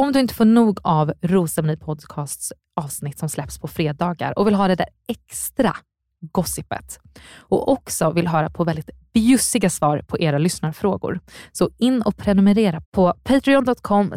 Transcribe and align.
Om 0.00 0.12
du 0.12 0.20
inte 0.20 0.34
får 0.34 0.44
nog 0.44 0.78
av 0.82 1.12
Rosceremoni 1.22 1.76
Podcasts 1.76 2.52
avsnitt 2.76 3.18
som 3.18 3.28
släpps 3.28 3.58
på 3.58 3.68
fredagar 3.68 4.38
och 4.38 4.46
vill 4.46 4.54
ha 4.54 4.68
det 4.68 4.74
där 4.74 4.88
extra 5.08 5.76
gossipet 6.20 6.98
och 7.38 7.68
också 7.68 8.10
vill 8.10 8.28
höra 8.28 8.50
på 8.50 8.64
väldigt 8.64 8.90
bjussiga 9.12 9.70
svar 9.70 10.02
på 10.08 10.18
era 10.18 10.38
lyssnarfrågor. 10.38 11.20
Så 11.52 11.70
in 11.78 12.02
och 12.02 12.16
prenumerera 12.16 12.82
på 12.90 13.14
patreon.com 13.22 14.12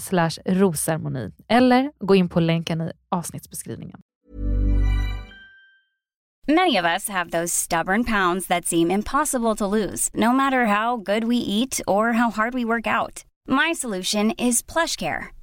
rosermoni 0.46 1.31
eller 1.47 1.91
gå 2.00 2.15
in 2.15 2.29
på 2.29 2.39
länken 2.39 2.81
i 2.81 2.91
avsnittsbeskrivningen. 3.09 4.00
Many 6.47 6.79
of 6.79 6.86
us 6.86 7.09
have 7.09 7.31
those 7.31 7.55
stubborn 7.55 8.04
pounds 8.05 8.47
that 8.47 8.65
seem 8.65 8.91
impossible 8.91 9.55
to 9.55 9.68
lose, 9.68 10.09
no 10.13 10.34
matter 10.34 10.65
how 10.65 10.97
good 10.97 11.23
we 11.23 11.36
eat 11.36 11.81
or 11.88 12.11
how 12.11 12.31
hard 12.31 12.54
we 12.54 12.65
work 12.65 12.88
out. 12.88 13.23
My 13.50 13.75
solution 13.75 14.31
is 14.31 14.63
plush 14.63 14.97
care. 15.00 15.43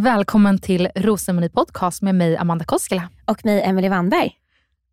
Välkommen 0.00 0.58
till 0.58 0.88
Rosceremoni 0.94 1.48
Podcast 1.48 2.02
med 2.02 2.14
mig 2.14 2.36
Amanda 2.36 2.64
Koskela. 2.64 3.08
Och 3.24 3.44
mig, 3.44 3.62
Emily 3.62 3.88
Wannberg. 3.88 4.32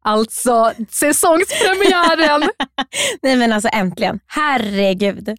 Alltså 0.01 0.71
säsongspremiären! 0.89 2.49
Nej 3.21 3.35
men 3.37 3.53
alltså 3.53 3.69
äntligen. 3.73 4.19
Herregud. 4.27 5.29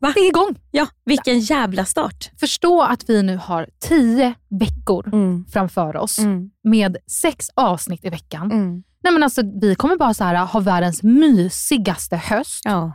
Va? 0.00 0.12
Det 0.14 0.20
är 0.20 0.28
igång. 0.28 0.56
Ja, 0.70 0.86
vilken 1.04 1.40
jävla 1.40 1.84
start. 1.84 2.30
Förstå 2.40 2.82
att 2.82 3.10
vi 3.10 3.22
nu 3.22 3.36
har 3.36 3.68
tio 3.80 4.34
veckor 4.48 5.08
Mm. 5.12 5.44
framför 5.52 5.96
oss 5.96 6.18
Mm. 6.18 6.50
med 6.64 6.96
sex 7.06 7.50
avsnitt 7.54 8.04
i 8.04 8.10
veckan. 8.10 8.52
Mm. 8.52 8.82
Nej, 9.02 9.12
men 9.12 9.22
alltså, 9.22 9.42
vi 9.60 9.74
kommer 9.74 9.96
bara 9.96 10.14
så 10.14 10.24
här, 10.24 10.46
ha 10.46 10.60
världens 10.60 11.02
mysigaste 11.02 12.16
höst 12.16 12.60
Ja. 12.64 12.92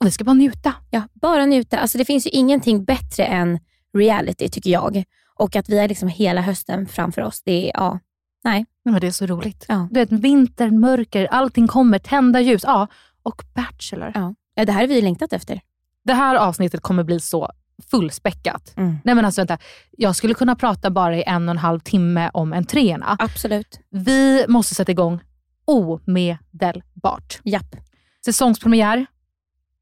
och 0.00 0.06
vi 0.06 0.10
ska 0.10 0.24
bara 0.24 0.34
njuta. 0.34 0.74
ja, 0.90 1.02
bara 1.14 1.46
njuta. 1.46 1.78
Alltså 1.78 1.98
det 1.98 2.04
finns 2.04 2.26
ju 2.26 2.30
ingenting 2.30 2.84
bättre 2.84 3.24
än 3.24 3.58
reality 3.98 4.48
tycker 4.48 4.70
jag. 4.70 5.04
Och 5.38 5.56
att 5.56 5.68
vi 5.68 5.78
har 5.78 5.88
liksom 5.88 6.08
hela 6.08 6.40
hösten 6.40 6.86
framför 6.86 7.22
oss. 7.22 7.42
Det 7.42 7.70
är, 7.70 7.72
ja, 7.74 7.98
nej. 8.44 8.66
Nej, 8.84 8.92
men 8.92 9.00
det 9.00 9.06
är 9.06 9.10
så 9.10 9.26
roligt. 9.26 9.64
Ja. 9.68 9.88
Du 9.90 10.00
vet, 10.00 10.12
vinter, 10.12 10.70
mörker, 10.70 11.26
allting 11.26 11.68
kommer, 11.68 11.98
tända 11.98 12.40
ljus. 12.40 12.62
Ja, 12.66 12.86
och 13.22 13.42
Bachelor. 13.54 14.12
Ja. 14.14 14.34
ja, 14.54 14.64
det 14.64 14.72
här 14.72 14.80
har 14.80 14.88
vi 14.88 15.02
längtat 15.02 15.32
efter. 15.32 15.60
Det 16.04 16.14
här 16.14 16.34
avsnittet 16.34 16.80
kommer 16.80 17.04
bli 17.04 17.20
så 17.20 17.50
fullspäckat. 17.90 18.72
Mm. 18.76 18.98
Nej 19.04 19.14
men 19.14 19.24
alltså 19.24 19.40
vänta, 19.40 19.58
jag 19.90 20.16
skulle 20.16 20.34
kunna 20.34 20.56
prata 20.56 20.90
bara 20.90 21.16
i 21.16 21.22
en 21.26 21.48
och 21.48 21.52
en 21.52 21.58
halv 21.58 21.80
timme 21.80 22.30
om 22.32 22.52
entréerna. 22.52 23.16
Absolut. 23.18 23.80
Vi 23.90 24.44
måste 24.48 24.74
sätta 24.74 24.92
igång 24.92 25.20
omedelbart. 25.64 27.40
Japp. 27.44 27.76
Säsongspremiär. 28.24 29.06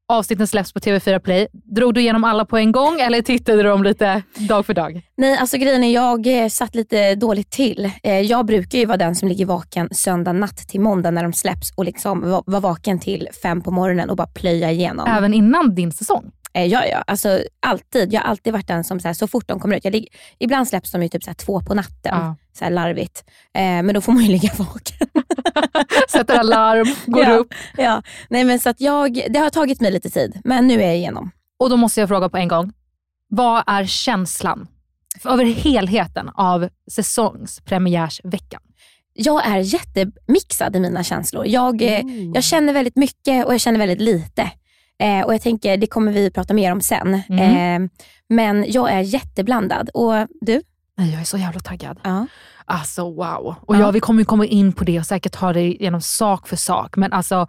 Avsnitten 0.09 0.47
släpps 0.47 0.73
på 0.73 0.79
TV4 0.79 1.19
Play. 1.19 1.47
Drog 1.53 1.93
du 1.93 2.01
igenom 2.01 2.23
alla 2.23 2.45
på 2.45 2.57
en 2.57 2.71
gång 2.71 2.99
eller 2.99 3.21
tittade 3.21 3.57
du 3.57 3.63
dem 3.63 3.83
lite 3.83 4.23
dag 4.35 4.65
för 4.65 4.73
dag? 4.73 5.01
Nej, 5.17 5.37
alltså 5.37 5.57
grejen 5.57 5.83
är 5.83 5.93
jag 5.93 6.43
eh, 6.43 6.47
satt 6.47 6.75
lite 6.75 7.15
dåligt 7.15 7.49
till. 7.49 7.91
Eh, 8.03 8.19
jag 8.21 8.45
brukar 8.45 8.79
ju 8.79 8.85
vara 8.85 8.97
den 8.97 9.15
som 9.15 9.27
ligger 9.27 9.45
vaken 9.45 9.89
söndag 9.91 10.33
natt 10.33 10.57
till 10.57 10.81
måndag 10.81 11.11
när 11.11 11.23
de 11.23 11.33
släpps 11.33 11.73
och 11.75 11.85
liksom 11.85 12.29
var, 12.29 12.43
var 12.45 12.61
vaken 12.61 12.99
till 12.99 13.29
fem 13.43 13.61
på 13.61 13.71
morgonen 13.71 14.09
och 14.09 14.17
bara 14.17 14.27
plöja 14.27 14.71
igenom. 14.71 15.07
Även 15.07 15.33
innan 15.33 15.75
din 15.75 15.91
säsong? 15.91 16.31
Eh, 16.57 16.65
ja, 16.65 16.85
ja. 16.85 17.03
Alltså, 17.07 17.43
alltid. 17.59 18.13
Jag 18.13 18.21
har 18.21 18.29
alltid 18.29 18.53
varit 18.53 18.67
den 18.67 18.83
som 18.83 18.99
så, 18.99 19.07
här, 19.07 19.13
så 19.13 19.27
fort 19.27 19.47
de 19.47 19.59
kommer 19.59 19.75
ut, 19.77 19.85
jag 19.85 20.05
ibland 20.39 20.67
släpps 20.67 20.91
de 20.91 21.03
ju 21.03 21.09
typ 21.09 21.23
så 21.23 21.29
här, 21.29 21.35
två 21.35 21.61
på 21.61 21.73
natten, 21.73 22.15
Ja. 22.15 22.35
så 22.53 22.63
här, 22.63 22.71
larvigt. 22.71 23.23
Eh, 23.53 23.61
men 23.61 23.93
då 23.93 24.01
får 24.01 24.11
man 24.11 24.23
ju 24.23 24.31
ligga 24.31 24.51
vaken. 24.57 25.07
Sätter 26.09 26.39
alarm, 26.39 26.95
går 27.05 27.23
ja, 27.23 27.35
upp. 27.35 27.53
Ja. 27.77 28.01
Nej, 28.29 28.43
men 28.43 28.59
så 28.59 28.69
att 28.69 28.81
jag, 28.81 29.21
det 29.29 29.39
har 29.39 29.49
tagit 29.49 29.81
mig 29.81 29.91
lite 29.91 30.09
tid, 30.09 30.41
men 30.43 30.67
nu 30.67 30.81
är 30.81 30.85
jag 30.87 30.95
igenom. 30.95 31.31
Och 31.59 31.69
då 31.69 31.77
måste 31.77 31.99
jag 31.99 32.09
fråga 32.09 32.29
på 32.29 32.37
en 32.37 32.47
gång. 32.47 32.73
Vad 33.29 33.63
är 33.67 33.85
känslan 33.85 34.67
över 35.25 35.45
helheten 35.45 36.29
av 36.29 36.69
säsongspremiärsveckan? 36.91 38.61
Jag 39.13 39.47
är 39.47 39.57
jättemixad 39.57 40.75
i 40.75 40.79
mina 40.79 41.03
känslor. 41.03 41.45
Jag, 41.47 41.81
eh, 41.81 42.01
jag 42.33 42.43
känner 42.43 42.73
väldigt 42.73 42.95
mycket 42.95 43.45
och 43.45 43.53
jag 43.53 43.61
känner 43.61 43.79
väldigt 43.79 44.01
lite. 44.01 44.51
Eh, 44.99 45.25
och 45.25 45.33
jag 45.33 45.41
tänker, 45.41 45.77
det 45.77 45.87
kommer 45.87 46.11
vi 46.11 46.31
prata 46.31 46.53
mer 46.53 46.71
om 46.71 46.81
sen. 46.81 47.13
Eh, 47.13 47.79
men 48.29 48.65
jag 48.67 48.91
är 48.91 48.99
jätteblandad. 49.01 49.89
Och 49.93 50.13
du? 50.41 50.61
Nej, 50.97 51.11
jag 51.11 51.21
är 51.21 51.25
så 51.25 51.37
jävla 51.37 51.59
taggad. 51.59 51.99
Ja. 52.03 52.27
Alltså 52.65 53.01
wow. 53.03 53.55
Och 53.61 53.75
Ja. 53.75 53.79
ja, 53.79 53.91
vi 53.91 53.99
kommer 53.99 54.23
komma 54.23 54.45
in 54.45 54.73
på 54.73 54.83
det 54.83 54.99
och 54.99 55.05
säkert 55.05 55.31
ta 55.31 55.53
det 55.53 55.61
genom 55.61 56.01
sak 56.01 56.47
för 56.47 56.55
sak. 56.55 56.97
Men 56.97 57.13
alltså, 57.13 57.47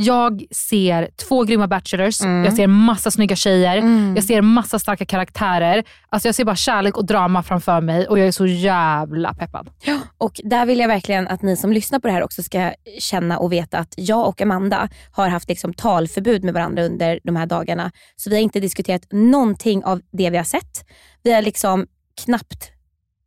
jag 0.00 0.44
ser 0.50 1.10
två 1.28 1.44
grymma 1.44 1.66
bachelors, 1.68 2.20
Mm. 2.20 2.44
jag 2.44 2.54
ser 2.54 2.66
massa 2.66 3.10
snygga 3.10 3.36
tjejer, 3.36 3.76
Mm. 3.76 4.14
jag 4.16 4.24
ser 4.24 4.42
massa 4.42 4.78
starka 4.78 5.04
karaktärer. 5.04 5.84
Alltså 6.08 6.28
jag 6.28 6.34
ser 6.34 6.44
bara 6.44 6.56
kärlek 6.56 6.96
och 6.96 7.06
drama 7.06 7.42
framför 7.42 7.80
mig 7.80 8.06
och 8.08 8.18
jag 8.18 8.26
är 8.26 8.32
så 8.32 8.46
jävla 8.46 9.34
peppad. 9.34 9.70
Och 10.18 10.40
där 10.44 10.66
vill 10.66 10.78
jag 10.78 10.88
verkligen 10.88 11.28
att 11.28 11.42
ni 11.42 11.56
som 11.56 11.72
lyssnar 11.72 11.98
på 11.98 12.06
det 12.08 12.12
här 12.14 12.22
också 12.22 12.42
ska 12.42 12.72
känna 12.98 13.38
och 13.38 13.52
veta 13.52 13.78
att 13.78 13.94
jag 13.96 14.28
och 14.28 14.40
Amanda 14.40 14.88
har 15.12 15.28
haft 15.28 15.48
liksom 15.48 15.74
talförbud 15.74 16.44
med 16.44 16.54
varandra 16.54 16.84
under 16.84 17.20
de 17.24 17.36
här 17.36 17.46
dagarna. 17.46 17.90
Så 18.16 18.30
vi 18.30 18.36
har 18.36 18.42
inte 18.42 18.60
diskuterat 18.60 19.02
någonting 19.12 19.84
av 19.84 20.00
det 20.12 20.30
vi 20.30 20.36
har 20.36 20.44
sett. 20.44 20.84
Vi 21.22 21.32
har 21.32 21.42
liksom 21.42 21.86
knappt 22.24 22.70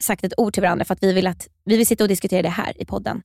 sagt 0.03 0.23
ett 0.23 0.33
ord 0.38 0.53
till 0.53 0.63
varandra 0.63 0.85
för 0.85 0.94
att 0.94 1.03
vi 1.03 1.13
vill, 1.13 1.27
att, 1.27 1.47
vi 1.65 1.77
vill 1.77 1.88
sitta 1.88 2.03
och 2.03 2.07
diskutera 2.07 2.41
det 2.41 2.50
här 2.50 2.81
i 2.81 2.85
podden. 2.85 3.21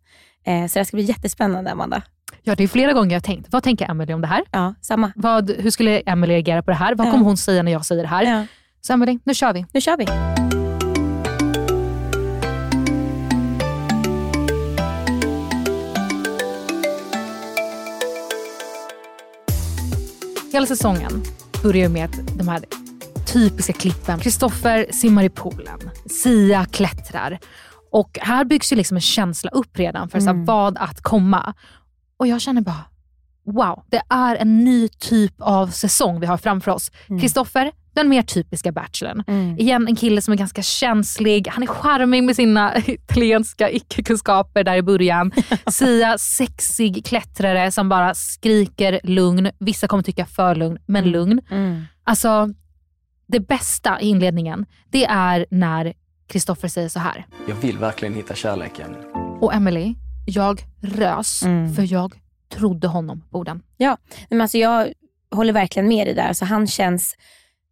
Eh, 0.46 0.66
så 0.66 0.78
det 0.78 0.84
ska 0.84 0.96
bli 0.96 1.04
jättespännande, 1.04 1.72
Amanda. 1.72 2.02
Ja, 2.42 2.54
det 2.54 2.64
är 2.64 2.68
flera 2.68 2.92
gånger 2.92 3.10
jag 3.10 3.20
har 3.20 3.24
tänkt, 3.24 3.48
vad 3.50 3.62
tänker 3.62 3.90
Emelie 3.90 4.14
om 4.14 4.20
det 4.20 4.26
här? 4.26 4.44
Ja, 4.50 4.74
samma. 4.80 5.12
Vad, 5.16 5.50
hur 5.50 5.70
skulle 5.70 6.00
Emelie 6.00 6.36
reagera 6.36 6.62
på 6.62 6.70
det 6.70 6.76
här? 6.76 6.94
Vad 6.94 7.06
ja. 7.06 7.10
kommer 7.10 7.24
hon 7.24 7.36
säga 7.36 7.62
när 7.62 7.72
jag 7.72 7.84
säger 7.84 8.02
det 8.02 8.08
här? 8.08 8.22
Ja. 8.22 8.46
Så 8.80 8.92
Emelie, 8.92 9.18
nu 9.24 9.34
kör 9.34 9.52
vi. 9.52 9.66
Nu 9.72 9.80
kör 9.80 9.96
vi. 9.96 10.06
Hela 20.52 20.66
säsongen 20.66 21.22
börjar 21.62 21.88
med 21.88 22.10
de 22.38 22.48
här 22.48 22.60
typiska 23.32 23.72
klippen. 23.72 24.18
Kristoffer 24.18 24.86
simmar 24.90 25.22
i 25.22 25.28
poolen. 25.28 25.90
Sia 26.10 26.64
klättrar. 26.64 27.38
Och 27.96 28.18
här 28.22 28.44
byggs 28.44 28.72
ju 28.72 28.76
liksom 28.76 28.96
en 28.96 29.00
känsla 29.00 29.50
upp 29.50 29.78
redan 29.78 30.08
för 30.08 30.20
så 30.20 30.26
här, 30.26 30.44
vad 30.44 30.78
att 30.78 31.02
komma. 31.02 31.54
Och 32.16 32.26
jag 32.26 32.40
känner 32.40 32.60
bara, 32.60 32.84
wow, 33.44 33.82
det 33.90 34.02
är 34.08 34.36
en 34.36 34.64
ny 34.64 34.88
typ 34.88 35.34
av 35.38 35.66
säsong 35.66 36.20
vi 36.20 36.26
har 36.26 36.36
framför 36.36 36.70
oss. 36.70 36.90
Kristoffer, 37.20 37.72
den 37.94 38.08
mer 38.08 38.22
typiska 38.22 38.72
bachelorn. 38.72 39.24
Igen 39.58 39.88
en 39.88 39.96
kille 39.96 40.22
som 40.22 40.32
är 40.32 40.36
ganska 40.38 40.62
känslig, 40.62 41.48
han 41.48 41.62
är 41.62 41.66
charmig 41.66 42.24
med 42.24 42.36
sina 42.36 42.76
italienska 42.86 43.70
icke-kunskaper 43.70 44.64
där 44.64 44.76
i 44.76 44.82
början. 44.82 45.32
Sia, 45.66 46.18
sexig 46.18 47.04
klättrare 47.04 47.72
som 47.72 47.88
bara 47.88 48.14
skriker 48.14 49.00
lugn. 49.04 49.50
Vissa 49.58 49.88
kommer 49.88 50.02
tycka 50.02 50.26
för 50.26 50.54
lugn, 50.54 50.78
men 50.86 51.10
lugn. 51.10 51.40
Alltså, 52.04 52.48
det 53.26 53.40
bästa 53.40 54.00
i 54.00 54.08
inledningen, 54.08 54.66
det 54.90 55.04
är 55.04 55.46
när 55.50 55.92
Kristoffer 56.26 56.68
säger 56.68 56.88
så 56.88 56.98
här. 56.98 57.26
Jag 57.48 57.54
vill 57.54 57.78
verkligen 57.78 58.14
hitta 58.14 58.34
kärleken. 58.34 58.96
Och 59.40 59.54
Emily, 59.54 59.94
jag 60.26 60.60
rös 60.82 61.40
för 61.76 61.92
jag 61.92 62.14
trodde 62.48 62.88
honom 62.88 63.22
på 63.30 63.38
orden. 63.38 63.62
Ja, 63.76 63.96
men 64.30 64.40
alltså 64.40 64.58
jag 64.58 64.92
håller 65.30 65.52
verkligen 65.52 65.88
med 65.88 66.06
dig 66.06 66.14
där. 66.14 66.28
Alltså 66.28 66.44
han 66.44 66.66
känns 66.66 67.16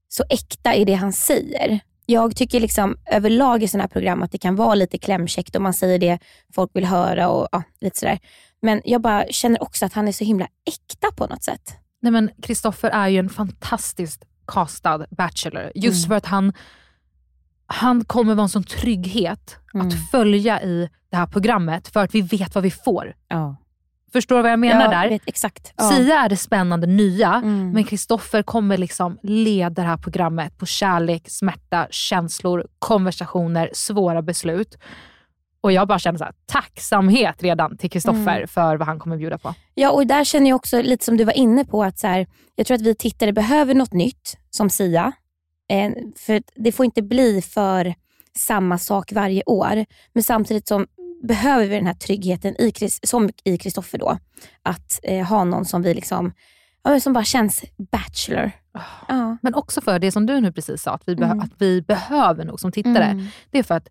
så 0.08 0.24
äkta 0.30 0.74
i 0.74 0.84
det 0.84 0.94
han 0.94 1.12
säger. 1.12 1.80
Jag 2.06 2.36
tycker 2.36 2.60
liksom 2.60 2.96
överlag 3.06 3.62
i 3.62 3.68
sådana 3.68 3.82
här 3.82 3.88
program 3.88 4.22
att 4.22 4.32
det 4.32 4.38
kan 4.38 4.56
vara 4.56 4.74
lite 4.74 4.98
klämkäckt 4.98 5.56
och 5.56 5.62
man 5.62 5.74
säger 5.74 5.98
det 5.98 6.18
folk 6.54 6.70
vill 6.74 6.84
höra 6.84 7.28
och 7.28 7.48
ja, 7.52 7.62
lite 7.80 7.98
sådär. 7.98 8.18
Men 8.62 8.82
jag 8.84 9.00
bara 9.00 9.24
känner 9.30 9.62
också 9.62 9.86
att 9.86 9.92
han 9.92 10.08
är 10.08 10.12
så 10.12 10.24
himla 10.24 10.48
äkta 10.66 11.08
på 11.16 11.26
något 11.26 11.42
sätt. 11.42 11.76
Nej 12.02 12.12
men 12.12 12.30
Kristoffer 12.42 12.90
är 12.90 13.08
ju 13.08 13.18
en 13.18 13.28
fantastiskt 13.28 14.24
castad 14.46 15.06
bachelor. 15.10 15.72
Just 15.74 16.08
för 16.08 16.14
att 16.14 16.26
han, 16.26 16.52
han 17.74 18.04
kommer 18.04 18.34
vara 18.34 18.42
en 18.42 18.48
sån 18.48 18.64
trygghet 18.64 19.56
att 19.74 20.10
följa 20.10 20.62
i 20.62 20.88
det 21.10 21.16
här 21.16 21.26
programmet 21.26 21.88
för 21.88 22.00
att 22.04 22.14
vi 22.14 22.20
vet 22.20 22.54
vad 22.54 22.64
vi 22.64 22.70
får. 22.70 23.14
Ja. 23.28 23.56
Förstår 24.12 24.36
du 24.36 24.42
vad 24.42 24.52
jag 24.52 24.58
menar 24.58 24.82
jag 24.82 24.90
där? 24.90 25.08
Vet, 25.08 25.22
exakt. 25.26 25.72
Ja. 25.76 25.90
Sia 25.90 26.18
är 26.24 26.28
det 26.28 26.36
spännande 26.36 26.86
nya, 26.86 27.34
Mm. 27.34 27.70
men 27.70 27.84
Kristoffer 27.84 28.42
kommer 28.42 28.78
liksom 28.78 29.18
leda 29.22 29.82
det 29.82 29.88
här 29.88 29.96
programmet 29.96 30.58
på 30.58 30.66
kärlek, 30.66 31.22
smärta, 31.30 31.86
känslor, 31.90 32.66
konversationer, 32.78 33.70
svåra 33.72 34.22
beslut. 34.22 34.78
Och 35.60 35.72
jag 35.72 35.88
bara 35.88 35.98
känner 35.98 36.18
så 36.18 36.24
här, 36.24 36.34
tacksamhet 36.46 37.42
redan 37.42 37.76
till 37.76 37.90
Kristoffer 37.90 38.36
Mm. 38.36 38.48
för 38.48 38.76
vad 38.76 38.88
han 38.88 38.98
kommer 38.98 39.16
bjuda 39.16 39.38
på. 39.38 39.54
Ja, 39.74 39.90
och 39.90 40.06
där 40.06 40.24
känner 40.24 40.48
jag 40.50 40.56
också 40.56 40.82
lite 40.82 41.04
som 41.04 41.16
du 41.16 41.24
var 41.24 41.32
inne 41.32 41.64
på 41.64 41.84
att 41.84 41.98
så 41.98 42.06
här, 42.06 42.26
jag 42.56 42.66
tror 42.66 42.74
att 42.74 42.80
vi 42.82 42.94
tittare 42.94 43.32
behöver 43.32 43.74
något 43.74 43.92
nytt 43.92 44.36
som 44.50 44.70
Sia. 44.70 45.12
Eh, 45.69 45.93
för 46.16 46.43
det 46.55 46.72
får 46.72 46.84
inte 46.87 47.02
bli 47.02 47.43
för 47.43 47.94
samma 48.37 48.78
sak 48.78 49.12
varje 49.12 49.43
år. 49.46 49.84
Men 50.12 50.22
samtidigt 50.22 50.69
som 50.69 50.87
behöver 51.22 51.66
vi 51.66 51.75
den 51.75 51.87
här 51.87 51.94
tryggheten 51.94 52.61
i, 52.61 52.72
som 53.02 53.31
i 53.44 53.58
Kristoffer 53.58 53.99
då. 53.99 54.19
Att 54.62 55.00
eh, 55.02 55.26
ha 55.26 55.44
någon 55.44 55.64
som 55.64 55.82
vi 55.82 55.94
liksom, 55.94 56.32
som 57.02 57.12
bara 57.12 57.25
känns 57.25 57.64
bachelor. 57.93 58.50
Ja. 59.08 59.37
Men 59.43 59.55
också 59.55 59.81
för 59.81 59.99
det 59.99 60.12
som 60.12 60.26
du 60.26 60.40
nu 60.40 60.52
precis 60.52 60.82
sa, 60.82 60.90
att 60.94 61.02
vi, 61.08 61.12
Mm. 61.12 61.40
att 61.40 61.50
vi 61.58 61.82
behöver 61.82 62.44
nog 62.44 62.60
som 62.60 62.72
tittare. 62.72 63.05
Mm. 63.05 63.26
Det 63.50 63.58
är 63.58 63.62
för 63.62 63.75
att 63.75 63.88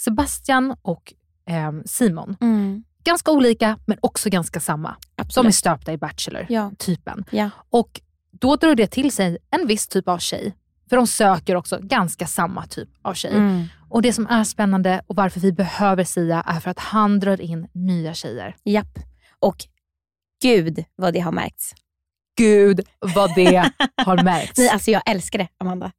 Sebastian 0.00 0.76
och 0.82 1.14
ehm, 1.46 1.82
Simon, 1.86 2.36
Mm. 2.40 2.84
ganska 3.04 3.30
olika 3.30 3.78
men 3.86 3.98
också 4.02 4.30
ganska 4.30 4.60
samma. 4.60 4.88
De 4.88 5.22
är 5.22 5.24
Absolut. 5.24 5.54
stöpta 5.54 5.92
i 5.92 5.96
Bachelor-typen. 5.96 7.24
Ja. 7.30 7.38
Ja. 7.44 7.50
Och 7.70 8.00
då 8.32 8.56
drar 8.56 8.74
det 8.74 8.86
till 8.86 9.12
sig 9.12 9.38
en 9.50 9.66
viss 9.66 9.88
typ 9.88 10.08
av 10.08 10.18
tjej. 10.18 10.54
För 10.90 10.96
de 10.96 11.06
söker 11.06 11.56
också 11.56 11.78
ganska 11.82 12.26
samma 12.26 12.66
typ 12.66 12.88
av 13.02 13.14
tjej. 13.14 13.36
Mm. 13.36 13.64
Och 13.88 14.02
det 14.02 14.12
som 14.12 14.26
är 14.26 14.44
spännande 14.44 15.02
och 15.06 15.16
varför 15.16 15.40
vi 15.40 15.52
behöver 15.52 16.04
Sia 16.04 16.40
är 16.40 16.60
för 16.60 16.70
att 16.70 16.78
han 16.78 17.20
drar 17.20 17.40
in 17.40 17.68
nya 17.72 18.14
tjejer. 18.14 18.56
Japp. 18.64 18.98
Och 19.38 19.56
gud 20.42 20.84
vad 20.96 21.14
det 21.14 21.20
har 21.20 21.32
märkts. 21.32 21.74
Gud 22.36 22.80
vad 22.98 23.34
det 23.34 23.56
har 23.96 24.22
märkts. 24.22 24.58
Nej, 24.58 24.68
alltså 24.68 24.90
jag 24.90 25.02
älskar 25.06 25.38
det, 25.38 25.48
Amanda. 25.58 25.92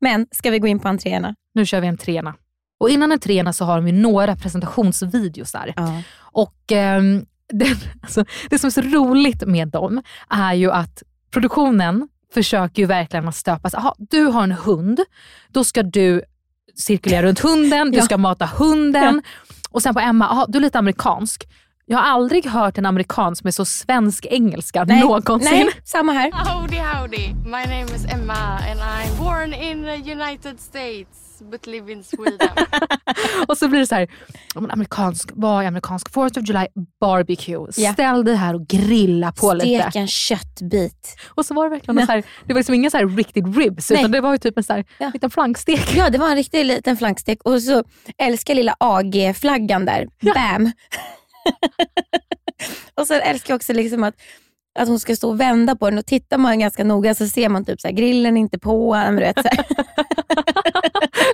Men 0.00 0.26
ska 0.30 0.50
vi 0.50 0.58
gå 0.58 0.66
in 0.66 0.78
på 0.78 0.88
entréerna? 0.88 1.34
Nu 1.54 1.66
kör 1.66 1.80
vi 1.80 1.86
en 1.86 1.98
trena. 1.98 2.34
Och 2.78 2.90
innan 2.90 3.12
en 3.12 3.20
trena 3.20 3.52
så 3.52 3.64
har 3.64 3.76
de 3.76 3.86
ju 3.86 3.92
några 3.92 4.36
presentationsvideos 4.36 5.52
där. 5.52 5.74
Ja. 5.76 6.02
Och 6.18 6.72
ehm, 6.72 7.26
det, 7.52 7.76
alltså, 8.02 8.24
det 8.50 8.58
som 8.58 8.66
är 8.66 8.70
så 8.70 8.80
roligt 8.80 9.46
med 9.46 9.68
dem 9.68 10.02
är 10.28 10.54
ju 10.54 10.70
att 10.70 11.02
produktionen 11.30 12.08
försöker 12.34 12.82
ju 12.82 12.86
verkligen 12.86 13.28
att 13.28 13.36
stöpa 13.36 13.70
sig. 13.70 13.78
Aha, 13.78 13.94
du 13.98 14.24
har 14.24 14.42
en 14.42 14.52
hund, 14.52 15.00
då 15.48 15.64
ska 15.64 15.82
du 15.82 16.22
cirkulera 16.74 17.22
runt 17.22 17.40
hunden, 17.40 17.90
du 17.90 17.96
Ja. 17.98 18.04
ska 18.04 18.16
mata 18.18 18.46
hunden. 18.46 19.22
Och 19.70 19.82
sen 19.82 19.94
på 19.94 20.00
Emma, 20.00 20.28
aha, 20.28 20.46
du 20.48 20.58
är 20.58 20.62
lite 20.62 20.78
amerikansk. 20.78 21.48
Jag 21.86 21.98
har 21.98 22.04
aldrig 22.04 22.46
hört 22.46 22.78
en 22.78 22.86
amerikansk 22.86 23.44
med 23.44 23.54
så 23.54 23.64
svensk 23.64 24.26
engelska 24.30 24.84
någonsin. 24.84 25.50
Nej, 25.52 25.68
samma 25.84 26.12
här. 26.12 26.32
Howdy, 26.32 26.76
howdy. 26.78 27.28
My 27.44 27.50
name 27.50 27.84
is 27.96 28.04
Emma 28.12 28.34
and 28.70 28.80
I'm 28.80 29.24
born 29.24 29.52
in 29.54 29.82
the 29.82 30.12
United 30.12 30.60
States 30.60 31.08
but 31.42 31.66
live 31.66 31.92
in 31.92 32.04
Sweden. 32.04 32.48
Och 33.48 33.58
så 33.58 33.68
blir 33.68 33.80
det 33.80 33.86
så 33.86 33.94
här, 33.94 34.08
ja, 34.54 34.66
amerikansk, 34.70 35.30
vad 35.34 35.64
är 35.64 35.68
amerikansk? 35.68 36.08
4th 36.10 36.40
of 36.40 36.48
July 36.48 36.66
barbecue. 37.00 37.66
Ja. 37.76 37.92
Ställ 37.92 38.24
dig 38.24 38.36
här 38.36 38.54
och 38.54 38.66
grilla 38.66 39.32
på 39.32 39.52
lite. 39.52 39.82
Stek 39.82 39.96
en 39.96 40.08
köttbit. 40.08 41.16
Och 41.28 41.46
så 41.46 41.54
var 41.54 41.64
det 41.64 41.70
verkligen 41.70 42.06
så 42.06 42.12
här, 42.12 42.22
det 42.46 42.52
var 42.52 42.58
liksom 42.60 42.74
ingen 42.74 42.90
så 42.90 42.96
här 42.96 43.06
riktigt 43.06 43.56
ribs, 43.56 43.90
Nej. 43.90 43.98
utan 44.00 44.10
det 44.10 44.20
var 44.20 44.32
ju 44.32 44.38
typ 44.38 44.58
en 44.58 44.64
så 44.64 44.72
här, 44.72 44.84
Ja. 44.98 45.10
liten 45.14 45.30
flankstek. 45.30 45.94
Ja, 45.96 46.10
det 46.10 46.18
var 46.18 46.28
en 46.30 46.36
riktig 46.36 46.64
liten 46.64 46.96
flankstek 46.96 47.42
och 47.42 47.62
så 47.62 47.84
älskar 48.18 48.54
lilla 48.54 48.76
AG-flaggan 48.80 49.84
där. 49.84 50.06
Bam! 50.34 50.72
och 52.94 53.06
sen 53.06 53.20
älskar 53.20 53.52
jag 53.52 53.56
också 53.56 53.72
liksom 53.72 54.04
att, 54.04 54.14
att 54.78 54.88
hon 54.88 54.98
ska 55.00 55.16
stå 55.16 55.28
och 55.28 55.40
vända 55.40 55.76
på 55.76 55.90
den 55.90 55.98
och 55.98 56.06
tittar 56.06 56.38
man 56.38 56.58
ganska 56.58 56.84
noga 56.84 57.14
så 57.14 57.26
ser 57.26 57.48
man 57.48 57.64
typ 57.64 57.80
så 57.80 57.88
här, 57.88 57.94
grillen 57.94 58.36
är 58.36 58.40
inte 58.40 58.58
på. 58.58 59.04
Du 59.10 59.16
vet, 59.16 59.38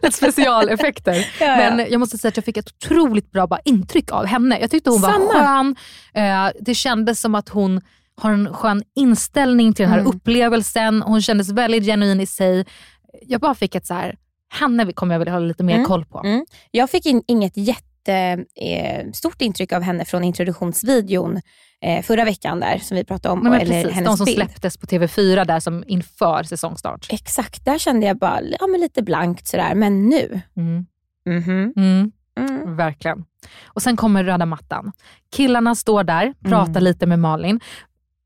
så 0.04 0.10
specialeffekter. 0.12 1.12
Ja, 1.40 1.46
ja. 1.62 1.74
Men 1.76 1.86
jag 1.90 1.98
måste 2.00 2.18
säga 2.18 2.28
att 2.28 2.36
jag 2.36 2.44
fick 2.44 2.56
ett 2.56 2.68
otroligt 2.68 3.30
bra 3.32 3.46
bara 3.46 3.60
intryck 3.64 4.12
av 4.12 4.26
henne. 4.26 4.58
Jag 4.60 4.70
tyckte 4.70 4.90
hon 4.90 5.00
var 5.00 5.12
Samma. 5.12 5.32
skön. 5.32 5.76
Eh, 6.14 6.50
det 6.60 6.74
kändes 6.74 7.20
som 7.20 7.34
att 7.34 7.48
hon 7.48 7.80
har 8.16 8.32
en 8.32 8.54
skön 8.54 8.82
inställning 8.96 9.74
till 9.74 9.82
den 9.82 9.92
här 9.92 9.98
Mm. 10.00 10.12
upplevelsen. 10.16 11.02
Hon 11.02 11.22
kändes 11.22 11.50
väldigt 11.50 11.84
genuin 11.84 12.20
i 12.20 12.26
sig. 12.26 12.66
Jag 13.22 13.40
bara 13.40 13.54
fick 13.54 13.74
ett 13.74 13.86
så 13.86 13.94
här, 13.94 14.14
henne 14.60 14.92
kommer 14.92 15.14
jag 15.14 15.18
vilja 15.18 15.32
ha 15.32 15.38
lite 15.40 15.62
mer 15.64 15.74
Mm. 15.74 15.86
koll 15.86 16.04
på. 16.04 16.18
Mm. 16.24 16.44
Jag 16.70 16.90
fick 16.90 17.06
in, 17.06 17.22
inget 17.26 17.56
jätte, 17.56 18.44
eh, 18.60 19.04
intryck 19.38 19.72
av 19.72 19.82
henne 19.82 20.04
från 20.04 20.24
introduktionsvideon 20.24 21.40
eh, 21.84 22.02
förra 22.02 22.24
veckan 22.24 22.60
där 22.60 22.78
som 22.78 22.96
vi 22.96 23.04
pratade 23.04 23.32
om. 23.32 23.38
Men, 23.42 23.52
men 23.52 23.60
eller 23.60 23.82
precis, 23.82 23.92
hennes 23.94 24.10
de 24.10 24.16
som 24.16 24.24
bild. 24.24 24.36
släpptes 24.36 24.76
på 24.76 24.86
TV4 24.86 25.44
där 25.46 25.60
som 25.60 25.84
inför 25.86 26.42
säsongstart. 26.42 27.06
Exakt, 27.10 27.64
där 27.64 27.78
kände 27.78 28.06
jag 28.06 28.18
bara 28.18 28.40
ja, 28.60 28.66
men 28.66 28.80
lite 28.80 29.02
blankt 29.02 29.46
sådär. 29.48 29.74
Men 29.74 30.08
nu, 30.08 30.40
Mm. 30.56 30.86
mhm. 31.26 31.72
Mm. 31.76 32.12
Mm. 32.40 32.76
Verkligen. 32.76 33.24
Och 33.66 33.82
sen 33.82 33.96
kommer 33.96 34.24
röda 34.24 34.46
mattan. 34.46 34.92
Killarna 35.36 35.74
står 35.74 36.04
där, 36.04 36.34
pratar 36.44 36.70
Mm. 36.70 36.84
lite 36.84 37.06
med 37.06 37.18
Malin. 37.18 37.60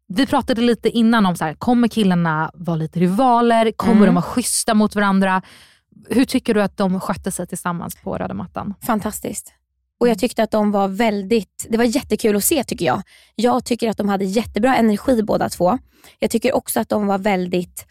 Vi 0.09 0.27
pratade 0.27 0.61
lite 0.63 0.89
innan 0.91 1.27
om 1.27 1.37
så 1.37 1.45
här, 1.45 1.55
kommer 1.55 1.89
killarna 1.89 2.51
vara 2.55 2.77
lite 2.77 3.01
rivaler? 3.01 3.73
Kommer 3.77 3.95
Mm. 3.95 4.07
de 4.07 4.15
vara 4.15 4.23
schyssta 4.23 4.75
mot 4.75 4.95
varandra? 4.95 5.43
Hur 6.11 6.25
tycker 6.25 6.55
du 6.55 6.63
att 6.63 6.77
de 6.77 7.01
skötte 7.01 7.33
sig 7.33 7.47
tillsammans 7.47 7.97
på 7.97 8.17
röda 8.19 8.35
mattan? 8.35 8.75
fantastiskt. 8.87 9.55
Och 10.01 10.09
jag 10.09 10.19
tyckte 10.19 10.43
att 10.43 10.51
de 10.51 10.71
var 10.71 10.89
väldigt, 10.89 11.67
det 11.69 11.79
var 11.79 11.85
jättekul 11.85 12.37
att 12.37 12.45
se 12.45 12.65
tycker 12.65 12.87
jag. 12.87 13.03
Jag 13.35 13.65
tycker 13.65 13.91
att 13.91 13.97
de 13.97 14.09
hade 14.09 14.25
jättebra 14.25 14.77
energi 14.77 15.23
båda 15.23 15.49
två. 15.49 15.79
Jag 16.19 16.31
tycker 16.31 16.55
också 16.55 16.81
att 16.81 16.89
de 16.89 17.07
var 17.07 17.19
väldigt, 17.19 17.87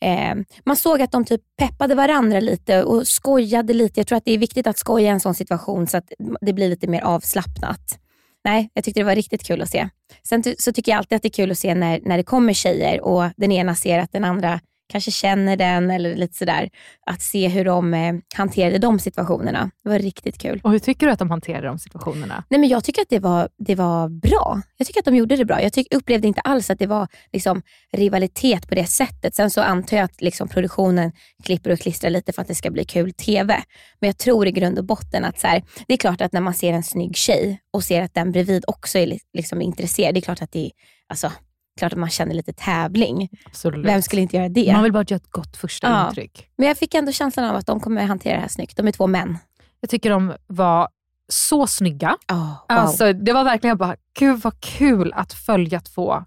eh, 0.00 0.34
man 0.64 0.76
såg 0.76 1.02
att 1.02 1.12
de 1.12 1.24
typ 1.24 1.40
peppade 1.58 1.94
varandra 1.94 2.40
lite 2.40 2.82
och 2.84 3.08
skojade 3.08 3.72
lite. 3.74 4.00
Jag 4.00 4.06
tror 4.06 4.16
att 4.18 4.24
det 4.24 4.32
är 4.32 4.38
viktigt 4.38 4.66
att 4.66 4.78
skoja 4.78 5.06
i 5.06 5.10
en 5.10 5.20
sån 5.20 5.34
situation 5.34 5.86
så 5.86 5.96
att 5.96 6.12
det 6.40 6.52
blir 6.52 6.68
lite 6.68 6.86
mer 6.86 7.00
avslappnat. 7.00 7.98
Nej, 8.44 8.70
jag 8.74 8.84
tyckte 8.84 9.00
det 9.00 9.04
var 9.04 9.14
riktigt 9.14 9.46
kul 9.46 9.62
att 9.62 9.70
se. 9.70 9.88
Sen 10.28 10.42
ty- 10.42 10.54
så 10.58 10.72
tycker 10.72 10.92
jag 10.92 10.98
alltid 10.98 11.16
att 11.16 11.22
det 11.22 11.28
är 11.28 11.30
kul 11.30 11.50
att 11.50 11.58
se 11.58 11.74
när, 11.74 12.00
när 12.02 12.16
det 12.16 12.22
kommer 12.22 12.52
tjejer 12.52 13.00
och 13.00 13.24
den 13.36 13.52
ena 13.52 13.74
ser 13.74 13.98
att 13.98 14.12
den 14.12 14.24
andra 14.24 14.60
kanske 14.92 15.10
känner 15.10 15.56
den 15.56 15.90
eller 15.90 16.16
lite 16.16 16.34
sådär. 16.36 16.70
Att 17.06 17.22
se 17.22 17.48
hur 17.48 17.64
de 17.64 17.94
eh, 17.94 18.14
hanterade 18.34 18.78
de 18.78 18.98
situationerna. 18.98 19.70
Det 19.84 19.90
var 19.90 19.98
riktigt 19.98 20.38
kul. 20.38 20.60
Och 20.64 20.70
hur 20.70 20.78
tycker 20.78 21.06
du 21.06 21.12
att 21.12 21.18
de 21.18 21.30
hanterar 21.30 21.62
de 21.62 21.78
situationerna? 21.78 22.44
Nej, 22.48 22.60
men 22.60 22.68
jag 22.68 22.84
tycker 22.84 23.02
att 23.02 23.08
det 23.10 23.18
var, 23.18 23.48
det 23.58 23.74
var 23.74 24.08
bra. 24.08 24.62
Jag 24.76 24.86
tycker 24.86 25.00
att 25.00 25.04
de 25.04 25.16
gjorde 25.16 25.36
det 25.36 25.44
bra. 25.44 25.62
Jag 25.62 25.72
tyck, 25.72 25.94
upplevde 25.94 26.28
inte 26.28 26.40
alls 26.40 26.70
att 26.70 26.78
det 26.78 26.86
var 26.86 27.08
liksom, 27.32 27.62
rivalitet 27.92 28.68
på 28.68 28.74
det 28.74 28.86
sättet. 28.86 29.34
Sen 29.34 29.50
så 29.50 29.60
antar 29.60 29.96
jag 29.96 30.04
att 30.04 30.20
liksom, 30.20 30.48
produktionen 30.48 31.12
klipper 31.44 31.70
och 31.70 31.78
klistrar 31.78 32.10
lite 32.10 32.32
för 32.32 32.42
att 32.42 32.48
det 32.48 32.54
ska 32.54 32.70
bli 32.70 32.84
kul 32.84 33.12
TV. 33.12 33.62
Men 34.00 34.08
jag 34.08 34.18
tror 34.18 34.46
i 34.46 34.52
grund 34.52 34.78
och 34.78 34.84
botten 34.84 35.24
att 35.24 35.38
så 35.38 35.46
här, 35.46 35.62
det 35.86 35.92
är 35.92 35.98
klart 35.98 36.20
att 36.20 36.32
när 36.32 36.40
man 36.40 36.54
ser 36.54 36.72
en 36.72 36.82
snygg 36.82 37.16
tjej 37.16 37.60
och 37.72 37.84
ser 37.84 38.02
att 38.02 38.14
den 38.14 38.32
bredvid 38.32 38.64
också 38.66 38.98
är 38.98 39.06
li- 39.06 39.20
liksom, 39.32 39.62
intresserad, 39.62 40.14
det 40.14 40.18
är 40.18 40.22
klart 40.22 40.42
att 40.42 40.52
det 40.52 40.66
är, 40.66 40.70
alltså, 41.08 41.32
klart 41.78 41.92
att 41.92 41.98
man 41.98 42.10
känner 42.10 42.34
lite 42.34 42.52
tävling. 42.52 43.28
Absolut. 43.46 43.86
Vem 43.86 44.02
skulle 44.02 44.22
inte 44.22 44.36
göra 44.36 44.48
det? 44.48 44.72
Man 44.72 44.82
vill 44.82 44.92
bara 44.92 45.04
göra 45.08 45.16
ett 45.16 45.30
gott 45.30 45.56
första 45.56 45.88
Ja. 45.88 46.08
intryck. 46.08 46.48
Men 46.56 46.68
jag 46.68 46.76
fick 46.78 46.94
ändå 46.94 47.12
känslan 47.12 47.46
av 47.50 47.56
att 47.56 47.66
de 47.66 47.80
kommer 47.80 48.04
hantera 48.06 48.34
det 48.34 48.40
här 48.40 48.48
snyggt. 48.48 48.76
De 48.76 48.88
är 48.88 48.92
två 48.92 49.06
män. 49.06 49.38
Jag 49.80 49.90
tycker 49.90 50.10
de 50.10 50.32
var 50.46 50.88
så 51.28 51.66
snygga. 51.66 52.16
Oh, 52.32 52.38
wow. 52.38 52.56
Alltså, 52.68 53.12
det 53.12 53.32
var 53.32 53.44
verkligen 53.44 53.76
bara, 53.76 53.96
gud 54.18 54.40
vad 54.40 54.60
kul 54.60 55.12
att 55.12 55.32
följa 55.32 55.80
två 55.80 56.24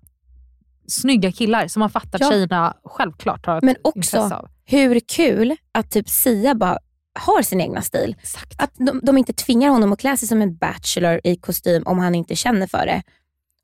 snygga 0.87 1.31
killar 1.31 1.67
som 1.67 1.79
man 1.79 1.89
fattar 1.89 2.19
Ja. 2.21 2.29
tjejerna 2.29 2.73
självklart 2.83 3.45
har 3.45 3.61
Men 3.61 3.75
också 3.81 4.47
hur 4.65 4.99
kul 4.99 5.55
att 5.71 5.91
typ 5.91 6.09
Sia 6.09 6.55
bara 6.55 6.77
har 7.19 7.41
sin 7.41 7.61
egna 7.61 7.81
stil. 7.81 8.15
Exakt. 8.19 8.61
Att 8.61 8.71
de, 8.75 8.99
de 9.03 9.17
inte 9.17 9.33
tvingar 9.33 9.69
honom 9.69 9.93
att 9.93 9.99
klä 9.99 10.17
sig 10.17 10.27
som 10.27 10.41
en 10.41 10.55
bachelor 10.55 11.21
i 11.23 11.35
kostym 11.35 11.83
om 11.85 11.99
han 11.99 12.15
inte 12.15 12.35
känner 12.35 12.67
för 12.67 12.85
det. 12.85 13.03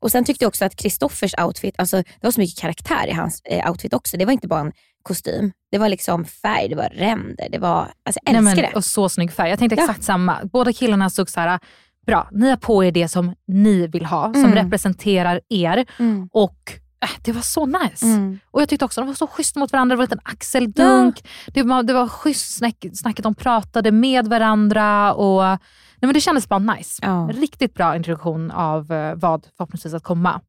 Och 0.02 0.10
Sen 0.10 0.24
tyckte 0.24 0.44
jag 0.44 0.48
också 0.48 0.64
att 0.64 0.76
Kristoffers 0.76 1.34
outfit, 1.44 1.74
alltså, 1.78 1.96
det 1.96 2.22
var 2.22 2.30
så 2.30 2.40
mycket 2.40 2.58
karaktär 2.60 3.06
i 3.08 3.12
hans 3.12 3.40
eh, 3.44 3.70
outfit 3.70 3.94
också. 3.94 4.16
Det 4.16 4.24
var 4.24 4.32
inte 4.32 4.48
bara 4.48 4.60
en 4.60 4.72
kostym. 5.02 5.52
Det 5.70 5.78
var 5.78 5.88
liksom 5.88 6.24
färg, 6.24 6.68
det 6.68 6.74
var 6.76 6.88
ränder, 6.88 7.48
det 7.52 7.58
var... 7.58 7.78
Alltså 8.06 8.20
jag 8.24 8.32
Nej, 8.32 8.38
älskar 8.38 8.62
men, 8.62 8.70
det. 8.72 8.76
Och 8.76 8.84
så 8.84 9.08
snygg 9.08 9.32
färg. 9.32 9.50
Jag 9.50 9.58
tänkte 9.58 9.76
Ja. 9.76 9.82
exakt 9.82 10.02
samma. 10.04 10.38
Båda 10.52 10.72
killarna 10.72 11.10
såg 11.10 11.30
så 11.30 11.40
här, 11.40 11.58
bra, 12.06 12.28
ni 12.32 12.48
har 12.50 12.56
på 12.56 12.84
er 12.84 12.92
det 12.92 13.08
som 13.08 13.34
ni 13.48 13.86
vill 13.86 14.04
ha, 14.06 14.32
som 14.32 14.44
Mm. 14.44 14.54
representerar 14.54 15.40
er. 15.48 15.86
Mm. 15.98 16.28
Och 16.32 16.72
äh, 17.04 17.10
det 17.24 17.32
var 17.32 17.42
så 17.42 17.66
nice. 17.66 18.06
Mm. 18.06 18.38
Och 18.50 18.60
jag 18.62 18.68
tyckte 18.68 18.84
också 18.84 19.00
de 19.00 19.06
var 19.06 19.14
så 19.14 19.26
schysst 19.26 19.56
mot 19.56 19.72
varandra. 19.72 19.94
Det 19.94 19.98
var 19.98 20.04
en 20.04 20.08
liten 20.10 20.32
axeldunk. 20.32 21.22
Det, 21.46 21.62
var, 21.62 21.82
det 21.82 21.92
var 21.92 22.08
schysst 22.08 22.56
snack, 22.56 22.84
snacket. 22.94 23.22
De 23.22 23.34
pratade 23.34 23.92
med 23.92 24.26
varandra. 24.28 25.14
Och, 25.14 25.58
nej, 26.02 26.06
men 26.06 26.14
det 26.14 26.20
kändes 26.20 26.48
bara 26.48 26.58
nice. 26.58 27.02
Ja. 27.06 27.30
Riktigt 27.32 27.74
bra 27.74 27.96
introduktion 27.96 28.50
av 28.50 28.92
eh, 28.92 29.14
vad 29.14 29.46
förhoppningsvis 29.56 29.94
att 29.94 30.02
komma. 30.02 30.40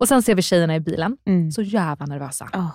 Och 0.00 0.08
sen 0.08 0.22
ser 0.22 0.34
vi 0.34 0.42
tjejerna 0.42 0.76
i 0.76 0.80
bilen. 0.80 1.16
Mm. 1.26 1.50
Så 1.52 1.62
jävla 1.62 2.06
nervösa. 2.06 2.48
Oh. 2.52 2.70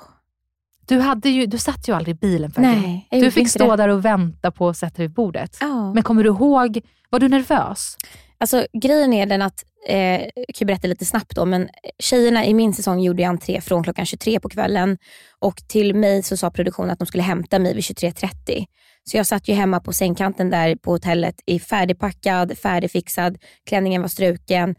Du, 0.87 0.99
hade 0.99 1.29
ju, 1.29 1.45
du 1.45 1.57
satt 1.57 1.87
ju 1.89 1.93
aldrig 1.95 2.15
i 2.15 2.19
bilen 2.19 2.51
Fergie. 2.51 3.05
Nej, 3.11 3.21
Du 3.21 3.31
fick 3.31 3.49
stå 3.49 3.71
det. 3.71 3.83
där 3.83 3.89
och 3.89 4.05
vänta 4.05 4.51
på 4.51 4.69
att 4.69 4.77
sätta 4.77 4.97
dig 4.97 5.07
vid 5.07 5.13
bordet. 5.15 5.57
Ja. 5.61 5.93
Men 5.93 6.03
kommer 6.03 6.23
du 6.23 6.29
ihåg, 6.29 6.81
var 7.09 7.19
du 7.19 7.29
nervös? 7.29 7.97
Alltså, 8.37 8.65
grejen 8.81 9.13
är 9.13 9.25
den 9.25 9.41
att, 9.41 9.63
eh, 9.87 10.21
jag 10.21 10.55
kan 10.55 10.65
berätta 10.65 10.87
lite 10.87 11.05
snabbt 11.05 11.35
då, 11.35 11.45
men 11.45 11.69
tjejerna 11.99 12.45
i 12.45 12.53
min 12.53 12.73
säsong 12.73 12.99
gjorde 12.99 13.23
entré 13.23 13.61
från 13.61 13.83
klockan 13.83 14.05
23 14.05 14.39
på 14.39 14.49
kvällen 14.49 14.97
och 15.39 15.55
till 15.67 15.95
mig 15.95 16.23
så 16.23 16.37
sa 16.37 16.51
produktionen 16.51 16.89
att 16.91 16.99
de 16.99 17.05
skulle 17.05 17.23
hämta 17.23 17.59
mig 17.59 17.73
vid 17.73 17.83
23.30. 17.83 18.65
Så 19.03 19.17
jag 19.17 19.27
satt 19.27 19.47
ju 19.47 19.53
hemma 19.53 19.79
på 19.79 19.93
sängkanten 19.93 20.49
där 20.49 20.75
på 20.75 20.91
hotellet 20.91 21.35
i 21.45 21.59
färdigpackad, 21.59 22.57
färdigfixad, 22.57 23.37
klänningen 23.65 24.01
var 24.01 24.09
struken. 24.09 24.75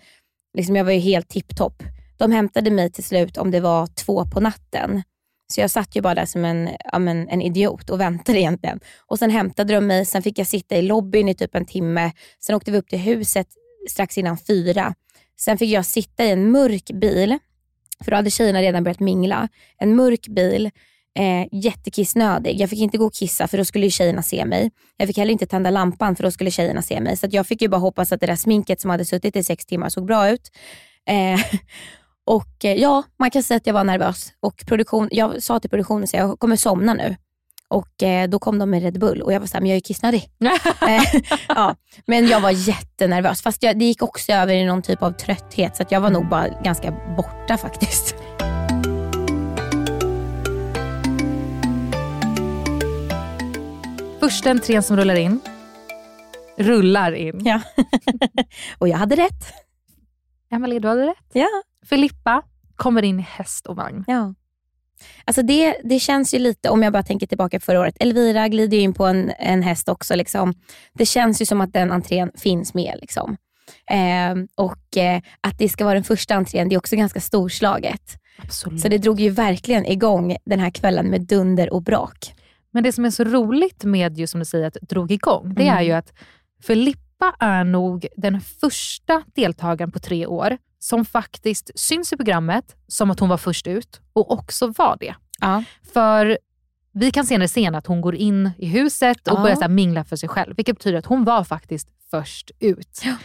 Liksom 0.57 0.77
jag 0.77 0.85
var 0.85 0.93
ju 0.93 0.99
helt 0.99 1.29
tipptopp. 1.29 1.83
De 2.17 2.33
hämtade 2.33 2.71
mig 2.71 2.93
till 2.93 3.05
slut 3.05 3.37
om 3.37 3.51
det 3.51 3.61
var 3.61 3.87
två 3.87 4.25
på 4.27 4.41
natten. 4.41 5.03
Så 5.53 5.61
jag 5.61 5.71
satt 5.71 5.97
ju 5.97 6.01
bara 6.01 6.15
där 6.15 6.27
som 6.27 6.45
en, 6.45 6.71
ja, 6.93 6.99
men, 6.99 7.29
en 7.29 7.43
idiot 7.43 7.91
och 7.91 8.01
väntade 8.01 8.41
egentligen. 8.41 8.81
Och 9.07 9.19
Sen 9.19 9.31
hämtade 9.31 9.75
de 9.75 9.87
mig, 9.87 10.05
sen 10.05 10.23
fick 10.23 10.39
jag 10.39 10.47
sitta 10.47 10.77
i 10.77 10.83
lobbyn 10.83 11.29
i 11.29 11.35
typ 11.35 11.55
en 11.55 11.65
timme. 11.65 12.13
Sen 12.41 12.57
åkte 12.57 12.71
vi 12.71 12.79
upp 12.79 12.89
till 12.89 12.99
huset 12.99 13.47
strax 13.91 14.19
innan 14.19 14.39
fyra. 14.39 14.95
Sen 15.41 15.59
fick 15.59 15.71
jag 15.71 15.87
sitta 15.87 16.25
i 16.25 16.31
en 16.31 16.51
mörk 16.51 16.91
bil, 16.91 17.39
för 18.05 18.11
då 18.11 18.17
hade 18.17 18.31
tjejerna 18.31 18.63
redan 18.63 18.85
börjat 18.85 19.01
mingla. 19.01 19.49
En 19.79 19.97
mörk 19.97 20.29
bil, 20.29 20.71
eh, 21.19 21.47
jättekissnödig. 21.53 22.61
Jag 22.61 22.71
fick 22.71 22.79
inte 22.79 22.99
gå 22.99 23.07
och 23.07 23.15
kissa 23.15 23.49
för 23.49 23.59
då 23.59 23.65
skulle 23.65 23.85
ju 23.85 23.91
tjejerna 23.91 24.23
se 24.23 24.45
mig. 24.45 24.71
Jag 24.97 25.09
fick 25.09 25.19
heller 25.19 25.33
inte 25.33 25.47
tända 25.47 25.71
lampan 25.71 26.17
för 26.17 26.23
då 26.23 26.31
skulle 26.31 26.51
tjejerna 26.51 26.83
se 26.83 27.01
mig. 27.01 27.17
Så 27.17 27.27
att 27.27 27.33
jag 27.33 27.47
fick 27.47 27.63
ju 27.63 27.69
bara 27.69 27.81
hoppas 27.81 28.13
att 28.13 28.21
det 28.21 28.27
där 28.27 28.37
sminket 28.37 28.81
som 28.81 28.91
hade 28.91 29.05
suttit 29.05 29.37
i 29.37 29.45
sex 29.45 29.67
timmar 29.67 29.89
såg 29.89 30.07
bra 30.07 30.31
ut. 30.31 30.51
Eh, 31.09 31.41
och 32.27 32.65
eh, 32.65 32.75
ja, 32.75 33.03
man 33.19 33.31
kan 33.31 33.43
säga 33.43 33.57
att 33.57 33.67
jag 33.67 33.75
var 33.75 33.85
nervös. 33.85 34.33
Och 34.41 34.63
produktion, 34.67 35.09
jag 35.13 35.43
sa 35.43 35.61
till 35.61 35.71
produktionen 35.71 36.05
att 36.05 36.13
jag 36.13 36.39
kommer 36.41 36.57
somna 36.57 36.95
nu. 36.95 37.17
Och 37.73 38.03
eh, 38.03 38.29
då 38.29 38.39
kom 38.39 38.59
de 38.59 38.71
med 38.71 38.83
Red 38.83 38.99
Bull 38.99 39.23
och 39.23 39.33
jag 39.33 39.41
var 39.41 39.47
såhär, 39.47 39.61
men 39.61 39.71
jag 39.71 39.77
är 39.77 39.81
kissnödig. 39.81 40.29
Eh, 40.89 41.03
ja, 41.49 41.77
men 42.07 42.27
jag 42.27 42.41
var 42.41 42.51
jättenervös. 42.51 43.43
Fast 43.43 43.63
jag, 43.63 43.79
det 43.79 43.85
gick 43.85 44.03
också 44.03 44.33
över 44.33 44.55
i 44.55 44.65
någon 44.65 44.83
typ 44.83 45.03
av 45.03 45.11
trötthet. 45.11 45.77
Så 45.77 45.83
att 45.83 45.93
jag 45.93 46.01
var 46.01 46.11
nog 46.11 46.29
bara 46.29 46.49
ganska 46.49 46.91
borta 47.17 47.57
faktiskt. 47.57 48.15
Första 54.23 54.51
entrén 54.51 54.83
som 54.83 54.97
rullar 54.97 55.15
in, 55.15 55.41
rullar 56.57 57.13
in. 57.13 57.41
Ja. 57.45 57.61
och 58.79 58.89
jag 58.89 58.97
hade 58.97 59.17
rätt. 59.17 59.53
Emelie, 60.51 60.79
du 60.79 60.89
hade 60.89 61.07
rätt. 61.07 61.31
Ja. 61.33 61.49
Filippa 61.87 62.43
kommer 62.77 63.03
in 63.03 63.21
i 63.21 63.23
häst 63.23 63.67
och 63.67 63.77
vagn. 63.77 64.05
ja. 64.07 64.35
Alltså 65.25 65.43
det, 65.43 65.77
det 65.85 66.01
känns 66.01 66.35
ju 66.35 66.39
lite, 66.39 66.69
om 66.71 66.83
jag 66.83 66.93
bara 66.93 67.03
tänker 67.03 67.27
tillbaka 67.27 67.59
på 67.59 67.65
förra 67.65 67.81
året, 67.81 67.97
Elvira 68.01 68.49
glider 68.49 68.77
ju 68.77 68.83
in 68.83 68.95
på 68.95 69.07
en, 69.07 69.33
en 69.39 69.63
häst 69.63 69.89
också. 69.89 70.15
Liksom. 70.15 70.55
Det 70.93 71.07
känns 71.07 71.43
ju 71.43 71.47
som 71.47 71.61
att 71.61 71.73
den 71.73 71.93
entrén 71.93 72.31
finns 72.35 72.75
med. 72.75 72.99
Liksom. 73.01 73.37
Eh, 73.91 74.35
och 74.55 74.97
eh, 74.97 75.23
att 75.41 75.59
det 75.59 75.69
ska 75.69 75.85
vara 75.85 75.95
den 75.95 76.05
första 76.05 76.35
entrén, 76.35 76.69
det 76.69 76.75
är 76.75 76.79
också 76.79 76.97
ganska 76.97 77.21
storslaget. 77.21 78.17
Absolut. 78.39 78.81
Så 78.81 78.89
det 78.89 78.99
drog 78.99 79.21
ju 79.21 79.31
verkligen 79.31 79.87
igång 79.87 80.37
den 80.45 80.61
här 80.61 80.71
kvällen 80.71 81.07
med 81.07 81.21
dunder 81.21 81.73
och 81.73 81.83
brak. 81.83 82.35
Men 82.73 82.83
det 82.83 82.93
som 82.93 83.05
är 83.05 83.11
så 83.11 83.25
roligt 83.25 83.85
med 83.85 84.19
just 84.19 84.31
som 84.31 84.39
du 84.39 84.45
säger 84.45 84.67
att 84.67 84.77
drog 84.83 85.11
igång, 85.11 85.55
det 85.55 85.63
Mm. 85.63 85.77
är 85.79 85.83
ju 85.83 85.93
att 85.93 86.13
Filippa 86.63 87.35
är 87.41 87.65
nog 87.65 88.07
den 88.17 88.41
första 88.41 89.23
deltagaren 89.35 89.93
på 89.93 89.99
tre 89.99 90.27
år 90.27 90.59
som 90.79 91.05
faktiskt 91.05 91.71
syns 91.75 92.13
i 92.13 92.17
programmet 92.17 92.77
som 92.87 93.11
att 93.11 93.21
hon 93.21 93.29
var 93.29 93.37
först 93.37 93.67
ut 93.67 94.01
och 94.13 94.31
också 94.31 94.67
var 94.67 94.97
det. 95.01 95.15
Ja. 95.41 95.65
För 95.93 96.39
vi 96.93 97.11
kan 97.11 97.27
senare 97.27 97.49
se 97.49 97.67
att 97.67 97.87
hon 97.87 98.01
går 98.01 98.15
in 98.15 98.51
i 98.59 98.67
huset 98.67 99.29
och 99.29 99.39
Ja. 99.39 99.43
börjar 99.43 99.57
så 99.57 99.69
mingla 99.69 100.05
för 100.05 100.17
sig 100.17 100.29
själv, 100.29 100.57
vilket 100.57 100.77
betyder 100.79 100.99
att 100.99 101.07
hon 101.07 101.25
var 101.25 101.45
faktiskt 101.45 101.89
först 102.11 102.51
ut. 102.61 103.01
Ja. 103.05 103.17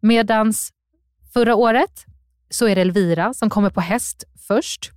Medans 0.00 0.72
förra 1.32 1.54
året 1.54 2.04
så 2.50 2.66
är 2.68 2.74
det 2.74 2.80
Elvira 2.80 3.34
som 3.34 3.50
kommer 3.50 3.70
på 3.70 3.80
häst 3.80 4.24
först. 4.48 4.90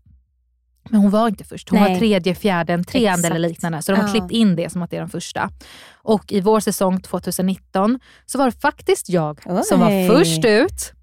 Men 0.90 1.00
hon 1.02 1.10
var 1.12 1.28
inte 1.28 1.44
först. 1.44 1.70
Hon 1.70 1.80
Nej. 1.80 1.92
var 1.94 2.00
tredje, 2.00 2.36
fjärde, 2.36 2.74
en 2.74 2.84
treande 2.84 3.28
eller 3.28 3.50
liknande. 3.50 3.82
Så 3.82 3.92
de 3.92 3.98
har 4.02 4.08
Ja. 4.08 4.12
klippt 4.14 4.32
in 4.32 4.56
det 4.56 4.70
som 4.70 4.82
att 4.82 4.90
det 4.90 4.96
är 4.96 5.00
den 5.02 5.10
första. 5.10 5.50
Och 5.94 6.32
i 6.32 6.42
vår 6.42 6.60
säsong 6.60 7.02
2019 7.02 8.00
så 8.26 8.38
var 8.38 8.46
det 8.46 8.52
faktiskt 8.62 9.10
jag 9.10 9.42
som 9.66 9.80
var 9.80 9.88
Oj. 9.88 10.08
först 10.08 10.46
ut. 10.46 10.94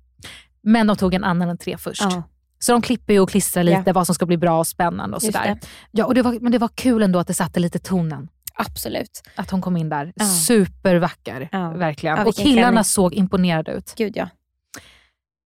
Men 0.63 0.87
de 0.87 0.97
tog 0.97 1.15
en 1.15 1.25
annan 1.25 1.49
än 1.49 1.59
tre 1.59 1.77
först. 1.79 2.03
Ja. 2.03 2.23
Så 2.59 2.73
de 2.73 2.83
klipper 2.83 3.13
ju 3.13 3.21
och 3.21 3.31
klistrar 3.31 3.63
lite 3.63 3.83
Ja. 3.87 3.93
vad 3.93 4.07
som 4.07 4.15
ska 4.15 4.27
bli 4.27 4.37
bra 4.37 4.59
och 4.59 4.67
spännande 4.67 5.17
och 5.17 5.23
Just 5.23 5.37
sådär. 5.37 5.55
det. 5.61 5.67
Ja, 5.91 6.05
och 6.05 6.15
det 6.15 6.23
var, 6.23 6.39
men 6.41 6.53
det 6.53 6.59
var 6.59 6.69
kul 6.75 7.03
ändå 7.03 7.19
att 7.19 7.27
det 7.27 7.35
satte 7.35 7.61
lite 7.61 7.79
tonen. 7.79 8.29
Absolut. 8.55 9.23
Att 9.35 9.51
hon 9.51 9.61
kom 9.61 9.77
in 9.77 9.89
där. 9.89 10.13
Ja. 10.17 10.25
Supervacker, 10.27 11.49
Ja. 11.53 11.71
verkligen. 11.71 12.27
Och 12.27 12.35
killarna 12.35 12.69
klänning. 12.69 12.85
såg 12.85 13.15
imponerade 13.15 13.73
ut. 13.73 13.95
Gud 13.97 14.17
ja. 14.17 14.29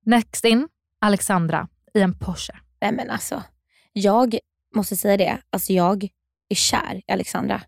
Next 0.06 0.44
in, 0.44 0.68
Alexandra 1.00 1.68
i 1.94 2.00
en 2.00 2.18
Porsche. 2.18 2.52
Nej 2.80 2.92
men 2.92 3.10
alltså, 3.10 3.42
jag 3.92 4.38
måste 4.74 4.96
säga 4.96 5.16
det. 5.16 5.38
Alltså 5.50 5.72
jag 5.72 6.08
är 6.48 6.54
kär 6.54 7.02
i 7.06 7.12
Alexandra 7.12 7.62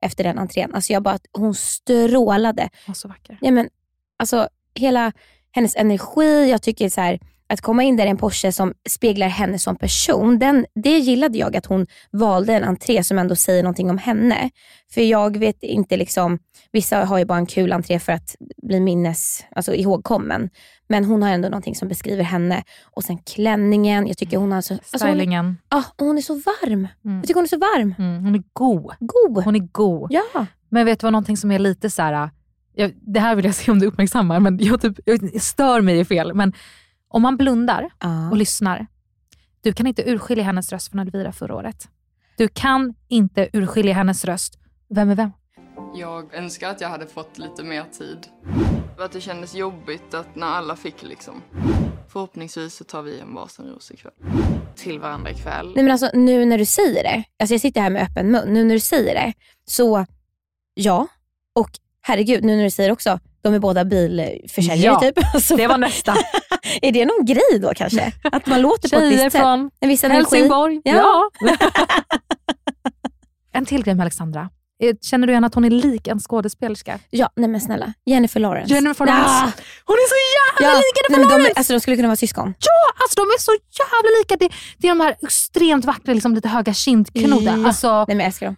efter 0.00 0.24
den 0.24 0.38
entrén. 0.38 0.74
Alltså 0.74 0.92
jag 0.92 1.02
bara, 1.02 1.18
hon 1.32 1.54
strålade. 1.54 2.68
Hon 2.86 2.94
så 2.94 3.08
vacker. 3.08 3.38
Ja, 3.40 3.50
men, 3.50 3.68
alltså, 4.16 4.48
hela 4.74 5.12
hennes 5.52 5.76
energi, 5.76 6.50
jag 6.50 6.62
tycker 6.62 6.88
så 6.88 7.00
här, 7.00 7.20
att 7.52 7.60
komma 7.60 7.82
in 7.82 7.96
där 7.96 8.06
i 8.06 8.08
en 8.08 8.16
Porsche 8.16 8.52
som 8.52 8.74
speglar 8.88 9.28
henne 9.28 9.58
som 9.58 9.76
person, 9.76 10.38
den, 10.38 10.66
det 10.74 10.98
gillade 10.98 11.38
jag 11.38 11.56
att 11.56 11.66
hon 11.66 11.86
valde 12.10 12.52
en 12.52 12.64
entré 12.64 13.04
som 13.04 13.18
ändå 13.18 13.36
säger 13.36 13.62
någonting 13.62 13.90
om 13.90 13.98
henne. 13.98 14.50
För 14.94 15.00
jag 15.00 15.36
vet 15.36 15.62
inte, 15.62 15.96
liksom, 15.96 16.38
vissa 16.72 17.04
har 17.04 17.18
ju 17.18 17.24
bara 17.24 17.38
en 17.38 17.46
kul 17.46 17.72
entré 17.72 17.98
för 17.98 18.12
att 18.12 18.36
bli 18.62 18.80
minnes, 18.80 19.44
alltså 19.56 19.74
ihågkommen. 19.74 20.50
Men 20.88 21.04
hon 21.04 21.22
har 21.22 21.30
ändå 21.30 21.48
någonting 21.48 21.74
som 21.74 21.88
beskriver 21.88 22.22
henne. 22.22 22.62
Och 22.84 23.04
sen 23.04 23.18
klänningen, 23.18 24.06
jag 24.06 24.18
tycker 24.18 24.36
hon 24.36 24.52
har 24.52 24.60
så... 24.60 24.74
Alltså 24.74 25.06
hon, 25.06 25.16
Stylingen. 25.16 25.58
ah, 25.68 25.82
hon 25.98 26.18
är 26.18 26.22
så 26.22 26.34
varm. 26.34 26.88
Mm. 27.04 27.16
Jag 27.16 27.22
tycker 27.22 27.34
hon 27.34 27.44
är 27.44 27.48
så 27.48 27.58
varm. 27.58 27.94
Mm, 27.98 28.24
hon 28.24 28.34
är 28.34 28.42
god. 28.52 28.92
God. 29.00 29.44
Hon 29.44 29.56
är 29.56 29.68
god. 29.72 30.12
Ja. 30.12 30.46
Men 30.68 30.86
vet 30.86 31.00
du 31.00 31.04
vad 31.04 31.12
någonting 31.12 31.36
som 31.36 31.50
är 31.50 31.58
lite 31.58 31.90
så 31.90 32.02
här. 32.02 32.30
Jag, 32.74 32.92
det 33.00 33.20
här 33.20 33.34
vill 33.34 33.44
jag 33.44 33.54
se 33.54 33.72
om 33.72 33.78
du 33.78 33.86
uppmärksammar, 33.86 34.40
men 34.40 34.58
jag, 34.60 34.80
typ, 34.80 34.98
jag 35.04 35.42
stör 35.42 35.80
mig 35.80 35.98
i 36.00 36.04
fel. 36.04 36.34
Men 36.34 36.52
om 37.10 37.22
man 37.22 37.36
blundar 37.36 37.90
och 38.30 38.36
lyssnar, 38.36 38.86
du 39.60 39.72
kan 39.72 39.86
inte 39.86 40.10
urskilja 40.10 40.44
hennes 40.44 40.72
röst 40.72 40.90
från 40.90 40.98
Elvira 41.00 41.32
förra 41.32 41.54
året. 41.54 41.88
Du 42.36 42.48
kan 42.48 42.94
inte 43.08 43.48
urskilja 43.52 43.94
hennes 43.94 44.24
röst. 44.24 44.58
Vem 44.94 45.10
är 45.10 45.14
vem? 45.14 45.30
Jag 45.94 46.34
önskar 46.34 46.70
att 46.70 46.80
jag 46.80 46.88
hade 46.88 47.06
fått 47.06 47.38
lite 47.38 47.62
mer 47.62 47.84
tid. 47.84 48.26
Att 48.98 49.12
det 49.12 49.20
kändes 49.20 49.54
jobbigt 49.54 50.14
att 50.14 50.36
när 50.36 50.46
alla 50.46 50.76
fick 50.76 51.02
liksom. 51.02 51.42
Förhoppningsvis 52.08 52.74
så 52.74 52.84
tar 52.84 53.02
vi 53.02 53.20
en 53.20 53.34
varsin 53.34 53.66
ros 53.66 53.90
ikväll. 53.90 54.12
Till 54.76 55.00
varandra 55.00 55.30
ikväll. 55.30 55.72
Nej 55.74 55.84
men 55.84 55.92
alltså 55.92 56.10
nu 56.14 56.44
när 56.44 56.58
du 56.58 56.64
säger 56.64 57.02
det, 57.02 57.24
alltså 57.38 57.54
jag 57.54 57.60
sitter 57.60 57.80
här 57.80 57.90
med 57.90 58.02
öppen 58.02 58.30
mun, 58.30 58.52
nu 58.52 58.64
när 58.64 58.74
du 58.74 58.80
säger 58.80 59.14
det, 59.14 59.32
så 59.64 60.06
ja, 60.74 61.06
och 61.52 61.70
herregud 62.00 62.44
nu 62.44 62.56
när 62.56 62.64
du 62.64 62.70
säger 62.70 62.92
också, 62.92 63.20
De 63.42 63.54
är 63.54 63.58
båda 63.58 63.84
bilförsäljare 63.84 64.94
Ja, 64.94 65.00
typ. 65.00 65.24
Alltså, 65.34 65.56
Det 65.56 65.66
var 65.66 65.78
nästa. 65.78 66.14
Är 66.82 66.92
det 66.92 67.04
någon 67.06 67.24
grej 67.26 67.58
då 67.62 67.72
kanske? 67.76 68.12
Att 68.32 68.46
man 68.46 68.60
låter 68.62 68.88
på 68.88 68.96
ett 68.96 69.12
visst 69.12 69.22
sätt? 69.22 69.32
från 69.32 69.70
En 69.80 69.88
viss? 69.88 70.02
Helsingborg. 70.02 70.80
Ja. 70.84 70.92
Ja. 71.40 71.56
en 73.52 73.66
till 73.66 73.82
grej 73.84 73.94
med 73.94 74.04
Alexandra. 74.04 74.50
Eh, 74.82 74.94
Känner 75.00 75.26
du 75.26 75.32
igen 75.32 75.44
att 75.44 75.54
hon 75.54 75.64
är 75.64 75.70
lik 75.70 76.06
en 76.08 76.20
skådespelerska? 76.20 76.98
Ja, 77.10 77.28
nej 77.36 77.48
men 77.48 77.60
snälla. 77.60 77.92
Jennifer 78.06 78.40
Lawrence. 78.40 78.74
Jennifer 78.74 79.06
Lawrence. 79.06 79.30
Ja. 79.30 79.52
Hon 79.84 79.94
är 79.96 80.08
så 80.08 80.16
jävla 80.38 80.74
Ja. 80.74 80.78
lik 80.78 80.84
Nej, 81.08 81.18
Jennifer 81.18 81.28
de, 81.28 81.30
Lawrence! 81.30 81.50
är- 81.50 81.58
alltså, 81.58 81.72
de 81.72 81.80
skulle 81.80 81.96
kunna 81.96 82.08
vara 82.08 82.16
syskon. 82.16 82.54
Ja, 82.58 83.02
alltså 83.02 83.14
de 83.20 83.22
är 83.22 83.38
så 83.40 83.52
jävla 83.52 84.18
lika. 84.20 84.36
Det, 84.36 84.48
det 84.78 84.86
är 84.88 84.90
de 84.90 85.00
här 85.00 85.16
extremt 85.22 85.84
vackra, 85.84 86.12
liksom, 86.14 86.34
lite 86.34 86.48
höga 86.48 86.74
kindknoddar. 86.74 87.56
Ja. 87.58 87.66
Alltså, 87.66 87.88
Nej 87.92 88.04
men 88.08 88.18
jag 88.18 88.26
älskar 88.26 88.46
dem. 88.46 88.56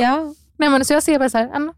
Ja. 0.00 0.34
nej, 0.58 0.68
men, 0.68 0.84
så 0.84 0.92
jag 0.92 1.02
ser 1.02 1.18
bara 1.18 1.30
så 1.30 1.38
här, 1.38 1.50
en 1.54 1.72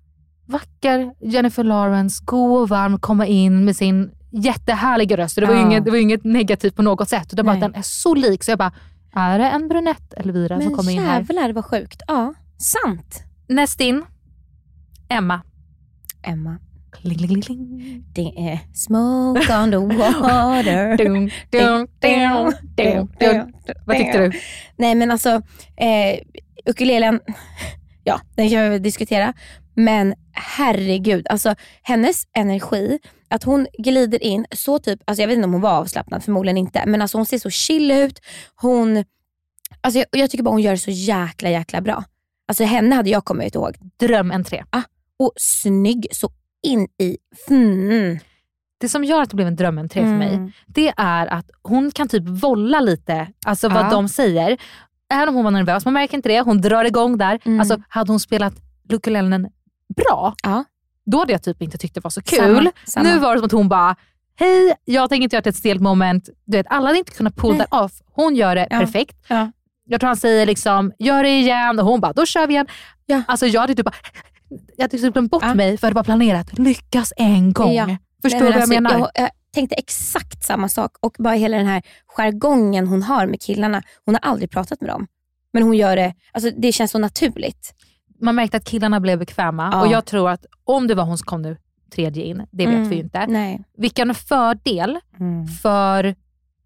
vacker 0.47 1.13
Jennifer 1.21 1.65
Lawrence, 1.65 2.23
god 2.25 2.61
och 2.63 2.69
varm, 2.69 2.99
komma 2.99 3.27
in 3.27 3.65
med 3.65 3.77
sin 3.77 4.11
jättehärliga 4.33 5.17
röst. 5.17 5.37
Det 5.37 5.47
var, 5.47 5.55
Ja. 5.55 5.67
inget, 5.67 5.85
det 5.85 5.91
var 5.91 5.99
inget 5.99 6.25
negativt 6.25 6.77
på 6.77 6.83
något 6.83 7.09
sätt. 7.09 7.29
Det 7.31 7.41
är 7.41 7.45
bara 7.45 7.53
att 7.55 7.61
den 7.61 7.75
är 7.75 7.83
så 7.83 8.15
lik. 8.15 8.45
Så 8.45 8.51
jag 8.51 8.59
bara, 8.59 8.73
är 9.15 9.39
det 9.39 9.45
en 9.45 9.69
brunett 9.69 10.15
Elvira 10.17 10.57
som 10.61 10.65
Men 10.69 10.77
kommer 10.77 10.93
in 10.93 10.99
här? 11.03 11.15
jävlar 11.21 11.53
vad 11.53 11.65
sjukt. 11.65 12.03
Ja, 12.09 12.35
sant. 12.59 13.23
Näst 13.49 13.81
in, 13.81 14.05
Emma. 15.09 15.41
Emma. 16.23 16.59
Kling, 16.93 17.19
kling, 17.19 17.43
kling. 17.43 18.05
Det 18.15 18.21
är 18.51 18.59
smoke 18.75 19.59
on 19.63 19.71
the 19.71 19.77
water. 19.97 20.97
Dun, 20.97 21.31
dun, 21.51 21.89
dun, 22.01 22.53
dun, 22.77 23.09
dun. 23.21 23.53
Vad 23.87 23.97
tyckte 23.97 24.19
du? 24.19 24.33
Nej 24.77 24.95
men 24.95 25.11
alltså, 25.11 25.29
eh, 25.77 26.19
ukulelen, 26.67 27.21
ja 28.05 28.21
den 28.35 28.51
kan 28.51 28.71
vi 28.71 28.79
diskutera. 28.79 29.33
Men 29.77 30.15
herregud, 30.33 31.27
alltså 31.31 31.55
hennes 31.83 32.23
energi, 32.37 32.99
att 33.29 33.43
hon 33.45 33.67
glider 33.79 34.23
in 34.23 34.47
så 34.53 34.79
typ, 34.79 35.01
alltså 35.05 35.23
jag 35.23 35.29
vet 35.29 35.35
inte 35.37 35.45
om 35.47 35.53
hon 35.53 35.63
var 35.63 35.71
avslappnad, 35.73 36.25
förmodligen 36.25 36.57
inte, 36.57 36.83
men 36.87 37.03
alltså 37.03 37.19
hon 37.19 37.27
ser 37.27 37.39
så 37.39 37.51
chill 37.51 37.91
ut. 37.91 38.21
Hon, 38.55 39.05
alltså 39.81 39.99
jag, 39.99 40.07
jag 40.11 40.31
tycker 40.31 40.45
bara 40.45 40.51
hon 40.51 40.63
gör 40.63 40.73
det 40.73 40.79
så 40.79 40.91
jäkla 40.91 41.51
jäkla 41.51 41.81
bra. 41.81 42.05
Alltså 42.49 42.65
henne 42.65 42.95
hade 42.95 43.11
jag 43.11 43.25
kommit 43.25 43.55
ihåg. 43.55 43.77
Drömentré. 44.01 44.65
Och 45.19 45.33
snygg 45.37 46.07
så 46.13 46.31
in 46.63 46.89
i... 46.99 47.17
Mm. 47.51 48.19
Det 48.81 48.89
som 48.89 49.05
gör 49.05 49.23
att 49.23 49.31
det 49.31 49.37
blev 49.37 49.49
en 49.49 49.57
drömentré 49.57 50.01
för 50.03 50.09
mig, 50.17 50.35
Mm. 50.35 50.53
det 50.67 50.93
är 50.97 51.27
att 51.27 51.51
hon 51.63 51.91
kan 51.91 52.09
typ 52.09 52.23
volla 52.29 52.81
lite, 52.81 53.29
alltså 53.47 53.69
vad 53.69 53.85
Ja. 53.85 53.91
de 53.91 54.09
säger. 54.09 54.57
Även 55.13 55.29
om 55.29 55.35
hon 55.35 55.45
var 55.45 55.51
nervös, 55.51 55.85
man 55.85 55.95
märker 55.95 56.17
inte 56.17 56.29
det. 56.29 56.41
Hon 56.41 56.61
drar 56.61 56.85
igång 56.85 57.19
där. 57.19 57.41
Mm. 57.45 57.61
Alltså 57.61 57.83
hade 57.89 58.13
hon 58.13 58.21
spelat 58.21 58.55
ukulelen 58.93 59.49
bra, 59.97 60.35
Ja. 60.43 60.65
då 61.07 61.19
hade 61.19 61.33
jag 61.33 61.43
typ 61.43 61.63
inte 61.63 61.79
tyckt 61.79 61.95
det 61.95 62.05
var 62.05 62.11
så 62.11 62.23
kul. 62.23 62.39
Samma, 62.57 62.71
samma. 62.87 63.09
Nu 63.09 63.19
var 63.19 63.33
det 63.35 63.39
som 63.39 63.47
att 63.47 63.53
hon 63.53 63.69
bara, 63.69 63.97
hej, 64.39 64.75
jag 64.85 65.09
tänker 65.09 65.23
inte 65.23 65.37
göra 65.37 65.43
det 65.43 65.51
ett 65.51 65.57
stelt 65.57 65.81
moment. 65.81 66.29
Du 66.45 66.57
vet, 66.57 66.67
alla 66.71 66.87
hade 66.87 66.99
inte 66.99 67.13
kunnat 67.13 67.37
pull 67.37 67.59
that 67.59 67.73
off. 67.85 67.93
Hon 68.13 68.37
gör 68.37 68.55
det 68.55 68.67
Ja. 68.71 68.81
perfekt. 68.81 69.17
Ja. 69.29 69.53
Jag 69.89 70.01
tror 70.01 70.09
han 70.09 70.17
säger 70.17 70.47
liksom, 70.47 70.93
gör 70.99 71.23
det 71.23 71.29
igen 71.39 71.79
och 71.79 71.85
hon 71.87 72.01
bara, 72.01 72.13
då 72.13 72.27
kör 72.27 72.47
vi 72.47 72.55
igen. 72.55 72.67
Ja. 73.07 73.23
Alltså 73.29 73.47
jag 73.47 73.61
hade 73.61 73.75
typ 73.75 73.85
bara, 73.85 73.95
jag 74.77 74.85
hade 74.85 74.99
typ 74.99 75.13
glömt 75.13 75.31
bort 75.31 75.43
Ja. 75.43 75.55
mig 75.55 75.79
för 75.79 75.85
jag 75.85 75.89
hade 75.89 75.95
bara 75.95 76.05
planerat, 76.05 76.59
lyckas 76.59 77.13
en 77.17 77.53
gång. 77.53 77.73
Ja. 77.75 77.97
Förstår 78.23 78.39
du 78.39 78.45
vad 78.45 78.53
jag 78.55 78.61
alltså, 78.61 78.75
menar? 78.75 78.99
Jag, 78.99 79.11
jag 79.15 79.31
tänkte 79.55 79.75
exakt 79.77 80.45
samma 80.45 80.69
sak 80.69 80.97
och 81.01 81.17
bara 81.19 81.35
hela 81.35 81.57
den 81.57 81.67
här 81.67 81.83
jargongen 82.07 82.87
hon 82.87 83.03
har 83.03 83.27
med 83.27 83.41
killarna. 83.43 83.83
Hon 84.05 84.15
har 84.15 84.31
aldrig 84.31 84.51
pratat 84.51 84.81
med 84.81 84.91
dem. 84.91 85.07
Men 85.53 85.63
hon 85.63 85.77
gör 85.77 85.97
det, 85.97 86.15
alltså 86.33 86.51
det 86.59 86.73
känns 86.73 86.91
så 86.91 86.99
naturligt. 86.99 87.75
Man 88.21 88.35
märkte 88.35 88.57
att 88.57 88.65
killarna 88.65 89.01
blev 89.01 89.19
bekväma 89.19 89.69
Ja. 89.73 89.81
och 89.81 89.87
jag 89.93 90.05
tror 90.05 90.31
att 90.31 90.47
om 90.65 90.87
det 90.87 90.95
var 90.95 91.05
hon 91.05 91.19
som 91.19 91.27
kom 91.27 91.43
nu 91.43 91.57
tredje 91.95 92.25
in, 92.25 92.37
det 92.51 92.67
vet 92.67 92.75
Mm. 92.75 92.89
vi 92.89 92.95
ju 92.97 93.03
inte. 93.03 93.27
Nej. 93.27 93.65
Vilken 93.79 94.15
fördel 94.15 94.99
för 95.63 96.15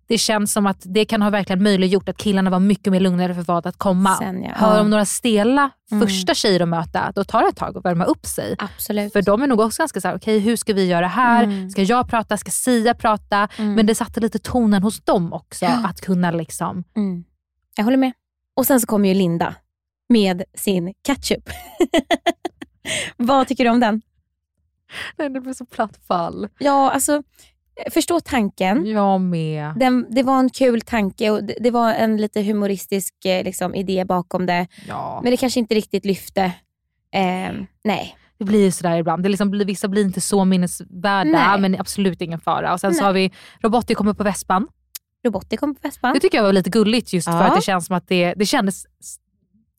det 0.09 0.19
känns 0.19 0.52
som 0.52 0.66
att 0.66 0.83
det 0.85 1.04
kan 1.04 1.23
ha 1.23 1.30
verkligen 1.30 1.62
möjliggjort 1.62 2.09
att 2.09 2.16
killarna 2.16 2.50
var 2.50 2.61
mycket 2.61 2.90
mer 2.92 3.00
lugnare 3.00 3.35
för 3.35 3.42
vad 3.42 3.66
att 3.66 3.76
komma. 3.76 4.17
Sen, 4.17 4.43
ja. 4.43 4.50
Hör 4.54 4.80
om 4.80 4.91
några 4.91 5.04
stela 5.04 5.71
Mm. 5.93 6.08
första 6.08 6.34
tjejer 6.34 6.60
att 6.60 6.69
möta, 6.69 7.13
då 7.15 7.25
tar 7.25 7.43
det 7.43 7.49
ett 7.49 7.56
tag 7.56 7.76
att 7.78 7.84
värma 7.84 8.04
upp 8.04 8.26
sig. 8.26 8.56
Absolut. 8.58 9.13
För 9.13 9.23
de 9.23 9.43
är 9.43 9.47
nog 9.47 9.60
också 9.60 9.82
ganska 9.82 10.00
såhär, 10.00 10.17
okej 10.17 10.39
hur 10.39 10.56
ska 10.56 10.73
vi 10.73 10.86
göra 10.86 11.06
här? 11.06 11.45
Mm. 11.45 11.71
Ska 11.71 11.82
jag 11.82 12.08
prata? 12.08 12.36
Ska 12.36 12.50
Sia 12.50 12.95
prata? 12.95 13.49
Mm. 13.58 13.75
Men 13.75 13.86
det 13.86 13.95
satte 13.95 14.21
lite 14.21 14.39
tonen 14.39 14.82
hos 14.82 15.00
dem 15.04 15.32
också, 15.32 15.65
Ja. 15.65 15.86
att 15.86 16.00
kunna 16.00 16.30
liksom... 16.30 16.84
Mm. 16.97 17.25
Jag 17.76 17.84
håller 17.84 17.97
med. 17.97 18.13
Och 18.56 18.67
sen 18.67 18.80
så 18.80 18.86
kommer 18.86 19.08
ju 19.08 19.15
Linda 19.15 19.54
med 20.10 20.42
sin 20.54 20.94
ketchup. 21.06 21.50
Vad 23.16 23.49
tycker 23.49 23.64
du 23.64 23.70
om 23.70 23.80
den? 23.80 24.02
Nej, 25.16 25.28
det 25.30 25.40
blev 25.40 25.54
så 25.54 25.64
platt 25.66 25.99
fall. 26.08 26.49
Ja, 26.58 26.90
alltså 26.90 27.23
förstå 27.90 28.20
tanken. 28.20 28.86
Jag 28.86 29.20
med. 29.20 29.73
Den, 29.76 30.06
det 30.10 30.23
var 30.23 30.38
en 30.38 30.50
kul 30.50 30.80
tanke 30.80 31.30
och 31.30 31.44
det, 31.44 31.54
det 31.60 31.70
var 31.70 31.94
en 31.94 32.16
lite 32.16 32.42
humoristisk 32.42 33.25
eh, 33.25 33.44
liksom, 33.44 33.75
idé 33.75 34.04
bakom 34.04 34.46
det. 34.46 34.66
Ja. 34.88 35.20
Men 35.23 35.30
det 35.30 35.36
kanske 35.36 35.60
inte 35.60 35.75
riktigt 35.75 36.04
lyfte. 36.04 36.52
Ehm, 37.12 37.66
nej. 37.84 38.16
Det 38.38 38.44
blir 38.44 38.64
ju 38.64 38.70
sådär 38.73 38.96
ibland. 38.99 39.23
Det 39.23 39.28
liksom, 39.28 39.50
vissa 39.66 39.88
blir 39.88 40.02
inte 40.04 40.20
så 40.20 40.44
minnesvärda, 40.44 41.25
Nej. 41.25 41.60
men 41.60 41.80
absolut 41.80 42.20
ingen 42.20 42.40
fara. 42.40 42.73
Och 42.73 42.80
sen 42.80 42.94
så 42.94 43.00
Nej. 43.00 43.06
har 43.06 43.12
vi 43.12 43.32
Robotti 43.62 43.94
kommer 43.94 44.14
på 44.14 44.25
vespan. 44.25 44.68
Robotti 45.26 45.56
kom 45.56 45.75
på 45.75 45.80
Vespan. 45.82 46.14
Det 46.14 46.20
tycker 46.20 46.38
jag 46.38 46.44
var 46.44 46.52
lite 46.52 46.70
gulligt 46.70 47.12
just 47.12 47.28
för 47.28 47.36
Ja. 47.36 47.42
att 47.44 47.54
det 47.54 47.62
känns 47.62 47.86
som 47.86 47.96
att 47.96 48.08
det, 48.08 48.34
det 48.36 48.46
kändes 48.46 48.84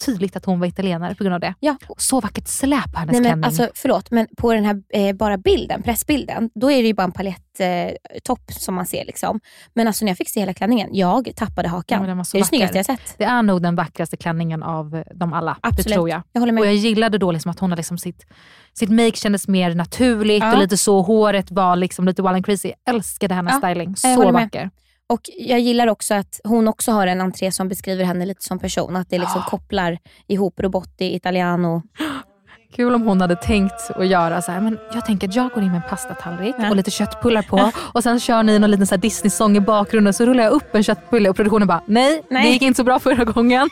tydligt 0.05 0.35
att 0.35 0.45
hon 0.45 0.59
var 0.59 0.67
italienare 0.67 1.15
på 1.15 1.23
grund 1.23 1.33
av 1.33 1.39
det. 1.39 1.53
Ja. 1.59 1.75
Så 1.97 2.19
vackert 2.21 2.47
släp 2.47 2.91
på 2.93 2.99
hennes 2.99 3.11
Nej, 3.13 3.21
men 3.21 3.29
klänning. 3.31 3.43
alltså, 3.43 3.69
förlåt, 3.75 4.11
men 4.11 4.27
på 4.37 4.53
den 4.53 4.65
här 4.65 4.81
eh, 4.93 5.15
bara 5.15 5.37
bilden, 5.37 5.81
pressbilden, 5.83 6.49
då 6.55 6.71
är 6.71 6.81
det 6.81 6.87
ju 6.87 6.93
bara 6.93 7.03
en 7.03 7.11
paletttopp 7.11 7.41
eh, 7.59 8.19
topp 8.23 8.41
som 8.51 8.75
man 8.75 8.85
ser. 8.85 9.05
Liksom. 9.05 9.39
Men 9.73 9.87
alltså, 9.87 10.05
när 10.05 10.09
jag 10.09 10.17
fick 10.17 10.29
se 10.29 10.39
hela 10.39 10.53
klänningen, 10.53 10.89
jag 10.91 11.31
tappade 11.35 11.67
Ja, 11.67 11.71
hakan. 11.71 12.25
så 12.25 12.37
det 12.37 12.39
är 12.39 12.41
det 12.41 12.47
snyggaste 12.47 12.77
jag 12.77 12.85
sett. 12.85 13.15
det 13.17 13.23
är 13.23 13.43
nog 13.43 13.61
den 13.61 13.75
vackraste 13.75 14.17
klänningen 14.17 14.63
av 14.63 15.03
dem 15.15 15.33
alla. 15.33 15.57
Absolut. 15.61 15.87
Det 15.87 15.93
tror 15.93 16.09
jag. 16.09 16.21
Jag 16.31 16.39
håller 16.41 16.53
med. 16.53 16.61
Och 16.61 16.67
jag 16.67 16.75
gillade 16.75 17.17
då 17.17 17.31
liksom 17.31 17.51
att 17.51 17.59
hon 17.59 17.69
har 17.71 17.77
liksom 17.77 17.97
sitt, 17.97 18.25
sitt 18.73 18.89
make 18.89 19.15
kändes 19.15 19.47
mer 19.47 19.75
naturligt 19.75 20.43
Ja. 20.43 20.53
och 20.53 20.59
lite 20.59 20.77
så, 20.77 21.01
håret 21.01 21.51
var 21.51 21.75
liksom 21.75 22.05
lite 22.05 22.21
wild 22.21 22.35
and 22.35 22.45
crazy. 22.45 22.71
Jag 22.85 22.95
älskade 22.95 23.33
hennes 23.35 23.53
Ja, 23.53 23.59
styling. 23.69 23.95
Så 23.95 24.31
vacker. 24.31 24.69
Och 25.11 25.21
jag 25.37 25.59
gillar 25.59 25.87
också 25.87 26.13
att 26.13 26.39
hon 26.43 26.67
också 26.67 26.91
har 26.91 27.07
en 27.07 27.21
entré 27.21 27.51
som 27.51 27.67
beskriver 27.67 28.03
henne 28.05 28.25
lite 28.25 28.43
som 28.43 28.59
person. 28.59 28.95
Att 28.95 29.09
det 29.09 29.17
liksom 29.19 29.41
Ja. 29.45 29.49
kopplar 29.49 29.97
ihop 30.27 30.59
Robotti, 30.59 31.15
Italiano. 31.15 31.81
Kul 32.75 32.95
om 32.95 33.01
hon 33.01 33.21
hade 33.21 33.35
tänkt 33.35 33.91
att 33.95 34.07
göra 34.07 34.41
så 34.41 34.51
här, 34.51 34.61
men 34.61 34.77
jag 34.93 35.05
tänker 35.05 35.27
att 35.27 35.35
jag 35.35 35.49
går 35.51 35.63
in 35.63 35.69
med 35.71 35.75
en 35.83 35.89
pastatallrik 35.89 36.55
Ja. 36.59 36.69
och 36.69 36.75
lite 36.75 36.91
köttbullar 36.91 37.41
på 37.41 37.71
och 37.93 38.03
sen 38.03 38.19
kör 38.19 38.43
ni 38.43 38.59
någon 38.59 38.71
liten 38.71 38.87
så 38.87 38.95
här 38.95 39.01
Disney-sång 39.01 39.57
i 39.57 39.59
bakgrunden 39.59 40.13
så 40.13 40.25
rullar 40.25 40.43
jag 40.43 40.53
upp 40.53 40.75
en 40.75 40.83
köttbulle 40.83 41.29
och 41.29 41.35
produktionen 41.35 41.67
bara 41.67 41.81
nej, 41.85 42.23
Nej. 42.29 42.43
det 42.43 42.49
gick 42.49 42.61
inte 42.61 42.77
så 42.77 42.83
bra 42.83 42.99
förra 42.99 43.23
gången. 43.23 43.69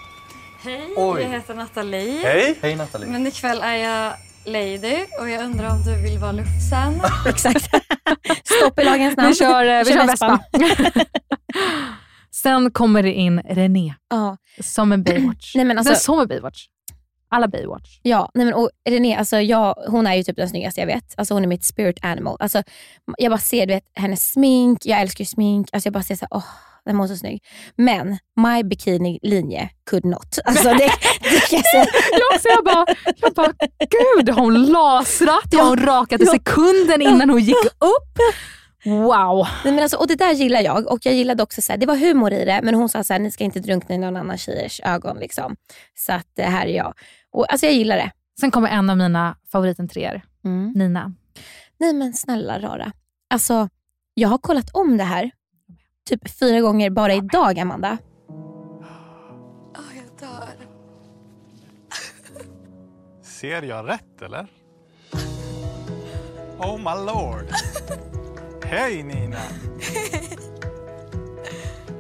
Hej, 0.63 0.93
Oj. 0.97 1.21
jag 1.21 1.30
heter 1.30 1.54
Nathalie. 1.54 2.21
Hej! 2.23 2.58
Hej 2.62 2.75
Nathalie. 2.75 3.08
Men 3.10 3.28
ikväll 3.28 3.62
är 3.63 3.75
jag 3.75 4.13
lady 4.45 5.06
och 5.19 5.30
jag 5.30 5.45
undrar 5.45 5.69
om 5.71 5.84
du 5.84 6.02
vill 6.02 6.17
vara 6.19 6.32
Lufsen? 6.32 7.02
Exakt. 7.28 7.65
Stopp 8.43 8.80
i 8.80 8.84
lagens 8.84 9.17
namn. 9.17 9.30
Vi 9.30 9.36
kör, 9.36 9.65
eh, 9.65 9.84
vi 9.86 9.93
kör. 9.93 10.08
Vespa. 10.08 10.39
sen 12.32 12.71
kommer 12.71 13.04
det 13.04 13.13
in 13.13 13.39
René 13.39 13.93
Ja, 14.10 14.38
som 14.60 14.91
en 14.91 15.04
Baywatch. 15.04 15.56
Nej, 15.56 15.65
men 15.65 15.78
alltså- 15.78 15.93
är 15.93 15.97
som 15.97 16.19
en 16.19 16.28
Baywatch. 16.28 16.65
Alla 17.32 17.47
Baywatch. 17.47 17.99
ja 18.02 18.32
nej 18.34 18.45
men, 18.45 18.54
och 18.56 18.69
René, 18.89 19.15
alltså 19.15 19.39
jag, 19.39 19.73
hon 19.88 20.08
är 20.08 20.15
ju 20.15 20.23
typ 20.23 20.36
den 20.36 20.49
snyggaste 20.49 20.80
jag 20.82 20.88
vet. 20.88 21.13
Alltså 21.17 21.34
hon 21.34 21.43
är 21.43 21.47
mitt 21.47 21.65
spirit 21.65 21.97
animal. 22.02 22.38
Alltså, 22.39 22.63
jag 23.17 23.32
bara 23.32 23.39
ser 23.39 23.65
du 23.65 23.73
vet, 23.73 23.84
hennes 23.95 24.32
smink, 24.32 24.80
jag 24.86 25.02
älskar 25.02 25.21
ju 25.21 25.25
smink. 25.25 25.69
Alltså 25.73 25.88
jag 25.88 25.93
bara 25.93 26.04
ser 26.04 26.15
så 26.15 26.28
här, 26.32 26.38
åh, 26.38 26.43
den 26.86 26.98
var 26.98 27.08
så 27.08 27.15
snygg. 27.15 27.44
Men 27.76 28.18
my 28.36 28.63
bikini-linje 28.63 29.70
could 29.89 30.06
not. 30.06 30.39
Alltså 30.46 30.70
det, 30.70 30.92
det 31.22 31.50
kan 31.50 31.60
jag 31.60 31.65
säga. 31.65 31.86
Jag, 32.12 32.42
så 32.42 32.48
jag, 32.56 32.65
bara, 32.65 32.86
jag 33.15 33.34
bara, 33.34 33.54
gud 33.80 34.30
har 34.30 34.42
hon 34.42 34.65
lasrat? 34.65 35.54
Har 35.54 35.70
hon 35.70 35.78
rakat 35.86 36.22
i 36.22 36.26
sekunden 36.26 37.02
innan 37.02 37.30
hon 37.30 37.39
gick 37.42 37.65
upp? 37.65 38.18
Wow. 38.86 39.48
Nej, 39.63 39.74
men 39.74 39.84
alltså, 39.84 39.98
och 39.98 40.08
det 40.08 40.15
där 40.15 40.34
gillar 40.34 40.62
jag. 40.62 40.88
Och 40.88 41.00
jag 41.06 41.13
gillade 41.13 41.44
också, 41.44 41.62
så 41.62 41.72
här, 41.74 41.78
det 41.78 41.86
var 41.86 41.96
humor 41.96 42.34
i 42.34 42.46
det, 42.46 42.60
men 42.63 42.76
hon 42.76 42.89
sa 42.89 43.04
så 43.04 43.13
här, 43.13 43.20
ni 43.20 43.32
ska 43.32 43.44
inte 43.44 43.60
drunkna 43.60 43.96
i 43.96 43.98
någon 43.98 44.18
annan 44.18 44.38
tjejers 44.38 44.82
ögon. 44.84 45.18
Liksom. 45.18 45.56
Så 45.96 46.13
att 46.13 46.39
eh, 46.39 46.46
här 46.50 46.65
är 46.65 46.76
jag. 46.76 46.94
Och, 47.32 47.52
alltså 47.52 47.65
jag 47.65 47.76
gillar 47.76 47.96
det. 47.98 48.12
Sen 48.39 48.52
kommer 48.52 48.70
en 48.70 48.89
av 48.89 48.98
mina 48.98 49.38
favoritentréer, 49.52 50.24
Nina. 50.76 51.13
Nej 51.80 51.94
men 51.94 52.13
snälla 52.13 52.60
rara. 52.60 52.92
Alltså, 53.30 53.70
jag 54.13 54.30
har 54.30 54.38
kollat 54.38 54.70
om 54.74 54.98
det 54.98 55.04
här 55.04 55.32
typ 56.10 56.30
fyra 56.39 56.62
gånger 56.62 56.89
bara 56.89 57.13
idag, 57.13 57.60
Amanda. 57.60 57.98
Åh, 59.78 59.82
jag 59.95 60.30
dör. 60.30 60.50
Ser 63.24 63.62
jag 63.62 63.89
rätt 63.89 64.22
eller? 64.22 64.48
Oh 66.58 66.78
my 66.78 67.06
lord. 67.12 67.45
Hej 68.63 69.04
Nina! 69.04 69.38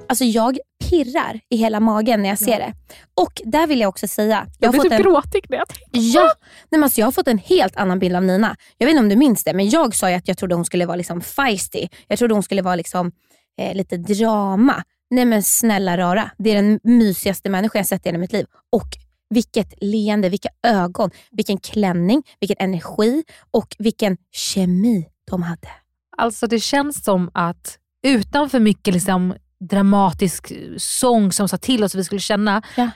Alltså 0.09 0.23
jag 0.23 0.59
pirrar 0.89 1.39
i 1.49 1.55
hela 1.57 1.79
magen 1.79 2.21
när 2.21 2.29
jag 2.29 2.39
ser 2.39 2.59
det. 2.59 2.73
Och 3.15 3.41
där 3.45 3.67
vill 3.67 3.79
jag 3.79 3.89
också 3.89 4.07
säga. 4.07 4.47
Jag 4.59 4.67
har 4.67 4.71
blir 4.71 4.79
fått 4.81 4.83
typ 4.91 4.99
en- 4.99 5.01
gråtig 5.03 5.45
när 5.49 5.57
jag 5.57 5.67
tänker 5.67 5.89
Ja, 5.91 6.23
Nej, 6.23 6.31
men 6.69 6.83
alltså 6.83 7.01
jag 7.01 7.07
har 7.07 7.11
fått 7.11 7.27
en 7.27 7.37
helt 7.37 7.75
annan 7.75 7.99
bild 7.99 8.15
av 8.15 8.23
Nina. 8.23 8.55
Jag 8.77 8.85
vet 8.87 8.91
inte 8.91 9.03
om 9.03 9.09
du 9.09 9.15
minns 9.15 9.43
det, 9.43 9.53
men 9.53 9.69
jag 9.69 9.95
sa 9.95 10.09
ju 10.09 10.15
att 10.15 10.27
jag 10.27 10.37
trodde 10.37 10.55
hon 10.55 10.65
skulle 10.65 10.85
vara 10.85 10.95
liksom 10.95 11.21
feisty. 11.21 11.87
Jag 12.07 12.19
trodde 12.19 12.33
hon 12.33 12.43
skulle 12.43 12.61
vara 12.61 12.75
liksom, 12.75 13.11
eh, 13.59 13.75
lite 13.75 13.97
drama. 13.97 14.83
Nej 15.09 15.25
men 15.25 15.43
snälla 15.43 15.97
rara, 15.97 16.31
det 16.37 16.49
är 16.49 16.55
den 16.55 16.79
mysigaste 16.83 17.49
människan 17.49 17.79
jag 17.79 17.87
sett 17.87 18.05
i 18.05 18.09
hela 18.09 18.19
mitt 18.19 18.33
liv. 18.33 18.45
Och 18.69 18.87
vilket 19.29 19.73
leende, 19.81 20.29
vilka 20.29 20.49
ögon, 20.63 21.11
vilken 21.31 21.57
klänning, 21.57 22.23
vilken 22.39 22.57
energi 22.59 23.23
och 23.51 23.75
vilken 23.79 24.17
kemi 24.31 25.07
de 25.31 25.43
hade. 25.43 25.69
Alltså 26.17 26.47
det 26.47 26.59
känns 26.59 27.03
som 27.03 27.31
att 27.33 27.77
utan 28.03 28.49
för 28.49 28.59
mycket 28.59 28.93
liksom 28.93 29.35
dramatisk 29.59 30.53
sång 30.77 31.31
som 31.31 31.47
sa 31.47 31.57
till 31.57 31.83
oss 31.83 31.95
att 31.95 31.99
vi 31.99 32.03
skulle 32.03 32.21
känna. 32.21 32.61
Ja. 32.77 32.89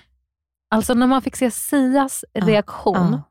Alltså 0.69 0.93
när 0.93 1.07
man 1.07 1.21
fick 1.21 1.35
se 1.35 1.51
Sias 1.51 2.25
reaktion, 2.33 3.11
ja, 3.11 3.23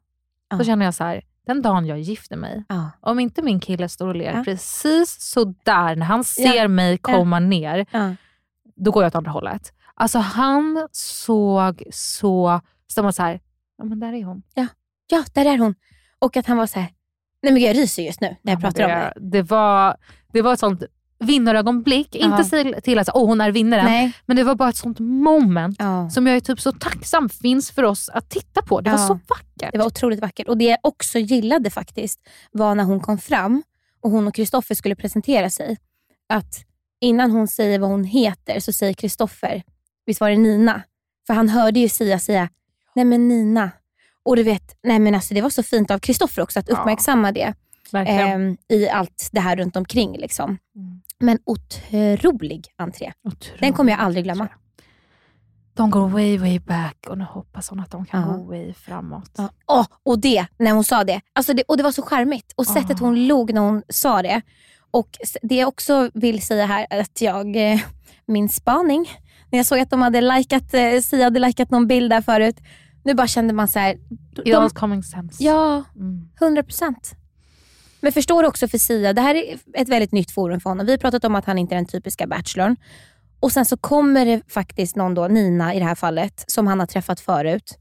ja. 0.51 0.59
så 0.59 0.65
känner 0.65 0.85
jag 0.85 0.95
så 0.95 1.05
här, 1.05 1.23
den 1.47 1.63
dagen 1.63 1.87
jag 1.87 2.01
gifter 2.01 2.37
mig, 2.37 2.65
Ja. 2.69 2.91
om 3.01 3.19
inte 3.21 3.43
min 3.43 3.61
kille 3.61 3.89
står 3.89 4.09
och 4.09 4.17
ler 4.17 4.37
Ja. 4.37 4.45
precis 4.45 5.17
så 5.21 5.45
där 5.65 5.97
när 5.97 6.07
han 6.07 6.25
ser 6.25 6.55
Ja. 6.55 6.69
mig 6.69 6.99
komma 6.99 7.39
ner, 7.39 7.87
Ja. 7.91 8.15
då 8.77 8.91
går 8.91 9.03
jag 9.03 9.11
åt 9.11 9.15
andra 9.15 9.31
hållet. 9.31 9.73
Alltså 9.95 10.19
han 10.19 10.89
såg 10.93 11.83
så, 11.93 12.61
som 12.87 13.07
att 13.07 13.15
så 13.15 13.23
här, 13.23 13.41
ja 13.79 13.85
men 13.85 14.01
där 14.01 14.13
är 14.13 14.25
hon. 14.25 14.43
ja, 15.11 15.25
där 15.35 15.45
är 15.47 15.59
hon. 15.59 15.75
Och 16.19 16.37
att 16.37 16.47
han 16.47 16.57
var 16.57 16.67
så 16.67 16.81
här, 16.81 16.89
nej 17.43 17.53
men 17.53 17.63
jag 17.63 17.77
ryser 17.77 18.03
just 18.03 18.21
nu 18.21 18.37
när 18.43 18.53
jag 18.53 18.59
Ja, 18.59 18.61
pratar 18.61 18.85
om 18.85 18.91
det. 18.91 19.13
det. 19.39 19.43
var, 19.43 19.97
det 20.33 20.43
var 20.43 20.53
ett 20.53 20.61
sånt 20.61 20.83
vinnarögonblick. 21.23 22.09
Ja. 22.13 22.25
Inte 22.39 22.51
till, 22.51 22.75
till 22.83 22.99
att 22.99 23.09
oh, 23.09 23.27
hon 23.27 23.41
är 23.41 23.51
vinnaren, 23.53 23.85
Nej. 23.85 24.13
men 24.27 24.37
det 24.37 24.45
var 24.45 24.55
bara 24.55 24.69
ett 24.69 24.77
sånt 24.77 24.99
moment 24.99 25.77
Ja. 25.79 26.11
som 26.11 26.27
jag 26.27 26.37
är 26.37 26.41
typ 26.41 26.61
så 26.61 26.73
tacksam 26.73 27.29
finns 27.29 27.71
för 27.71 27.83
oss 27.83 28.09
att 28.09 28.31
titta 28.31 28.63
på. 28.63 28.81
Det 28.81 28.91
var 28.91 28.99
Ja. 28.99 29.07
så 29.07 29.15
vackert. 29.15 29.73
Det 29.73 29.79
var 29.79 29.87
otroligt 29.87 30.21
vackert. 30.21 30.49
Och 30.49 30.59
det 30.59 30.65
jag 30.65 30.79
också 30.83 31.19
gillade 31.19 31.71
faktiskt 31.71 32.21
var 32.53 32.75
när 32.75 32.85
hon 32.85 33.01
kom 33.01 33.19
fram 33.19 33.63
och 34.03 34.11
hon 34.11 34.27
och 34.29 34.35
Kristoffer 34.35 34.75
skulle 34.75 34.95
presentera 34.97 35.51
sig. 35.51 35.77
Att 36.29 36.65
innan 37.01 37.31
hon 37.31 37.49
säger 37.49 37.79
vad 37.79 37.91
hon 37.91 38.05
heter 38.05 38.61
så 38.61 38.73
säger 38.73 38.93
Kristoffer, 38.93 39.63
visst 40.07 40.21
var 40.21 40.31
det 40.31 40.37
Nina? 40.37 40.83
För 41.27 41.35
han 41.35 41.49
hörde 41.49 41.81
ju 41.81 41.89
Sia 41.89 42.19
säga, 42.19 42.49
nej 42.95 43.05
men 43.05 43.29
Nina. 43.29 43.71
Och 44.25 44.37
du 44.37 44.43
vet, 44.43 44.77
nej 44.83 44.99
men 44.99 45.15
alltså 45.15 45.35
det 45.35 45.41
var 45.41 45.51
så 45.51 45.63
fint 45.63 45.91
av 45.91 45.99
Kristoffer 45.99 46.43
också 46.43 46.59
att 46.61 46.69
Ja. 46.69 46.75
uppmärksamma 46.77 47.33
det 47.33 47.55
Verkligen. 47.93 48.29
ehm, 48.43 48.57
i 48.69 48.89
allt 48.89 49.29
det 49.33 49.41
här 49.41 49.57
runt 49.57 49.77
omkring. 49.77 50.17
Liksom. 50.19 50.59
Mm. 50.77 51.03
Men 51.19 51.39
otrolig 51.45 52.67
entré. 52.79 53.13
Otroligt. 53.25 53.61
Den 53.61 53.73
kommer 53.73 53.93
jag 53.93 54.01
aldrig 54.01 54.25
glömma. 54.25 54.49
De 55.75 55.91
går 55.91 56.09
way, 56.09 56.39
way 56.39 56.59
back 56.59 56.97
och 57.09 57.19
nu 57.19 57.25
hoppas 57.25 57.69
hon 57.71 57.81
att 57.81 57.91
de 57.91 58.05
kan 58.07 58.21
Ja. 58.23 58.37
gå 58.37 58.43
way 58.45 58.73
framåt. 58.73 59.31
Ja. 59.37 59.49
Åh, 59.67 59.87
och 60.03 60.19
det, 60.19 60.47
när 60.59 60.73
hon 60.73 60.85
sa 60.85 61.05
det. 61.05 61.21
Alltså 61.33 61.55
det. 61.55 61.63
Och 61.69 61.77
det 61.77 61.83
var 61.83 61.93
så 61.93 62.03
charmigt. 62.03 62.53
Och 62.57 62.67
sättet 62.67 62.99
hon 62.99 63.27
log 63.27 63.53
när 63.55 63.61
hon 63.61 63.83
sa 63.89 64.23
det. 64.23 64.43
Och 64.91 65.09
det 65.43 65.55
jag 65.55 65.69
också 65.69 66.11
vill 66.15 66.43
säga 66.43 66.67
här 66.67 66.87
är 66.91 67.01
att 67.01 67.21
jag, 67.21 67.73
eh, 67.73 67.81
min 68.27 68.49
spaning, 68.49 69.07
när 69.51 69.59
jag 69.59 69.67
såg 69.67 69.79
att 69.79 69.91
de 69.91 70.03
hade 70.03 70.21
likat, 70.21 70.75
eh, 70.75 71.01
Sia 71.01 71.25
hade 71.25 71.39
likat 71.41 71.71
någon 71.71 71.87
bild 71.87 72.11
där 72.11 72.21
förut. 72.21 72.57
Nu 73.05 73.15
bara 73.15 73.27
kände 73.27 73.55
man 73.55 73.69
så 73.69 73.79
här, 73.79 73.93
It 73.95 74.01
de, 74.45 74.53
all 74.55 74.71
common 74.71 75.03
sense. 75.03 75.45
ja, 75.45 75.85
Mm. 75.97 76.29
100 76.41 76.63
procent. 76.63 77.13
Men 78.03 78.13
förstår 78.13 78.45
också 78.45 78.69
för 78.69 78.79
Sia, 78.79 79.13
det 79.13 79.21
här 79.21 79.35
är 79.35 79.59
ett 79.75 79.89
väldigt 79.89 80.13
nytt 80.13 80.31
forum 80.31 80.61
för 80.61 80.71
honom. 80.71 80.87
Vi 80.87 80.93
har 80.93 80.99
pratat 80.99 81.25
om 81.25 81.35
att 81.35 81.45
han 81.45 81.59
inte 81.59 81.75
är 81.75 81.77
den 81.77 81.87
typiska 81.87 82.27
bachelorn. 82.27 82.77
Och 83.41 83.53
sen 83.53 83.65
så 83.65 83.77
kommer 83.77 84.27
det 84.27 84.43
faktiskt 84.53 84.97
någon 84.97 85.15
då, 85.15 85.29
Nina 85.29 85.75
i 85.75 85.79
det 85.79 85.85
här 85.85 85.95
fallet, 85.95 86.45
som 86.47 86.67
han 86.67 86.81
har 86.81 86.87
träffat 86.87 87.21
förut. 87.21 87.79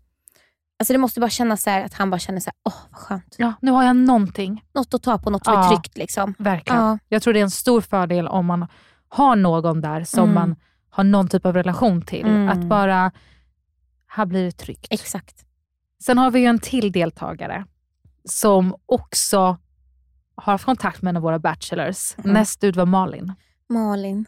Alltså 0.79 0.93
det 0.93 0.97
måste 0.97 1.19
bara 1.19 1.29
kännas 1.29 1.63
så 1.63 1.69
här 1.69 1.86
att 1.86 1.93
han 1.93 2.10
bara 2.10 2.19
känner 2.19 2.39
så 2.39 2.49
här, 2.49 2.53
åh 2.65 2.73
vad 2.91 2.99
skönt. 3.01 3.36
Ja, 3.38 3.53
nu 3.62 3.71
har 3.71 3.84
jag 3.84 3.95
någonting. 3.95 4.63
Något 4.73 4.93
att 4.93 5.03
ta 5.03 5.17
på, 5.17 5.29
något 5.29 5.45
som 5.45 5.53
är 5.53 5.57
Ja. 5.57 5.69
tryggt. 5.69 5.97
Liksom. 5.97 6.34
Verkligen. 6.39 6.81
Ja. 6.81 6.97
Jag 7.10 7.21
tror 7.21 7.34
det 7.34 7.39
är 7.39 7.43
en 7.43 7.51
stor 7.51 7.81
fördel 7.81 8.27
om 8.27 8.45
man 8.45 8.67
har 9.10 9.36
någon 9.36 9.81
där 9.81 10.03
som 10.03 10.23
Mm. 10.23 10.34
man 10.36 10.55
har 10.89 11.03
någon 11.03 11.27
typ 11.27 11.45
av 11.45 11.53
relation 11.53 12.01
till. 12.01 12.25
Mm. 12.25 12.49
Att 12.49 12.63
bara, 12.63 13.12
här 14.07 14.25
blir 14.25 14.43
det 14.43 14.51
tryggt. 14.51 14.88
Exakt. 14.89 15.45
Sen 16.03 16.17
har 16.17 16.31
vi 16.31 16.39
ju 16.39 16.45
en 16.45 16.60
till 16.60 16.91
deltagare 16.91 17.65
som 18.25 18.75
också 18.86 19.57
har 20.35 20.53
haft 20.53 20.65
kontakt 20.65 21.01
med 21.01 21.09
en 21.09 21.17
av 21.17 21.23
våra 21.23 21.39
bachelors. 21.39 22.15
Mm. 22.17 22.33
Näst 22.33 22.63
ut 22.63 22.75
var 22.75 22.85
Malin. 22.85 23.33
Malin. 23.69 24.25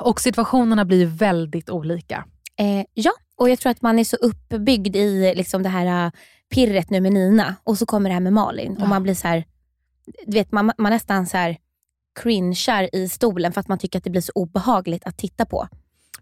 Och 0.00 0.20
situationerna 0.20 0.84
blir 0.84 1.06
väldigt 1.06 1.70
olika. 1.70 2.24
Eh, 2.58 2.84
ja, 2.94 3.10
och 3.36 3.50
jag 3.50 3.58
tror 3.58 3.70
att 3.70 3.82
man 3.82 3.98
är 3.98 4.04
så 4.04 4.16
uppbyggd 4.16 4.96
i 4.96 5.34
liksom 5.36 5.62
det 5.62 5.68
här 5.68 6.06
äh, 6.06 6.10
pirret 6.54 6.90
nu 6.90 7.00
med 7.00 7.12
Nina 7.12 7.54
och 7.64 7.78
så 7.78 7.86
kommer 7.86 8.10
det 8.10 8.14
här 8.14 8.20
med 8.20 8.32
Malin 8.32 8.74
Ja. 8.78 8.82
och 8.82 8.88
man 8.88 9.02
blir 9.02 9.14
så 9.14 9.28
här, 9.28 9.44
du 10.26 10.32
vet 10.32 10.52
man, 10.52 10.72
man 10.78 10.92
nästan 10.92 11.26
så 11.26 11.36
här 11.36 11.56
cringear 12.20 12.94
i 12.94 13.08
stolen 13.08 13.52
för 13.52 13.60
att 13.60 13.68
man 13.68 13.78
tycker 13.78 13.98
att 13.98 14.04
det 14.04 14.10
blir 14.10 14.20
så 14.20 14.32
obehagligt 14.34 15.06
att 15.06 15.16
titta 15.18 15.44
på. 15.44 15.68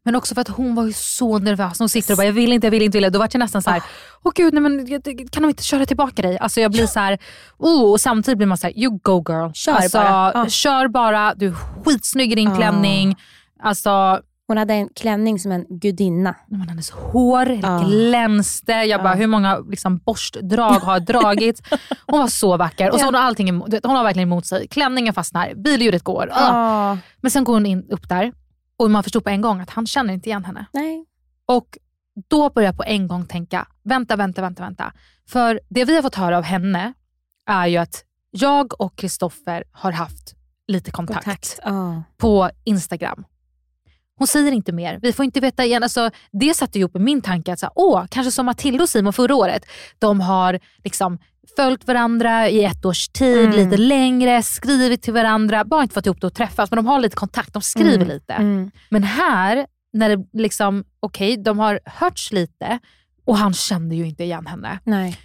Men 0.04 0.14
också 0.14 0.34
för 0.34 0.40
att 0.40 0.48
hon 0.48 0.74
var 0.74 0.84
ju 0.86 0.92
så 0.92 1.38
nervös. 1.38 1.78
Hon 1.78 1.88
sitter 1.88 2.12
och 2.14 2.16
bara, 2.18 2.26
jag 2.26 2.32
vill 2.32 2.52
inte, 2.52 2.66
jag 2.66 2.70
vill 2.70 2.82
inte, 2.82 2.98
vill. 2.98 3.12
Då 3.12 3.18
var 3.18 3.28
jag 3.32 3.38
nästan 3.38 3.62
så 3.62 3.70
här, 3.70 3.78
Ah. 3.78 3.82
åh 4.22 4.32
gud, 4.34 4.54
nej, 4.54 4.62
men, 4.62 4.86
kan 5.30 5.42
de 5.42 5.48
inte 5.48 5.62
köra 5.62 5.86
tillbaka 5.86 6.22
dig? 6.22 6.38
Alltså 6.38 6.60
jag 6.60 6.70
blir 6.72 6.86
så 6.86 7.00
här, 7.00 7.18
oh, 7.58 7.90
och 7.92 8.00
samtidigt 8.00 8.38
blir 8.38 8.46
man 8.46 8.58
så 8.58 8.66
här, 8.66 8.78
you 8.78 8.98
go 9.02 9.24
girl. 9.28 9.52
Kör 9.52 9.72
alltså, 9.72 9.98
bara. 9.98 10.32
Ja. 10.34 10.48
Kör 10.48 10.88
bara, 10.88 11.34
du 11.34 11.46
är 11.46 11.52
skitsnygg 11.84 12.32
i 12.32 12.34
din 12.34 12.48
Ja. 12.50 12.56
klänning. 12.56 13.16
Alltså, 13.62 14.20
Hon 14.46 14.56
hade 14.56 14.74
en 14.74 14.88
klänning 14.96 15.38
som 15.38 15.52
en 15.52 15.64
gudinna. 15.68 16.34
men 16.48 16.68
hennes 16.68 16.90
hår 16.90 17.58
Ja. 17.62 17.78
glänste. 17.88 18.72
Jag 18.72 19.00
bara, 19.02 19.12
Ja. 19.12 19.16
hur 19.18 19.26
många 19.26 19.58
liksom, 19.58 19.98
borstdrag 19.98 20.72
har 20.80 21.00
dragits? 21.00 21.60
Hon 22.06 22.18
var 22.20 22.26
så 22.28 22.56
vacker. 22.56 22.90
Och 22.90 22.94
så 22.98 23.02
Ja. 23.02 23.06
hon 23.06 23.14
har 23.14 23.22
allting 23.22 23.48
hon 23.60 23.96
har 23.96 24.04
verkligen 24.04 24.28
emot 24.28 24.46
sig. 24.46 24.68
Klänningen 24.68 25.14
fastnar, 25.14 25.54
billjudet 25.54 26.02
går. 26.04 26.30
Ah. 26.32 26.40
Ja. 26.40 26.98
Men 27.20 27.30
sen 27.30 27.44
går 27.44 27.52
hon 27.52 27.66
in, 27.66 27.84
upp 27.90 28.08
där 28.08 28.32
och 28.76 28.90
man 28.90 29.02
förstår 29.02 29.20
på 29.20 29.30
en 29.30 29.40
gång 29.40 29.60
att 29.60 29.70
han 29.70 29.86
känner 29.86 30.14
inte 30.14 30.28
igen 30.28 30.44
henne. 30.44 30.66
Nej. 30.72 31.04
Och 31.46 31.78
då 32.28 32.50
börjar 32.50 32.68
jag 32.68 32.76
på 32.76 32.84
en 32.84 33.08
gång 33.08 33.26
tänka, 33.26 33.68
vänta, 33.82 34.16
vänta, 34.16 34.42
vänta, 34.42 34.62
vänta. 34.62 34.92
För 35.28 35.60
det 35.68 35.84
vi 35.84 35.94
har 35.96 36.02
fått 36.02 36.14
höra 36.14 36.38
av 36.38 36.44
henne 36.44 36.92
är 37.46 37.66
ju 37.66 37.76
att 37.76 38.04
jag 38.30 38.80
och 38.80 38.96
Kristoffer 38.96 39.64
har 39.72 39.92
haft 39.92 40.34
lite 40.68 40.90
kontakt, 40.90 41.24
Kontakt. 41.24 41.58
Ja. 41.64 42.02
på 42.16 42.50
Instagram. 42.64 43.24
Hon 44.16 44.26
säger 44.26 44.52
inte 44.52 44.72
mer. 44.72 44.98
Vi 45.02 45.12
får 45.12 45.24
inte 45.24 45.40
veta 45.40 45.64
igen. 45.64 45.82
Alltså, 45.82 46.10
det 46.32 46.54
satte 46.54 46.78
ihop 46.78 46.96
i 46.96 46.98
min 46.98 47.22
tanke 47.22 47.52
att 47.52 47.58
så 47.58 47.66
här, 47.66 47.72
åh, 47.76 48.06
kanske 48.10 48.30
som 48.30 48.46
Matilda 48.46 48.82
och 48.82 48.88
Simon 48.88 49.12
förra 49.12 49.34
året. 49.36 49.64
De 49.98 50.20
har 50.20 50.60
liksom 50.84 51.18
följt 51.56 51.86
varandra 51.86 52.48
i 52.48 52.64
ett 52.64 52.84
års 52.84 53.08
tid, 53.08 53.44
Mm. 53.44 53.56
lite 53.56 53.76
längre, 53.76 54.42
skrivit 54.42 55.02
till 55.02 55.12
varandra, 55.12 55.64
bara 55.64 55.82
inte 55.82 55.94
fått 55.94 56.06
ihop 56.06 56.20
det 56.20 56.26
att 56.26 56.34
träffas. 56.34 56.70
Men 56.70 56.76
de 56.76 56.86
har 56.86 57.00
lite 57.00 57.16
kontakt, 57.16 57.52
de 57.52 57.62
skriver 57.62 57.94
Mm. 57.96 58.08
lite. 58.08 58.32
Mm. 58.32 58.70
Men 58.90 59.02
här, 59.02 59.66
när 59.92 60.16
det 60.16 60.24
liksom, 60.32 60.84
okej, 61.00 61.36
de 61.36 61.58
har 61.58 61.80
hörts 61.84 62.32
lite 62.32 62.78
och 63.24 63.36
han 63.38 63.54
kände 63.54 63.94
ju 63.96 64.06
inte 64.06 64.24
igen 64.24 64.46
henne. 64.46 64.78
Nej. 64.84 65.18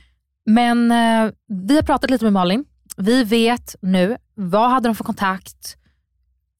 Men 0.45 0.91
eh, 0.91 1.31
vi 1.67 1.75
har 1.75 1.81
pratat 1.83 2.09
lite 2.09 2.23
med 2.25 2.33
Malin. 2.33 2.65
Vi 2.97 3.23
vet 3.23 3.75
nu, 3.81 4.17
vad 4.35 4.69
hade 4.69 4.87
de 4.89 4.95
för 4.95 5.03
kontakt? 5.03 5.75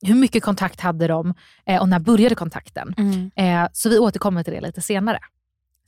Hur 0.05 0.15
mycket 0.15 0.43
kontakt 0.43 0.79
hade 0.81 1.07
de? 1.07 1.33
Eh, 1.65 1.81
och 1.81 1.89
när 1.89 1.99
började 1.99 2.35
kontakten? 2.35 2.93
Mm. 2.97 3.31
Eh, 3.35 3.69
så 3.73 3.89
vi 3.89 3.99
återkommer 3.99 4.43
till 4.43 4.53
det 4.53 4.61
lite 4.61 4.81
senare. 4.81 5.19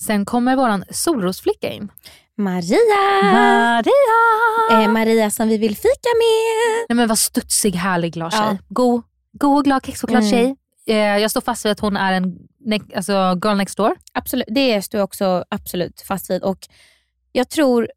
Sen 0.06 0.26
kommer 0.26 0.56
våran 0.56 0.84
solrosflicka 0.90 1.70
in. 1.70 1.92
Maria! 2.38 2.78
Maria! 3.24 4.84
Eh, 4.84 4.92
Maria 4.92 5.32
som 5.32 5.48
vi 5.48 5.58
vill 5.58 5.76
fika 5.76 6.10
med. 6.18 6.86
Nej 6.90 6.96
men 6.96 7.08
vad 7.08 7.18
studsig, 7.20 7.72
härlig, 7.76 8.14
glad 8.14 8.32
tjej. 8.32 8.42
Ja. 8.42 8.58
God, 8.70 9.04
god 9.32 9.58
och 9.58 9.64
glad 9.64 9.86
kexchoklad 9.86 10.24
Mm. 10.24 10.32
tjej. 10.32 10.56
Eh, 10.88 10.96
jag 11.18 11.32
står 11.32 11.42
fast 11.42 11.66
vid 11.66 11.72
att 11.72 11.80
hon 11.80 11.98
är 11.98 12.14
en 12.14 12.38
ne- 12.66 12.96
alltså 12.96 13.40
girl 13.44 13.58
next 13.58 13.78
door. 13.78 13.96
Absolut, 14.14 14.46
det 14.50 14.82
står 14.82 14.98
jag 14.98 15.04
också 15.06 15.46
absolut 15.50 16.02
fast 16.02 16.30
vid. 16.30 16.44
Och 16.44 16.68
jag 17.32 17.50
tror 17.50 17.90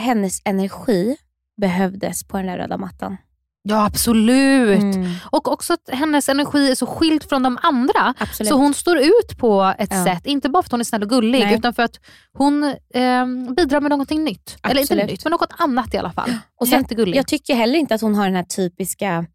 hennes 0.00 0.40
energi 0.44 1.16
behövdes 1.60 2.24
på 2.28 2.36
den 2.36 2.46
där 2.46 2.56
röda 2.58 2.76
mattan. 2.78 3.16
Ja 3.62 3.84
absolut. 3.86 4.82
Mm. 4.82 5.12
Och 5.30 5.52
också 5.52 5.72
att 5.72 5.88
hennes 5.92 6.28
energi 6.28 6.70
är 6.70 6.74
så 6.74 6.86
skild 6.86 7.24
från 7.28 7.42
de 7.42 7.58
andra. 7.62 8.14
Absolut. 8.18 8.48
Så 8.48 8.56
hon 8.56 8.74
står 8.74 8.98
ut 8.98 9.38
på 9.38 9.74
ett 9.78 9.88
Ja. 9.92 10.04
sätt, 10.04 10.26
inte 10.26 10.48
bara 10.48 10.62
för 10.62 10.66
att 10.66 10.72
hon 10.72 10.80
är 10.80 10.84
snäll 10.84 11.02
och 11.02 11.08
gullig, 11.08 11.40
Nej. 11.40 11.54
utan 11.54 11.74
för 11.74 11.82
att 11.82 12.00
hon 12.32 12.64
eh, 12.94 13.26
bidrar 13.56 13.80
med 13.80 13.90
någonting 13.90 14.24
nytt. 14.24 14.56
Eller 14.62 14.80
inte 14.80 14.94
Absolut. 14.94 15.10
nytt, 15.10 15.24
men 15.24 15.30
något 15.30 15.52
annat 15.58 15.94
i 15.94 15.98
alla 15.98 16.12
fall. 16.12 16.30
Och 16.60 16.68
sen, 16.68 16.80
Jättegullig. 16.80 17.16
jag 17.18 17.26
tycker 17.26 17.54
heller 17.54 17.78
inte 17.78 17.94
att 17.94 18.00
hon 18.00 18.14
har 18.14 18.24
den 18.26 18.34
här 18.36 18.42
typiska 18.42 19.26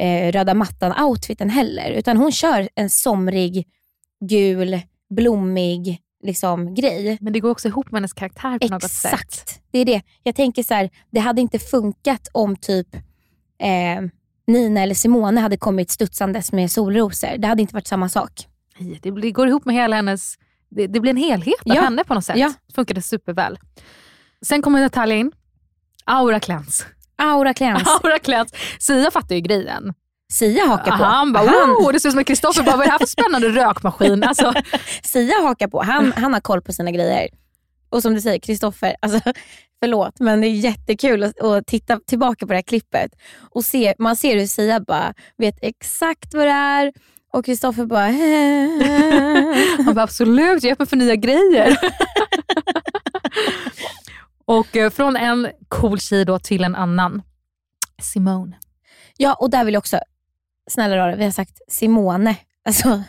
eh, 0.00 0.32
röda 0.32 0.54
mattan-outfiten 0.54 1.48
heller. 1.50 1.90
Utan 1.90 2.16
hon 2.16 2.32
kör 2.32 2.68
en 2.74 2.90
somrig, 2.90 3.66
gul, 4.28 4.80
blommig 5.14 5.98
liksom, 6.24 6.74
grej. 6.74 7.18
Men 7.20 7.32
det 7.32 7.40
går 7.40 7.50
också 7.50 7.68
ihop 7.68 7.90
med 7.90 7.98
hennes 7.98 8.12
karaktär 8.12 8.58
på 8.58 8.68
något 8.68 8.82
sätt. 8.90 9.12
Exakt. 9.12 9.60
Det 9.70 9.78
är 9.78 9.84
det. 9.84 10.02
Jag 10.22 10.34
tänker 10.34 10.62
så 10.62 10.74
här, 10.74 10.90
det 11.12 11.20
hade 11.20 11.40
inte 11.40 11.58
funkat 11.58 12.28
om 12.32 12.56
typ 12.56 12.86
eh, 13.58 14.02
Nina 14.46 14.80
eller 14.82 14.94
Simone 14.94 15.40
hade 15.40 15.56
kommit 15.56 15.90
studsandes 15.90 16.52
med 16.52 16.70
solrosor. 16.72 17.38
Det 17.38 17.48
hade 17.48 17.62
inte 17.62 17.74
varit 17.74 17.86
samma 17.86 18.08
sak. 18.08 18.46
Det, 19.02 19.30
går 19.30 19.48
ihop 19.48 19.64
med 19.64 19.74
hela 19.74 19.96
hennes... 19.96 20.34
Det, 20.68 20.86
det 20.86 21.00
blir 21.00 21.10
en 21.10 21.16
helhet 21.16 21.60
av 21.70 21.76
Ja. 21.76 21.82
henne 21.82 22.04
på 22.04 22.14
något 22.14 22.24
sätt. 22.24 22.36
Ja. 22.36 22.52
Funkade 22.74 23.02
superväl. 23.02 23.58
Sen 24.46 24.62
kommer 24.62 24.80
Natalia 24.80 25.16
in. 25.16 25.32
Aura 26.04 26.40
cleanse. 26.40 26.84
Aura 27.16 27.54
cleanse. 27.54 27.90
Aura 28.04 28.18
cleanse. 28.18 28.56
Sia 28.78 29.10
fattar 29.10 29.34
ju 29.34 29.40
grejen. 29.40 29.94
Sia 30.32 30.66
hakar 30.66 30.98
på. 30.98 31.04
Han 31.04 31.32
bara, 31.32 31.44
oh, 31.44 31.92
det 31.92 32.00
ser 32.00 32.08
ut 32.08 32.12
som 32.12 32.20
att 32.20 32.26
Kristoffer 32.26 32.62
bara, 32.62 32.76
vad 32.76 32.80
är 32.80 32.84
det 32.86 32.90
här 32.92 32.98
för 32.98 33.06
spännande 33.06 33.48
rökmaskin? 33.48 34.22
Alltså, 34.28 34.54
Sia 35.02 35.42
hakar 35.42 35.68
på. 35.68 35.82
Han, 35.82 36.12
han 36.12 36.32
har 36.32 36.40
koll 36.40 36.62
på 36.62 36.72
sina 36.72 36.90
grejer. 36.90 37.28
Och 37.88 38.02
som 38.02 38.14
du 38.14 38.20
säger, 38.20 38.38
Kristoffer, 38.38 38.96
alltså, 39.00 39.32
förlåt 39.80 40.20
men 40.20 40.40
det 40.40 40.46
är 40.46 40.50
jättekul 40.50 41.22
att, 41.22 41.40
att 41.40 41.66
titta 41.66 42.00
tillbaka 42.06 42.46
på 42.46 42.52
det 42.52 42.56
här 42.56 42.62
klippet. 42.62 43.10
Och 43.50 43.64
se, 43.64 43.94
man 43.98 44.16
ser 44.16 44.38
hur 44.38 44.46
Sia 44.46 44.80
bara 44.80 45.14
vet 45.38 45.58
exakt 45.62 46.34
vad 46.34 46.46
det 46.46 46.50
är 46.52 46.92
och 47.32 47.44
Kristoffer 47.44 47.84
bara... 47.86 48.06
han 49.84 49.94
bara, 49.94 50.02
absolut, 50.02 50.62
jag 50.62 50.70
är 50.70 50.72
öppen 50.72 50.86
för 50.86 50.96
nya 50.96 51.16
grejer. 51.16 51.76
och 54.44 54.76
eh, 54.76 54.90
från 54.90 55.16
en 55.16 55.48
cool 55.68 56.00
tjej 56.00 56.24
då 56.24 56.38
till 56.38 56.64
en 56.64 56.74
annan. 56.74 57.22
Simone. 58.02 58.56
Ja, 59.16 59.34
och 59.34 59.50
där 59.50 59.64
vill 59.64 59.74
jag 59.74 59.80
också, 59.80 59.98
snälla 60.70 60.96
rara, 60.96 61.16
vi 61.16 61.24
har 61.24 61.30
sagt 61.30 61.60
Simone. 61.68 62.36
Alltså, 62.64 63.02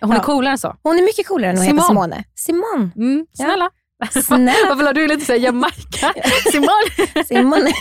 Hon 0.00 0.12
är 0.12 0.16
Ja. 0.16 0.22
coolare 0.22 0.52
än 0.52 0.58
så. 0.58 0.76
hon 0.82 0.98
är 0.98 1.02
mycket 1.02 1.28
coolare 1.28 1.50
än 1.50 1.58
att 1.58 1.64
heta 1.64 1.82
Simone. 1.82 2.24
Simone. 2.34 2.34
Simone. 2.34 2.90
Mm, 2.96 3.26
snälla. 3.32 3.70
Snälla 4.24 4.68
Varför 4.68 4.84
la 4.84 4.92
du 4.92 5.06
lite 5.08 5.24
såhär 5.24 5.38
Jamaica? 5.40 6.14
Simone. 6.52 7.24
Simone. 7.26 7.70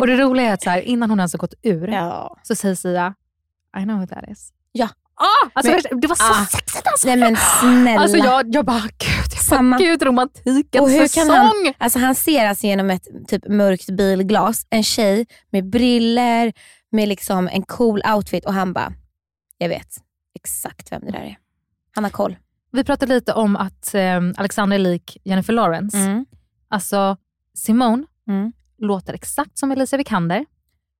Och 0.00 0.06
det 0.06 0.16
roliga 0.16 0.48
är 0.48 0.52
att 0.54 0.62
så 0.62 0.70
här, 0.70 0.80
innan 0.80 1.10
hon 1.10 1.18
ens 1.20 1.32
har 1.32 1.38
gått 1.38 1.54
ur 1.62 1.88
Ja. 1.88 2.36
så 2.42 2.54
säger 2.54 2.74
Sia, 2.74 3.14
I 3.80 3.82
know 3.82 3.98
who 4.00 4.06
that 4.06 4.24
is. 4.28 4.52
Ja. 4.72 4.88
Ah, 5.14 5.50
alltså, 5.52 5.72
Men- 5.90 6.00
det 6.00 6.06
var 6.06 6.16
så 6.16 6.32
ah. 6.32 6.46
sexigt 6.46 6.86
alltså. 6.86 7.08
Nej 7.08 7.16
men 7.16 7.36
snälla. 7.60 8.00
Alltså 8.00 8.16
jag, 8.16 8.54
jag 8.54 8.64
bara, 8.64 8.80
gud, 8.80 9.32
jag 9.32 9.42
Samma. 9.42 9.76
bara, 9.78 9.84
gud 9.84 10.02
romantikens 10.02 10.82
Och 10.82 10.90
hur 10.90 11.06
säsong. 11.06 11.26
kan 11.26 11.36
han, 11.36 11.52
alltså 11.78 11.98
han 11.98 12.14
ser 12.14 12.46
alltså 12.46 12.66
genom 12.66 12.90
ett 12.90 13.06
typ 13.28 13.48
mörkt 13.48 13.90
bilglas 13.90 14.66
en 14.70 14.82
tjej 14.82 15.26
med 15.50 15.70
briller, 15.70 16.52
med 16.92 17.08
liksom 17.08 17.48
en 17.48 17.62
cool 17.62 18.02
outfit 18.14 18.44
och 18.46 18.54
han 18.54 18.72
bara, 18.72 18.92
jag 19.58 19.68
vet 19.68 19.88
exakt 20.34 20.92
vem 20.92 21.00
det 21.04 21.10
där 21.12 21.20
är. 21.24 21.36
Han 21.94 22.04
har 22.04 22.10
koll. 22.10 22.36
Vi 22.72 22.84
pratade 22.84 23.14
lite 23.14 23.32
om 23.32 23.56
att 23.56 23.94
eh, 23.94 24.20
Alexander 24.36 24.74
är 24.74 24.78
lik 24.78 25.16
Jennifer 25.24 25.52
Lawrence. 25.52 25.98
Mm. 25.98 26.26
Alltså 26.68 27.16
Simone 27.54 28.04
Mm. 28.28 28.52
låter 28.78 29.12
exakt 29.14 29.58
som 29.58 29.70
Alicia 29.70 29.96
Vikander 29.96 30.46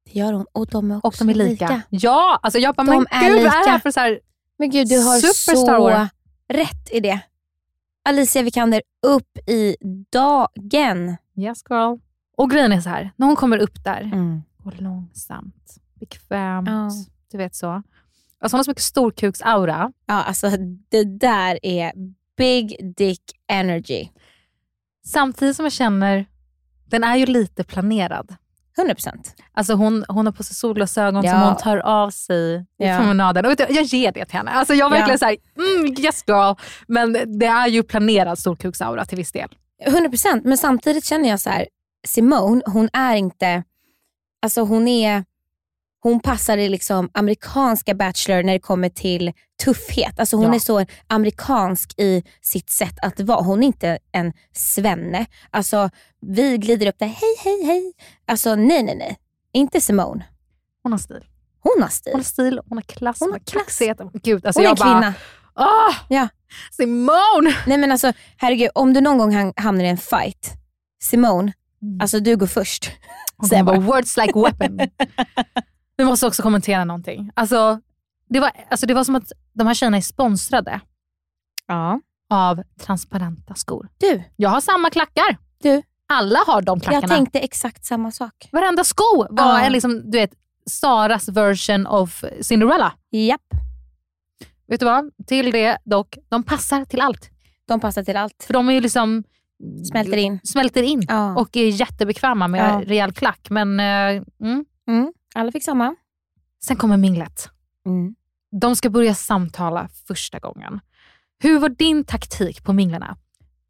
Det 0.04 0.18
gör 0.18 0.32
hon 0.32 0.46
och 0.52 0.66
de 0.66 0.90
är 0.90 1.06
också 1.06 1.24
och 1.24 1.28
de 1.28 1.30
är 1.40 1.48
lika. 1.48 1.82
Ja, 1.88 2.38
alltså 2.42 2.58
jag 2.58 2.74
bara, 2.74 2.86
De 2.86 2.90
men 2.96 3.06
är 3.10 3.20
gud 3.28 3.32
vad 3.32 3.40
är 3.40 3.44
det 3.44 3.50
här 3.50 3.64
lika. 3.64 3.80
för 3.80 3.90
så 3.90 4.00
här, 4.00 4.20
Men 4.58 4.70
gud 4.70 4.88
du 4.88 4.96
har 4.98 5.18
så 5.18 6.08
rätt 6.48 6.88
i 6.92 7.00
det. 7.00 7.20
Alicia 8.04 8.42
Vikander 8.42 8.82
upp 9.06 9.38
i 9.48 9.76
dagen. 10.12 11.16
yes 11.36 11.62
girl. 11.70 11.98
Och 12.36 12.50
grejen 12.50 12.72
är 12.72 12.80
så 12.80 12.88
här, 12.88 13.10
när 13.16 13.26
hon 13.26 13.36
kommer 13.36 13.58
upp 13.58 13.84
där, 13.84 14.00
Mm. 14.00 14.42
går 14.58 14.74
långsamt, 14.78 15.76
bekvämt, 15.94 16.68
Ja. 16.68 16.90
du 17.30 17.38
vet 17.38 17.54
så. 17.54 17.82
Alltså 18.42 18.54
hon 18.54 18.58
har 18.58 18.64
så 18.64 18.70
mycket 18.70 18.82
storkuksaura. 18.84 19.92
Ja, 20.06 20.14
alltså 20.22 20.50
det 20.90 21.04
där 21.04 21.58
är 21.62 21.92
big 22.36 22.94
dick 22.96 23.22
energy. 23.48 24.08
Samtidigt 25.06 25.56
som 25.56 25.64
jag 25.64 25.72
känner, 25.72 26.26
den 26.86 27.04
är 27.04 27.16
ju 27.16 27.26
lite 27.26 27.64
planerad. 27.64 28.34
100%. 28.76 29.10
Alltså 29.52 29.74
hon, 29.74 30.04
hon 30.08 30.26
har 30.26 30.32
på 30.32 30.42
sig 30.42 30.56
solglasögon 30.56 31.24
Ja. 31.24 31.32
som 31.32 31.40
hon 31.42 31.56
tar 31.56 31.76
av 31.78 32.10
sig 32.10 32.54
i 32.56 32.64
Ja. 32.76 32.98
promenaden. 32.98 33.46
Och 33.46 33.52
jag 33.58 33.82
ger 33.84 34.12
det 34.12 34.24
till 34.24 34.36
henne. 34.36 34.50
Alltså 34.50 34.74
jag 34.74 34.86
är 34.86 34.90
verkligen 34.90 35.10
Ja. 35.10 35.18
såhär, 35.18 35.76
mm, 35.78 35.94
yes 35.98 36.24
girl. 36.26 36.54
Men 36.88 37.12
det 37.38 37.46
är 37.46 37.66
ju 37.68 37.82
planerad 37.82 38.38
storkuksaura 38.38 39.04
till 39.04 39.18
viss 39.18 39.32
del. 39.32 39.48
100% 39.86 40.40
men 40.44 40.58
samtidigt 40.58 41.04
känner 41.04 41.28
jag 41.28 41.40
så 41.40 41.50
här, 41.50 41.66
Simone, 42.06 42.62
hon 42.66 42.88
är 42.92 43.16
inte, 43.16 43.62
alltså 44.42 44.60
hon 44.60 44.88
är, 44.88 45.24
hon 46.02 46.20
passar 46.20 46.58
i 46.58 46.68
liksom 46.68 47.10
amerikanska 47.14 47.94
Bachelor 47.94 48.42
när 48.42 48.52
det 48.52 48.58
kommer 48.58 48.88
till 48.88 49.32
tuffhet. 49.64 50.18
Alltså 50.20 50.36
hon 50.36 50.46
Ja. 50.46 50.54
är 50.54 50.58
så 50.58 50.86
amerikansk 51.06 51.94
i 51.98 52.22
sitt 52.40 52.70
sätt 52.70 52.94
att 53.02 53.20
vara. 53.20 53.42
Hon 53.42 53.62
är 53.62 53.66
inte 53.66 53.98
en 54.12 54.32
svenne. 54.52 55.26
Alltså 55.50 55.90
vi 56.20 56.58
glider 56.58 56.86
upp 56.86 56.98
där, 56.98 57.06
hej 57.06 57.36
hej 57.44 57.64
hej. 57.64 57.92
Alltså 58.26 58.54
nej 58.54 58.82
nej 58.82 58.96
nej. 58.96 59.18
Inte 59.52 59.80
Simone. 59.80 60.24
Hon 60.82 60.92
har 60.92 60.98
stil. 60.98 61.24
Hon 61.60 61.82
har 61.82 61.88
stil. 61.88 62.12
Hon 62.12 62.18
har 62.20 62.24
stil, 62.24 62.60
hon 62.68 62.78
har 62.78 62.82
klass, 62.82 63.16
Hon 63.20 63.32
har 63.32 63.38
klass. 63.38 63.78
Gud, 64.22 64.46
alltså 64.46 64.60
Hon 64.60 64.66
är 64.66 64.70
jag 64.70 64.86
en 64.86 64.92
kvinna. 65.00 65.14
bara, 65.54 65.66
ah, 65.66 65.94
Ja. 66.08 66.28
Simone! 66.72 67.56
Nej 67.66 67.78
men 67.78 67.92
alltså 67.92 68.12
herregud, 68.36 68.70
om 68.74 68.92
du 68.92 69.00
någon 69.00 69.18
gång 69.18 69.32
ham- 69.34 69.52
hamnar 69.56 69.84
i 69.84 69.88
en 69.88 69.96
fight, 69.96 70.50
Simone, 71.02 71.52
Mm. 71.82 72.00
alltså 72.00 72.20
du 72.20 72.36
går 72.36 72.46
först. 72.46 72.90
Hon 73.36 73.48
kommer 73.48 73.62
bara, 73.62 73.78
words 73.80 74.16
like 74.16 74.32
weapon. 74.38 74.80
Vi 75.96 76.04
måste 76.04 76.26
också 76.26 76.42
kommentera 76.42 76.84
någonting. 76.84 77.30
Alltså 77.34 77.80
det, 78.28 78.40
var, 78.40 78.50
alltså 78.70 78.86
det 78.86 78.94
var 78.94 79.04
som 79.04 79.14
att 79.14 79.32
de 79.52 79.66
här 79.66 79.74
tjejerna 79.74 79.96
är 79.96 80.00
sponsrade 80.00 80.80
Ja. 81.66 82.00
av 82.30 82.62
transparenta 82.80 83.54
skor. 83.54 83.88
Du, 83.98 84.22
Jag 84.36 84.50
har 84.50 84.60
samma 84.60 84.90
klackar. 84.90 85.36
du. 85.62 85.82
Alla 86.08 86.38
har 86.46 86.62
de 86.62 86.80
klackarna. 86.80 87.02
Jag 87.02 87.10
tänkte 87.10 87.38
exakt 87.40 87.84
samma 87.84 88.10
sak. 88.10 88.48
Varenda 88.52 88.84
sko 88.84 89.26
var 89.30 89.44
Ja. 89.44 89.60
en 89.60 89.72
liksom, 89.72 90.10
du 90.10 90.18
vet, 90.18 90.32
Saras 90.70 91.28
version 91.28 91.86
of 91.86 92.24
Cinderella. 92.40 92.92
Japp. 93.10 93.40
Vet 94.68 94.80
du 94.80 94.86
vad? 94.86 95.10
Till 95.26 95.50
det 95.52 95.78
dock, 95.84 96.18
de 96.28 96.42
passar 96.42 96.84
till 96.84 97.00
allt. 97.00 97.30
De 97.68 97.80
passar 97.80 98.04
till 98.04 98.16
allt. 98.16 98.44
För 98.46 98.52
de 98.54 98.68
är 98.68 98.72
ju 98.72 98.80
liksom 98.80 99.24
Smälter 99.90 100.16
in. 100.16 100.40
smälter 100.44 100.82
in 100.82 101.02
Ja. 101.08 101.36
och 101.40 101.56
är 101.56 101.68
jättebekväma 101.68 102.48
med 102.48 102.60
Ja. 102.60 102.82
rejäl 102.86 103.12
klack. 103.12 103.46
Men 103.50 103.80
eh, 103.80 104.22
mm. 104.42 104.64
Mm. 104.88 105.12
Alla 105.34 105.52
fick 105.52 105.64
samma. 105.64 105.94
sen 106.64 106.76
kommer 106.76 106.96
minglet. 106.96 107.48
Mm. 107.86 108.14
De 108.60 108.76
ska 108.76 108.90
börja 108.90 109.14
samtala 109.14 109.88
första 110.06 110.38
gången. 110.38 110.80
Hur 111.38 111.58
var 111.58 111.68
din 111.68 112.04
taktik 112.04 112.64
på 112.64 112.72
minglarna? 112.72 113.16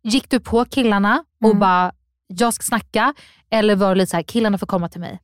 Gick 0.03 0.31
du 0.31 0.41
på 0.41 0.65
killarna 0.65 1.25
och 1.41 1.47
Mm. 1.51 1.59
bara, 1.61 1.93
jag 2.27 2.55
ska 2.55 2.63
snacka? 2.63 3.15
Eller 3.51 3.77
var 3.77 3.89
det 3.89 3.95
lite 3.95 4.11
så 4.11 4.17
här, 4.17 4.23
killarna 4.25 4.59
får 4.59 4.67
komma 4.67 4.89
till 4.89 5.01
mig? 5.01 5.21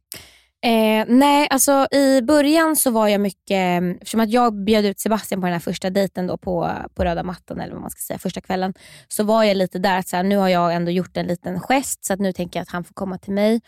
Eh, 0.62 1.04
nej, 1.08 1.48
alltså 1.50 1.86
i 1.90 2.22
början 2.22 2.76
så 2.76 2.90
var 2.90 3.08
jag 3.08 3.20
mycket, 3.20 3.82
eftersom 3.82 4.20
att 4.20 4.30
jag 4.30 4.64
bjöd 4.64 4.84
ut 4.84 5.00
Sebastian 5.00 5.40
på 5.40 5.46
den 5.46 5.52
här 5.52 5.60
första 5.60 5.90
dejten 5.90 6.26
då 6.26 6.36
på, 6.36 6.70
på 6.94 7.04
röda 7.04 7.22
mattan, 7.22 7.60
eller 7.60 7.72
vad 7.72 7.80
man 7.82 7.90
ska 7.90 8.00
säga, 8.00 8.18
första 8.18 8.40
kvällen, 8.40 8.74
så 9.08 9.24
var 9.24 9.42
jag 9.44 9.56
lite 9.56 9.78
där 9.78 9.98
att 9.98 10.08
så 10.08 10.16
här, 10.16 10.22
nu 10.22 10.36
har 10.36 10.48
jag 10.48 10.74
ändå 10.74 10.90
gjort 10.90 11.16
en 11.16 11.26
liten 11.26 11.60
gest, 11.60 12.04
så 12.04 12.12
att 12.12 12.20
nu 12.20 12.32
tänker 12.32 12.58
jag 12.60 12.62
att 12.62 12.68
han 12.72 12.84
får 12.84 12.94
komma 12.94 13.18
till 13.18 13.32
mig. 13.32 13.60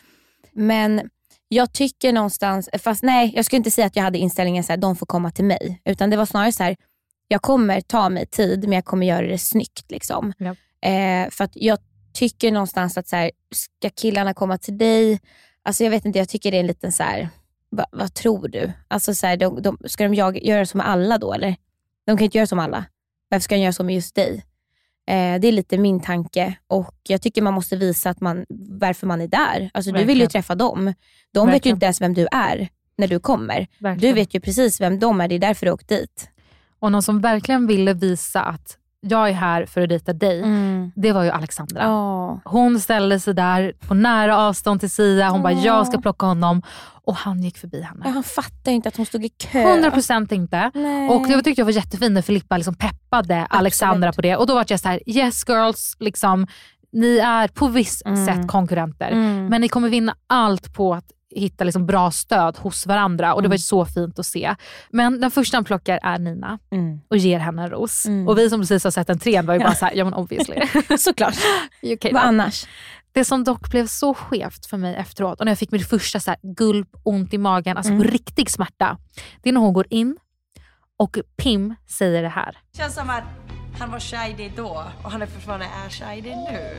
Men 0.53 1.11
jag 1.53 1.73
tycker 1.73 2.13
någonstans, 2.13 2.69
fast 2.79 3.03
nej, 3.03 3.33
jag 3.37 3.45
skulle 3.45 3.57
inte 3.57 3.71
säga 3.71 3.87
att 3.87 3.97
jag 3.97 4.03
hade 4.03 4.19
inställningen 4.19 4.65
så 4.65 4.73
här, 4.73 4.77
de 4.77 4.97
får 4.97 5.07
komma 5.07 5.31
till 5.31 5.45
mig, 5.45 5.83
utan 5.85 6.11
det 6.11 6.17
var 6.17 6.27
snarare 6.27 6.53
så 6.53 6.63
här, 6.63 6.77
jag 7.29 7.43
kommer 7.43 7.81
ta 7.81 8.09
mig 8.09 8.27
tid, 8.27 8.61
men 8.63 8.73
jag 8.73 8.85
kommer 8.85 9.07
göra 9.07 9.27
det 9.27 9.39
snyggt. 9.39 9.91
Liksom. 9.91 10.33
Ja. 10.39 10.55
Eh, 10.89 11.31
för 11.31 11.45
att 11.45 11.53
jag 11.55 11.79
tycker 12.13 12.53
någonstans 12.53 12.99
att 12.99 13.09
så 13.09 13.17
här, 13.17 13.31
ska 13.55 13.91
killarna 13.91 14.35
komma 14.35 14.59
till 14.59 14.79
dig, 14.79 15.21
Alltså 15.63 15.85
jag 15.85 15.91
vet 15.91 16.05
inte, 16.05 16.19
jag 16.19 16.29
tycker 16.29 16.51
det 16.51 16.57
är 16.57 16.61
en 16.61 16.67
liten 16.67 16.93
så 16.93 17.03
här, 17.03 17.29
va, 17.71 17.87
vad 17.93 18.15
tror 18.15 18.49
du? 18.49 18.73
Alltså 18.89 19.15
så 19.15 19.27
här, 19.27 19.37
de, 19.37 19.63
de, 19.63 19.79
ska 19.85 20.05
de 20.05 20.15
jag, 20.15 20.45
göra 20.45 20.67
som 20.67 20.81
alla 20.81 21.19
då 21.19 21.33
eller? 21.33 21.57
De 22.07 22.17
kan 22.17 22.25
inte 22.25 22.39
göra 22.39 22.47
som 22.47 22.59
alla. 22.59 22.85
Varför 23.29 23.43
ska 23.43 23.55
de 23.55 23.61
göra 23.61 23.73
så 23.73 23.85
med 23.85 23.95
just 23.95 24.15
dig? 24.15 24.45
Eh, 25.11 25.41
det 25.41 25.49
är 25.49 25.53
lite 25.53 25.79
min 25.79 26.01
tanke 26.01 26.55
och 26.67 26.95
jag 27.09 27.23
tycker 27.23 27.43
man 27.43 27.55
måste 27.55 27.77
visa 27.77 28.11
att 28.11 28.21
man, 28.21 28.45
varför 28.69 29.07
man 29.07 29.21
är 29.21 29.29
där. 29.29 29.71
Alltså 29.75 29.91
du 29.93 29.99
vill 29.99 30.01
ju 30.01 30.07
Verkligen. 30.07 30.31
träffa 30.31 30.55
dem. 30.55 30.95
De 31.35 31.47
vet 31.47 31.53
ju 31.53 31.53
Verkligen. 31.53 31.77
inte 31.77 31.87
ens 31.87 32.01
vem 32.01 32.15
du 32.15 32.29
är 32.33 32.69
när 32.99 33.09
du 33.09 33.21
kommer. 33.21 33.61
Du 33.61 33.85
Verkligen. 33.85 34.15
vet 34.15 34.35
ju 34.35 34.41
precis 34.41 34.81
vem 34.81 34.99
de 34.99 35.21
är, 35.21 35.29
det 35.29 35.35
är 35.35 35.39
därför 35.39 35.67
du 35.67 35.73
åkt 35.73 35.89
dit. 35.89 36.31
Och 36.79 36.93
någon 36.93 37.03
som 37.03 37.21
verkligen 37.21 37.67
ville 37.67 37.95
visa 37.95 38.43
att 38.43 38.77
jag 39.01 39.29
är 39.29 39.33
här 39.33 39.67
för 39.67 39.81
att 39.83 39.89
dejta 39.89 40.13
dig, 40.13 40.45
det 40.97 41.13
var 41.13 41.23
ju 41.23 41.31
Alexandra. 41.31 41.83
Ja. 41.83 42.41
Hon 42.45 42.81
ställde 42.81 43.21
sig 43.21 43.35
där 43.35 43.73
på 43.89 43.95
nära 43.95 44.39
avstånd 44.39 44.81
till 44.81 44.91
Sia. 44.91 45.29
Hon 45.29 45.43
bara, 45.43 45.53
Ja. 45.53 45.65
jag 45.65 45.87
ska 45.87 45.99
plocka 46.01 46.27
honom. 46.27 46.63
Och 47.05 47.17
han 47.17 47.43
gick 47.43 47.59
förbi 47.59 47.81
Ja, 47.81 47.87
henne. 47.87 48.09
han 48.15 48.23
fattar 48.23 48.71
ju 48.71 48.77
inte 48.77 48.89
att 48.89 48.97
hon 48.97 49.07
stod 49.07 49.25
i 49.25 49.29
kö. 49.29 49.63
100% 49.65 50.33
inte. 50.33 50.71
Nej. 50.75 51.09
Och 51.09 51.29
det 51.29 51.43
tyckte 51.43 51.61
jag 51.61 51.65
var 51.67 51.73
jättefint 51.73 52.13
när 52.13 52.23
Filippa 52.23 52.57
liksom 52.57 52.75
peppade 52.75 53.47
Alexandra 53.51 54.13
på 54.13 54.21
det. 54.23 54.37
Och 54.37 54.47
då 54.47 54.55
var 54.55 54.65
jag 54.69 54.81
så 54.81 54.89
här: 54.89 55.01
yes 55.07 55.45
girls, 55.49 55.97
liksom, 55.99 56.47
ni 56.93 57.19
är 57.19 57.49
på 57.49 57.69
viss 57.69 58.03
Mm. 58.07 58.27
sätt 58.27 58.49
konkurrenter. 58.49 59.11
Mm. 59.11 59.47
Men 59.47 59.61
ni 59.61 59.69
kommer 59.69 59.89
vinna 59.89 60.15
allt 60.27 60.75
på 60.75 60.95
att 60.95 61.05
hitta 61.31 61.65
liksom 61.65 61.87
bra 61.87 62.11
stöd 62.11 62.57
hos 62.59 62.87
varandra. 62.87 63.35
Och 63.35 63.43
det 63.43 63.47
Mm. 63.47 63.51
var 63.51 63.55
ju 63.57 63.59
så 63.63 63.87
fint 63.87 64.19
att 64.19 64.27
se. 64.27 64.55
Men 64.91 65.21
den 65.21 65.31
första 65.31 65.57
han 65.57 65.65
plockar 65.65 65.99
är 66.03 66.19
Nina 66.19 66.59
Mm. 66.73 67.01
och 67.09 67.17
ger 67.17 67.39
henne 67.39 67.63
en 67.63 67.71
ros. 67.71 68.07
Mm. 68.07 68.29
Och 68.29 68.39
vi 68.39 68.51
som 68.51 68.61
precis 68.61 68.85
har 68.85 68.91
sett 68.91 69.11
en 69.11 69.19
trend 69.19 69.47
var 69.47 69.55
ju 69.55 69.61
Ja. 69.61 69.67
bara 69.67 69.75
såhär, 69.75 69.93
ja 69.95 70.05
men 70.05 70.15
obviously. 70.15 70.57
Såklart. 70.99 71.35
okay, 71.83 72.13
Vad 72.13 72.23
annars? 72.23 72.67
Det 73.13 73.25
som 73.25 73.45
dock 73.45 73.71
blev 73.71 73.87
så 73.87 74.15
skevt 74.15 74.67
för 74.67 74.77
mig 74.77 74.95
efteråt 74.95 75.39
och 75.41 75.45
när 75.47 75.51
jag 75.53 75.59
fick 75.59 75.71
mitt 75.71 75.89
första 75.89 76.21
så 76.21 76.31
här 76.31 76.39
gulp, 76.43 76.89
ont 77.03 77.35
i 77.35 77.39
magen, 77.39 77.77
alltså 77.77 77.93
Mm. 77.93 78.05
riktig 78.07 78.51
smärta. 78.51 78.99
Det 79.43 79.49
är 79.49 79.53
när 79.53 79.61
hon 79.61 79.73
går 79.73 79.87
in 79.91 80.17
Och 80.97 81.19
Pim 81.37 81.75
säger 81.89 82.23
det 82.23 82.29
här. 82.29 82.59
Känns 82.77 82.95
som 82.95 83.11
att 83.11 83.25
han 83.79 83.91
var 83.91 84.01
shady 84.01 84.51
då 84.57 84.85
och 85.05 85.11
han 85.11 85.23
är 85.23 85.27
fortfarande 85.27 85.67
är 85.85 85.89
shady 85.91 86.31
nu. 86.31 86.77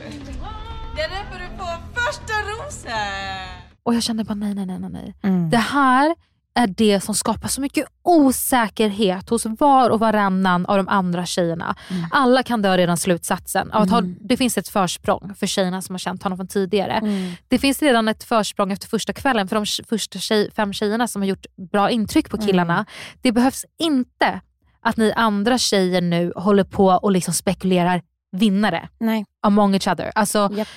Det 0.96 1.02
är 1.02 1.08
därför 1.10 1.38
du 1.38 1.46
får 1.58 2.00
första 2.00 2.32
rosen. 2.32 3.71
Och 3.82 3.94
jag 3.94 4.02
kände 4.02 4.24
bara 4.24 4.34
nej, 4.34 4.54
nej, 4.54 4.66
nej, 4.66 4.90
nej. 4.90 5.14
Mm. 5.22 5.50
Det 5.50 5.56
här 5.56 6.14
är 6.54 6.66
det 6.66 7.00
som 7.00 7.14
skapar 7.14 7.48
så 7.48 7.60
mycket 7.60 7.86
osäkerhet 8.02 9.30
hos 9.30 9.46
var 9.46 9.90
och 9.90 10.00
varannan 10.00 10.66
av 10.66 10.76
de 10.76 10.88
andra 10.88 11.26
tjejerna. 11.26 11.76
Mm. 11.90 12.04
Alla 12.10 12.42
kan 12.42 12.62
dra 12.62 12.76
redan 12.76 12.96
slutsatsen 12.96 13.72
av 13.72 13.82
att 13.82 13.90
ha, 13.90 14.00
det 14.00 14.36
finns 14.36 14.58
ett 14.58 14.68
försprång 14.68 15.34
för 15.38 15.46
tjejerna 15.46 15.82
som 15.82 15.94
har 15.94 15.98
känt 15.98 16.22
honom 16.22 16.38
från 16.38 16.48
tidigare. 16.48 16.92
Mm. 16.92 17.32
Det 17.48 17.58
finns 17.58 17.82
redan 17.82 18.08
ett 18.08 18.24
försprång 18.24 18.72
efter 18.72 18.88
första 18.88 19.12
kvällen 19.12 19.48
för 19.48 19.56
de 19.56 19.84
första 19.88 20.18
tjej, 20.18 20.50
fem 20.50 20.72
tjejerna 20.72 21.08
som 21.08 21.22
har 21.22 21.26
gjort 21.26 21.46
bra 21.72 21.90
intryck 21.90 22.30
på 22.30 22.38
killarna. 22.38 22.74
Mm. 22.74 22.86
Det 23.22 23.32
behövs 23.32 23.64
inte 23.78 24.40
att 24.80 24.96
ni 24.96 25.12
andra 25.12 25.58
tjejer 25.58 26.00
nu 26.00 26.32
håller 26.36 26.64
på 26.64 26.86
och 26.86 27.12
liksom 27.12 27.34
spekulerar 27.34 28.02
vinnare 28.32 28.88
Nej. 28.98 29.24
among 29.42 29.74
each 29.74 29.88
other. 29.88 30.12
Alltså, 30.14 30.48
Japp. 30.52 30.68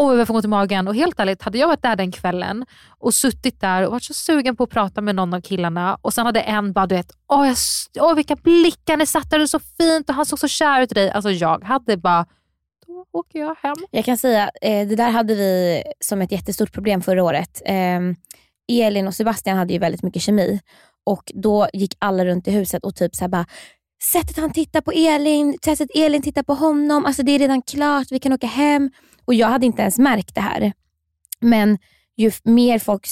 Oj, 0.00 0.18
jag 0.18 0.26
får 0.26 0.34
ont 0.34 0.44
i 0.44 0.48
magen. 0.48 0.88
Och 0.88 0.94
helt 0.94 1.20
ärligt, 1.20 1.42
hade 1.42 1.58
jag 1.58 1.68
varit 1.68 1.82
där 1.82 1.96
den 1.96 2.12
kvällen 2.12 2.66
och 2.98 3.14
suttit 3.14 3.60
där 3.60 3.86
och 3.86 3.92
varit 3.92 4.04
så 4.04 4.14
sugen 4.14 4.56
på 4.56 4.64
att 4.64 4.70
prata 4.70 5.00
med 5.00 5.14
någon 5.14 5.34
av 5.34 5.40
killarna 5.40 5.98
och 6.02 6.14
sen 6.14 6.26
hade 6.26 6.40
en 6.40 6.72
bara, 6.72 6.86
du 6.86 6.94
vet, 6.94 7.12
åh, 7.28 7.46
jag, 7.46 7.56
åh 8.00 8.14
vilka 8.14 8.36
blickar 8.36 8.96
ni 8.96 9.06
satte, 9.06 9.36
det 9.36 9.42
är 9.42 9.46
så 9.46 9.60
fint 9.78 10.08
och 10.08 10.14
han 10.14 10.26
såg 10.26 10.38
så 10.38 10.48
kär 10.48 10.80
ut 10.82 10.92
i 10.92 10.94
dig. 10.94 11.10
Alltså 11.10 11.30
jag 11.30 11.64
hade 11.64 11.96
bara, 11.96 12.26
då 12.86 13.04
åker 13.12 13.38
jag 13.38 13.56
hem. 13.62 13.76
Jag 13.90 14.04
kan 14.04 14.18
säga, 14.18 14.50
eh, 14.62 14.88
det 14.88 14.96
där 14.96 15.10
hade 15.10 15.34
vi 15.34 15.82
som 16.00 16.22
ett 16.22 16.32
jättestort 16.32 16.72
problem 16.72 17.02
förra 17.02 17.24
året. 17.24 17.62
Ehm, 17.64 18.16
Elin 18.72 19.06
och 19.06 19.14
Sebastian 19.14 19.56
hade 19.56 19.72
ju 19.72 19.78
väldigt 19.78 20.02
mycket 20.02 20.22
kemi 20.22 20.60
och 21.06 21.32
då 21.34 21.68
gick 21.72 21.94
alla 21.98 22.24
runt 22.24 22.48
i 22.48 22.50
huset 22.50 22.84
och 22.84 22.94
typ 22.94 23.14
så 23.14 23.24
här 23.24 23.28
bara 23.28 23.46
Sättet 24.02 24.36
han 24.36 24.52
tittar 24.52 24.80
på 24.80 24.92
Elin, 24.92 25.58
sättet 25.64 25.88
Elin 25.94 26.22
tittar 26.22 26.42
på 26.42 26.54
honom, 26.54 27.06
alltså 27.06 27.22
det 27.22 27.32
är 27.32 27.38
redan 27.38 27.62
klart, 27.62 28.06
vi 28.10 28.18
kan 28.18 28.32
åka 28.32 28.46
hem. 28.46 28.90
Och 29.28 29.34
jag 29.34 29.48
hade 29.48 29.66
inte 29.66 29.82
ens 29.82 29.98
märkt 29.98 30.34
det 30.34 30.40
här. 30.40 30.72
Men 31.40 31.78
ju 32.16 32.30
mer 32.44 32.78
folk 32.78 33.06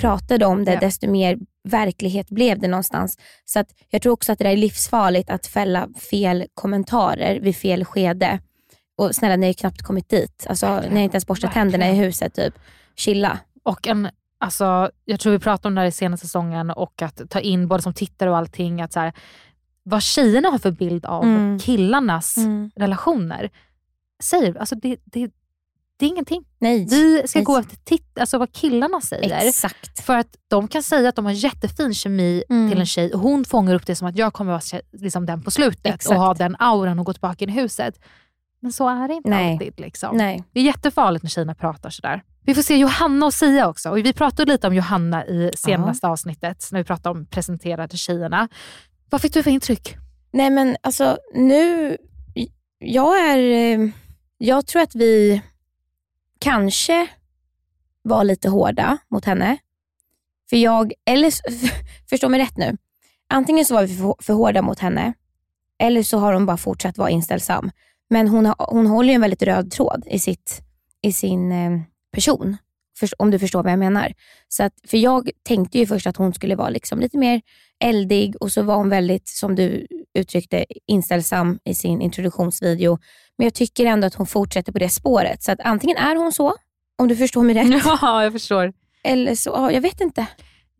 pratade 0.00 0.46
om 0.46 0.64
det, 0.64 0.72
Ja. 0.72 0.80
desto 0.80 1.10
mer 1.10 1.38
verklighet 1.64 2.30
blev 2.30 2.58
det 2.60 2.68
någonstans. 2.68 3.18
Så 3.44 3.58
att 3.58 3.68
jag 3.90 4.02
tror 4.02 4.12
också 4.12 4.32
att 4.32 4.38
det 4.38 4.48
är 4.48 4.56
livsfarligt 4.56 5.30
att 5.30 5.46
fälla 5.46 5.88
fel 6.10 6.46
kommentarer 6.54 7.40
vid 7.40 7.56
fel 7.56 7.84
skede. 7.84 8.40
Och 8.98 9.14
snälla, 9.14 9.36
ni 9.36 9.46
har 9.46 9.50
ju 9.50 9.54
knappt 9.54 9.82
kommit 9.82 10.08
dit. 10.08 10.46
Alltså, 10.48 10.80
ni 10.80 10.94
har 10.96 10.98
inte 11.04 11.14
ens 11.14 11.26
borstat 11.26 11.52
tänderna 11.52 11.90
i 11.90 11.94
huset. 11.94 12.34
Typ. 12.34 12.54
Chilla. 12.96 13.38
Och 13.62 13.86
en, 13.88 14.08
alltså, 14.38 14.90
jag 15.04 15.20
tror 15.20 15.32
vi 15.32 15.38
pratade 15.38 15.68
om 15.68 15.74
det 15.74 15.80
här 15.80 15.88
i 15.88 15.92
senaste 15.92 16.26
säsongen 16.26 16.70
och 16.70 17.02
att 17.02 17.30
ta 17.30 17.40
in 17.40 17.68
både 17.68 17.82
som 17.82 17.94
tittare 17.94 18.30
och 18.30 18.36
allting, 18.36 18.80
att 18.80 18.92
så 18.92 19.00
här, 19.00 19.12
vad 19.82 20.02
tjejerna 20.02 20.48
har 20.48 20.58
för 20.58 20.70
bild 20.70 21.06
av 21.06 21.24
Mm. 21.24 21.58
killarnas 21.58 22.36
Mm. 22.36 22.70
relationer. 22.76 23.50
Säger, 24.22 24.56
alltså 24.58 24.74
det, 24.74 24.96
det, 25.04 25.30
det 26.00 26.06
är 26.06 26.08
ingenting. 26.08 26.44
Nej. 26.58 26.86
Vi 26.90 27.22
ska 27.26 27.38
Nej. 27.38 27.44
gå 27.44 27.58
efter 27.58 27.76
titt, 27.76 28.18
alltså 28.18 28.38
vad 28.38 28.52
killarna 28.52 29.00
säger. 29.00 29.48
Exakt. 29.48 30.00
För 30.00 30.16
att 30.16 30.36
de 30.48 30.68
kan 30.68 30.82
säga 30.82 31.08
att 31.08 31.16
de 31.16 31.24
har 31.24 31.32
jättefin 31.32 31.94
kemi 31.94 32.44
Mm. 32.50 32.70
till 32.70 32.80
en 32.80 32.86
tjej 32.86 33.12
och 33.14 33.20
hon 33.20 33.44
fångar 33.44 33.74
upp 33.74 33.86
det 33.86 33.94
som 33.96 34.08
att 34.08 34.16
jag 34.16 34.32
kommer 34.32 34.52
vara 34.52 34.80
liksom 34.92 35.26
den 35.26 35.42
på 35.42 35.50
slutet 35.50 35.94
Exakt. 35.94 36.10
och 36.10 36.16
ha 36.22 36.34
den 36.34 36.56
auran 36.58 36.98
och 36.98 37.06
gå 37.06 37.12
tillbaka 37.12 37.44
in 37.44 37.50
i 37.50 37.52
huset. 37.52 37.94
Men 38.62 38.72
så 38.72 38.88
är 38.88 39.08
det 39.08 39.14
inte 39.14 39.30
Nej. 39.30 39.52
alltid. 39.52 39.80
Liksom. 39.80 40.16
Nej. 40.16 40.44
Det 40.52 40.60
är 40.60 40.64
jättefarligt 40.64 41.22
när 41.22 41.30
tjejerna 41.30 41.54
pratar 41.54 41.90
sådär. 41.90 42.22
Vi 42.44 42.54
får 42.54 42.62
se 42.62 42.76
Johanna 42.76 43.26
och 43.26 43.34
Sia 43.34 43.68
också. 43.68 43.90
Och 43.90 43.98
vi 43.98 44.12
pratade 44.12 44.52
lite 44.52 44.66
om 44.66 44.74
Johanna 44.74 45.26
i 45.26 45.50
senaste 45.56 46.06
avsnittet 46.08 46.68
när 46.72 46.78
vi 46.80 46.84
pratade 46.84 47.18
om 47.18 47.26
presenterade 47.26 47.96
tjejerna. 47.96 48.48
Vad 49.10 49.20
fick 49.20 49.34
du 49.34 49.42
för 49.42 49.50
intryck? 49.50 49.96
Nej 50.32 50.50
men 50.50 50.76
alltså 50.82 51.16
nu, 51.34 51.96
jag 52.78 53.28
är, 53.30 53.38
eh, 53.38 53.88
jag 54.38 54.66
tror 54.66 54.82
att 54.82 54.94
vi 54.94 55.42
kanske 56.40 57.08
var 58.02 58.24
lite 58.24 58.48
hårda 58.48 58.98
mot 59.10 59.24
henne. 59.24 59.58
För 60.50 60.56
jag, 60.56 60.92
eller 61.06 61.32
förstå 62.10 62.28
mig 62.28 62.40
rätt 62.40 62.56
nu. 62.56 62.76
Antingen 63.28 63.64
så 63.64 63.74
var 63.74 63.82
vi 63.82 63.96
för, 63.96 64.14
för 64.22 64.32
hårda 64.32 64.62
mot 64.62 64.78
henne 64.78 65.14
eller 65.80 66.02
så 66.02 66.18
har 66.18 66.32
hon 66.32 66.46
bara 66.46 66.56
fortsatt 66.56 66.98
vara 66.98 67.10
inställsam. 67.10 67.70
Men 68.10 68.28
hon, 68.28 68.46
har, 68.46 68.56
hon 68.58 68.86
håller 68.86 69.08
ju 69.08 69.14
en 69.14 69.20
väldigt 69.20 69.42
röd 69.42 69.70
tråd 69.70 70.02
i, 70.06 70.18
sitt, 70.18 70.62
i 71.02 71.12
sin 71.12 71.52
eh, 71.52 71.80
person. 72.12 72.56
Först- 72.98 73.14
om 73.18 73.30
du 73.30 73.38
förstår 73.38 73.62
vad 73.62 73.72
jag 73.72 73.78
menar. 73.78 74.12
Så 74.48 74.62
att, 74.62 74.72
för 74.86 74.96
jag 74.96 75.30
tänkte 75.42 75.78
ju 75.78 75.86
först 75.86 76.06
att 76.06 76.16
hon 76.16 76.34
skulle 76.34 76.56
vara 76.56 76.68
liksom 76.68 77.00
lite 77.00 77.18
mer 77.18 77.40
eldig 77.84 78.36
och 78.40 78.52
så 78.52 78.62
var 78.62 78.76
hon 78.76 78.88
väldigt, 78.88 79.28
som 79.28 79.54
du 79.54 79.86
uttryckte, 80.14 80.64
inställsam 80.86 81.58
i 81.64 81.74
sin 81.74 82.00
introduktionsvideo. 82.00 82.98
Men 83.40 83.46
jag 83.46 83.54
tycker 83.54 83.86
ändå 83.86 84.06
att 84.06 84.14
hon 84.14 84.26
fortsätter 84.26 84.72
på 84.72 84.78
det 84.78 84.88
spåret. 84.88 85.42
Så 85.42 85.52
att 85.52 85.60
antingen 85.64 85.96
är 85.96 86.16
hon 86.16 86.32
så, 86.32 86.54
om 86.98 87.08
du 87.08 87.16
förstår 87.16 87.42
mig 87.42 87.54
rätt. 87.54 87.82
Ja, 88.02 88.22
jag 88.22 88.32
förstår. 88.32 88.72
Eller 89.04 89.34
så, 89.34 89.50
ja, 89.50 89.70
jag 89.72 89.80
vet 89.80 90.00
inte. 90.00 90.26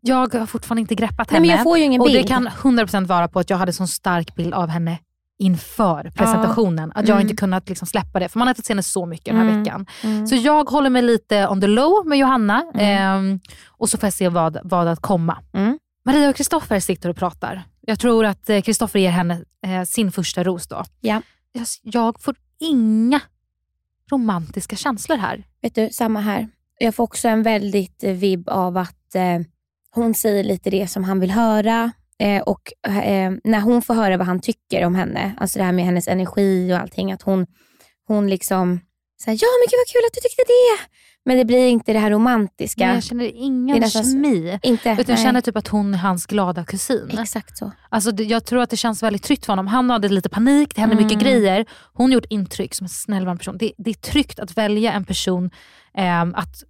Jag 0.01 0.33
har 0.33 0.45
fortfarande 0.45 0.81
inte 0.81 0.95
greppat 0.95 1.17
Nej, 1.31 1.35
henne. 1.37 1.47
men 1.47 1.55
jag 1.55 1.63
får 1.63 1.77
ju 1.77 1.83
ingen 1.83 2.01
och 2.01 2.07
bild. 2.07 2.23
Det 2.23 2.27
kan 2.27 2.47
100% 2.47 3.05
vara 3.05 3.27
på 3.27 3.39
att 3.39 3.49
jag 3.49 3.57
hade 3.57 3.73
sån 3.73 3.87
stark 3.87 4.35
bild 4.35 4.53
av 4.53 4.67
henne 4.69 4.97
inför 5.39 6.11
presentationen. 6.15 6.91
Att 6.95 7.07
jag 7.07 7.15
Mm. 7.15 7.21
inte 7.21 7.35
kunnat 7.35 7.69
liksom 7.69 7.87
släppa 7.87 8.19
det. 8.19 8.29
För 8.29 8.39
man 8.39 8.47
har 8.47 8.55
sett 8.55 8.67
henne 8.69 8.83
så 8.83 9.05
mycket 9.05 9.25
den 9.25 9.35
här 9.35 9.43
Mm. 9.47 9.63
veckan. 9.63 9.85
Mm. 10.03 10.27
Så 10.27 10.35
jag 10.35 10.69
håller 10.69 10.89
mig 10.89 11.01
lite 11.01 11.47
on 11.47 11.61
the 11.61 11.67
low 11.67 12.07
med 12.07 12.17
Johanna. 12.19 12.63
ehm, 12.75 13.39
och 13.67 13.89
så 13.89 13.97
får 13.97 14.07
jag 14.07 14.13
se 14.13 14.29
vad, 14.29 14.57
vad 14.63 14.87
att 14.87 15.01
komma. 15.01 15.37
Mm. 15.53 15.79
Maria 16.05 16.29
och 16.29 16.35
Kristoffer 16.35 16.79
sitter 16.79 17.09
och 17.09 17.15
pratar. 17.17 17.63
Jag 17.81 17.99
tror 17.99 18.25
att 18.25 18.49
eh, 18.49 18.61
Kristoffer 18.61 18.99
ger 18.99 19.09
henne 19.11 19.43
eh, 19.65 19.83
sin 19.83 20.11
första 20.11 20.43
ros 20.43 20.67
då. 20.67 20.83
Ja. 21.01 21.21
Jag, 21.53 21.65
jag 21.81 22.21
får 22.21 22.35
inga 22.61 23.21
romantiska 24.11 24.75
känslor 24.75 25.17
här. 25.17 25.43
Vet 25.61 25.75
du, 25.75 25.89
samma 25.91 26.19
här. 26.19 26.47
Jag 26.77 26.95
får 26.95 27.03
också 27.03 27.27
en 27.27 27.43
väldigt 27.43 28.03
eh, 28.03 28.13
vibb 28.13 28.49
av 28.49 28.77
att 28.77 29.15
eh, 29.15 29.39
hon 29.95 30.13
säger 30.13 30.43
lite 30.43 30.69
det 30.69 30.87
som 30.87 31.03
han 31.03 31.19
vill 31.19 31.31
höra. 31.31 31.91
Eh, 32.19 32.41
och 32.41 32.73
eh, 32.87 33.31
när 33.43 33.61
hon 33.61 33.81
får 33.81 33.93
höra 33.93 34.17
vad 34.17 34.27
han 34.27 34.39
tycker 34.39 34.85
om 34.85 34.95
henne, 34.95 35.35
alltså 35.37 35.59
det 35.59 35.65
här 35.65 35.71
med 35.71 35.85
hennes 35.85 36.07
energi 36.07 36.73
och 36.73 36.77
allting, 36.77 37.11
att 37.11 37.21
hon, 37.21 37.47
hon 38.07 38.29
liksom 38.29 38.79
säger 39.23 39.39
ja 39.41 39.47
men 39.59 39.67
gud 39.71 39.79
vad 39.79 39.87
kul 39.93 40.01
att 40.07 40.13
du 40.13 40.19
tyckte 40.21 40.43
det. 40.47 40.91
Men 41.25 41.37
det 41.37 41.45
blir 41.45 41.67
inte 41.67 41.93
det 41.93 41.99
här 41.99 42.11
romantiska. 42.11 42.85
Men 42.85 42.93
jag 42.95 43.03
känner 43.03 43.23
Det 43.23 43.31
ingen 43.31 43.79
nästan 43.79 44.03
så- 44.05 44.11
kemi. 44.11 44.59
Inte, 44.63 44.89
Utan 44.89 44.95
jag 44.97 45.07
nej. 45.07 45.17
känner 45.23 45.41
typ 45.41 45.57
att 45.57 45.67
hon 45.67 45.93
är 45.93 45.97
hans 45.97 46.25
glada 46.25 46.65
kusin. 46.65 47.17
Exakt 47.21 47.57
så. 47.57 47.71
Alltså, 47.89 48.11
det- 48.11 48.23
jag 48.23 48.45
tror 48.45 48.61
att 48.61 48.69
det 48.69 48.77
känns 48.77 49.03
väldigt 49.03 49.23
tryggt 49.23 49.45
för 49.45 49.51
honom. 49.53 49.67
Han 49.67 49.89
hade 49.89 50.09
lite 50.09 50.29
panik, 50.29 50.75
det 50.75 50.81
hände 50.81 50.95
Mm. 50.95 51.05
mycket 51.05 51.19
grejer. 51.23 51.65
Hon 51.93 52.09
har 52.09 52.13
gjort 52.13 52.25
intryck 52.29 52.73
som 52.75 52.85
en 52.85 52.89
snäll 52.89 53.25
varm 53.25 53.37
person. 53.37 53.57
Det, 53.57 53.71
det 53.77 53.89
är 53.89 53.93
tryggt 53.93 54.39
att 54.39 54.57
välja 54.57 54.93
en 54.93 55.05
person 55.05 55.51
ehm, 55.97 56.35
att 56.35 56.63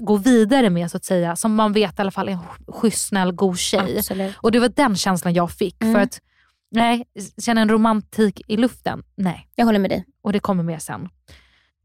gå 0.00 0.16
vidare 0.16 0.70
med 0.70 0.90
så 0.90 0.96
att 0.96 1.04
säga. 1.04 1.36
Som 1.36 1.54
man 1.54 1.72
vet 1.72 1.98
i 1.98 2.02
alla 2.02 2.10
fall 2.10 2.28
är 2.28 2.32
en 2.32 2.38
sch- 2.38 2.72
schysst, 2.80 3.08
snäll, 3.08 3.32
god 3.32 3.58
tjej. 3.58 3.98
Absolut. 3.98 4.34
Och 4.36 4.52
det 4.52 4.58
var 4.60 4.68
den 4.68 4.96
känslan 4.96 5.34
jag 5.34 5.50
fick. 5.50 5.82
Mm. 5.82 5.94
För 5.94 6.00
att 6.00 6.20
nej, 6.70 7.04
känna 7.44 7.60
en 7.60 7.68
romantik 7.68 8.40
i 8.48 8.56
luften, 8.56 9.02
nej. 9.16 9.48
Jag 9.54 9.64
håller 9.66 9.78
med 9.78 9.90
dig. 9.90 10.04
Och 10.22 10.32
det 10.32 10.40
kommer 10.40 10.62
mer 10.62 10.78
sen. 10.78 11.08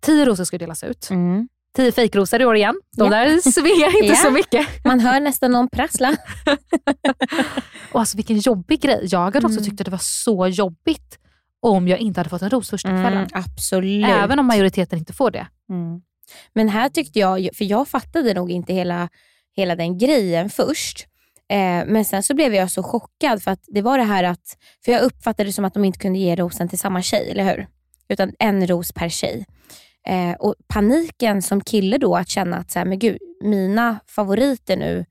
Tio 0.06 0.26
rosor 0.26 0.44
ska 0.44 0.58
delas 0.58 0.84
ut. 0.84 1.10
Mm. 1.10 1.48
Tio 1.76 1.92
fejkrosor 1.92 2.42
i 2.42 2.46
år 2.46 2.56
igen. 2.56 2.76
De 2.98 3.04
Ja. 3.04 3.10
där 3.20 3.52
svingar 3.52 3.88
inte 4.04 4.06
Ja. 4.08 4.16
så 4.16 4.32
mycket. 4.32 4.68
Man 4.86 5.00
hör 5.00 5.20
nästan 5.20 5.52
någon 5.52 5.70
prassla. 5.70 6.16
Och 7.92 8.00
alltså 8.00 8.18
vilken 8.18 8.38
jobbig 8.38 8.82
grej. 8.82 9.00
Jag 9.10 9.20
hade 9.20 9.38
också 9.40 9.50
Mm. 9.60 9.64
tyckt 9.64 9.82
att 9.82 9.86
det 9.86 9.92
var 9.92 10.02
så 10.02 10.48
jobbigt 10.48 11.20
om 11.62 11.88
jag 11.88 12.00
inte 12.00 12.20
hade 12.20 12.30
fått 12.30 12.42
en 12.42 12.50
ros 12.50 12.70
första 12.70 12.90
kvällen. 12.90 13.14
Mm, 13.14 13.28
absolut. 13.34 14.06
Även 14.08 14.40
om 14.40 14.46
majoriteten 14.46 15.00
inte 15.00 15.14
får 15.14 15.32
det. 15.32 15.48
Mm. 15.70 16.02
Men 16.54 16.70
här 16.70 16.90
tyckte 16.90 17.20
jag, 17.20 17.50
för 17.54 17.66
jag 17.66 17.88
fattade 17.88 18.34
nog 18.34 18.52
inte 18.52 18.74
hela, 18.74 19.10
hela 19.56 19.76
den 19.76 19.98
grejen 19.98 20.50
först. 20.50 21.08
Eh, 21.50 21.86
men 21.88 22.06
sen 22.06 22.24
så 22.24 22.34
blev 22.34 22.54
jag 22.56 22.72
så 22.72 22.84
chockad 22.84 23.44
för 23.44 23.52
att 23.52 23.64
det 23.68 23.82
var 23.82 23.98
det 23.98 24.04
här 24.04 24.24
att, 24.24 24.58
för 24.86 24.92
jag 24.92 25.02
uppfattade 25.02 25.50
det 25.50 25.54
som 25.54 25.66
att 25.66 25.74
de 25.74 25.86
inte 25.86 26.00
kunde 26.00 26.20
ge 26.20 26.36
rosen 26.36 26.70
till 26.70 26.80
samma 26.80 27.02
tjej, 27.02 27.32
eller 27.32 27.44
hur? 27.44 27.68
Utan 28.10 28.32
en 28.40 28.68
ros 28.68 28.92
per 28.92 29.10
tjej. 29.10 29.46
Eh, 30.08 30.32
och 30.40 30.56
paniken 30.68 31.42
som 31.42 31.62
kille 31.62 31.98
då 31.98 32.16
att 32.16 32.30
känna 32.30 32.58
att 32.58 32.72
så 32.72 32.80
här, 32.80 32.86
men 32.86 33.00
gud, 33.00 33.18
mina 33.44 34.00
favoriter 34.08 34.78
nu, 34.78 35.06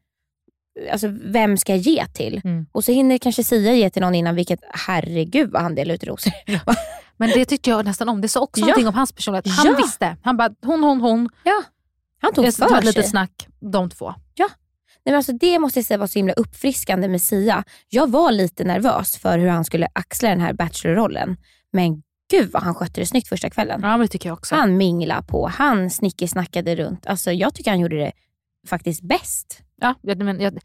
alltså 0.92 1.06
vem 1.24 1.56
ska 1.56 1.72
jag 1.72 1.78
ge 1.80 2.06
till? 2.06 2.40
Mm. 2.44 2.66
Och 2.72 2.84
så 2.84 2.92
hinner 2.92 3.18
kanske 3.18 3.44
Sia 3.44 3.74
ge 3.74 3.90
till 3.90 4.02
någon 4.02 4.14
innan, 4.14 4.34
vilket 4.34 4.60
herregud 4.74 5.50
vad 5.50 5.62
han 5.62 5.74
delar 5.74 5.94
ut 5.94 6.04
rosor. 6.04 6.32
Men 7.16 7.30
det 7.30 7.44
tyckte 7.44 7.70
jag 7.70 7.84
nästan 7.84 8.08
om. 8.08 8.20
Det 8.20 8.28
sa 8.28 8.40
också 8.40 8.60
Ja. 8.60 8.66
någonting 8.66 8.88
om 8.88 8.94
hans 8.94 9.12
personlighet. 9.12 9.46
Han 9.48 9.66
Ja. 9.66 9.76
visste. 9.76 10.16
Han 10.22 10.36
bara, 10.36 10.54
hon, 10.62 10.82
hon, 10.84 11.00
hon. 11.00 11.28
Ja, 11.44 11.62
han 12.20 12.32
tog 12.34 12.44
Jag 12.46 12.54
för 12.54 12.68
sig. 12.68 12.84
litet 12.84 13.08
snack, 13.08 13.48
de 13.60 13.90
två. 13.90 14.14
Nej, 15.04 15.12
men 15.12 15.16
alltså 15.16 15.32
det 15.32 15.58
måste 15.58 15.78
jag 15.78 15.86
säga 15.86 15.98
var 15.98 16.06
så 16.06 16.18
himla 16.18 16.32
uppfriskande 16.32 17.08
med 17.08 17.22
Sia. 17.22 17.64
Jag 17.88 18.10
var 18.10 18.32
lite 18.32 18.64
nervös 18.64 19.16
för 19.16 19.38
hur 19.38 19.48
han 19.48 19.64
skulle 19.64 19.88
axla 19.92 20.28
den 20.28 20.40
här 20.40 20.52
bachelorrollen. 20.52 21.36
Men 21.72 22.02
gud 22.36 22.50
vad 22.52 22.62
han 22.62 22.74
skötte 22.74 23.00
det 23.00 23.06
snyggt 23.06 23.28
första 23.28 23.50
kvällen. 23.50 23.80
Ja, 23.82 23.88
men 23.88 24.00
det 24.00 24.08
tycker 24.08 24.28
jag 24.28 24.38
också. 24.38 24.54
Han 24.54 24.76
minglade 24.76 25.22
på, 25.22 25.48
han 25.48 25.90
snickesnackade 25.90 26.76
runt. 26.76 27.06
Alltså, 27.06 27.32
jag 27.32 27.54
tycker 27.54 27.70
han 27.70 27.80
gjorde 27.80 27.96
det 27.96 28.12
faktiskt 28.68 29.02
bäst. 29.02 29.62
Ja, 29.80 29.94
jag, 30.02 30.18
men 30.22 30.40
jag, 30.40 30.54
äh, 30.54 30.60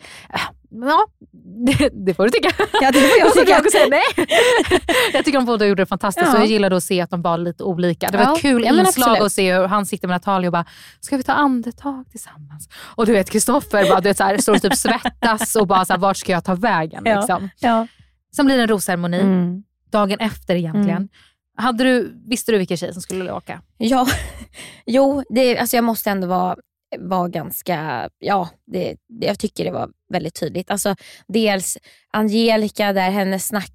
Ja, 0.69 1.05
det, 1.65 1.89
det 2.05 2.13
får 2.13 2.23
du 2.23 2.29
tycka. 2.29 2.49
Ja, 2.81 2.91
det 2.91 2.99
får 2.99 3.19
jag 3.19 3.33
tycka. 3.45 3.57
också 3.59 3.71
säga 3.71 3.87
nej. 3.89 4.27
jag 5.13 5.25
tycker 5.25 5.37
de 5.39 5.45
båda 5.45 5.65
gjorde 5.65 5.81
det 5.81 5.85
fantastiskt 5.85 6.27
Ja. 6.27 6.33
och 6.33 6.39
jag 6.39 6.47
gillade 6.47 6.77
att 6.77 6.83
se 6.83 7.01
att 7.01 7.09
de 7.09 7.21
var 7.21 7.37
lite 7.37 7.63
olika. 7.63 8.07
Det 8.11 8.17
var 8.17 8.25
Ja, 8.25 8.35
ett 8.35 8.41
kul 8.41 8.63
ja, 8.65 8.79
inslag 8.79 9.17
att 9.17 9.31
se 9.31 9.53
hur 9.55 9.67
han 9.67 9.85
sitter 9.85 10.07
med 10.07 10.15
Natalia 10.15 10.47
och 10.47 10.51
bara, 10.51 10.65
ska 10.99 11.17
vi 11.17 11.23
ta 11.23 11.31
andetag 11.33 12.05
tillsammans? 12.11 12.69
Och 12.95 13.05
du 13.05 13.11
vet 13.11 13.29
Kristoffer 13.29 13.89
bara, 13.89 14.01
du 14.01 14.09
vet, 14.09 14.17
så 14.17 14.23
här, 14.23 14.37
står 14.37 14.55
och 14.55 14.61
typ 14.61 14.75
svettas 14.75 15.55
och 15.55 15.67
bara, 15.67 15.85
så 15.85 15.93
här, 15.93 15.99
vart 15.99 16.17
ska 16.17 16.31
jag 16.31 16.43
ta 16.43 16.55
vägen? 16.55 17.01
Ja. 17.05 17.15
Liksom. 17.17 17.49
Ja. 17.59 17.87
Sen 18.35 18.45
blir 18.45 18.55
det 18.57 18.61
en 18.63 18.67
rosceremoni, 18.69 19.19
Mm. 19.19 19.63
dagen 19.91 20.19
efter 20.19 20.55
egentligen. 20.55 20.89
Mm. 20.97 21.09
Hade 21.57 21.83
du, 21.83 22.21
visste 22.29 22.51
du 22.51 22.57
vilken 22.57 22.77
tjej 22.77 22.93
som 22.93 23.01
skulle 23.01 23.31
åka? 23.31 23.61
Ja, 23.77 24.07
jo, 24.85 25.23
det, 25.29 25.57
alltså 25.57 25.77
jag 25.77 25.83
måste 25.83 26.09
ändå 26.09 26.27
vara, 26.27 26.57
var 26.99 27.29
ganska, 27.29 28.09
ja, 28.19 28.49
det, 28.71 28.95
det, 29.09 29.27
jag 29.27 29.39
tycker 29.39 29.65
det 29.65 29.71
var 29.71 29.89
väldigt 30.13 30.39
tydligt. 30.39 30.71
Alltså, 30.71 30.95
dels 31.27 31.77
Angelica, 32.13 32.93
där 32.93 33.11
hennes 33.11 33.47
snack, 33.47 33.71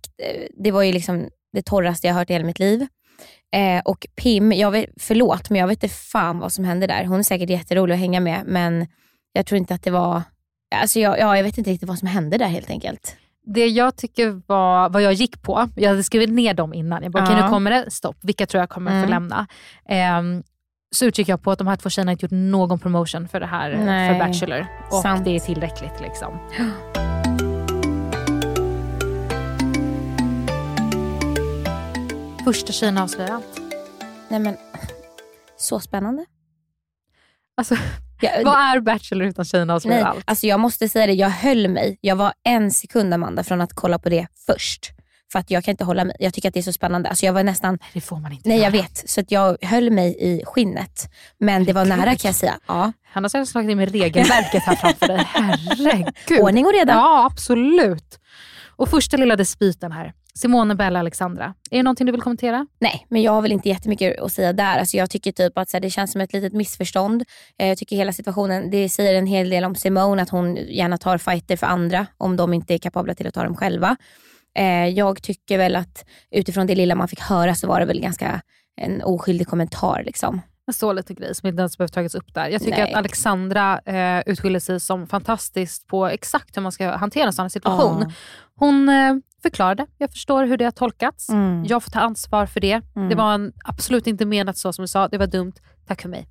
det 0.65 0.71
var 0.71 0.83
ju 0.83 0.93
liksom 0.93 1.29
det 1.53 1.63
torraste 1.63 2.07
jag 2.07 2.15
hört 2.15 2.31
i 2.31 2.33
hela 2.33 2.45
mitt 2.45 2.59
liv. 2.59 2.87
Eh, 3.57 3.83
och 3.85 4.07
Pim, 4.17 4.53
jag 4.53 4.71
vet, 4.71 4.91
förlåt 5.01 5.51
men 5.51 5.61
jag 5.61 5.67
vet 5.67 5.83
inte 5.83 5.95
fan 5.95 6.39
vad 6.39 6.53
som 6.53 6.65
hände 6.65 6.87
där. 6.87 7.05
Hon 7.05 7.19
är 7.19 7.23
säkert 7.23 7.51
jätterolig 7.51 7.95
att 7.95 8.01
hänga 8.01 8.21
med 8.21 8.43
men 8.47 8.87
jag 9.33 9.47
tror 9.47 9.59
inte 9.59 9.75
att 9.75 9.83
det 9.83 9.91
var, 9.91 10.23
alltså 10.75 11.01
jag, 11.01 11.19
ja, 11.19 11.37
jag 11.37 11.45
vet 11.45 11.59
inte 11.59 11.71
riktigt 11.71 11.89
vad 11.89 11.99
som 11.99 12.09
hände 12.09 12.39
där 12.39 12.47
helt 12.47 12.71
enkelt. 12.71 13.17
Det 13.45 13.67
jag 13.67 13.97
tycker 13.97 14.41
var 14.47 14.89
vad 14.89 15.03
jag 15.03 15.13
gick 15.13 15.43
på, 15.43 15.69
jag 15.77 15.89
hade 15.91 16.03
skrivit 16.05 16.31
ner 16.31 16.55
dem 16.55 16.75
innan. 16.75 17.03
Jag 17.03 17.13
bara, 17.13 17.23
okej 17.25 17.37
Ja. 17.39 17.45
nu 17.45 17.51
kommer 17.51 17.71
det 17.71 17.91
stopp. 17.91 18.17
Vilka 18.23 18.47
tror 18.47 18.61
jag 18.63 18.69
kommer 18.71 18.91
Mm. 18.91 19.05
få 19.05 19.11
lämna? 19.11 19.47
Ehm, 19.89 20.43
så 20.95 21.05
utgick 21.05 21.29
jag 21.29 21.43
på 21.43 21.51
att 21.51 21.59
de 21.59 21.67
här 21.67 21.77
två 21.77 21.91
tjejerna 21.91 22.13
inte 22.13 22.25
gjort 22.25 22.31
någon 22.33 22.79
promotion 22.79 23.29
för 23.29 23.41
det 23.41 23.47
här, 23.47 23.77
Nej. 23.77 24.13
för 24.21 24.27
Bachelor. 24.27 24.67
Och 24.91 25.03
Sant. 25.03 25.25
det 25.25 25.37
är 25.37 25.41
tillräckligt. 25.41 26.01
Liksom. 26.01 26.39
Första 32.45 32.73
tjejen 32.73 32.99
avslöjar 32.99 33.31
allt. 33.35 33.61
Nej 34.29 34.41
men, 34.41 34.57
så 35.57 35.81
spännande. 35.81 36.25
Alltså, 37.57 37.75
Jag, 38.23 38.45
vad 38.45 38.55
är 38.55 38.81
Bachelor 38.81 39.27
utan 39.27 39.45
tjejerna 39.45 39.75
avslöjar 39.75 40.01
Nej, 40.01 40.11
allt? 40.11 40.23
alltså 40.27 40.47
jag 40.47 40.61
måste 40.61 40.89
säga 40.89 41.07
det, 41.07 41.13
jag 41.13 41.31
höll 41.31 41.69
mig. 41.69 41.99
Jag 42.01 42.17
var 42.17 42.33
en 42.45 42.71
sekund 42.71 43.15
Amanda 43.15 43.45
från 43.45 43.61
att 43.61 43.73
kolla 43.75 43.99
på 43.99 44.09
det 44.09 44.27
först. 44.47 44.91
För 45.33 45.39
att 45.39 45.51
jag 45.51 45.65
kan 45.65 45.73
inte 45.73 45.85
hålla 45.85 46.05
mig. 46.05 46.17
Jag 46.19 46.35
tycker 46.35 46.49
att 46.49 46.55
det 46.55 46.61
är 46.61 46.63
så 46.63 46.73
spännande. 46.73 47.09
Alltså 47.09 47.27
jag 47.27 47.33
var 47.33 47.43
nästan, 47.43 47.79
Det 47.93 48.01
får 48.01 48.17
man 48.17 48.33
inte 48.33 48.49
nej 48.49 48.59
jag 48.59 48.75
göra. 48.75 48.83
vet, 48.83 49.11
så 49.11 49.21
att 49.21 49.31
jag 49.31 49.57
höll 49.65 49.91
mig 49.91 50.17
i 50.19 50.43
skinnet. 50.47 51.11
Men 51.39 51.65
det 51.65 51.73
var 51.73 51.85
nära 51.85 52.05
kan 52.17 52.29
jag 52.29 52.35
säga. 52.35 52.59
Ja. 52.67 52.93
Han 53.13 53.25
har 53.25 53.29
säkert 53.29 53.49
slagit 53.49 53.71
in 53.71 53.77
med 53.79 53.93
regelverket 53.93 54.63
här 54.63 54.77
framför 54.77 55.07
dig. 55.09 55.19
Herregud. 55.27 56.41
Ordning 56.41 56.67
och 56.67 56.73
reda. 56.73 56.93
Ja, 56.93 57.29
absolut. 57.33 58.19
Och 58.83 58.89
första 58.89 59.17
lilla 59.17 59.37
dispyten 59.37 59.93
här. 59.93 60.13
Simone, 60.35 60.75
Bella, 60.75 60.99
Alexandra. 60.99 61.55
Är 61.71 61.77
det 61.77 61.83
någonting 61.83 62.07
du 62.07 62.13
vill 62.13 62.21
kommentera? 62.21 62.67
Nej, 62.81 63.07
men 63.09 63.23
jag 63.23 63.33
har 63.33 63.43
väl 63.43 63.53
inte 63.53 63.69
jättemycket 63.69 64.21
att 64.21 64.33
säga 64.33 64.53
där. 64.53 64.79
Alltså 64.79 64.97
jag 64.97 65.11
tycker 65.11 65.33
typ 65.33 65.59
att 65.59 65.71
så 65.71 65.77
här, 65.77 65.83
det 65.83 65.91
känns 65.91 66.13
som 66.13 66.21
ett 66.21 66.33
litet 66.33 66.53
missförstånd. 66.53 67.25
Eh, 67.59 67.69
jag 67.69 67.79
tycker 67.79 67.97
hela 67.97 68.13
situationen, 68.13 68.71
det 68.71 68.89
säger 68.89 69.15
en 69.15 69.27
hel 69.27 69.51
del 69.51 69.65
om 69.65 69.75
Simone, 69.75 70.23
att 70.23 70.31
hon 70.31 70.57
gärna 70.57 70.99
tar 70.99 71.19
fighter 71.19 71.57
för 71.57 71.67
andra 71.67 72.07
om 72.19 72.37
de 72.37 72.55
inte 72.55 72.75
är 72.75 72.79
kapabla 72.79 73.15
till 73.15 73.27
att 73.27 73.35
ta 73.35 73.45
dem 73.45 73.57
själva. 73.57 73.97
Eh, 74.59 74.89
jag 74.89 75.23
tycker 75.23 75.59
väl 75.59 75.77
att 75.77 76.05
utifrån 76.31 76.67
det 76.67 76.75
lilla 76.75 76.95
man 76.95 77.09
fick 77.09 77.21
höra 77.21 77.55
så 77.55 77.67
var 77.67 77.81
det 77.81 77.87
väl 77.87 78.01
ganska 78.01 78.41
en 78.81 79.03
oskyldig 79.03 79.47
kommentar. 79.47 80.03
Liksom. 80.07 80.41
En 80.67 80.75
så 80.75 80.93
lite 80.93 81.15
grej 81.15 81.35
som 81.35 81.49
inte 81.49 81.61
ens 81.61 81.79
behövt 81.79 81.93
tagits 81.93 82.15
upp 82.15 82.35
där. 82.35 82.49
Jag 82.49 82.63
tycker 82.63 82.79
Nej. 82.79 82.93
att 82.93 82.99
Alexandra 82.99 83.79
eh, 83.79 84.23
utskiljer 84.27 84.61
sig 84.61 84.81
som 84.81 85.07
fantastiskt 85.07 85.87
på 85.87 86.07
exakt 86.07 86.57
hur 86.57 86.63
man 86.63 86.73
ska 86.73 86.97
hantera 86.97 87.27
en 87.27 87.33
sån 87.33 87.43
här 87.43 87.49
situation. 87.49 88.01
Ja. 88.01 88.13
Hon 88.55 88.89
eh, 88.89 89.15
förklarade, 89.43 89.87
jag 89.99 90.11
förstår 90.11 90.45
hur 90.45 90.57
det 90.57 90.65
har 90.65 90.73
tolkats. 90.73 91.29
Mm. 91.29 91.65
Jag 91.65 91.83
får 91.83 91.91
ta 91.91 92.01
ansvar 92.01 92.47
för 92.47 92.61
det. 92.61 92.83
Mm. 92.97 93.09
Det 93.09 93.15
var 93.15 93.35
en, 93.35 93.53
absolut 93.65 94.07
inte 94.07 94.27
menat 94.27 94.57
så 94.57 94.73
som 94.73 94.83
du 94.83 94.89
sa, 94.89 95.09
det 95.09 95.19
var 95.19 95.27
dumt. 95.27 95.53
Tack 95.87 96.03
för 96.03 96.09
mig. 96.09 96.29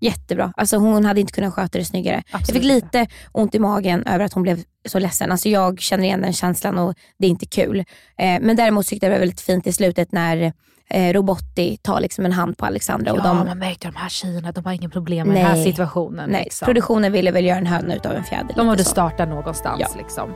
Jättebra. 0.00 0.52
Alltså 0.56 0.76
hon 0.76 1.04
hade 1.04 1.20
inte 1.20 1.32
kunnat 1.32 1.54
sköta 1.54 1.78
det 1.78 1.84
snyggare. 1.84 2.22
Absolut 2.30 2.48
jag 2.48 2.54
fick 2.54 2.84
lite 2.84 3.06
ont 3.32 3.54
i 3.54 3.58
magen 3.58 4.06
över 4.06 4.24
att 4.24 4.32
hon 4.32 4.42
blev 4.42 4.62
så 4.88 4.98
ledsen. 4.98 5.32
Alltså 5.32 5.48
jag 5.48 5.80
känner 5.80 6.04
igen 6.04 6.20
den 6.20 6.32
känslan 6.32 6.78
och 6.78 6.94
det 7.18 7.26
är 7.26 7.30
inte 7.30 7.46
kul. 7.46 7.78
Eh, 7.78 8.40
men 8.40 8.56
däremot 8.56 8.86
tyckte 8.86 9.06
jag 9.06 9.10
det 9.10 9.14
var 9.14 9.20
väldigt 9.20 9.40
fint 9.40 9.66
i 9.66 9.72
slutet 9.72 10.12
när 10.12 10.52
eh, 10.92 11.12
Robotti 11.12 11.76
tar 11.76 12.00
liksom 12.00 12.24
en 12.24 12.32
hand 12.32 12.58
på 12.58 12.66
Alexandra. 12.66 13.12
och 13.12 13.18
ja, 13.18 13.22
de, 13.22 13.36
man 13.46 13.58
märkte 13.58 13.88
de 13.88 13.96
här 13.96 14.08
tjejerna, 14.08 14.52
de 14.52 14.64
har 14.64 14.72
ingen 14.72 14.90
problem 14.90 15.28
med 15.28 15.36
den 15.36 15.46
här 15.46 15.54
Nej. 15.54 15.64
situationen. 15.64 16.30
nej, 16.30 16.44
liksom. 16.44 16.66
Produktionen 16.66 17.12
ville 17.12 17.30
väl 17.30 17.44
göra 17.44 17.58
en 17.58 17.66
höna 17.66 17.94
utav 17.94 18.12
en 18.12 18.24
fjäder. 18.24 18.42
De 18.42 18.48
lite 18.48 18.64
måste 18.64 18.84
så. 18.84 18.90
starta 18.90 19.24
någonstans. 19.24 19.80
Ja. 19.80 19.88
Liksom. 19.96 20.34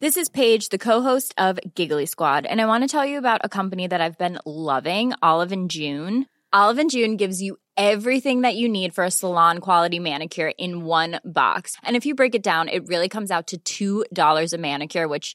This 0.00 0.16
is 0.16 0.28
Paige, 0.28 0.68
the 0.68 0.78
co-host 0.78 1.34
of 1.38 1.58
Giggly 1.74 2.06
Squad, 2.06 2.44
and 2.46 2.60
I 2.60 2.66
want 2.66 2.82
to 2.84 2.88
tell 2.88 3.06
you 3.06 3.18
about 3.18 3.40
a 3.42 3.48
company 3.48 3.88
that 3.88 4.00
I've 4.00 4.18
been 4.18 4.38
loving, 4.44 5.12
Olive 5.22 5.52
and 5.52 5.70
June. 5.70 6.26
Olive 6.52 6.78
and 6.78 6.90
June 6.90 7.16
gives 7.16 7.40
you 7.40 7.56
everything 7.76 8.42
that 8.42 8.54
you 8.54 8.68
need 8.68 8.94
for 8.94 9.04
a 9.04 9.10
salon 9.10 9.58
quality 9.58 9.98
manicure 9.98 10.52
in 10.58 10.84
one 10.84 11.20
box. 11.24 11.76
And 11.82 11.96
if 11.96 12.04
you 12.06 12.14
break 12.14 12.34
it 12.34 12.42
down, 12.42 12.68
it 12.68 12.86
really 12.86 13.08
comes 13.08 13.30
out 13.30 13.52
to 13.64 14.04
$2 14.12 14.52
a 14.52 14.58
manicure, 14.58 15.08
which 15.08 15.34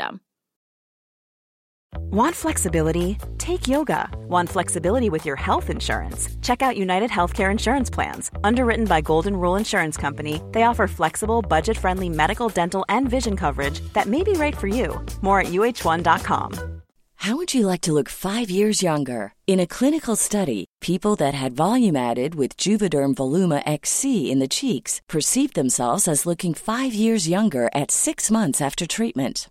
system. 0.00 0.20
Want 2.12 2.36
flexibility? 2.36 3.18
Take 3.38 3.68
yoga. 3.68 4.08
Want 4.28 4.48
flexibility 4.48 5.10
with 5.10 5.26
your 5.26 5.36
health 5.36 5.70
insurance? 5.70 6.28
Check 6.42 6.62
out 6.62 6.76
United 6.76 7.10
Healthcare 7.10 7.50
Insurance 7.50 7.90
Plans. 7.90 8.30
Underwritten 8.44 8.86
by 8.86 9.00
Golden 9.00 9.36
Rule 9.36 9.58
Insurance 9.58 9.96
Company, 9.96 10.40
they 10.52 10.62
offer 10.62 10.86
flexible, 10.88 11.42
budget 11.42 11.76
friendly 11.76 12.08
medical, 12.08 12.48
dental, 12.48 12.84
and 12.88 13.08
vision 13.08 13.36
coverage 13.36 13.80
that 13.92 14.06
may 14.06 14.22
be 14.22 14.32
right 14.32 14.56
for 14.56 14.68
you. 14.68 15.04
More 15.22 15.40
at 15.40 15.48
uh1.com. 15.48 16.80
How 17.16 17.36
would 17.36 17.52
you 17.52 17.66
like 17.66 17.82
to 17.82 17.92
look 17.92 18.08
five 18.08 18.48
years 18.50 18.82
younger? 18.82 19.34
In 19.46 19.60
a 19.60 19.66
clinical 19.66 20.16
study, 20.16 20.64
people 20.80 21.16
that 21.16 21.34
had 21.34 21.52
volume 21.52 21.96
added 21.96 22.34
with 22.34 22.56
Juvederm 22.56 23.14
Voluma 23.14 23.62
XC 23.66 24.30
in 24.30 24.38
the 24.38 24.48
cheeks 24.48 25.02
perceived 25.06 25.54
themselves 25.54 26.08
as 26.08 26.24
looking 26.24 26.54
five 26.54 26.94
years 26.94 27.28
younger 27.28 27.68
at 27.74 27.90
six 27.90 28.30
months 28.30 28.62
after 28.62 28.86
treatment. 28.86 29.50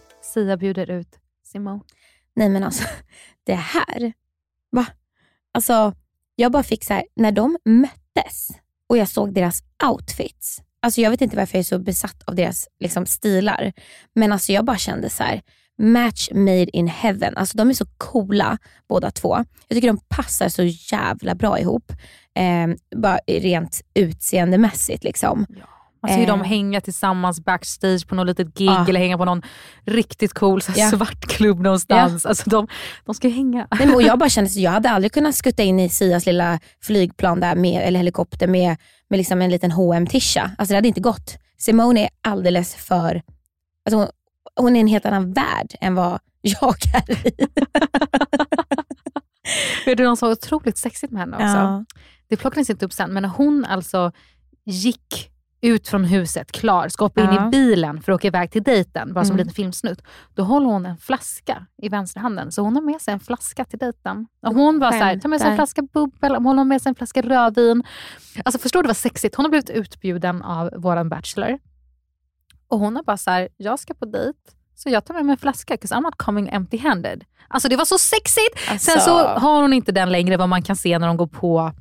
Sia 0.33 0.57
bjuder 0.57 0.91
ut 0.91 1.19
Simone. 1.43 1.81
Nej 2.35 2.49
men 2.49 2.63
alltså, 2.63 2.83
det 3.43 3.53
här. 3.53 4.13
Va? 4.69 4.85
Alltså, 5.51 5.93
jag 6.35 6.51
bara 6.51 6.63
fick 6.63 6.85
så 6.85 6.93
här, 6.93 7.03
när 7.15 7.31
de 7.31 7.57
möttes 7.65 8.49
och 8.87 8.97
jag 8.97 9.07
såg 9.07 9.33
deras 9.33 9.63
outfits. 9.83 10.61
Alltså 10.81 11.01
jag 11.01 11.11
vet 11.11 11.21
inte 11.21 11.37
varför 11.37 11.57
jag 11.57 11.59
är 11.59 11.63
så 11.63 11.79
besatt 11.79 12.23
av 12.25 12.35
deras 12.35 12.67
liksom, 12.79 13.05
stilar. 13.05 13.73
Men 14.15 14.31
alltså 14.31 14.51
jag 14.51 14.65
bara 14.65 14.77
kände 14.77 15.09
så 15.09 15.23
här, 15.23 15.41
match 15.77 16.29
made 16.31 16.77
in 16.77 16.87
heaven. 16.87 17.37
Alltså 17.37 17.57
de 17.57 17.69
är 17.69 17.73
så 17.73 17.85
coola 17.97 18.57
båda 18.89 19.11
två. 19.11 19.35
Jag 19.67 19.75
tycker 19.75 19.87
de 19.87 19.99
passar 20.07 20.49
så 20.49 20.63
jävla 20.63 21.35
bra 21.35 21.59
ihop. 21.59 21.91
Eh, 22.35 22.67
bara 22.95 23.19
rent 23.27 23.81
utseendemässigt 23.93 25.03
liksom. 25.03 25.45
Man 26.03 26.11
ser 26.13 26.19
ju 26.19 26.25
dem 26.25 26.41
Eh. 26.41 26.47
hänga 26.47 26.81
tillsammans 26.81 27.39
backstage 27.45 28.07
på 28.07 28.15
något 28.15 28.27
litet 28.27 28.53
gig 28.57 28.67
Ja. 28.69 28.85
eller 28.89 28.99
hänga 28.99 29.17
på 29.17 29.25
någon 29.25 29.41
riktigt 29.85 30.33
cool 30.33 30.61
så 30.61 30.71
Ja. 30.75 30.89
svart 30.89 31.21
klubb 31.27 31.59
någonstans. 31.59 32.25
Alltså, 32.25 32.49
de, 32.49 32.67
de 33.05 33.15
ska 33.15 33.27
ju 33.27 33.33
hänga. 33.33 33.67
Nej, 33.71 33.87
men 33.87 33.95
och 33.95 34.01
jag 34.01 34.19
bara 34.19 34.29
kände 34.29 34.47
att 34.49 34.55
jag 34.55 34.71
hade 34.71 34.89
aldrig 34.89 35.11
kunnat 35.11 35.35
skutta 35.35 35.63
in 35.63 35.79
i 35.79 35.89
Sias 35.89 36.25
lilla 36.25 36.59
flygplan 36.81 37.39
där 37.39 37.55
med, 37.55 37.87
eller 37.87 37.99
helikopter 37.99 38.47
med, 38.47 38.77
med 39.09 39.17
liksom 39.17 39.41
en 39.41 39.49
liten 39.49 39.71
hm 39.71 40.07
tisha 40.07 40.51
Alltså 40.57 40.71
det 40.73 40.77
hade 40.77 40.87
inte 40.87 41.01
gått. 41.01 41.37
Simone 41.57 42.03
är 42.03 42.09
alldeles 42.21 42.75
för, 42.75 43.21
alltså 43.85 43.97
hon, 43.97 44.07
hon 44.55 44.75
är 44.75 44.79
en 44.79 44.87
helt 44.87 45.05
annan 45.05 45.33
värld 45.33 45.75
än 45.81 45.95
vad 45.95 46.19
jag 46.41 46.75
är 46.93 47.27
i. 47.27 47.31
Vet 49.85 49.97
du, 49.97 50.03
de 50.03 50.17
så 50.17 50.31
otroligt 50.31 50.77
sexigt 50.77 51.11
med 51.13 51.19
henne 51.19 51.35
också. 51.35 51.47
Ja. 51.57 51.85
Det 52.29 52.37
plockades 52.37 52.69
inte 52.69 52.85
upp 52.85 52.93
sen, 52.93 53.13
men 53.13 53.23
när 53.23 53.29
hon 53.29 53.65
alltså 53.65 54.11
gick 54.65 55.30
ut 55.61 55.87
från 55.87 56.03
huset 56.03 56.51
klar, 56.51 56.89
ska 56.89 57.05
hoppa 57.05 57.21
in 57.21 57.27
Ja. 57.31 57.47
i 57.47 57.49
bilen 57.49 58.01
för 58.01 58.11
att 58.11 58.15
åka 58.15 58.27
iväg 58.27 58.51
till 58.51 58.63
dejten, 58.63 59.13
bara 59.13 59.25
som 59.25 59.31
en 59.31 59.35
Mm. 59.39 59.47
liten 59.47 59.55
filmsnutt. 59.55 60.01
Då 60.35 60.43
håller 60.43 60.67
hon 60.67 60.85
en 60.85 60.97
flaska 60.97 61.65
i 61.81 61.89
vänsterhanden. 61.89 62.51
Så 62.51 62.61
hon 62.61 62.75
har 62.75 62.81
med 62.83 63.01
sig 63.01 63.13
en 63.13 63.19
flaska 63.19 63.65
till 63.65 63.79
dejten. 63.79 64.27
Och 64.47 64.55
hon 64.55 64.79
var 64.79 64.91
så 64.91 64.97
här, 64.97 65.19
ta 65.19 65.27
med 65.27 65.41
sig 65.41 65.49
en 65.49 65.55
flaska 65.55 65.81
bubbel, 65.81 66.35
hon 66.35 66.57
har 66.57 66.65
med 66.65 66.81
sig 66.81 66.89
en 66.89 66.95
flaska 66.95 67.21
rödvin. 67.21 67.83
Alltså 68.45 68.59
förstår 68.59 68.83
du 68.83 68.87
vad 68.87 68.97
sexigt? 68.97 69.35
Hon 69.35 69.45
har 69.45 69.49
blivit 69.49 69.69
utbjuden 69.69 70.41
av 70.41 70.69
våran 70.77 71.09
bachelor. 71.09 71.59
Och 72.67 72.79
hon 72.79 72.95
har 72.95 73.03
bara 73.03 73.17
så 73.17 73.31
här, 73.31 73.49
jag 73.57 73.79
ska 73.79 73.93
på 73.93 74.05
dejt, 74.05 74.39
så 74.75 74.89
jag 74.89 75.05
tar 75.05 75.13
med 75.13 75.25
mig 75.25 75.33
en 75.33 75.37
flaska, 75.37 75.75
'cause 75.75 75.95
I'm 75.95 76.01
not 76.01 76.15
coming 76.17 76.49
empty-handed. 76.49 77.21
Alltså 77.47 77.69
det 77.69 77.75
var 77.75 77.85
så 77.85 77.97
sexigt! 77.97 78.69
Alltså. 78.71 78.91
Sen 78.91 79.01
så 79.01 79.17
har 79.27 79.61
hon 79.61 79.73
inte 79.73 79.91
den 79.91 80.11
längre, 80.11 80.37
vad 80.37 80.49
man 80.49 80.61
kan 80.61 80.75
se 80.75 80.99
när 80.99 81.07
de 81.07 81.17
går 81.17 81.27
på 81.27 81.71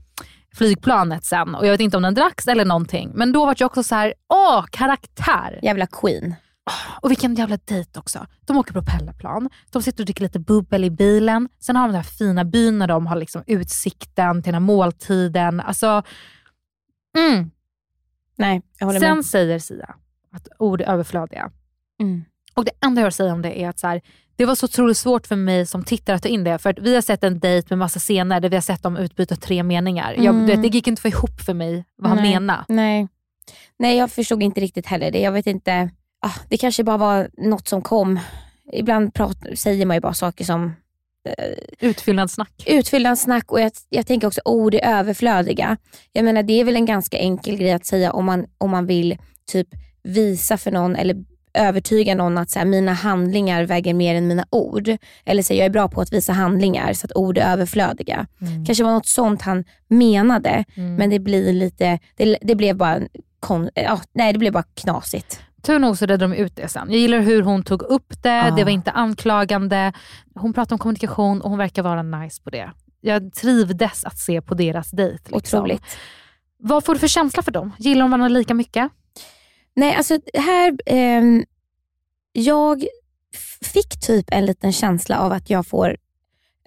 flygplanet 0.54 1.24
sen. 1.24 1.54
Och 1.54 1.66
jag 1.66 1.70
vet 1.70 1.80
inte 1.80 1.96
om 1.96 2.02
den 2.02 2.14
dracks 2.14 2.48
eller 2.48 2.64
någonting. 2.64 3.10
Men 3.14 3.32
då 3.32 3.46
var 3.46 3.54
jag 3.58 3.66
också 3.66 3.82
så 3.82 3.94
här, 3.94 4.14
åh, 4.28 4.64
karaktär! 4.70 5.60
Jävla 5.62 5.86
queen. 5.86 6.34
Och 7.00 7.10
vilken 7.10 7.34
jävla 7.34 7.58
dejt 7.64 7.98
också. 7.98 8.26
De 8.40 8.56
åker 8.56 8.72
propellerplan, 8.72 9.50
de 9.70 9.82
sitter 9.82 10.02
och 10.02 10.06
dricker 10.06 10.22
lite 10.22 10.38
bubbel 10.38 10.84
i 10.84 10.90
bilen. 10.90 11.48
Sen 11.60 11.76
har 11.76 11.82
de 11.82 11.88
den 11.88 11.96
här 11.96 12.10
fina 12.18 12.44
byn 12.44 12.78
när 12.78 12.86
de 12.86 13.06
har 13.06 13.16
liksom 13.16 13.42
utsikten 13.46 14.42
till 14.42 14.52
den 14.52 14.62
här 14.62 14.66
måltiden. 14.66 15.60
Alltså, 15.60 16.02
mm. 17.18 17.50
Nej, 18.36 18.62
jag 18.78 18.86
håller 18.86 19.00
Sen 19.00 19.16
med. 19.16 19.24
säger 19.24 19.58
Sia 19.58 19.94
att 20.32 20.48
ord 20.58 20.80
är 20.80 20.86
överflödiga. 20.86 21.50
Mm. 22.00 22.24
Och 22.54 22.64
det 22.64 22.72
enda 22.80 23.00
jag 23.00 23.04
har 23.04 23.08
att 23.08 23.14
säga 23.14 23.32
om 23.32 23.42
det 23.42 23.62
är 23.62 23.68
att 23.68 23.78
så 23.78 23.86
här, 23.86 24.00
det 24.40 24.46
var 24.46 24.54
så 24.54 24.66
otroligt 24.66 24.96
svårt 24.96 25.26
för 25.26 25.36
mig 25.36 25.66
som 25.66 25.84
tittare 25.84 26.16
att 26.16 26.22
ta 26.22 26.28
in 26.28 26.44
det. 26.44 26.58
För 26.58 26.70
att 26.70 26.78
vi 26.78 26.94
har 26.94 27.02
sett 27.02 27.24
en 27.24 27.38
dejt 27.40 27.66
med 27.70 27.78
massa 27.78 27.98
scener 28.00 28.40
där 28.40 28.48
vi 28.48 28.56
har 28.56 28.60
sett 28.60 28.82
dem 28.82 28.96
utbyta 28.96 29.36
tre 29.36 29.62
meningar. 29.62 30.12
Jag, 30.12 30.24
Mm. 30.34 30.46
du 30.46 30.52
vet, 30.52 30.62
det 30.62 30.68
gick 30.68 30.86
inte 30.86 31.02
få 31.02 31.08
ihop 31.08 31.40
för 31.40 31.54
mig 31.54 31.84
vad 31.96 32.08
han 32.10 32.18
Nej. 32.22 32.30
menade. 32.32 32.64
Nej. 32.68 33.08
Nej, 33.78 33.96
jag 33.98 34.10
förstod 34.10 34.42
inte 34.42 34.60
riktigt 34.60 34.86
heller 34.86 35.10
det. 35.10 35.20
Jag 35.20 35.32
vet 35.32 35.46
inte. 35.46 35.90
Ah, 36.20 36.32
det 36.48 36.56
kanske 36.56 36.84
bara 36.84 36.96
var 36.96 37.30
något 37.38 37.68
som 37.68 37.82
kom. 37.82 38.18
Ibland 38.72 39.14
prat, 39.14 39.36
säger 39.54 39.86
man 39.86 39.96
ju 39.96 40.00
bara 40.00 40.14
saker 40.14 40.44
som 40.44 40.72
Utfyllnadssnack. 41.80 42.52
utfyllnadssnack 42.66 43.52
och 43.52 43.60
jag, 43.60 43.72
jag 43.88 44.06
tänker 44.06 44.26
också 44.26 44.40
ord 44.44 44.74
är 44.74 44.98
överflödiga. 44.98 45.76
Jag 46.12 46.24
menar 46.24 46.42
det 46.42 46.52
är 46.60 46.64
väl 46.64 46.76
en 46.76 46.86
ganska 46.86 47.18
enkel 47.18 47.56
grej 47.56 47.72
att 47.72 47.86
säga 47.86 48.12
om 48.12 48.24
man, 48.24 48.46
om 48.58 48.70
man 48.70 48.86
vill 48.86 49.18
typ 49.52 49.68
visa 50.02 50.56
för 50.58 50.70
någon 50.70 50.96
eller 50.96 51.16
övertyga 51.54 52.14
någon 52.14 52.38
att 52.38 52.50
så 52.50 52.58
här, 52.58 52.66
mina 52.66 52.92
handlingar 52.92 53.64
väger 53.64 53.94
mer 53.94 54.14
än 54.14 54.28
mina 54.28 54.44
ord. 54.50 54.90
Eller 55.24 55.42
säga 55.42 55.58
jag 55.58 55.66
är 55.66 55.70
bra 55.70 55.88
på 55.88 56.00
att 56.00 56.12
visa 56.12 56.32
handlingar 56.32 56.92
så 56.92 57.06
att 57.06 57.16
ord 57.16 57.38
är 57.38 57.52
överflödiga. 57.52 58.26
Mm. 58.40 58.64
Kanske 58.66 58.84
var 58.84 58.92
något 58.92 59.06
sånt 59.06 59.42
han 59.42 59.64
menade 59.88 60.64
Mm. 60.76 60.94
men 60.94 61.10
det 61.10 61.18
blir 61.18 61.52
lite, 61.52 61.98
det, 62.16 62.36
det 62.42 62.54
blev 62.54 62.76
bara 62.76 62.98
kon, 63.40 63.70
ja, 63.74 64.00
nej 64.12 64.32
det 64.32 64.38
blev 64.38 64.52
bara 64.52 64.64
knasigt. 64.74 65.40
Tur 65.62 65.78
nog 65.78 65.98
så 65.98 66.06
redde 66.06 66.24
de 66.26 66.32
ut 66.34 66.56
det 66.56 66.68
sen. 66.68 66.86
Jag 66.90 66.98
gillar 67.00 67.20
hur 67.20 67.42
hon 67.42 67.62
tog 67.62 67.82
upp 67.82 68.22
det, 68.22 68.28
Ja. 68.34 68.50
det 68.56 68.64
var 68.64 68.70
inte 68.70 68.90
anklagande. 68.90 69.92
Hon 70.34 70.52
pratade 70.52 70.74
om 70.74 70.78
kommunikation 70.78 71.40
och 71.40 71.50
hon 71.50 71.58
verkar 71.58 71.82
vara 71.82 72.02
nice 72.02 72.42
på 72.42 72.50
det. 72.50 72.70
Jag 73.00 73.32
trivdes 73.32 74.04
att 74.04 74.18
se 74.18 74.40
på 74.40 74.54
deras 74.54 74.90
dejt. 74.90 75.18
Liksom. 75.30 75.36
Otroligt. 75.36 75.82
Vad 76.62 76.84
får 76.84 76.94
du 76.94 77.00
för 77.00 77.08
känsla 77.08 77.42
för 77.42 77.50
dem? 77.52 77.72
Gillar 77.78 78.00
de 78.00 78.10
varandra 78.10 78.28
lika 78.28 78.54
mycket? 78.54 78.88
Nej, 79.76 79.94
alltså 79.94 80.18
här, 80.34 80.76
Eh, 80.86 81.22
jag 82.32 82.84
fick 83.62 84.00
typ 84.00 84.26
en 84.32 84.46
liten 84.46 84.72
känsla 84.72 85.18
av 85.18 85.32
att 85.32 85.50
jag 85.50 85.66
får, 85.66 85.96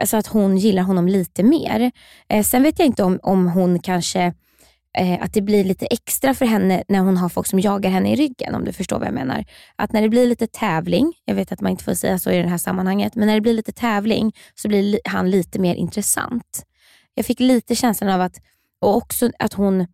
alltså 0.01 0.17
att 0.17 0.27
hon 0.27 0.57
gillar 0.57 0.83
honom 0.83 1.07
lite 1.07 1.43
mer. 1.43 1.91
Eh, 2.29 2.43
sen 2.43 2.63
vet 2.63 2.79
jag 2.79 2.85
inte 2.85 3.03
om, 3.03 3.19
om 3.23 3.47
hon 3.47 3.79
kanske, 3.79 4.33
eh, 4.97 5.23
att 5.23 5.33
det 5.33 5.41
blir 5.41 5.63
lite 5.63 5.85
extra 5.85 6.33
för 6.33 6.45
henne 6.45 6.83
när 6.87 6.99
hon 6.99 7.17
har 7.17 7.29
folk 7.29 7.47
som 7.47 7.59
jagar 7.59 7.89
henne 7.89 8.11
i 8.13 8.15
ryggen, 8.15 8.55
om 8.55 8.65
du 8.65 8.73
förstår 8.73 8.99
vad 8.99 9.07
jag 9.07 9.13
menar. 9.13 9.45
Att 9.75 9.91
när 9.93 10.01
det 10.01 10.09
blir 10.09 10.27
lite 10.27 10.47
tävling, 10.47 11.13
jag 11.25 11.35
vet 11.35 11.51
att 11.51 11.61
man 11.61 11.71
inte 11.71 11.83
får 11.83 11.93
säga 11.93 12.19
så 12.19 12.31
i 12.31 12.41
det 12.41 12.49
här 12.49 12.57
sammanhanget, 12.57 13.15
men 13.15 13.27
när 13.27 13.35
det 13.35 13.41
blir 13.41 13.53
lite 13.53 13.71
tävling 13.71 14.33
så 14.55 14.67
blir 14.67 14.83
li- 14.83 14.99
han 15.05 15.29
lite 15.31 15.59
mer 15.59 15.75
intressant. 15.75 16.63
Jag 17.13 17.25
fick 17.25 17.39
lite 17.39 17.75
känslan 17.75 18.09
av 18.09 18.21
att, 18.21 18.35
och 18.81 18.97
också 18.97 19.31
att 19.39 19.53
hon, 19.53 19.87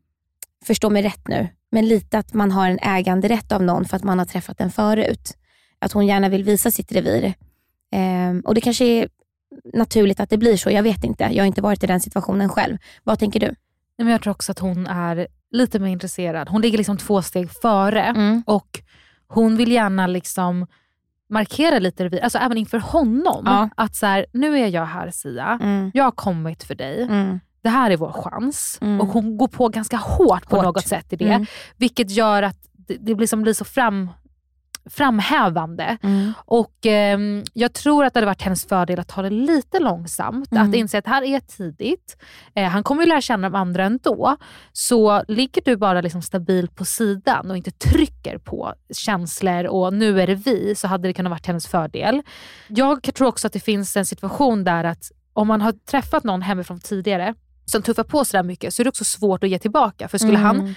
förstå 0.65 0.89
mig 0.89 1.03
rätt 1.03 1.27
nu, 1.27 1.47
men 1.71 1.87
lite 1.87 2.17
att 2.17 2.33
man 2.33 2.51
har 2.51 2.69
en 2.69 2.79
äganderätt 2.81 3.51
av 3.51 3.63
någon 3.63 3.85
för 3.85 3.97
att 3.97 4.03
man 4.03 4.19
har 4.19 4.25
träffat 4.25 4.57
den 4.57 4.71
förut. 4.71 5.37
Att 5.79 5.91
hon 5.91 6.07
gärna 6.07 6.29
vill 6.29 6.43
visa 6.43 6.71
sitt 6.71 6.91
revir. 6.91 7.33
Ehm, 7.91 8.41
och 8.45 8.55
Det 8.55 8.61
kanske 8.61 8.85
är 8.85 9.09
naturligt 9.73 10.19
att 10.19 10.29
det 10.29 10.37
blir 10.37 10.57
så, 10.57 10.71
jag 10.71 10.83
vet 10.83 11.03
inte. 11.03 11.23
Jag 11.23 11.43
har 11.43 11.47
inte 11.47 11.61
varit 11.61 11.83
i 11.83 11.87
den 11.87 11.99
situationen 11.99 12.49
själv. 12.49 12.77
Vad 13.03 13.19
tänker 13.19 13.39
du? 13.39 13.45
Nej, 13.47 13.55
men 14.05 14.07
jag 14.07 14.21
tror 14.21 14.31
också 14.31 14.51
att 14.51 14.59
hon 14.59 14.87
är 14.87 15.27
lite 15.51 15.79
mer 15.79 15.89
intresserad. 15.89 16.49
Hon 16.49 16.61
ligger 16.61 16.77
liksom 16.77 16.97
två 16.97 17.21
steg 17.21 17.49
före 17.61 18.01
Mm. 18.03 18.43
och 18.45 18.79
hon 19.27 19.57
vill 19.57 19.71
gärna 19.71 20.07
liksom 20.07 20.67
markera 21.29 21.79
lite 21.79 22.03
revir, 22.05 22.19
alltså 22.23 22.37
även 22.37 22.57
inför 22.57 22.79
honom. 22.79 23.43
Ja. 23.45 23.69
Att 23.77 23.95
så 23.95 24.05
här, 24.05 24.25
nu 24.33 24.59
är 24.59 24.67
jag 24.67 24.85
här 24.85 25.11
Sia, 25.11 25.59
Mm. 25.61 25.91
jag 25.93 26.03
har 26.03 26.11
kommit 26.11 26.63
för 26.63 26.75
dig. 26.75 27.01
Mm. 27.03 27.39
Det 27.61 27.69
här 27.69 27.91
är 27.91 27.97
vår 27.97 28.11
chans. 28.11 28.77
Mm. 28.81 29.01
Och 29.01 29.07
hon 29.07 29.37
går 29.37 29.47
på 29.47 29.69
ganska 29.69 29.97
hårt 29.97 30.49
på 30.49 30.55
Hårt. 30.55 30.65
något 30.65 30.87
sätt 30.87 31.13
i 31.13 31.15
det. 31.15 31.29
Mm. 31.29 31.45
Vilket 31.77 32.11
gör 32.11 32.43
att 32.43 32.57
det, 32.87 32.97
det 32.99 33.15
blir, 33.15 33.27
som 33.27 33.41
blir 33.41 33.53
så 33.53 33.65
fram, 33.65 34.09
framhävande. 34.89 35.97
Mm. 36.03 36.33
Och 36.45 36.85
ehm, 36.85 37.43
Jag 37.53 37.73
tror 37.73 38.05
att 38.05 38.13
det 38.13 38.17
hade 38.17 38.25
varit 38.25 38.41
hennes 38.41 38.65
fördel 38.65 38.99
att 38.99 39.07
ta 39.07 39.21
det 39.21 39.29
lite 39.29 39.79
långsamt. 39.79 40.51
Mm. 40.51 40.69
Att 40.69 40.75
inse 40.75 40.97
att 40.97 41.07
här 41.07 41.23
är 41.23 41.39
tidigt. 41.39 42.17
Eh, 42.55 42.69
han 42.69 42.83
kommer 42.83 43.03
ju 43.03 43.09
lära 43.09 43.21
känna 43.21 43.49
de 43.49 43.55
andra 43.57 43.85
ändå. 43.85 44.37
Så 44.73 45.23
ligger 45.27 45.61
du 45.65 45.75
bara 45.77 46.01
liksom 46.01 46.21
stabil 46.21 46.67
på 46.67 46.85
sidan 46.85 47.51
och 47.51 47.57
inte 47.57 47.71
trycker 47.71 48.37
på 48.37 48.73
känslor 48.93 49.65
och 49.65 49.93
nu 49.93 50.21
är 50.21 50.27
det 50.27 50.35
vi, 50.35 50.75
så 50.75 50.87
hade 50.87 51.07
det 51.07 51.13
kunnat 51.13 51.29
varit 51.29 51.45
hennes 51.47 51.67
fördel. 51.67 52.21
Jag 52.67 53.03
tror 53.03 53.27
också 53.27 53.47
att 53.47 53.53
det 53.53 53.59
finns 53.59 53.97
en 53.97 54.05
situation 54.05 54.63
där 54.63 54.83
att 54.83 55.11
om 55.33 55.47
man 55.47 55.61
har 55.61 55.71
träffat 55.71 56.23
någon 56.23 56.41
hemifrån 56.41 56.79
tidigare 56.79 57.35
som 57.71 57.81
tuffar 57.81 58.03
på 58.03 58.25
sådär 58.25 58.43
mycket 58.43 58.73
så 58.73 58.81
är 58.81 58.83
det 58.83 58.89
också 58.89 59.03
svårt 59.03 59.43
att 59.43 59.49
ge 59.49 59.59
tillbaka. 59.59 60.07
För 60.07 60.17
skulle 60.17 60.37
Mm. 60.39 60.45
han 60.45 60.75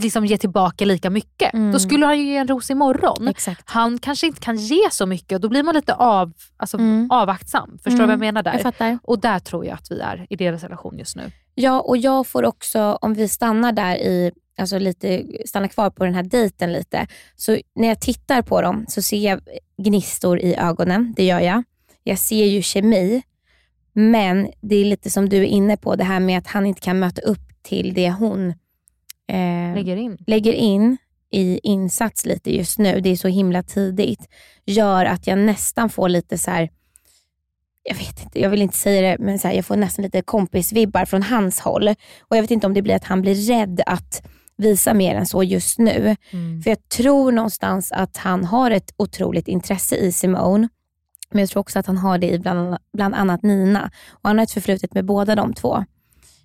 liksom 0.00 0.26
ge 0.26 0.38
tillbaka 0.38 0.84
lika 0.84 1.10
mycket. 1.10 1.54
Mm. 1.54 1.72
Då 1.72 1.78
skulle 1.78 2.06
han 2.06 2.18
ju 2.18 2.24
ge 2.24 2.36
en 2.36 2.48
ros 2.48 2.70
imorgon. 2.70 3.28
Exakt. 3.28 3.62
Han 3.64 3.98
kanske 3.98 4.26
inte 4.26 4.40
kan 4.40 4.56
ge 4.56 4.90
så 4.90 5.06
mycket 5.06 5.32
och 5.36 5.40
då 5.40 5.48
blir 5.48 5.62
man 5.62 5.74
lite 5.74 5.94
av, 5.94 6.32
alltså, 6.56 6.76
Mm. 6.76 7.10
avaktsam. 7.10 7.70
Förstår 7.84 7.90
du 7.90 7.94
Mm, 8.04 8.06
vad 8.06 8.12
jag 8.12 8.20
menar 8.20 8.42
där? 8.42 8.52
jag. 8.78 8.98
Och 9.02 9.18
där 9.20 9.38
tror 9.38 9.64
jag 9.66 9.74
att 9.74 9.90
vi 9.90 10.00
är 10.00 10.26
i 10.30 10.36
deras 10.36 10.62
relation 10.62 10.98
just 10.98 11.16
nu. 11.16 11.30
Ja, 11.54 11.80
och 11.80 11.96
jag 11.96 12.26
får 12.26 12.44
också, 12.44 12.98
om 13.00 13.14
vi 13.14 13.28
stannar 13.28 13.72
där 13.72 13.96
i, 13.96 14.32
alltså 14.58 14.78
lite, 14.78 15.24
stannar 15.46 15.68
kvar 15.68 15.90
på 15.90 16.04
den 16.04 16.14
här 16.14 16.22
dejten 16.22 16.72
lite. 16.72 17.06
Så 17.36 17.58
när 17.74 17.88
jag 17.88 18.00
tittar 18.00 18.42
på 18.42 18.62
dem 18.62 18.84
så 18.88 19.02
ser 19.02 19.16
jag 19.30 19.40
gnistor 19.82 20.40
i 20.40 20.54
ögonen, 20.56 21.14
det 21.16 21.24
gör 21.24 21.40
jag. 21.40 21.62
Jag 22.04 22.18
ser 22.18 22.44
ju 22.44 22.62
kemi, 22.62 23.22
men 23.98 24.48
det 24.60 24.76
är 24.76 24.84
lite 24.84 25.10
som 25.10 25.28
du 25.28 25.36
är 25.36 25.44
inne 25.44 25.76
på, 25.76 25.96
det 25.96 26.04
här 26.04 26.20
med 26.20 26.38
att 26.38 26.46
han 26.46 26.66
inte 26.66 26.80
kan 26.80 26.98
möta 26.98 27.20
upp 27.20 27.62
till 27.62 27.94
det 27.94 28.10
hon 28.10 28.48
eh, 29.28 29.74
Lägger 29.74 29.96
in. 29.96 30.18
lägger 30.26 30.52
in 30.52 30.96
i 31.30 31.60
insats 31.62 32.26
lite 32.26 32.56
just 32.56 32.78
nu, 32.78 33.00
det 33.00 33.10
är 33.10 33.16
så 33.16 33.28
himla 33.28 33.62
tidigt, 33.62 34.28
gör 34.66 35.04
att 35.04 35.26
jag 35.26 35.38
nästan 35.38 35.90
får 35.90 36.08
lite 36.08 36.38
så 36.38 36.50
här 36.50 36.70
jag 37.82 37.94
vet 37.94 38.24
inte, 38.24 38.40
jag 38.40 38.50
vill 38.50 38.62
inte 38.62 38.76
säga 38.76 39.10
det, 39.10 39.24
men 39.24 39.38
så 39.38 39.48
här, 39.48 39.54
jag 39.54 39.66
får 39.66 39.76
nästan 39.76 40.02
lite 40.02 40.22
kompisvibbar 40.22 41.04
från 41.04 41.22
hans 41.22 41.60
håll. 41.60 41.88
Och 42.20 42.36
Jag 42.36 42.42
vet 42.42 42.50
inte 42.50 42.66
om 42.66 42.74
det 42.74 42.82
blir 42.82 42.94
att 42.94 43.04
han 43.04 43.20
blir 43.20 43.34
rädd 43.34 43.80
att 43.86 44.22
visa 44.56 44.94
mer 44.94 45.14
än 45.14 45.26
så 45.26 45.42
just 45.42 45.78
nu. 45.78 46.16
Mm. 46.30 46.62
För 46.62 46.70
jag 46.70 46.88
tror 46.88 47.32
någonstans 47.32 47.92
att 47.92 48.16
han 48.16 48.44
har 48.44 48.70
ett 48.70 48.94
otroligt 48.96 49.48
intresse 49.48 49.96
i 49.96 50.12
Simone. 50.12 50.68
Men 51.30 51.40
jag 51.40 51.48
tror 51.50 51.60
också 51.60 51.78
att 51.78 51.86
han 51.86 51.98
har 51.98 52.18
det 52.18 52.30
i 52.30 52.38
bland, 52.38 52.76
bland 52.92 53.14
annat 53.14 53.42
Nina. 53.42 53.90
Och 54.10 54.20
Han 54.28 54.38
har 54.38 54.42
ett 54.44 54.50
förflutet 54.50 54.94
med 54.94 55.04
båda 55.04 55.34
de 55.34 55.54
två. 55.54 55.84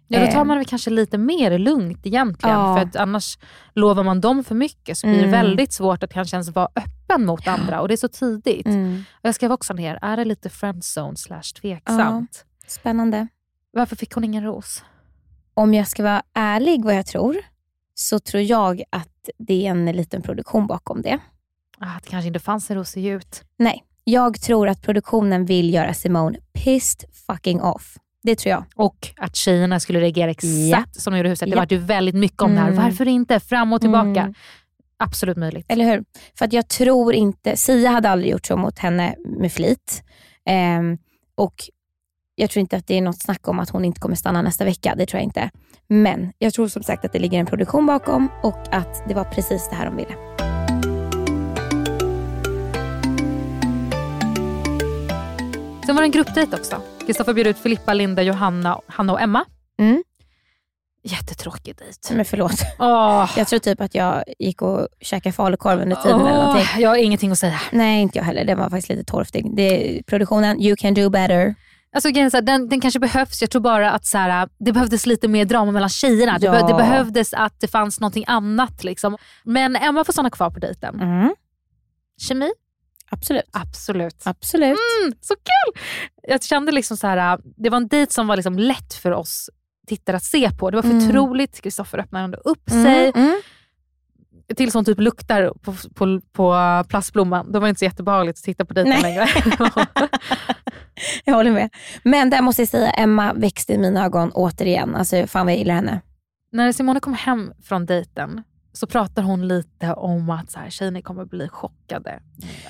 Ja, 0.08 0.20
då 0.20 0.32
tar 0.32 0.40
Eh, 0.40 0.44
man 0.46 0.58
det 0.58 0.66
kanske 0.66 0.90
lite 0.90 1.18
mer 1.18 1.58
lugnt 1.58 2.06
egentligen. 2.06 2.56
Ja. 2.60 2.76
För 2.76 2.86
att 2.86 2.96
annars 2.96 3.38
lovar 3.74 4.04
man 4.04 4.22
dem 4.22 4.44
för 4.44 4.56
mycket 4.56 4.98
så 4.98 5.08
blir 5.08 5.18
det 5.18 5.28
Mm. 5.28 5.32
väldigt 5.32 5.74
svårt 5.74 6.04
att 6.04 6.14
kanske 6.14 6.36
ens 6.36 6.50
vara 6.50 6.68
öppen 6.76 7.26
mot 7.26 7.48
andra 7.48 7.82
och 7.82 7.88
det 7.88 7.94
är 7.94 7.98
så 7.98 8.08
tidigt. 8.08 8.66
Mm. 8.66 9.04
Och 9.14 9.26
jag 9.28 9.36
skrev 9.36 9.52
också 9.52 9.74
ner, 9.74 10.00
är 10.02 10.18
det 10.18 10.26
lite 10.26 10.50
friendzone 10.50 11.16
slash 11.18 11.42
tveksamt? 11.62 12.46
Spännande. 12.68 13.28
Varför 13.72 13.96
fick 13.96 14.14
hon 14.14 14.24
ingen 14.24 14.44
ros? 14.44 14.84
Om 15.54 15.74
jag 15.74 15.88
ska 15.88 16.04
vara 16.04 16.24
ärlig 16.34 16.84
vad 16.86 16.96
jag 16.96 17.06
tror, 17.06 17.38
så 17.96 18.20
tror 18.20 18.44
jag 18.44 18.84
att 18.90 19.30
det 19.38 19.68
är 19.68 19.72
en 19.72 19.86
liten 19.86 20.22
produktion 20.22 20.68
bakom 20.68 21.02
det. 21.02 21.20
Ah, 21.80 22.00
det 22.04 22.10
kanske 22.10 22.28
inte 22.28 22.40
fanns 22.40 22.70
en 22.72 22.78
ros 22.78 22.98
i 22.98 23.02
djupet. 23.02 23.44
Nej, 23.58 23.84
jag 24.04 24.42
tror 24.42 24.68
att 24.68 24.82
produktionen 24.82 25.46
vill 25.46 25.74
göra 25.74 25.94
Simone 25.94 26.38
pissed 26.54 27.10
fucking 27.28 27.62
off. 27.62 27.98
Det 28.24 28.36
tror 28.36 28.52
jag. 28.52 28.64
Och 28.76 29.08
att 29.18 29.36
tjejerna 29.36 29.80
skulle 29.80 30.00
reagera 30.00 30.32
exakt 30.32 30.70
Ja. 30.70 30.84
som 30.92 31.14
de 31.14 31.18
gjorde 31.18 31.30
i 31.30 31.32
huset. 31.32 31.50
Det 31.50 31.56
Ja. 31.56 31.60
var 31.62 31.68
ju 31.70 31.78
väldigt 31.78 32.16
mycket 32.16 32.42
om 32.42 32.56
det 32.56 32.62
Mm. 32.62 32.78
här. 32.78 32.84
Varför 32.84 33.08
inte? 33.08 33.40
Fram 33.40 33.74
och 33.74 33.82
tillbaka. 33.82 34.22
Mm. 34.22 34.34
Absolut 34.98 35.38
möjligt. 35.38 35.66
Eller 35.70 35.86
hur? 35.86 36.04
För 36.38 36.46
att 36.46 36.54
jag 36.54 36.68
tror 36.68 37.14
inte, 37.14 37.58
Sia 37.58 37.90
hade 37.90 38.10
aldrig 38.10 38.32
gjort 38.32 38.46
så 38.46 38.58
mot 38.58 38.80
henne 38.80 39.16
med 39.40 39.52
flit. 39.52 40.04
Ehm, 40.46 40.98
och 41.36 41.54
jag 42.36 42.50
tror 42.50 42.62
inte 42.62 42.78
att 42.78 42.88
det 42.88 42.98
är 42.98 43.02
något 43.02 43.22
snack 43.22 43.48
om 43.48 43.60
att 43.60 43.70
hon 43.70 43.86
inte 43.86 44.00
kommer 44.02 44.16
stanna 44.16 44.42
nästa 44.42 44.66
vecka. 44.66 44.96
Det 44.98 45.06
tror 45.06 45.18
jag 45.20 45.24
inte. 45.24 45.50
Men 45.88 46.32
jag 46.38 46.54
tror 46.54 46.68
som 46.68 46.84
sagt 46.84 47.06
att 47.06 47.14
det 47.14 47.20
ligger 47.20 47.40
en 47.40 47.46
produktion 47.46 47.86
bakom 47.86 48.30
och 48.44 48.74
att 48.76 49.04
det 49.08 49.14
var 49.14 49.24
precis 49.24 49.70
det 49.70 49.76
här 49.76 49.86
de 49.86 49.96
ville. 49.96 50.16
Sen 55.86 55.96
var 55.96 56.02
det 56.02 56.08
en 56.08 56.12
gruppdejt 56.12 56.56
också. 56.56 56.82
Kristoffer 57.06 57.34
bjöd 57.34 57.48
ut 57.48 57.58
Filippa, 57.58 57.94
Linda, 57.94 58.22
Johanna, 58.22 58.80
Hanna 58.88 59.14
och 59.14 59.22
Emma. 59.22 59.46
Mm. 59.80 60.04
Jättetråkig 61.04 61.76
dejt. 61.78 62.14
Men 62.16 62.26
förlåt. 62.26 62.54
Åh. 62.80 63.32
Jag 63.38 63.48
tror 63.48 63.60
typ 63.60 63.82
att 63.82 63.96
jag 63.96 64.24
gick 64.40 64.62
och 64.62 64.88
käkade 65.02 65.34
falukorv 65.34 65.82
under 65.82 65.96
tiden 65.96 66.20
eller 66.22 66.32
Åh, 66.32 66.38
någonting. 66.46 66.82
jag 66.82 66.90
har 66.90 66.96
ingenting 66.98 67.32
att 67.32 67.40
säga. 67.40 67.60
Nej, 67.72 68.02
inte 68.02 68.18
jag 68.18 68.26
heller. 68.26 68.46
Den 68.46 68.58
var 68.58 68.70
faktiskt 68.70 68.90
lite 68.90 69.04
torftig. 69.04 69.56
Det, 69.56 70.02
produktionen, 70.08 70.62
you 70.62 70.76
can 70.76 70.94
do 70.94 71.10
better. 71.10 71.56
Alltså, 71.96 72.10
den, 72.42 72.70
den 72.70 72.82
kanske 72.82 73.00
behövs. 73.00 73.42
Jag 73.42 73.50
tror 73.52 73.62
bara 73.62 73.92
att 73.92 74.06
så 74.06 74.18
här, 74.18 74.50
det 74.60 74.72
behövdes 74.72 75.06
lite 75.06 75.28
mer 75.28 75.46
drama 75.46 75.72
mellan 75.72 75.90
tjejerna. 75.90 76.38
Det, 76.40 76.46
Ja. 76.46 76.68
det 76.68 76.74
behövdes 76.74 77.34
att 77.34 77.60
det 77.60 77.68
fanns 77.68 78.00
någonting 78.00 78.24
annat. 78.28 78.84
Liksom. 78.84 79.18
Men 79.44 79.76
Emma 79.76 80.04
får 80.04 80.14
stanna 80.14 80.30
kvar 80.30 80.50
på 80.50 80.60
dejten. 80.60 81.02
Mm. 81.02 81.36
Kemi? 82.28 82.52
Absolut. 83.14 83.44
Absolut. 83.52 84.22
Absolut. 84.24 84.78
Mm, 85.02 85.14
så 85.22 85.34
kul! 85.36 85.82
Jag 86.28 86.44
kände 86.44 86.72
liksom 86.72 86.98
så 86.98 87.08
här, 87.08 87.40
det 87.58 87.70
var 87.70 87.78
en 87.78 87.88
dejt 87.88 88.14
som 88.14 88.28
var 88.28 88.36
liksom 88.36 88.60
lätt 88.60 88.94
för 88.94 89.12
oss 89.12 89.50
tittare 89.88 90.18
att 90.18 90.24
se 90.24 90.52
på. 90.52 90.70
Det 90.72 90.78
var 90.82 90.90
Mm. 90.90 91.02
förtroligt. 91.02 91.62
Kristoffer 91.62 91.98
öppnade 92.00 92.26
ändå 92.26 92.38
upp 92.38 92.72
Mm, 92.72 92.84
sig. 92.84 93.12
mm. 93.16 93.42
Tills 94.56 94.74
hon 94.74 94.86
typ 94.86 95.00
luktar 95.00 95.54
på, 95.62 95.74
på, 95.96 96.22
på 96.32 96.56
plastblomman. 96.90 97.52
Då 97.52 97.60
var 97.60 97.68
det 97.68 97.70
inte 97.70 97.80
så 97.80 97.86
jättebehagligt 97.86 98.40
att 98.40 98.44
titta 98.44 98.66
på 98.66 98.74
dejten 98.74 99.02
längre. 99.02 99.28
Jag 101.26 101.34
håller 101.36 101.52
med. 101.52 101.70
Men 102.04 102.30
där 102.30 102.42
måste 102.42 102.62
jag 102.62 102.70
säga, 102.70 102.90
Emma 102.92 103.34
växte 103.34 103.74
i 103.74 103.78
mina 103.78 104.06
ögon 104.06 104.32
återigen. 104.34 104.96
Alltså, 104.96 105.28
fan 105.28 105.46
vad 105.46 105.54
jag 105.54 105.60
gillar 105.60 105.76
henne. 105.76 106.02
När 106.52 106.72
Simone 106.72 107.00
kom 107.00 107.14
hem 107.14 107.54
från 107.64 107.86
dejten 107.86 108.44
så 108.74 108.88
pratar 108.88 109.22
hon 109.22 109.48
lite 109.48 109.94
om 109.94 110.30
att 110.30 110.52
så 110.52 110.60
här, 110.60 110.70
tjejerna 110.70 111.02
kommer 111.02 111.26
bli 111.26 111.48
chockade. 111.48 112.20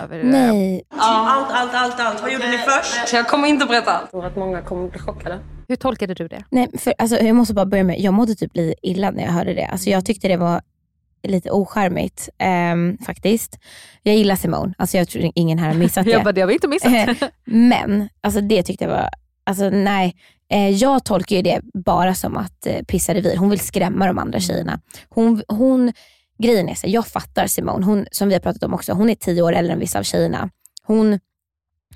Över, 0.03 0.23
Nej. 0.23 0.83
Allt, 0.97 1.51
allt, 1.51 1.73
allt, 1.73 1.99
allt. 1.99 2.21
Vad 2.21 2.33
gjorde 2.33 2.51
ni 2.51 2.57
först? 2.57 3.13
Jag 3.13 3.27
kommer 3.27 3.47
inte 3.47 3.65
berätta 3.65 3.91
allt. 3.91 4.01
Jag 4.01 4.11
tror 4.11 4.25
att 4.25 4.35
många 4.35 4.61
kommer 4.61 4.89
bli 4.89 4.99
chockade. 4.99 5.39
Hur 5.67 5.75
tolkade 5.75 6.13
du 6.13 6.27
det? 6.27 6.43
Nej, 6.49 6.69
för, 6.77 6.93
alltså, 6.97 7.17
jag 7.17 7.35
måste 7.35 7.53
bara 7.53 7.65
börja 7.65 7.83
med, 7.83 7.99
jag 7.99 8.13
mådde 8.13 8.35
typ 8.35 8.55
lite 8.55 8.87
illa 8.87 9.11
när 9.11 9.23
jag 9.23 9.31
hörde 9.31 9.53
det. 9.53 9.65
Alltså, 9.65 9.89
jag 9.89 10.05
tyckte 10.05 10.27
det 10.27 10.37
var 10.37 10.61
lite 11.27 11.51
ocharmigt 11.51 12.29
ehm, 12.37 12.97
faktiskt. 13.05 13.59
Jag 14.03 14.15
gillar 14.15 14.35
Simone, 14.35 14.73
alltså, 14.77 14.97
jag 14.97 15.07
tror 15.07 15.31
ingen 15.35 15.59
här 15.59 15.67
har 15.67 15.75
missat 15.75 16.05
det. 16.05 16.11
Jag 16.11 16.23
bara, 16.23 16.31
det 16.31 16.41
har 16.41 16.47
vi 16.47 16.53
inte 16.53 16.67
missat. 16.67 16.91
Men 17.45 18.09
alltså, 18.21 18.41
det 18.41 18.63
tyckte 18.63 18.83
jag 18.83 18.91
var, 18.91 19.09
alltså, 19.43 19.69
nej. 19.69 20.15
Eh, 20.49 20.69
jag 20.69 21.05
tolkar 21.05 21.35
ju 21.35 21.41
det 21.41 21.61
bara 21.73 22.15
som 22.15 22.37
att 22.37 22.65
eh, 22.65 22.83
pissa 22.83 23.13
revir. 23.13 23.37
Hon 23.37 23.49
vill 23.49 23.59
skrämma 23.59 24.07
de 24.07 24.17
andra 24.17 24.39
tjejerna. 24.39 24.79
Hon, 25.09 25.43
hon, 25.47 25.93
grejen 26.37 26.69
är 26.69 26.75
så, 26.75 26.87
jag 26.89 27.07
fattar 27.07 27.47
Simone, 27.47 27.85
hon, 27.85 28.05
som 28.11 28.27
vi 28.27 28.33
har 28.33 28.41
pratat 28.41 28.63
om 28.63 28.73
också, 28.73 28.93
hon 28.93 29.09
är 29.09 29.15
tio 29.15 29.41
år 29.41 29.53
äldre 29.53 29.73
än 29.73 29.79
vissa 29.79 29.99
av 29.99 30.03
tjejerna. 30.03 30.49
Hon 30.83 31.19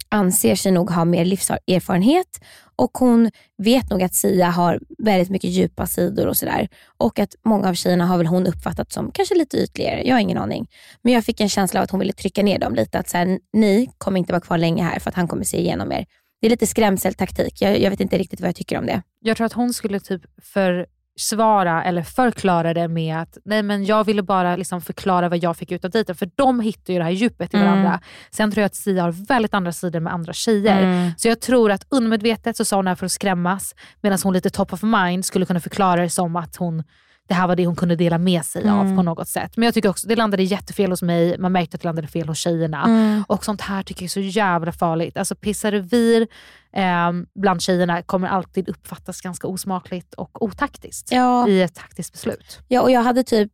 anser 0.09 0.55
sig 0.55 0.71
nog 0.71 0.89
ha 0.89 1.05
mer 1.05 1.25
livserfarenhet 1.25 2.39
och 2.75 2.97
hon 2.97 3.31
vet 3.57 3.89
nog 3.89 4.03
att 4.03 4.15
Sia 4.15 4.49
har 4.49 4.79
väldigt 4.97 5.29
mycket 5.29 5.49
djupa 5.49 5.87
sidor 5.87 6.27
och 6.27 6.37
sådär. 6.37 6.69
Och 6.97 7.19
att 7.19 7.35
många 7.45 7.69
av 7.69 7.73
tjejerna 7.73 8.05
har 8.05 8.17
väl 8.17 8.27
hon 8.27 8.47
uppfattat 8.47 8.91
som 8.91 9.11
kanske 9.11 9.35
lite 9.35 9.57
ytligare. 9.57 10.03
Jag 10.07 10.15
har 10.15 10.19
ingen 10.19 10.37
aning. 10.37 10.67
Men 11.01 11.13
jag 11.13 11.23
fick 11.23 11.41
en 11.41 11.49
känsla 11.49 11.79
av 11.79 11.83
att 11.83 11.91
hon 11.91 11.99
ville 11.99 12.13
trycka 12.13 12.43
ner 12.43 12.59
dem 12.59 12.75
lite. 12.75 12.99
Att 12.99 13.09
så 13.09 13.17
här, 13.17 13.39
ni 13.53 13.89
kommer 13.97 14.19
inte 14.19 14.33
vara 14.33 14.41
kvar 14.41 14.57
länge 14.57 14.83
här 14.83 14.99
för 14.99 15.09
att 15.09 15.15
han 15.15 15.27
kommer 15.27 15.43
se 15.43 15.57
igenom 15.59 15.91
er. 15.91 16.05
Det 16.41 16.47
är 16.47 16.49
lite 16.49 16.67
skrämseltaktik. 16.67 17.61
Jag, 17.61 17.81
jag 17.81 17.89
vet 17.89 17.99
inte 17.99 18.17
riktigt 18.17 18.41
vad 18.41 18.47
jag 18.47 18.55
tycker 18.55 18.77
om 18.77 18.85
det. 18.85 19.01
Jag 19.19 19.37
tror 19.37 19.45
att 19.45 19.53
hon 19.53 19.73
skulle 19.73 19.99
typ 19.99 20.21
försvara 20.43 21.83
eller 21.83 22.01
förklara 22.03 22.73
det 22.73 22.87
med 22.87 23.17
att 23.17 23.37
nej 23.45 23.63
men 23.63 23.85
jag 23.85 24.03
ville 24.03 24.23
bara 24.23 24.55
liksom 24.55 24.81
förklara 24.81 25.29
vad 25.29 25.43
jag 25.43 25.57
fick 25.57 25.71
ut 25.71 25.85
av 25.85 25.91
dejten. 25.91 26.15
För 26.15 26.29
de 26.35 26.59
hittar 26.59 26.93
ju 26.93 26.99
det 26.99 27.05
här 27.05 27.11
djupet 27.11 27.53
i 27.53 27.57
Mm. 27.57 27.69
varandra. 27.69 27.99
Sen 28.31 28.51
tror 28.51 28.61
jag 28.61 28.65
att 28.65 28.75
Sia 28.75 29.03
har 29.03 29.11
väldigt 29.11 29.53
andra 29.53 29.71
sidor 29.71 29.99
med 29.99 30.13
andra 30.13 30.33
tjejer. 30.33 30.83
Mm. 30.83 31.11
Så 31.17 31.27
jag 31.27 31.39
tror 31.41 31.71
att 31.71 31.85
undermedvetet 31.89 32.57
så 32.57 32.65
sa 32.65 32.75
hon 32.75 32.85
det 32.85 32.91
här 32.91 32.95
för 32.95 33.05
att 33.05 33.11
skrämmas 33.11 33.75
medan 34.01 34.19
hon 34.23 34.33
lite 34.33 34.49
top 34.49 34.73
of 34.73 34.83
mind 34.83 35.25
skulle 35.25 35.45
kunna 35.45 35.59
förklara 35.59 36.01
det 36.01 36.09
som 36.09 36.35
att 36.35 36.55
hon 36.55 36.83
det 37.27 37.33
här 37.33 37.47
var 37.47 37.55
det 37.55 37.65
hon 37.65 37.75
kunde 37.75 37.95
dela 37.95 38.17
med 38.17 38.45
sig 38.45 38.69
av 38.69 38.81
Mm. 38.85 38.95
på 38.97 39.03
något 39.03 39.27
sätt. 39.27 39.57
Men 39.57 39.65
jag 39.65 39.73
tycker 39.73 39.89
också 39.89 40.07
det 40.07 40.15
landade 40.15 40.43
jättefel 40.43 40.89
hos 40.91 41.01
mig. 41.01 41.37
Man 41.39 41.51
märkte 41.51 41.75
att 41.75 41.81
det 41.81 41.87
landade 41.87 42.07
fel 42.07 42.27
hos 42.27 42.37
tjejerna. 42.37 42.83
Mm. 42.83 43.23
Och 43.27 43.45
sånt 43.45 43.61
här 43.61 43.83
tycker 43.83 44.01
jag 44.01 44.05
är 44.07 44.09
så 44.09 44.19
jävla 44.19 44.71
farligt. 44.71 45.17
Alltså 45.17 45.35
pissa 45.35 45.71
revir 45.71 46.27
eh, 46.73 47.11
bland 47.35 47.61
tjejerna 47.61 48.01
kommer 48.01 48.27
alltid 48.27 48.69
uppfattas 48.69 49.21
ganska 49.21 49.47
osmakligt 49.47 50.13
och 50.13 50.43
otaktiskt 50.43 51.11
Ja. 51.11 51.47
i 51.47 51.61
ett 51.61 51.75
taktiskt 51.75 52.11
beslut. 52.13 52.59
Ja, 52.67 52.81
och 52.81 52.91
jag 52.91 53.01
hade 53.03 53.23
typ 53.23 53.51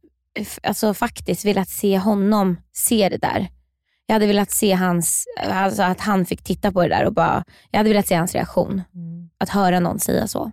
alltså, 0.63 0.93
faktiskt 0.93 1.45
velat 1.45 1.69
se 1.69 1.97
honom 1.97 2.57
se 2.73 3.09
det 3.09 3.17
där. 3.17 3.47
Jag 4.05 4.15
hade 4.15 4.27
velat 4.27 4.51
se 4.51 4.71
hans, 4.73 5.25
alltså 5.49 5.83
att 5.83 5.99
han 5.99 6.25
fick 6.25 6.43
titta 6.43 6.71
på 6.71 6.81
det 6.81 6.89
där 6.89 7.05
och 7.05 7.13
bara, 7.13 7.43
jag 7.71 7.79
hade 7.79 7.89
velat 7.89 8.07
se 8.07 8.15
hans 8.15 8.33
reaktion. 8.33 8.81
Att 9.37 9.49
höra 9.49 9.79
någon 9.79 9.99
säga 9.99 10.27
så. 10.27 10.51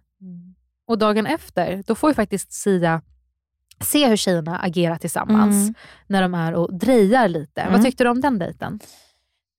Och 0.91 0.99
dagen 0.99 1.27
efter, 1.27 1.83
då 1.87 1.95
får 1.95 2.11
ju 2.11 2.15
faktiskt 2.15 2.53
Sia 2.53 3.03
se 3.81 4.09
hur 4.09 4.17
tjejerna 4.17 4.59
agerar 4.59 4.97
tillsammans 4.97 5.55
Mm. 5.55 5.75
när 6.07 6.23
de 6.23 6.35
är 6.35 6.55
och 6.55 6.75
drejar 6.79 7.29
lite. 7.29 7.61
Mm. 7.61 7.73
Vad 7.73 7.83
tyckte 7.85 8.05
du 8.05 8.11
om 8.11 8.21
den 8.21 8.39
dejten? 8.39 8.81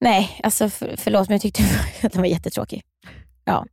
Nej, 0.01 0.39
alltså 0.43 0.69
för, 0.69 0.95
förlåt 0.97 1.27
men 1.29 1.35
jag 1.35 1.41
tyckte 1.41 1.63
att 2.03 2.11
den 2.13 2.21
var 2.21 2.27
jättetråkig. 2.29 2.81
Ja. 3.45 3.65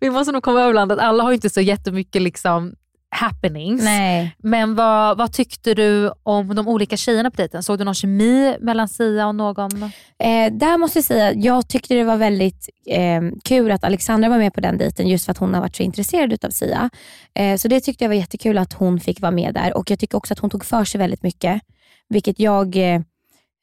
Vi 0.00 0.10
måste 0.10 0.32
nog 0.32 0.42
komma 0.42 0.60
över 0.60 0.74
landet. 0.74 0.98
Alla 0.98 1.22
har 1.22 1.30
ju 1.30 1.34
inte 1.34 1.50
så 1.50 1.60
jättemycket 1.60 2.22
liksom 2.22 2.74
happenings. 3.10 3.84
Nej. 3.84 4.36
Men 4.38 4.74
vad, 4.74 5.18
vad 5.18 5.32
tyckte 5.32 5.74
du 5.74 6.12
om 6.22 6.54
de 6.54 6.68
olika 6.68 6.96
tjejerna 6.96 7.30
på 7.30 7.36
dejten? 7.36 7.62
Såg 7.62 7.78
du 7.78 7.84
någon 7.84 7.94
kemi 7.94 8.56
mellan 8.60 8.88
Sia 8.88 9.26
och 9.26 9.34
någon? 9.34 9.82
Eh, 10.18 10.52
där 10.52 10.78
måste 10.78 10.98
jag 10.98 11.04
säga, 11.04 11.32
jag 11.32 11.68
tyckte 11.68 11.94
det 11.94 12.04
var 12.04 12.16
väldigt 12.16 12.68
eh, 12.86 13.22
kul 13.44 13.70
att 13.70 13.84
Alexandra 13.84 14.28
var 14.28 14.38
med 14.38 14.54
på 14.54 14.60
den 14.60 14.78
dejten 14.78 15.08
just 15.08 15.24
för 15.24 15.32
att 15.32 15.38
hon 15.38 15.54
har 15.54 15.60
varit 15.60 15.76
så 15.76 15.82
intresserad 15.82 16.44
av 16.44 16.50
Sia. 16.50 16.90
Eh, 17.34 17.56
så 17.56 17.68
det 17.68 17.80
tyckte 17.80 18.04
jag 18.04 18.08
var 18.08 18.16
jättekul 18.16 18.58
att 18.58 18.72
hon 18.72 19.00
fick 19.00 19.20
vara 19.20 19.32
med 19.32 19.54
där 19.54 19.76
och 19.76 19.90
jag 19.90 19.98
tycker 19.98 20.18
också 20.18 20.34
att 20.34 20.38
hon 20.38 20.50
tog 20.50 20.64
för 20.64 20.84
sig 20.84 20.98
väldigt 20.98 21.22
mycket, 21.22 21.62
vilket 22.08 22.38
jag 22.40 22.76
eh, 22.76 23.00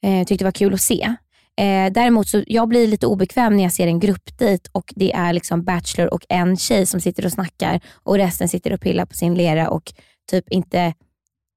eh, 0.04 0.24
tyckte 0.26 0.44
var 0.44 0.52
kul 0.52 0.74
att 0.74 0.80
se. 0.80 1.14
Eh, 1.56 1.92
däremot 1.92 2.28
så 2.28 2.44
jag 2.46 2.68
blir 2.68 2.86
lite 2.86 3.06
obekväm 3.06 3.56
när 3.56 3.62
jag 3.62 3.72
ser 3.72 3.86
en 3.86 4.00
gruppdejt 4.00 4.68
och 4.72 4.92
det 4.96 5.12
är 5.12 5.32
liksom 5.32 5.64
Bachelor 5.64 6.14
och 6.14 6.26
en 6.28 6.56
tjej 6.56 6.86
som 6.86 7.00
sitter 7.00 7.24
och 7.24 7.32
snackar 7.32 7.80
och 7.92 8.16
resten 8.16 8.48
sitter 8.48 8.72
och 8.72 8.80
pillar 8.80 9.06
på 9.06 9.14
sin 9.14 9.34
lera 9.34 9.70
och 9.70 9.92
typ 10.30 10.48
inte 10.48 10.94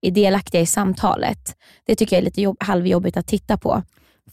är 0.01 0.11
delaktiga 0.11 0.61
i 0.61 0.65
samtalet. 0.65 1.55
Det 1.85 1.95
tycker 1.95 2.15
jag 2.15 2.21
är 2.21 2.25
lite 2.25 2.41
jobb, 2.41 2.57
halvjobbigt 2.59 3.17
att 3.17 3.27
titta 3.27 3.57
på. 3.57 3.83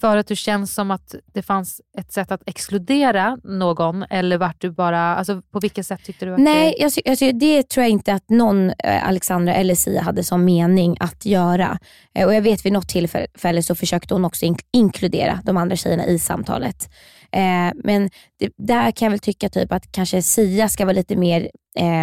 För 0.01 0.17
att 0.17 0.27
du 0.27 0.37
känns 0.37 0.75
som 0.75 0.91
att 0.91 1.15
det 1.35 1.43
fanns 1.43 1.81
ett 1.99 2.13
sätt 2.13 2.33
att 2.33 2.43
exkludera 2.47 3.39
någon 3.45 4.03
eller 4.03 4.39
vart 4.39 4.61
du 4.61 4.71
bara, 4.71 5.17
alltså 5.17 5.43
på 5.43 5.61
vilket 5.61 5.87
sätt 5.87 6.05
tyckte 6.05 6.27
du 6.27 6.35
att 6.35 6.41
Nej, 6.41 6.75
det... 6.79 6.83
jag, 6.83 7.11
alltså, 7.11 7.33
det 7.33 7.69
tror 7.69 7.83
jag 7.83 7.91
inte 7.91 8.13
att 8.13 8.31
någon, 8.31 8.71
eh, 8.71 9.09
Alexandra 9.09 9.55
eller 9.55 9.75
Sia, 9.75 10.03
hade 10.03 10.25
som 10.25 10.45
mening 10.45 10.97
att 11.01 11.27
göra. 11.27 11.79
Eh, 12.15 12.27
och 12.27 12.35
Jag 12.35 12.43
vet 12.43 12.67
vid 12.67 12.73
något 12.73 12.89
tillfälle 12.89 13.63
så 13.63 13.75
försökte 13.75 14.15
hon 14.15 14.25
också 14.25 14.45
ink- 14.45 14.67
inkludera 14.73 15.41
de 15.45 15.57
andra 15.57 15.77
tjejerna 15.77 16.07
i 16.07 16.19
samtalet. 16.19 16.89
Eh, 17.33 17.73
men 17.85 18.11
det, 18.39 18.51
där 18.57 18.91
kan 18.91 19.07
jag 19.07 19.11
väl 19.11 19.19
tycka 19.21 19.49
typ 19.49 19.73
att 19.73 19.93
kanske 19.93 20.23
Sia 20.23 20.69
ska 20.69 20.85
vara 20.85 20.95
lite 20.95 21.17
mer 21.17 21.51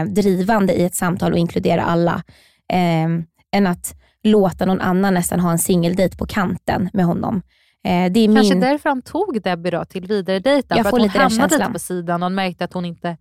drivande 0.07 0.73
i 0.73 0.83
ett 0.83 0.95
samtal 0.95 1.31
och 1.33 1.37
inkludera 1.39 1.83
alla. 1.83 2.23
Än 3.53 3.67
att 3.67 3.95
låta 4.23 4.65
någon 4.65 4.81
annan 4.81 5.13
nästan 5.13 5.39
ha 5.39 5.51
en 5.51 5.59
singeldejt 5.59 6.17
på 6.17 6.25
kanten 6.25 6.89
med 6.93 7.05
honom. 7.05 7.41
Eh, 7.83 8.11
det 8.11 8.19
är 8.19 8.35
Kanske 8.35 8.53
min... 8.53 8.59
därför 8.59 8.89
han 8.89 9.01
tog 9.01 9.41
Debbie 9.43 9.69
då 9.71 9.85
till 9.85 10.07
vidare 10.07 10.39
dejten. 10.39 10.77
Jag 10.77 10.85
För 10.89 10.97
att 10.97 11.01
hon 11.01 11.09
hamnade 11.21 11.57
lite 11.57 11.71
på 11.71 11.79
sidan 11.79 12.23
och 12.23 12.25
han 12.25 12.35
märkte 12.35 12.63
att 12.65 12.73
hon 12.73 12.85
inte 12.85 13.17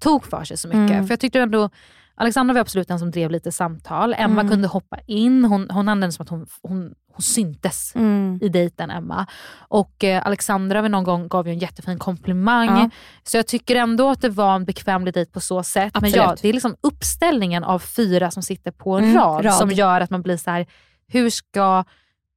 tog 0.00 0.26
för 0.26 0.44
sig 0.44 0.56
så 0.56 0.68
mycket. 0.68 0.90
Mm. 0.90 1.06
För 1.06 1.12
jag 1.12 1.20
tyckte 1.20 1.40
ändå, 1.40 1.70
Alexandra 2.14 2.54
var 2.54 2.60
absolut 2.60 2.88
den 2.88 2.98
som 2.98 3.10
drev 3.10 3.30
lite 3.30 3.52
samtal. 3.52 4.14
Emma 4.18 4.40
Mm. 4.40 4.48
kunde 4.50 4.68
hoppa 4.68 4.98
in. 5.06 5.44
Hon, 5.44 5.70
hon 5.70 5.88
använde 5.88 6.12
som 6.12 6.22
att 6.22 6.28
hon, 6.28 6.46
hon, 6.62 6.94
hon 7.12 7.22
syntes 7.22 7.94
Mm. 7.94 8.38
i 8.42 8.48
dejten, 8.48 8.90
Emma. 8.90 9.26
Och 9.58 10.04
eh, 10.04 10.26
Alexandra 10.26 10.82
vid 10.82 10.90
någon 10.90 11.04
gång 11.04 11.28
gav 11.28 11.46
ju 11.46 11.52
en 11.52 11.58
jättefin 11.58 11.98
komplimang. 11.98 12.66
Ja. 12.68 12.90
Så 13.22 13.36
jag 13.36 13.46
tycker 13.46 13.76
ändå 13.76 14.08
att 14.10 14.20
det 14.20 14.28
var 14.28 14.54
en 14.54 14.64
bekvämlig 14.64 15.14
dejt 15.14 15.32
på 15.32 15.40
så 15.40 15.62
sätt. 15.62 16.00
Men 16.00 16.10
ja, 16.10 16.22
Absolut. 16.22 16.42
det 16.42 16.48
är 16.48 16.52
liksom 16.52 16.76
uppställningen 16.80 17.64
av 17.64 17.78
fyra 17.78 18.30
som 18.30 18.42
sitter 18.42 18.70
på 18.70 18.98
en 18.98 19.04
Mm, 19.04 19.16
rad, 19.16 19.44
rad. 19.44 19.54
som 19.54 19.70
gör 19.70 20.00
att 20.00 20.10
man 20.10 20.22
blir 20.22 20.36
så 20.36 20.50
här: 20.50 20.66
hur 21.08 21.30
ska 21.30 21.84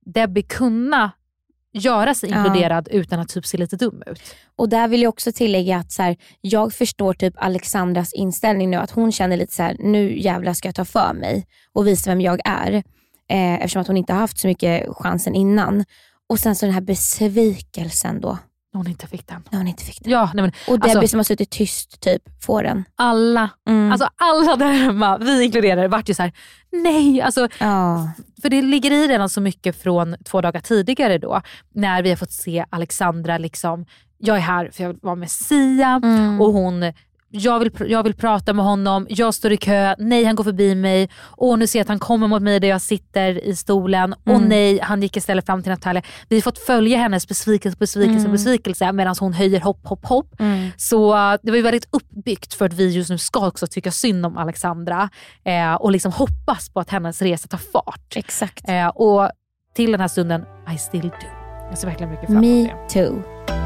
Debbie 0.06 0.42
kunna 0.44 1.12
göra 1.74 2.14
sig 2.14 2.30
Ja. 2.30 2.38
inkluderad 2.38 2.88
utan 2.92 3.20
att 3.20 3.30
typ 3.30 3.46
se 3.46 3.58
lite 3.58 3.76
dum 3.76 4.04
ut? 4.08 4.36
Och 4.56 4.70
där 4.70 4.88
vill 4.88 5.02
jag 5.02 5.10
också 5.10 5.32
tillägga 5.32 5.78
att 5.78 5.92
så 5.92 6.02
här, 6.04 6.18
jag 6.42 6.74
förstår 6.74 7.14
typ 7.14 7.34
Alexandras 7.38 8.14
inställning 8.14 8.70
nu. 8.70 8.78
Att 8.78 8.92
hon 8.92 9.12
känner 9.12 9.38
lite 9.38 9.56
så 9.56 9.64
här: 9.64 9.76
nu 9.80 10.20
jävlar 10.20 10.54
ska 10.54 10.68
jag 10.68 10.76
ta 10.76 10.86
för 10.86 11.14
mig 11.14 11.46
och 11.74 11.88
visa 11.88 12.10
vem 12.10 12.22
jag 12.22 12.40
är. 12.46 12.74
Eh, 13.32 13.54
eftersom 13.56 13.82
att 13.82 13.88
hon 13.88 13.98
inte 13.98 14.14
har 14.14 14.20
haft 14.20 14.40
så 14.40 14.48
mycket 14.48 14.88
chansen 14.90 15.36
innan. 15.36 15.86
Och 16.30 16.40
sen 16.40 16.56
så 16.56 16.66
den 16.66 16.74
här 16.74 16.82
besvikelsen 16.82 18.22
då. 18.22 18.38
När 18.74 18.78
hon 18.80 18.88
inte 18.88 19.08
fick 19.08 19.28
den. 19.28 19.44
När 19.50 19.60
hon 19.60 19.68
inte 19.68 19.84
fick 19.84 20.04
den. 20.04 20.12
Ja, 20.12 20.32
nej 20.34 20.42
men, 20.42 20.52
Och 20.68 20.80
Debbie 20.80 20.92
alltså, 20.92 21.08
som 21.08 21.20
har 21.20 21.24
suttit 21.24 21.50
tyst 21.50 22.02
typ, 22.02 22.22
får 22.44 22.64
den. 22.64 22.84
alla, 22.96 23.50
Mm. 23.68 23.92
alltså 23.92 24.10
alla 24.16 24.56
där 24.56 24.72
hemma, 24.74 25.18
vi 25.18 25.44
inkluderade, 25.44 25.88
vart 25.88 26.10
ju 26.10 26.14
så 26.14 26.24
här: 26.24 26.32
nej. 26.72 27.22
Alltså, 27.22 27.48
Ja. 27.60 28.12
För 28.42 28.50
det 28.50 28.62
ligger 28.62 28.92
i 28.92 29.08
redan 29.08 29.30
så 29.30 29.42
mycket 29.42 29.82
från 29.82 30.16
två 30.26 30.42
dagar 30.42 30.62
tidigare 30.62 31.18
då, 31.18 31.42
när 31.74 32.04
vi 32.04 32.10
har 32.10 32.18
fått 32.18 32.32
se 32.32 32.66
Alexandra 32.70 33.38
liksom, 33.38 33.86
jag 34.18 34.38
är 34.38 34.42
här 34.42 34.70
för 34.74 34.84
jag 34.84 34.90
vill 34.90 35.00
vara 35.02 35.16
med 35.16 35.32
Sia 35.32 36.00
Mm. 36.04 36.42
och 36.42 36.54
hon 36.54 36.94
jag 37.32 37.60
vill, 37.60 37.72
jag 37.88 38.04
vill 38.04 38.14
prata 38.14 38.54
med 38.54 38.66
honom, 38.66 39.08
jag 39.10 39.34
står 39.34 39.52
i 39.52 39.58
kö, 39.58 39.96
nej 39.98 40.24
han 40.24 40.36
går 40.36 40.44
förbi 40.44 40.76
mig, 40.76 41.10
och 41.22 41.60
nu 41.60 41.68
ser 41.68 41.80
jag 41.80 41.84
att 41.84 41.88
han 41.90 42.00
kommer 42.00 42.28
mot 42.28 42.42
mig 42.42 42.60
där 42.60 42.68
jag 42.68 42.82
sitter 42.82 43.44
i 43.46 43.56
stolen, 43.56 44.14
och 44.14 44.28
Mm. 44.36 44.50
nej 44.50 44.80
han 44.82 45.02
gick 45.02 45.18
istället 45.18 45.46
fram 45.46 45.64
till 45.64 45.72
Natalia. 45.72 46.02
Vi 46.30 46.36
har 46.36 46.42
fått 46.42 46.58
följa 46.58 46.98
hennes 46.98 47.28
besvikelse, 47.28 47.78
besvikelse, 47.80 48.20
Mm. 48.20 48.32
besvikelse 48.32 48.92
medan 48.92 49.16
hon 49.20 49.34
höjer 49.34 49.60
hopp, 49.62 49.88
hopp, 49.88 50.06
hopp. 50.06 50.40
Mm. 50.40 50.70
Så 50.78 51.16
eh, 51.16 51.38
det 51.44 51.52
var 51.52 51.56
ju 51.58 51.64
väldigt 51.64 51.88
uppbyggt 51.92 52.54
för 52.54 52.66
att 52.66 52.74
vi 52.74 52.90
just 52.90 53.10
nu 53.10 53.18
ska 53.18 53.48
också 53.48 53.68
tycka 53.68 53.92
synd 53.92 54.26
om 54.26 54.38
Alexandra 54.38 55.10
eh, 55.44 55.74
och 55.74 55.92
liksom 55.92 56.12
hoppas 56.12 56.70
på 56.70 56.80
att 56.80 56.90
hennes 56.90 57.22
resa 57.22 57.48
tar 57.48 57.58
fart. 57.58 58.14
Exakt. 58.16 58.70
Eh, 58.70 58.88
och 58.88 59.30
till 59.76 59.92
den 59.92 60.02
här 60.02 60.08
stunden, 60.08 60.46
I 60.76 60.78
still 60.78 61.02
do. 61.10 61.16
Jag 61.70 61.78
ser 61.78 61.88
verkligen 61.88 62.12
mycket 62.12 62.26
fram 62.26 62.44
emot 62.44 62.68
Me 62.68 62.74
det. 62.94 63.06
too. 63.08 63.59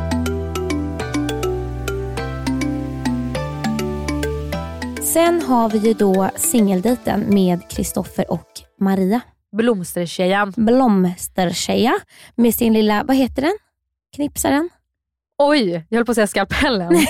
Sen 5.13 5.41
har 5.41 5.69
vi 5.69 5.77
ju 5.77 5.93
då 5.93 6.29
singeldejten 6.35 7.33
med 7.33 7.69
Kristoffer 7.69 8.31
och 8.31 8.47
Maria. 8.79 9.21
Blomstertjejen. 9.57 10.53
Blomstertjeja 10.57 11.93
med 12.35 12.55
sin 12.55 12.73
lilla, 12.73 13.03
vad 13.03 13.15
heter 13.15 13.41
den? 13.41 13.57
Knipsaren? 14.15 14.69
Oj, 15.37 15.85
jag 15.89 15.97
höll 15.97 16.05
på 16.05 16.11
att 16.11 16.15
säga 16.15 16.27
skalpellen. 16.27 16.93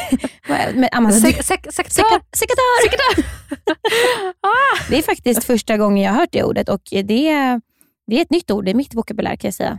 Men, 0.47 0.89
Amanda, 0.91 1.17
Sek- 1.17 1.71
sekatör! 1.71 2.21
Det 4.89 4.97
är 4.97 5.01
faktiskt 5.01 5.43
första 5.43 5.77
gången 5.77 6.03
jag 6.03 6.11
har 6.11 6.19
hört 6.19 6.31
det 6.31 6.43
ordet 6.43 6.69
och 6.69 6.81
det 6.91 7.29
är, 7.29 7.61
det 8.07 8.17
är 8.17 8.21
ett 8.21 8.31
nytt 8.31 8.51
ord. 8.51 8.65
Det 8.65 8.71
är 8.71 8.75
mitt 8.75 8.93
vokabulär 8.93 9.35
kan 9.35 9.47
jag 9.47 9.53
säga. 9.55 9.77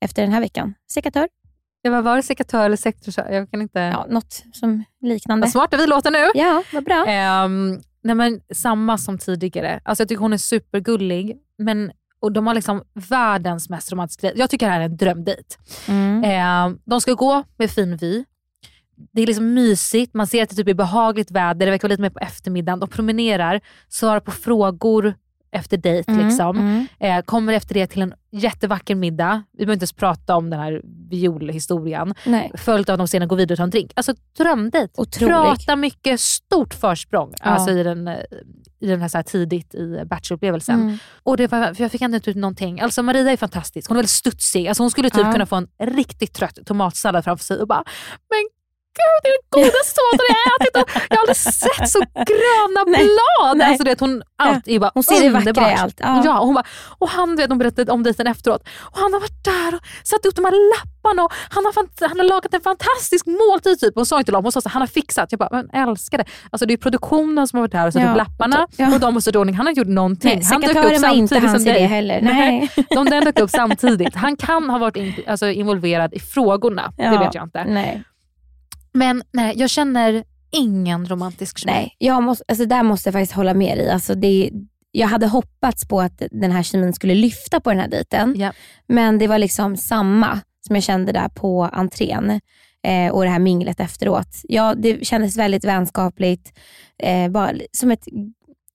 Efter 0.00 0.22
den 0.22 0.32
här 0.32 0.40
veckan. 0.40 0.74
Sekatör? 0.90 1.28
Vad 1.90 2.04
var 2.04 2.16
det 2.16 2.22
sekatör 2.22 2.64
eller 2.66 2.76
sektor? 2.76 3.14
Jag 3.30 3.50
kan 3.50 3.62
inte... 3.62 3.78
Ja, 3.78 4.06
något 4.10 4.44
som 4.52 4.84
liknande. 5.00 5.44
Vad 5.44 5.52
smarta 5.52 5.76
vi 5.76 5.86
låter 5.86 6.10
nu. 6.10 6.30
Ja, 6.34 6.62
vad 6.72 6.84
bra. 6.84 7.06
Ehm, 7.06 7.80
nej 8.02 8.14
men, 8.14 8.40
samma 8.54 8.98
som 8.98 9.18
tidigare. 9.18 9.80
Alltså, 9.84 10.02
jag 10.02 10.08
tycker 10.08 10.20
hon 10.20 10.32
är 10.32 10.36
supergullig. 10.36 11.36
Men, 11.58 11.92
och 12.20 12.32
de 12.32 12.46
har 12.46 12.54
liksom 12.54 12.82
världens 12.94 13.70
mest 13.70 13.92
romantiska 13.92 14.26
dejt. 14.26 14.40
Jag 14.40 14.50
tycker 14.50 14.66
det 14.66 14.72
här 14.72 14.80
är 14.80 14.84
en 14.84 14.96
drömdejt. 14.96 15.58
Mm. 15.88 16.24
Ehm, 16.24 16.78
de 16.84 17.00
ska 17.00 17.12
gå 17.12 17.44
med 17.56 17.70
fin 17.70 17.96
vy. 17.96 18.24
Det 19.12 19.22
är 19.22 19.26
liksom 19.26 19.54
mysigt, 19.54 20.14
man 20.14 20.26
ser 20.26 20.42
att 20.42 20.50
det 20.50 20.56
typ 20.56 20.68
är 20.68 20.74
behagligt 20.74 21.30
väder, 21.30 21.66
det 21.66 21.70
verkar 21.70 21.88
vara 21.88 21.92
lite 21.92 22.02
mer 22.02 22.10
på 22.10 22.18
eftermiddagen. 22.18 22.80
De 22.80 22.88
promenerar, 22.88 23.60
svarar 23.88 24.20
på 24.20 24.30
frågor 24.30 25.14
efter 25.54 25.76
dejt. 25.76 26.12
Mm, 26.12 26.26
liksom. 26.26 26.56
mm. 26.58 26.86
Eh, 27.00 27.22
kommer 27.24 27.52
efter 27.52 27.74
det 27.74 27.86
till 27.86 28.02
en 28.02 28.14
jättevacker 28.32 28.94
middag. 28.94 29.42
Vi 29.52 29.58
behöver 29.58 29.72
inte 29.72 29.82
ens 29.82 29.92
prata 29.92 30.36
om 30.36 30.50
den 30.50 30.60
här 30.60 30.80
violhistorien. 31.10 32.14
Nej. 32.26 32.50
Följt 32.54 32.88
av 32.88 32.92
att 32.92 32.98
de 32.98 33.08
sedan 33.08 33.28
går 33.28 33.36
vidare 33.36 33.54
och 33.54 33.56
tar 33.56 33.64
en 33.64 33.70
drink. 33.70 33.92
Alltså 33.96 34.14
drömdejt. 34.38 34.88
Prata 35.18 35.76
mycket, 35.76 36.20
stort 36.20 36.74
försprång 36.74 37.34
Ja. 37.40 37.44
alltså, 37.44 37.70
i 37.70 37.82
den, 37.82 38.08
eh, 38.08 38.14
i 38.80 38.86
den 38.86 39.00
här, 39.00 39.08
så 39.08 39.18
här 39.18 39.22
tidigt 39.22 39.74
i 39.74 40.02
bachelorupplevelsen. 40.06 40.80
Mm. 40.82 40.98
Och 41.22 41.36
det 41.36 41.52
var, 41.52 41.74
för 41.74 41.84
jag 41.84 41.92
fick 41.92 42.02
ändå 42.02 42.16
inte 42.16 42.30
ut 42.30 42.36
någonting. 42.36 42.80
Alltså 42.80 43.02
Maria 43.02 43.32
är 43.32 43.36
fantastisk, 43.36 43.88
hon 43.88 43.96
är 43.96 43.98
väldigt 43.98 44.10
studsig. 44.10 44.68
Alltså, 44.68 44.82
hon 44.82 44.90
skulle 44.90 45.10
typ 45.10 45.24
Ja. 45.24 45.32
kunna 45.32 45.46
få 45.46 45.56
en 45.56 45.68
riktigt 45.78 46.32
trött 46.34 46.58
tomatsallad 46.66 47.24
framför 47.24 47.44
sig 47.44 47.60
och 47.60 47.68
bara 47.68 47.84
“men 48.30 48.48
gud 49.00 49.18
det 49.22 49.28
är 49.28 49.34
den 49.40 49.44
godaste 49.56 49.94
tomaten 50.00 50.26
jag 50.34 50.42
ätit 50.56 50.74
och 50.80 50.88
jag 51.10 51.16
har 51.16 51.22
aldrig 51.22 51.36
sett 51.36 51.88
så 51.94 51.98
gröna 52.30 52.80
Nej. 52.86 53.04
blad”. 53.04 53.56
Nej. 53.56 53.68
Alltså, 53.68 53.84
det, 53.84 54.00
hon, 54.00 54.22
allt 54.38 54.68
är 54.68 54.78
bara 54.78 54.90
Hon 54.94 55.02
ser 55.02 55.20
det 55.20 55.28
vackra 55.30 55.38
underbart. 55.50 55.72
i 55.72 55.74
allt. 55.82 55.96
Ja. 55.98 56.22
Ja, 56.24 56.38
och, 56.40 56.46
hon 56.46 56.54
bara, 56.54 56.64
och 56.98 57.08
han 57.08 57.36
vet, 57.36 57.48
de 57.48 57.58
berättade 57.58 57.92
om 57.92 58.02
dejten 58.02 58.26
efteråt. 58.26 58.62
Och 58.92 58.98
han 58.98 59.12
har 59.12 59.20
varit 59.20 59.44
där 59.44 59.74
och 59.74 59.80
satt 60.06 60.26
upp 60.26 60.36
de 60.36 60.44
här 60.44 60.52
lapparna 60.74 61.24
och 61.24 61.32
han 61.48 61.64
har, 61.64 61.74
han 62.08 62.18
har 62.18 62.26
lagat 62.26 62.54
en 62.54 62.60
fantastisk 62.60 63.26
måltid. 63.26 63.80
Typ. 63.80 63.94
Hon 63.94 64.06
sa 64.06 64.18
inte 64.18 64.32
dem, 64.32 64.44
hon 64.44 64.52
sa 64.52 64.58
att 64.58 64.72
han 64.72 64.82
har 64.82 64.86
fixat. 64.86 65.32
Jag 65.32 65.38
bara, 65.38 65.48
men 65.52 65.70
älskar 65.88 66.18
det. 66.18 66.24
Alltså, 66.50 66.66
det 66.66 66.72
är 66.74 66.78
produktionen 66.78 67.48
som 67.48 67.56
har 67.56 67.62
varit 67.62 67.72
där 67.72 67.86
och 67.86 67.92
satt 67.92 68.02
Ja, 68.02 68.10
upp 68.10 68.16
lapparna 68.16 68.66
ja. 68.76 68.94
och 68.94 69.00
de 69.00 69.18
i 69.26 69.36
ordning. 69.38 69.54
Han 69.54 69.66
har 69.66 69.70
inte 69.70 69.80
gjort 69.80 69.88
någonting. 69.88 70.34
Nej, 70.36 70.44
han 70.44 70.60
dök 70.60 70.70
upp 70.70 70.76
var 70.76 70.90
inte 70.90 71.00
samtidigt 71.00 71.44
hans 71.50 71.62
som 71.64 71.72
dig. 71.72 71.82
heller. 71.86 72.20
Nej. 72.22 72.70
De 72.90 73.04
där 73.10 73.24
dök 73.24 73.38
upp 73.40 73.50
samtidigt. 73.50 74.14
Han 74.14 74.36
kan 74.36 74.70
ha 74.70 74.78
varit 74.78 74.96
in, 74.96 75.14
alltså, 75.26 75.46
involverad 75.50 76.14
i 76.14 76.20
frågorna. 76.20 76.92
Det 76.96 77.02
Ja, 77.04 77.18
vet 77.18 77.34
jag 77.34 77.44
inte. 77.44 77.64
Nej. 77.64 78.02
Men 78.94 79.22
nej, 79.32 79.54
jag 79.56 79.70
känner 79.70 80.24
ingen 80.52 81.06
romantisk 81.06 81.58
kemi. 81.58 81.72
Nej, 81.72 81.96
jag 81.98 82.22
måste, 82.22 82.44
alltså 82.48 82.66
där 82.66 82.82
måste 82.82 83.08
jag 83.08 83.12
faktiskt 83.12 83.32
hålla 83.32 83.54
med 83.54 83.78
dig. 83.78 83.90
Alltså 83.90 84.14
det, 84.14 84.50
jag 84.90 85.08
hade 85.08 85.26
hoppats 85.26 85.88
på 85.88 86.00
att 86.00 86.22
den 86.30 86.52
här 86.52 86.62
kemin 86.62 86.92
skulle 86.92 87.14
lyfta 87.14 87.60
på 87.60 87.70
den 87.70 87.80
här 87.80 87.88
dejten. 87.88 88.34
Ja. 88.36 88.52
Men 88.86 89.18
det 89.18 89.26
var 89.26 89.38
liksom 89.38 89.76
samma 89.76 90.40
som 90.66 90.76
jag 90.76 90.82
kände 90.82 91.12
där 91.12 91.28
på 91.28 91.68
entrén 91.72 92.40
eh, 92.86 93.12
och 93.12 93.24
det 93.24 93.30
här 93.30 93.38
minglet 93.38 93.80
efteråt. 93.80 94.40
Ja, 94.42 94.74
det 94.74 95.06
kändes 95.06 95.36
väldigt 95.36 95.64
vänskapligt. 95.64 96.58
Eh, 96.98 97.28
bara 97.28 97.52
som 97.72 97.90
ett 97.90 98.04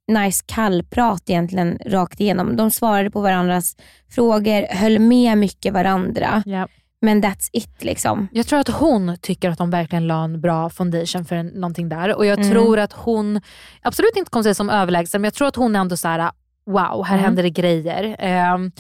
nice 0.09 0.43
kallprat 0.47 1.29
egentligen 1.29 1.79
rakt 1.85 2.19
igenom. 2.19 2.55
De 2.55 2.71
svarade 2.71 3.11
på 3.11 3.21
varandras 3.21 3.75
frågor, 4.09 4.75
höll 4.75 4.99
med 4.99 5.37
mycket 5.37 5.73
varandra. 5.73 6.43
Ja. 6.45 6.67
Men 7.01 7.23
that's 7.23 7.49
it 7.53 7.83
liksom. 7.83 8.27
Jag 8.31 8.47
tror 8.47 8.59
att 8.59 8.67
hon 8.67 9.17
tycker 9.21 9.49
att 9.49 9.57
de 9.57 9.69
verkligen 9.69 10.07
la 10.07 10.23
en 10.23 10.41
bra 10.41 10.69
foundation 10.69 11.25
för 11.25 11.35
en, 11.35 11.47
någonting 11.47 11.89
där. 11.89 12.15
Och 12.15 12.25
jag 12.25 12.39
Mm. 12.39 12.51
tror 12.51 12.79
att 12.79 12.93
hon, 12.93 13.41
absolut 13.81 14.15
inte 14.15 14.31
kommer 14.31 14.43
säga 14.43 14.53
som 14.53 14.69
överlägsen, 14.69 15.21
men 15.21 15.25
jag 15.27 15.33
tror 15.33 15.47
att 15.47 15.55
hon 15.55 15.75
ändå 15.75 15.97
så 15.97 16.07
här: 16.07 16.31
wow, 16.65 17.05
här 17.05 17.13
Mm. 17.15 17.25
händer 17.25 17.43
det 17.43 17.49
grejer. 17.49 18.15
Ehm, 18.19 18.71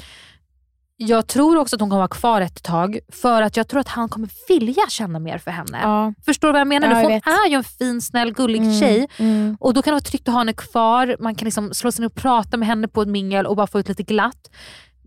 jag 1.01 1.27
tror 1.27 1.57
också 1.57 1.75
att 1.75 1.79
hon 1.79 1.89
kommer 1.89 1.99
vara 1.99 2.07
kvar 2.07 2.41
ett 2.41 2.63
tag 2.63 2.99
för 3.11 3.41
att 3.41 3.57
jag 3.57 3.67
tror 3.67 3.79
att 3.79 3.87
han 3.87 4.09
kommer 4.09 4.29
vilja 4.47 4.83
känna 4.89 5.19
mer 5.19 5.37
för 5.37 5.51
henne. 5.51 5.79
Ja. 5.81 6.13
Förstår 6.25 6.47
du 6.47 6.51
vad 6.51 6.59
jag 6.59 6.67
menar? 6.67 6.87
Ja, 6.87 6.93
jag 6.95 7.01
hon 7.03 7.11
vet. 7.13 7.27
är 7.27 7.49
ju 7.49 7.55
en 7.55 7.63
fin, 7.63 8.01
snäll, 8.01 8.33
gullig 8.33 8.59
Mm, 8.61 8.79
tjej. 8.79 9.07
mm. 9.17 9.57
Och 9.59 9.73
Då 9.73 9.81
kan 9.81 9.91
det 9.91 9.95
vara 9.95 10.01
tryggt 10.01 10.27
att 10.27 10.33
ha 10.33 10.39
henne 10.41 10.53
kvar. 10.53 11.15
Man 11.19 11.35
kan 11.35 11.45
liksom 11.45 11.73
slå 11.73 11.91
sig 11.91 12.01
ner 12.01 12.07
och 12.07 12.15
prata 12.15 12.57
med 12.57 12.67
henne 12.67 12.87
på 12.87 13.01
ett 13.01 13.07
mingel 13.07 13.45
och 13.45 13.55
bara 13.55 13.67
få 13.67 13.79
ut 13.79 13.87
lite 13.89 14.03
glatt. 14.03 14.49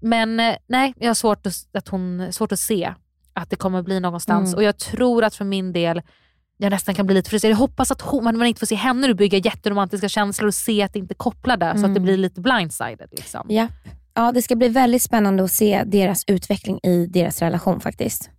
Men 0.05 0.41
eh, 0.41 0.55
nej, 0.69 0.95
jag 0.97 1.09
har 1.09 1.15
svårt 1.15 1.47
att, 1.47 1.55
att, 1.75 1.89
hon, 1.89 2.33
svårt 2.33 2.53
att 2.53 2.59
se 2.59 2.95
att 3.35 3.51
det 3.51 3.57
kommer 3.57 3.83
bli 3.83 4.01
någonstans. 4.01 4.49
Mm. 4.49 4.57
Och 4.57 4.63
jag 4.63 4.79
tror 4.79 5.25
att 5.25 5.35
för 5.35 5.45
min 5.45 5.73
del, 5.73 6.03
jag 6.57 6.71
nästan 6.71 6.95
kan 6.95 7.07
bli 7.07 7.15
lite 7.15 7.31
frustrerad. 7.31 7.53
Jag 7.53 7.59
hoppas 7.59 7.91
att 7.91 8.01
hon, 8.03 8.25
man 8.25 8.47
inte 8.47 8.59
får 8.59 8.67
se 8.67 8.75
henne 8.75 9.07
nu 9.07 9.15
bygga 9.15 9.39
jätteromantiska 9.39 10.09
känslor 10.09 10.47
och 10.49 10.55
se 10.55 10.83
att 10.83 10.93
det 10.93 10.99
inte 10.99 11.15
kopplar 11.15 11.57
där 11.57 11.71
så 11.73 11.77
att 11.77 11.83
det 11.83 11.89
Mm. 11.89 12.03
blir 12.03 12.17
lite 12.17 12.41
blindsided. 12.41 13.09
Liksom. 13.13 13.47
Ja. 13.49 13.69
ja, 14.15 14.33
det 14.33 14.43
ska 14.43 14.57
bli 14.57 14.69
väldigt 14.69 15.03
spännande 15.03 15.45
att 15.45 15.53
se 15.53 15.83
deras 15.87 16.25
utveckling 16.27 16.81
i 16.83 17.07
deras 17.07 17.43
relation 17.43 17.81
faktiskt. 17.81 18.31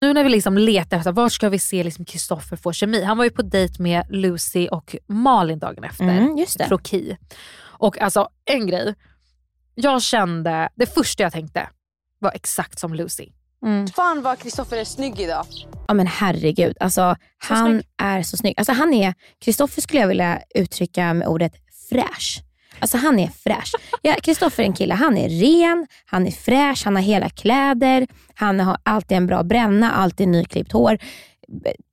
Nu 0.00 0.12
när 0.12 0.24
vi 0.24 0.30
liksom 0.30 0.58
letar 0.58 0.96
efter 0.96 1.12
var 1.12 1.28
ska 1.28 1.48
vi 1.48 1.58
se 1.58 1.84
liksom 1.84 2.04
Kristoffer 2.04 2.56
få 2.56 2.72
kemi. 2.72 3.02
Han 3.04 3.18
var 3.18 3.24
ju 3.24 3.30
på 3.30 3.42
dejt 3.42 3.82
med 3.82 4.06
Lucy 4.10 4.68
och 4.68 4.96
Malin 5.06 5.58
dagen 5.58 5.84
efter. 5.84 6.04
Mm, 6.04 6.36
just 6.38 6.58
det. 6.58 6.64
Kroki. 6.64 7.16
Och 7.62 8.00
alltså 8.00 8.28
en 8.44 8.66
grej. 8.66 8.94
Jag 9.74 10.02
kände, 10.02 10.68
det 10.74 10.86
första 10.94 11.22
jag 11.22 11.32
tänkte 11.32 11.68
var 12.18 12.32
exakt 12.34 12.78
som 12.78 12.94
Lucy. 12.94 13.28
Fan 13.96 14.22
vad 14.22 14.38
Kristoffer 14.38 14.76
är 14.76 14.84
snygg 14.84 15.20
idag. 15.20 15.46
Ja 15.88 15.94
men 15.94 16.06
herregud, 16.06 16.76
alltså, 16.80 17.16
han 17.38 17.66
snygg. 17.72 17.86
är 18.02 18.22
så 18.22 18.36
snygg. 18.36 18.54
Alltså, 18.56 18.72
han 18.72 18.94
är, 18.94 19.14
Kristoffer 19.44 19.82
skulle 19.82 20.00
jag 20.00 20.08
vilja 20.08 20.40
uttrycka 20.54 21.14
med 21.14 21.28
ordet 21.28 21.52
fräsch. 21.90 22.40
Alltså 22.78 22.96
han 22.96 23.18
är 23.18 23.28
fräsch. 23.28 23.72
Ja, 24.02 24.14
Kristoffer 24.22 24.62
är 24.62 24.66
en 24.66 24.72
kille, 24.72 24.94
han 24.94 25.16
är 25.16 25.28
ren, 25.28 25.86
han 26.06 26.26
är 26.26 26.30
fräsch, 26.30 26.82
han 26.84 26.96
har 26.96 27.02
hela 27.02 27.28
kläder, 27.28 28.06
han 28.34 28.60
har 28.60 28.76
alltid 28.82 29.16
en 29.16 29.26
bra 29.26 29.42
bränna, 29.42 29.92
alltid 29.92 30.28
nyklippt 30.28 30.72
hår. 30.72 30.98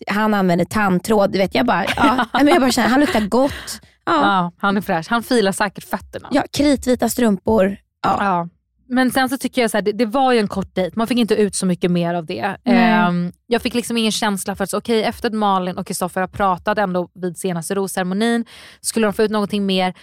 Han 0.07 0.34
använder 0.34 0.65
tandtråd, 0.65 1.32
du 1.32 1.38
vet, 1.38 1.55
jag 1.55 1.65
bara, 1.65 1.86
ja, 1.95 2.26
men 2.34 2.47
jag 2.47 2.61
bara 2.61 2.72
känner, 2.72 2.89
han 2.89 2.99
luktar 2.99 3.22
gott. 3.22 3.82
Ja, 4.05 4.22
Ja, 4.22 4.51
han 4.57 4.78
är 4.78 4.82
fräsch. 4.82 5.05
Han 5.09 5.24
filar 5.24 5.51
säkert 5.51 5.84
fötterna. 5.84 6.28
ja 6.32 6.43
kritvita 6.53 7.09
strumpor. 7.09 7.78
Ja. 8.03 8.17
Ja. 8.19 8.49
Men 8.94 9.12
sen 9.12 9.30
så 9.30 9.38
tycker 9.38 9.62
jag 9.62 9.72
så 9.72 9.78
här, 9.78 9.82
det, 9.82 9.92
det 9.92 10.06
var 10.06 10.32
ju 10.32 10.39
en 10.39 10.48
kort 10.48 10.76
dejt, 10.76 10.94
man 10.98 11.08
fick 11.08 11.18
inte 11.18 11.36
ut 11.36 11.56
så 11.56 11.66
mycket 11.66 11.92
mer 11.92 12.14
av 12.14 12.26
det. 12.26 12.58
Ehm, 12.66 13.32
jag 13.48 13.62
fick 13.62 13.74
liksom 13.74 13.98
ingen 13.98 14.12
känsla 14.12 14.56
för 14.56 14.64
att 14.64 14.74
okej, 14.74 15.04
efter 15.04 15.28
att 15.28 15.34
Malin 15.34 15.78
och 15.78 15.88
Kristoffer 15.88 16.22
har 16.22 16.28
pratat 16.28 16.78
ändå 16.78 17.10
vid 17.14 17.38
senaste 17.38 17.76
rosceremonin, 17.76 18.46
skulle 18.82 19.08
de 19.08 19.14
få 19.14 19.24
ut 19.24 19.32
någonting 19.32 19.66
mer? 19.66 19.94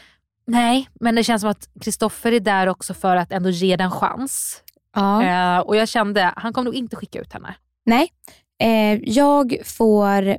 Nej, 0.47 0.89
men 1.01 1.15
det 1.15 1.25
känns 1.25 1.41
som 1.41 1.51
att 1.51 1.69
Kristoffer 1.81 2.33
är 2.33 2.41
där 2.41 2.67
också 2.67 2.95
för 2.95 3.17
att 3.17 3.33
ändå 3.33 3.51
ge 3.51 3.77
den 3.77 3.85
en 3.85 3.91
chans. 3.91 4.63
Ja. 4.95 5.23
Eh, 5.23 5.61
och 5.61 5.77
jag 5.77 5.89
kände, 5.89 6.33
han 6.37 6.53
kommer 6.53 6.65
nog 6.65 6.75
inte 6.75 6.97
skicka 6.97 7.21
ut 7.21 7.33
henne. 7.33 7.55
Nej, 7.87 8.09
eh, 8.63 9.01
jag 9.03 9.57
får 9.65 10.37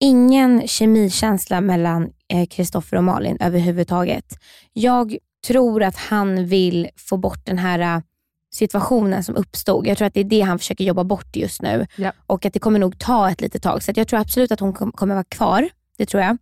ingen 0.00 0.68
kemikänsla 0.68 1.60
mellan 1.60 2.12
eh, 2.28 2.46
Kristoffer 2.46 2.96
och 2.96 3.04
Malin 3.04 3.36
överhuvudtaget. 3.40 4.38
Jag 4.72 5.16
tror 5.46 5.82
att 5.82 5.96
han 5.96 6.46
vill 6.46 6.88
få 6.96 7.16
bort 7.16 7.46
den 7.46 7.58
här 7.58 7.78
eh, 7.78 8.02
situationen 8.50 9.24
som 9.24 9.36
uppstod. 9.36 9.86
Jag 9.86 9.98
tror 9.98 10.06
att 10.06 10.14
det 10.14 10.20
är 10.20 10.24
det 10.24 10.40
han 10.40 10.58
försöker 10.58 10.84
jobba 10.84 11.04
bort 11.04 11.36
just 11.36 11.62
nu. 11.62 11.86
Ja. 11.96 12.12
Och 12.26 12.46
att 12.46 12.52
det 12.52 12.58
kommer 12.58 12.78
nog 12.78 12.98
ta 12.98 13.30
ett 13.30 13.40
litet 13.40 13.62
tag. 13.62 13.82
Så 13.82 13.92
jag 13.94 14.08
tror 14.08 14.20
absolut 14.20 14.52
att 14.52 14.60
hon 14.60 14.72
kom, 14.72 14.92
kommer 14.92 15.14
vara 15.14 15.24
kvar. 15.24 15.68
Det 15.96 16.06
tror 16.06 16.22
jag. 16.22 16.38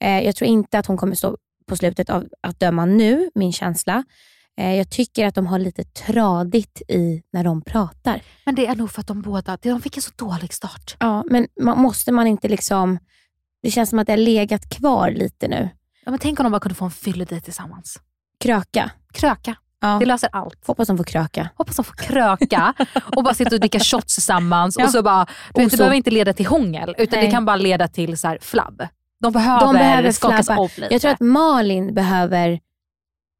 Eh, 0.00 0.20
jag 0.20 0.36
tror 0.36 0.48
inte 0.48 0.78
att 0.78 0.86
hon 0.86 0.96
kommer 0.96 1.14
stå 1.14 1.36
på 1.66 1.76
slutet 1.76 2.10
av 2.10 2.28
att 2.40 2.60
döma 2.60 2.84
nu, 2.84 3.30
min 3.34 3.52
känsla. 3.52 4.04
Eh, 4.58 4.74
jag 4.74 4.90
tycker 4.90 5.26
att 5.26 5.34
de 5.34 5.46
har 5.46 5.58
lite 5.58 5.84
tradigt 5.84 6.82
i 6.88 7.22
när 7.32 7.44
de 7.44 7.62
pratar. 7.62 8.22
Men 8.44 8.54
det 8.54 8.66
är 8.66 8.74
nog 8.74 8.90
för 8.90 9.00
att 9.00 9.06
de 9.06 9.22
båda, 9.22 9.58
de 9.62 9.80
fick 9.80 9.96
en 9.96 10.02
så 10.02 10.12
dålig 10.16 10.52
start. 10.52 10.96
Ja, 11.00 11.24
men 11.30 11.48
man, 11.60 11.78
måste 11.78 12.12
man 12.12 12.26
inte 12.26 12.48
liksom... 12.48 12.98
Det 13.62 13.70
känns 13.70 13.90
som 13.90 13.98
att 13.98 14.06
det 14.06 14.12
har 14.12 14.18
legat 14.18 14.68
kvar 14.68 15.10
lite 15.10 15.48
nu. 15.48 15.68
Ja, 16.04 16.10
men 16.10 16.18
tänk 16.18 16.40
om 16.40 16.44
de 16.44 16.50
bara 16.50 16.60
kunde 16.60 16.74
få 16.74 16.84
en 16.84 16.90
fylledejt 16.90 17.44
tillsammans. 17.44 18.00
Kröka. 18.44 18.90
Kröka. 19.12 19.56
Ja. 19.80 19.96
Det 20.00 20.06
löser 20.06 20.28
allt. 20.32 20.66
Hoppas 20.66 20.88
de 20.88 20.96
får 20.96 21.04
kröka. 21.04 21.48
Hoppas 21.54 21.76
de 21.76 21.84
får 21.84 21.94
kröka 21.94 22.74
och 23.16 23.24
bara 23.24 23.34
sitta 23.34 23.54
och 23.54 23.60
dricka 23.60 23.80
shots 23.80 24.14
tillsammans. 24.14 24.76
Ja. 24.78 24.84
Och 24.84 24.90
så 24.90 25.02
bara, 25.02 25.26
du 25.54 25.62
vet, 25.62 25.70
det 25.70 25.76
behöver 25.76 25.96
inte 25.96 26.10
leda 26.10 26.32
till 26.32 26.46
hångel, 26.46 26.94
utan 26.98 27.18
Nej. 27.18 27.26
det 27.26 27.32
kan 27.32 27.44
bara 27.44 27.56
leda 27.56 27.88
till 27.88 28.18
så 28.18 28.28
här 28.28 28.38
flabb. 28.40 28.82
De 29.20 29.32
behöver, 29.32 29.60
De 29.66 29.72
behöver 29.74 30.12
skakas 30.12 30.46
flabba. 30.46 30.64
upp 30.64 30.78
lite. 30.78 30.94
Jag 30.94 31.00
tror 31.02 31.12
att 31.12 31.20
Malin 31.20 31.94
behöver 31.94 32.60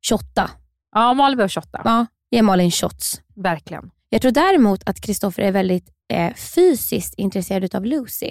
shotta. 0.08 0.50
Ja, 0.94 1.14
Malin 1.14 1.36
behöver 1.36 1.48
shotta. 1.48 1.80
Ja, 1.84 2.06
ge 2.30 2.42
Malin 2.42 2.70
shots. 2.70 3.20
Verkligen. 3.36 3.90
Jag 4.08 4.22
tror 4.22 4.32
däremot 4.32 4.88
att 4.88 5.00
Kristoffer 5.00 5.42
är 5.42 5.52
väldigt 5.52 5.88
eh, 6.12 6.34
fysiskt 6.34 7.14
intresserad 7.14 7.74
av 7.74 7.84
Lucy. 7.84 8.30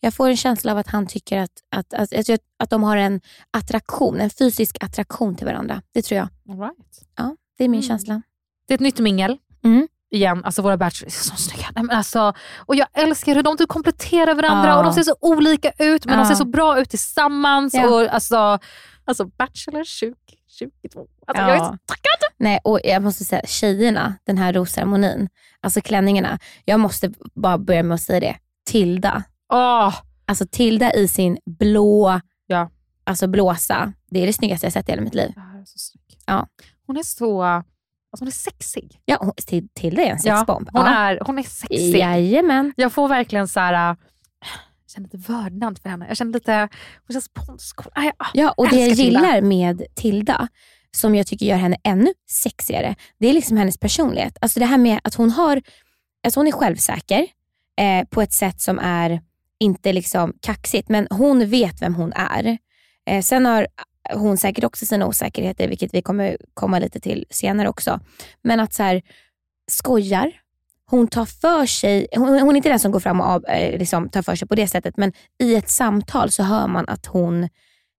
Jag 0.00 0.14
får 0.14 0.28
en 0.28 0.36
känsla 0.36 0.72
av 0.72 0.78
att 0.78 0.86
han 0.88 1.06
tycker 1.06 1.38
att, 1.38 1.50
att, 1.76 1.94
att, 1.94 2.12
att, 2.30 2.40
att 2.58 2.70
de 2.70 2.82
har 2.82 2.96
en 2.96 3.20
attraktion, 3.50 4.20
en 4.20 4.30
fysisk 4.30 4.76
attraktion 4.84 5.36
till 5.36 5.46
varandra. 5.46 5.82
Det 5.94 6.02
tror 6.02 6.18
jag. 6.18 6.28
All 6.50 6.60
right. 6.60 6.76
Ja, 7.16 7.36
det 7.58 7.64
är 7.64 7.68
min 7.68 7.80
Mm. 7.80 7.88
känsla. 7.88 8.22
Det 8.68 8.74
är 8.74 8.76
ett 8.76 8.80
nytt 8.80 8.98
mingel. 8.98 9.38
Mm. 9.64 9.88
Igen, 10.12 10.44
alltså 10.44 10.62
våra 10.62 10.76
bachelors 10.76 11.14
är 11.16 11.22
så 11.30 11.36
snygga. 11.36 11.66
Nej, 11.74 11.84
men 11.84 11.96
alltså, 11.96 12.32
och 12.56 12.74
jag 12.76 12.86
älskar 12.92 13.34
hur 13.34 13.42
de 13.42 13.56
typ 13.56 13.68
kompletterar 13.68 14.34
varandra 14.34 14.68
Ja. 14.68 14.78
och 14.78 14.84
de 14.84 14.92
ser 14.92 15.02
så 15.02 15.16
olika 15.20 15.70
ut 15.78 16.04
men 16.06 16.14
Ja. 16.14 16.20
de 16.20 16.26
ser 16.28 16.34
så 16.34 16.44
bra 16.44 16.80
ut 16.80 16.90
tillsammans. 16.90 17.74
Ja. 17.74 17.88
Och, 17.88 18.14
alltså, 18.14 18.58
alltså 19.04 19.24
Bachelor 19.24 19.84
2022. 19.84 21.06
Alltså, 21.26 21.42
Jag 21.42 21.50
är 21.54 21.58
så 21.58 21.64
taggad! 21.64 22.20
Nej, 22.36 22.60
och 22.64 22.80
jag 22.84 23.02
måste 23.02 23.24
säga, 23.24 23.42
tjejerna, 23.46 24.14
den 24.24 24.38
här 24.38 24.52
rosceremonin, 24.52 25.28
alltså 25.60 25.80
klänningarna. 25.80 26.38
Jag 26.64 26.80
måste 26.80 27.12
bara 27.34 27.58
börja 27.58 27.82
med 27.82 27.94
att 27.94 28.00
säga 28.00 28.20
det. 28.20 28.36
Tilda. 28.66 29.22
Åh, 29.50 29.94
Alltså 30.26 30.46
Tilda 30.50 30.92
i 30.92 31.08
sin 31.08 31.38
blå, 31.46 32.20
Ja. 32.46 32.70
alltså 33.04 33.26
blåsa. 33.26 33.92
Det 34.10 34.22
är 34.22 34.26
det 34.26 34.32
snyggaste 34.32 34.66
jag 34.66 34.72
sett 34.72 34.88
i 34.88 34.92
hela 34.92 35.02
mitt 35.02 35.14
liv. 35.14 35.32
Ja. 36.26 36.46
Hon 36.86 36.96
är 36.96 37.02
så 37.02 37.42
alltså, 37.42 37.64
hon 38.18 38.28
är 38.28 38.32
sexig. 38.32 39.00
Ja, 39.04 39.16
hon, 39.20 39.32
Til- 39.46 39.68
Tilda 39.74 40.02
är 40.02 40.10
en 40.10 40.18
sexbomb. 40.18 40.68
hon, 40.72 40.82
ja. 40.86 40.88
är, 40.88 41.20
hon 41.26 41.38
är 41.38 41.42
sexig. 41.42 41.96
Jajamän. 41.96 42.72
Jag 42.76 42.92
får 42.92 43.08
verkligen 43.08 43.48
så 43.48 43.60
här, 43.60 43.72
äh, 43.90 43.96
jag 44.84 44.90
känner 44.94 45.08
lite 45.12 45.32
vördnad 45.32 45.78
för 45.78 45.88
henne. 45.88 46.08
Jag 46.08 46.16
känner 46.16 46.32
lite, 46.32 46.68
hon 47.06 47.12
känns 47.14 47.28
polsk. 47.34 47.80
Jag- 47.94 48.12
Ja, 48.34 48.54
och 48.56 48.68
det 48.68 48.76
jag 48.76 48.88
älskar 48.88 49.04
Tilda. 49.04 49.20
gillar 49.20 49.40
med 49.42 49.82
Tilda, 49.94 50.48
som 50.96 51.14
jag 51.14 51.26
tycker 51.26 51.46
gör 51.46 51.56
henne 51.56 51.76
ännu 51.84 52.12
sexigare, 52.42 52.94
det 53.18 53.28
är 53.28 53.32
liksom 53.32 53.56
hennes 53.56 53.78
personlighet. 53.78 54.36
Alltså 54.40 54.60
det 54.60 54.66
här 54.66 54.78
med 54.78 55.00
att 55.04 55.14
hon 55.14 55.30
har, 55.30 55.62
alltså 56.24 56.40
hon 56.40 56.46
är 56.46 56.52
självsäker 56.52 57.26
eh, 57.80 58.04
på 58.10 58.22
ett 58.22 58.32
sätt 58.32 58.60
som 58.60 58.78
är 58.78 59.20
inte 59.60 59.92
liksom 59.92 60.32
kaxigt, 60.40 60.88
men 60.88 61.06
hon 61.10 61.48
vet 61.50 61.82
vem 61.82 61.94
hon 61.94 62.12
är. 62.12 62.58
Eh, 63.06 63.22
sen 63.22 63.46
har 63.46 63.66
hon 64.14 64.36
säkert 64.36 64.64
också 64.64 64.86
sina 64.86 65.06
osäkerheter, 65.06 65.68
vilket 65.68 65.94
vi 65.94 66.02
kommer 66.02 66.36
komma 66.54 66.78
lite 66.78 67.00
till 67.00 67.24
senare 67.30 67.68
också. 67.68 68.00
Men 68.42 68.60
att 68.60 68.72
så 68.74 68.82
här, 68.82 69.02
skojar, 69.70 70.32
hon 70.86 71.08
tar 71.08 71.24
för 71.24 71.66
sig, 71.66 72.06
hon, 72.16 72.28
hon 72.28 72.50
är 72.50 72.56
inte 72.56 72.68
den 72.68 72.78
som 72.80 72.92
går 72.92 73.00
fram 73.00 73.20
och 73.20 73.26
av, 73.26 73.44
eh, 73.44 73.78
liksom, 73.78 74.08
tar 74.08 74.22
för 74.22 74.34
sig 74.36 74.48
på 74.48 74.54
det 74.54 74.66
sättet, 74.66 74.96
men 74.96 75.12
i 75.42 75.54
ett 75.54 75.70
samtal 75.70 76.30
så 76.30 76.42
hör 76.42 76.66
man 76.68 76.88
att 76.88 77.06
hon 77.06 77.48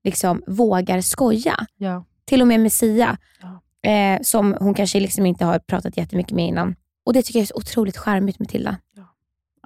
liksom 0.03 0.43
vågar 0.47 1.01
skoja. 1.01 1.65
Ja. 1.77 2.05
Till 2.25 2.41
och 2.41 2.47
med 2.47 2.59
med 2.59 2.73
Sia, 2.73 3.17
Ja. 3.41 3.89
eh, 3.91 4.21
som 4.21 4.57
hon 4.59 4.73
kanske 4.73 4.99
liksom 4.99 5.25
inte 5.25 5.45
har 5.45 5.59
pratat 5.59 5.97
jättemycket 5.97 6.31
med 6.35 6.47
innan. 6.47 6.75
Och 7.05 7.13
Det 7.13 7.21
tycker 7.21 7.39
jag 7.39 7.43
är 7.43 7.47
så 7.47 7.55
otroligt 7.55 7.97
charmigt 7.97 8.39
med 8.39 8.49
Tilda. 8.49 8.77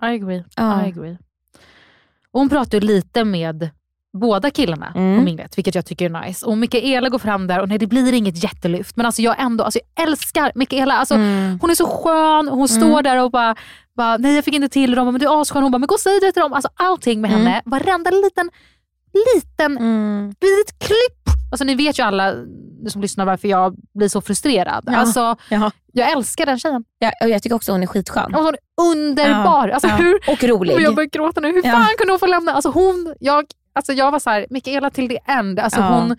I 0.01 0.05
agree. 0.05 0.43
Ja. 0.55 0.85
I 0.85 0.89
agree. 0.89 1.17
Och 2.36 2.41
hon 2.41 2.49
pratar 2.49 2.77
ju 2.81 2.88
lite 2.88 3.23
med 3.23 3.69
båda 4.21 4.51
killarna 4.51 4.91
Mm. 4.95 5.17
på 5.19 5.23
minglet, 5.23 5.57
vilket 5.57 5.75
jag 5.75 5.86
tycker 5.86 6.05
är 6.05 6.21
nice. 6.27 6.45
Och 6.45 6.57
Mikaela 6.57 7.09
går 7.09 7.19
fram 7.19 7.47
där 7.47 7.59
och 7.61 7.69
nej, 7.69 7.77
det 7.77 7.88
blir 7.88 8.13
inget 8.13 8.43
jättelyft. 8.43 8.95
Men 8.95 9.05
alltså 9.05 9.21
jag 9.21 9.36
ändå, 9.39 9.63
alltså 9.63 9.79
jag 9.95 10.07
älskar 10.07 10.51
Mikaela. 10.55 10.93
Alltså, 10.97 11.15
Mm. 11.15 11.57
Hon 11.61 11.69
är 11.69 11.75
så 11.75 11.88
skön 11.88 12.47
hon 12.47 12.67
står 12.67 13.01
där 13.01 13.23
och 13.23 13.31
bara, 13.31 13.55
bara, 13.97 14.17
nej 14.17 14.36
jag 14.36 14.45
fick 14.45 14.53
inte 14.53 14.69
till 14.69 14.95
dem, 14.95 15.05
men 15.11 15.19
du 15.19 15.25
är 15.27 15.41
asskön. 15.41 15.63
Hon 15.63 15.71
bara, 15.71 15.79
men 15.79 15.88
gå 15.88 15.93
och 15.95 15.99
säg 15.99 16.19
det 16.19 16.31
till 16.31 16.41
dem. 16.41 16.53
Alltså 16.53 16.69
allting 16.75 17.21
med 17.21 17.31
Mm. 17.31 17.45
henne, 17.45 17.61
varenda 17.65 18.09
liten, 18.11 18.49
liten, 19.36 19.77
litet 20.41 20.79
klipp. 20.79 21.24
Alltså 21.51 21.65
ni 21.65 21.75
vet 21.75 21.99
ju 21.99 22.03
alla 22.03 22.33
som 22.89 23.01
lyssnar 23.01 23.25
varför 23.25 23.47
jag 23.47 23.75
blir 23.93 24.07
så 24.07 24.21
frustrerad. 24.21 24.83
Ja. 24.87 24.95
Alltså, 24.97 25.35
Ja. 25.49 25.71
jag 25.93 26.11
älskar 26.11 26.45
den 26.45 26.59
tjejen. 26.59 26.83
Ja, 26.99 27.11
och 27.23 27.29
jag 27.29 27.43
tycker 27.43 27.55
också 27.55 27.71
hon 27.71 27.83
är 27.83 27.87
skitskön. 27.87 28.35
Och 28.35 28.43
Hon 28.43 28.53
är 28.53 28.59
underbar. 28.91 29.67
Ja, 29.67 29.73
Alltså, 29.73 29.87
hur, 29.87 30.19
Och 30.29 30.43
rolig. 30.43 30.75
Och 30.75 30.81
jag 30.81 30.95
börjar 30.95 31.09
gråta 31.09 31.41
nu. 31.41 31.47
Hur 31.51 31.61
fan 31.61 31.87
kunde 31.97 32.13
hon 32.13 32.19
få 32.19 32.25
lämna? 32.25 32.51
Alltså 32.53 32.69
hon, 32.69 33.15
jag, 33.19 33.45
alltså 33.73 33.93
jag 33.93 34.11
var 34.11 34.19
så 34.19 34.29
här, 34.29 34.45
Mikaela 34.49 34.89
till 34.89 35.09
the 35.09 35.19
end. 35.27 35.59
Alltså 35.59 35.81
hon, 35.81 36.15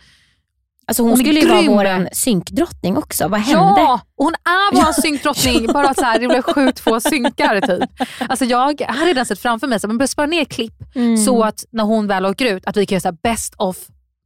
Alltså 0.88 1.02
hon, 1.02 1.10
Hon 1.10 1.18
skulle 1.18 1.40
ju 1.40 1.46
grym. 1.48 1.72
vara 1.76 1.98
vår 1.98 2.08
synkdrottning 2.14 2.96
också. 2.96 3.28
Vad 3.28 3.40
hände? 3.40 3.80
Ja, 3.80 4.00
hon 4.16 4.32
är 4.34 4.74
vår 4.74 4.92
synkdrottning. 5.02 5.66
Bara 5.72 5.88
att 5.88 5.98
så 5.98 6.04
här, 6.04 6.18
det 6.18 6.28
blev 6.28 6.42
sjukt 6.42 6.80
få 6.80 7.00
synkar 7.00 7.60
typ. 7.60 7.90
Alltså 8.28 8.44
jag 8.44 8.58
har 8.82 9.06
redan 9.06 9.26
sett 9.26 9.38
framför 9.38 9.66
mig 9.66 9.76
att 9.76 9.82
man 9.84 9.98
börjar 9.98 10.06
spara 10.08 10.26
ner 10.26 10.44
klipp 10.44 10.72
Mm. 10.94 11.16
så 11.16 11.42
att 11.44 11.64
när 11.70 11.84
hon 11.84 12.06
väl 12.06 12.26
åker 12.26 12.44
ut 12.56 12.66
att 12.66 12.76
vi 12.76 12.86
kan 12.86 12.96
göra 12.96 13.00
så 13.12 13.18
best 13.22 13.54
of 13.56 13.76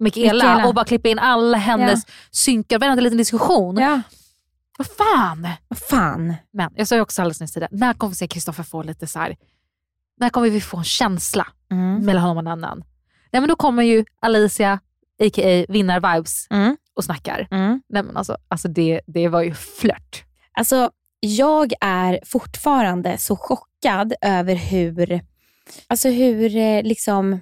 Mikaela, 0.01 0.33
Mikaela. 0.45 0.69
och 0.69 0.75
bara 0.75 0.85
klippa 0.85 1.09
in 1.09 1.19
alla 1.19 1.57
hennes 1.59 2.05
synkar. 2.31 2.79
Varenda 2.79 3.03
liten 3.03 3.19
diskussion. 3.19 3.77
Ja. 3.79 4.01
Vad 4.79 4.87
fan. 4.87 5.49
Vad 5.69 5.79
fan. 5.79 6.35
Men 6.53 6.71
jag 6.77 6.89
sa 6.89 6.95
ju 6.95 7.01
också 7.01 7.23
alldeles 7.23 7.41
nyss 7.41 7.53
till 7.53 7.61
dig, 7.61 7.69
när 7.73 7.93
kommer 7.95 8.09
vi 8.11 8.15
se 8.17 8.27
Kristoffer 8.29 8.63
få 8.63 8.83
lite 8.83 9.07
så 9.07 9.19
här, 9.19 9.37
när 10.21 10.29
kommer 10.31 10.51
vi 10.51 10.61
få 10.61 10.77
en 10.77 10.85
känsla 10.85 11.47
Mm. 11.73 12.05
mellan 12.05 12.23
honom 12.23 12.37
och 12.37 12.41
en 12.43 12.47
annan? 12.65 12.85
Nej 13.33 13.41
men 13.41 13.49
då 13.49 13.57
kommer 13.57 13.83
ju 13.83 14.05
Alicia, 14.21 14.73
a.k.a. 15.23 15.65
vinnar-vibes 15.69 16.47
Mm. 16.51 16.77
och 16.97 17.05
snackar. 17.05 17.49
Mm. 17.51 17.83
Nej 17.89 18.03
men 18.03 18.17
alltså, 18.17 18.37
alltså 18.49 18.69
det, 18.69 19.01
det 19.07 19.29
var 19.29 19.43
ju 19.43 19.55
flört. 19.55 20.25
Alltså, 20.53 20.91
jag 21.21 21.73
är 21.81 22.21
fortfarande 22.27 23.19
så 23.19 23.37
chockad 23.37 24.13
över 24.21 24.55
hur, 24.55 25.21
alltså 25.87 26.09
hur 26.09 26.57
eh, 26.57 26.83
liksom 26.83 27.41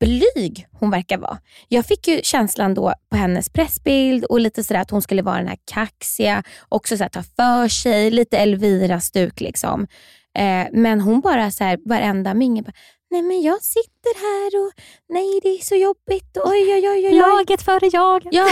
blyg 0.00 0.66
hon 0.72 0.90
verkar 0.90 1.18
vara. 1.18 1.38
Jag 1.68 1.86
fick 1.86 2.08
ju 2.08 2.20
känslan 2.22 2.74
då 2.74 2.94
på 3.10 3.16
hennes 3.16 3.48
pressbild 3.48 4.24
och 4.24 4.40
lite 4.40 4.64
sådär 4.64 4.80
att 4.80 4.90
hon 4.90 5.02
skulle 5.02 5.22
vara 5.22 5.36
den 5.36 5.48
här 5.48 5.58
kaxiga, 5.72 6.42
också 6.68 6.96
såhär 6.96 7.08
ta 7.08 7.22
för 7.22 7.68
sig, 7.68 8.10
lite 8.10 8.38
Elvira-stuk 8.38 9.40
liksom. 9.40 9.86
Eh, 10.38 10.66
men 10.72 11.00
hon 11.00 11.20
bara 11.20 11.50
så 11.50 11.64
här, 11.64 11.78
varenda 11.84 12.34
mingel 12.34 12.64
bara, 12.64 12.72
nej 13.10 13.22
men 13.22 13.42
jag 13.42 13.62
sitter 13.62 14.14
här 14.14 14.66
och 14.66 14.72
nej 15.08 15.40
det 15.42 15.48
är 15.48 15.64
så 15.64 15.74
jobbigt. 15.74 16.36
och 16.36 16.50
Oj, 16.50 16.74
oj, 16.74 16.88
oj, 16.88 17.06
oj. 17.08 17.18
Laget 17.18 17.62
före 17.62 17.90
jag. 17.92 18.28
Ja, 18.30 18.46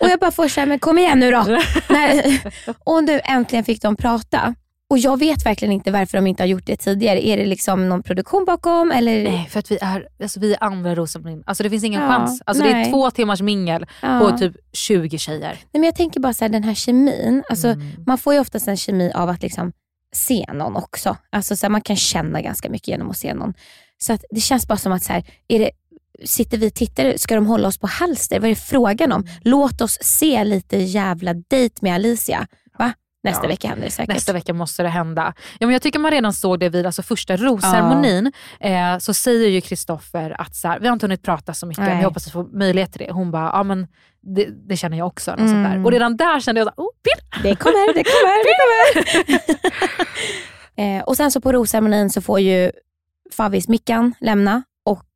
och 0.00 0.08
jag 0.08 0.18
bara 0.20 0.30
får 0.30 0.48
såhär, 0.48 0.66
men 0.66 0.78
kom 0.78 0.98
igen 0.98 1.18
nu 1.20 1.30
då. 1.30 1.42
När, 1.88 2.40
och 2.84 3.04
nu 3.04 3.20
äntligen 3.24 3.64
fick 3.64 3.82
de 3.82 3.96
prata. 3.96 4.54
Och 4.90 4.98
jag 4.98 5.18
vet 5.18 5.46
verkligen 5.46 5.72
inte 5.72 5.90
varför 5.90 6.18
de 6.18 6.26
inte 6.26 6.42
har 6.42 6.48
gjort 6.48 6.66
det 6.66 6.76
tidigare. 6.76 7.26
Är 7.26 7.36
det 7.36 7.46
liksom 7.46 7.88
någon 7.88 8.02
produktion 8.02 8.44
bakom? 8.44 8.90
Eller? 8.90 9.24
Nej, 9.24 9.46
för 9.50 9.58
att 9.58 9.70
vi 9.70 9.78
är, 9.82 10.08
alltså 10.22 10.40
vi 10.40 10.52
är 10.54 10.64
andra 10.64 10.94
Rosamarin. 10.94 11.42
Alltså 11.46 11.62
det 11.62 11.70
finns 11.70 11.84
ingen 11.84 12.02
Ja, 12.02 12.08
chans. 12.08 12.42
Alltså 12.46 12.64
det 12.64 12.70
är 12.70 12.90
två 12.90 13.10
timmars 13.10 13.40
mingel 13.42 13.86
Ja. 14.02 14.18
på 14.20 14.38
typ 14.38 14.56
20 14.72 15.18
tjejer. 15.18 15.40
Nej, 15.50 15.58
men 15.72 15.82
jag 15.82 15.94
tänker 15.94 16.20
bara 16.20 16.32
så 16.34 16.44
här, 16.44 16.48
den 16.52 16.64
här 16.64 16.74
kemin. 16.74 17.42
Alltså, 17.50 17.68
Mm. 17.68 17.86
Man 18.06 18.18
får 18.18 18.34
ju 18.34 18.40
oftast 18.40 18.68
en 18.68 18.76
kemi 18.76 19.12
av 19.14 19.28
att 19.28 19.42
liksom 19.42 19.72
se 20.14 20.46
någon 20.52 20.76
också. 20.76 21.16
Alltså, 21.32 21.56
så 21.56 21.66
här, 21.66 21.70
man 21.70 21.80
kan 21.80 21.96
känna 21.96 22.40
ganska 22.40 22.70
mycket 22.70 22.88
genom 22.88 23.10
att 23.10 23.16
se 23.18 23.34
någon. 23.34 23.54
Så 23.98 24.12
att 24.12 24.24
det 24.30 24.40
känns 24.40 24.68
bara 24.68 24.78
som 24.78 24.92
att 24.92 25.02
så 25.02 25.12
här, 25.12 25.24
är 25.48 25.58
det, 25.58 25.70
sitter 26.24 26.58
vi 26.58 26.68
och 26.68 26.74
tittar, 26.74 27.14
ska 27.16 27.34
de 27.34 27.46
hålla 27.46 27.68
oss 27.68 27.78
på 27.78 27.86
halster? 27.86 28.40
Vad 28.40 28.50
är 28.50 28.54
det 28.54 28.60
frågan 28.60 29.12
om? 29.12 29.26
Låt 29.42 29.80
oss 29.80 29.98
se 30.02 30.44
lite 30.44 30.76
jävla 30.76 31.34
dejt 31.34 31.74
med 31.80 31.94
Alicia. 31.94 32.46
Va? 32.78 32.92
Nästa 33.22 33.44
Ja. 33.44 33.48
vecka 33.48 33.68
händer 33.68 33.84
det 33.84 33.90
säkert. 33.90 34.14
Nästa 34.14 34.32
vecka 34.32 34.54
måste 34.54 34.82
det 34.82 34.88
hända. 34.88 35.34
Ja, 35.58 35.66
men 35.66 35.72
jag 35.72 35.82
tycker 35.82 35.98
man 35.98 36.10
redan 36.10 36.32
såg 36.32 36.60
det 36.60 36.68
vid 36.68 36.86
alltså 36.86 37.02
första 37.02 37.36
rosceremonin. 37.36 38.32
Eh, 38.60 38.98
så 38.98 39.14
säger 39.14 39.48
ju 39.48 39.60
Kristoffer 39.60 40.40
att 40.40 40.56
så 40.56 40.68
här, 40.68 40.80
vi 40.80 40.86
har 40.86 40.92
inte 40.92 41.06
hunnit 41.06 41.22
prata 41.22 41.54
så 41.54 41.66
mycket 41.66 41.82
men 41.84 41.90
Nej. 41.90 41.98
jag 42.02 42.08
hoppas 42.08 42.26
att 42.26 42.32
få 42.32 42.42
möjlighet 42.42 42.92
till 42.92 43.06
det. 43.06 43.12
Hon 43.12 43.30
bara, 43.30 43.50
ja 43.52 43.62
men 43.62 43.86
det, 44.22 44.48
det 44.68 44.76
känner 44.76 44.98
jag 44.98 45.06
också. 45.06 45.30
Något 45.30 45.38
sånt 45.38 45.64
där. 45.64 45.70
Mm. 45.70 45.84
Och 45.84 45.92
redan 45.92 46.16
där 46.16 46.40
kände 46.40 46.60
jag, 46.60 46.68
så 46.68 46.82
oh, 46.82 46.88
pirr. 47.02 47.42
Det 47.42 47.56
kommer, 47.56 47.94
det 47.94 48.04
kommer, 48.04 48.44
det 48.44 48.54
kommer. 50.76 50.96
eh, 50.98 51.02
och 51.02 51.16
sen 51.16 51.30
så 51.30 51.40
på 51.40 51.52
rosceremonin 51.52 52.10
så 52.10 52.20
får 52.20 52.40
ju 52.40 52.70
Favis 53.36 53.68
Mickan 53.68 54.14
lämna 54.20 54.62
och 54.84 55.06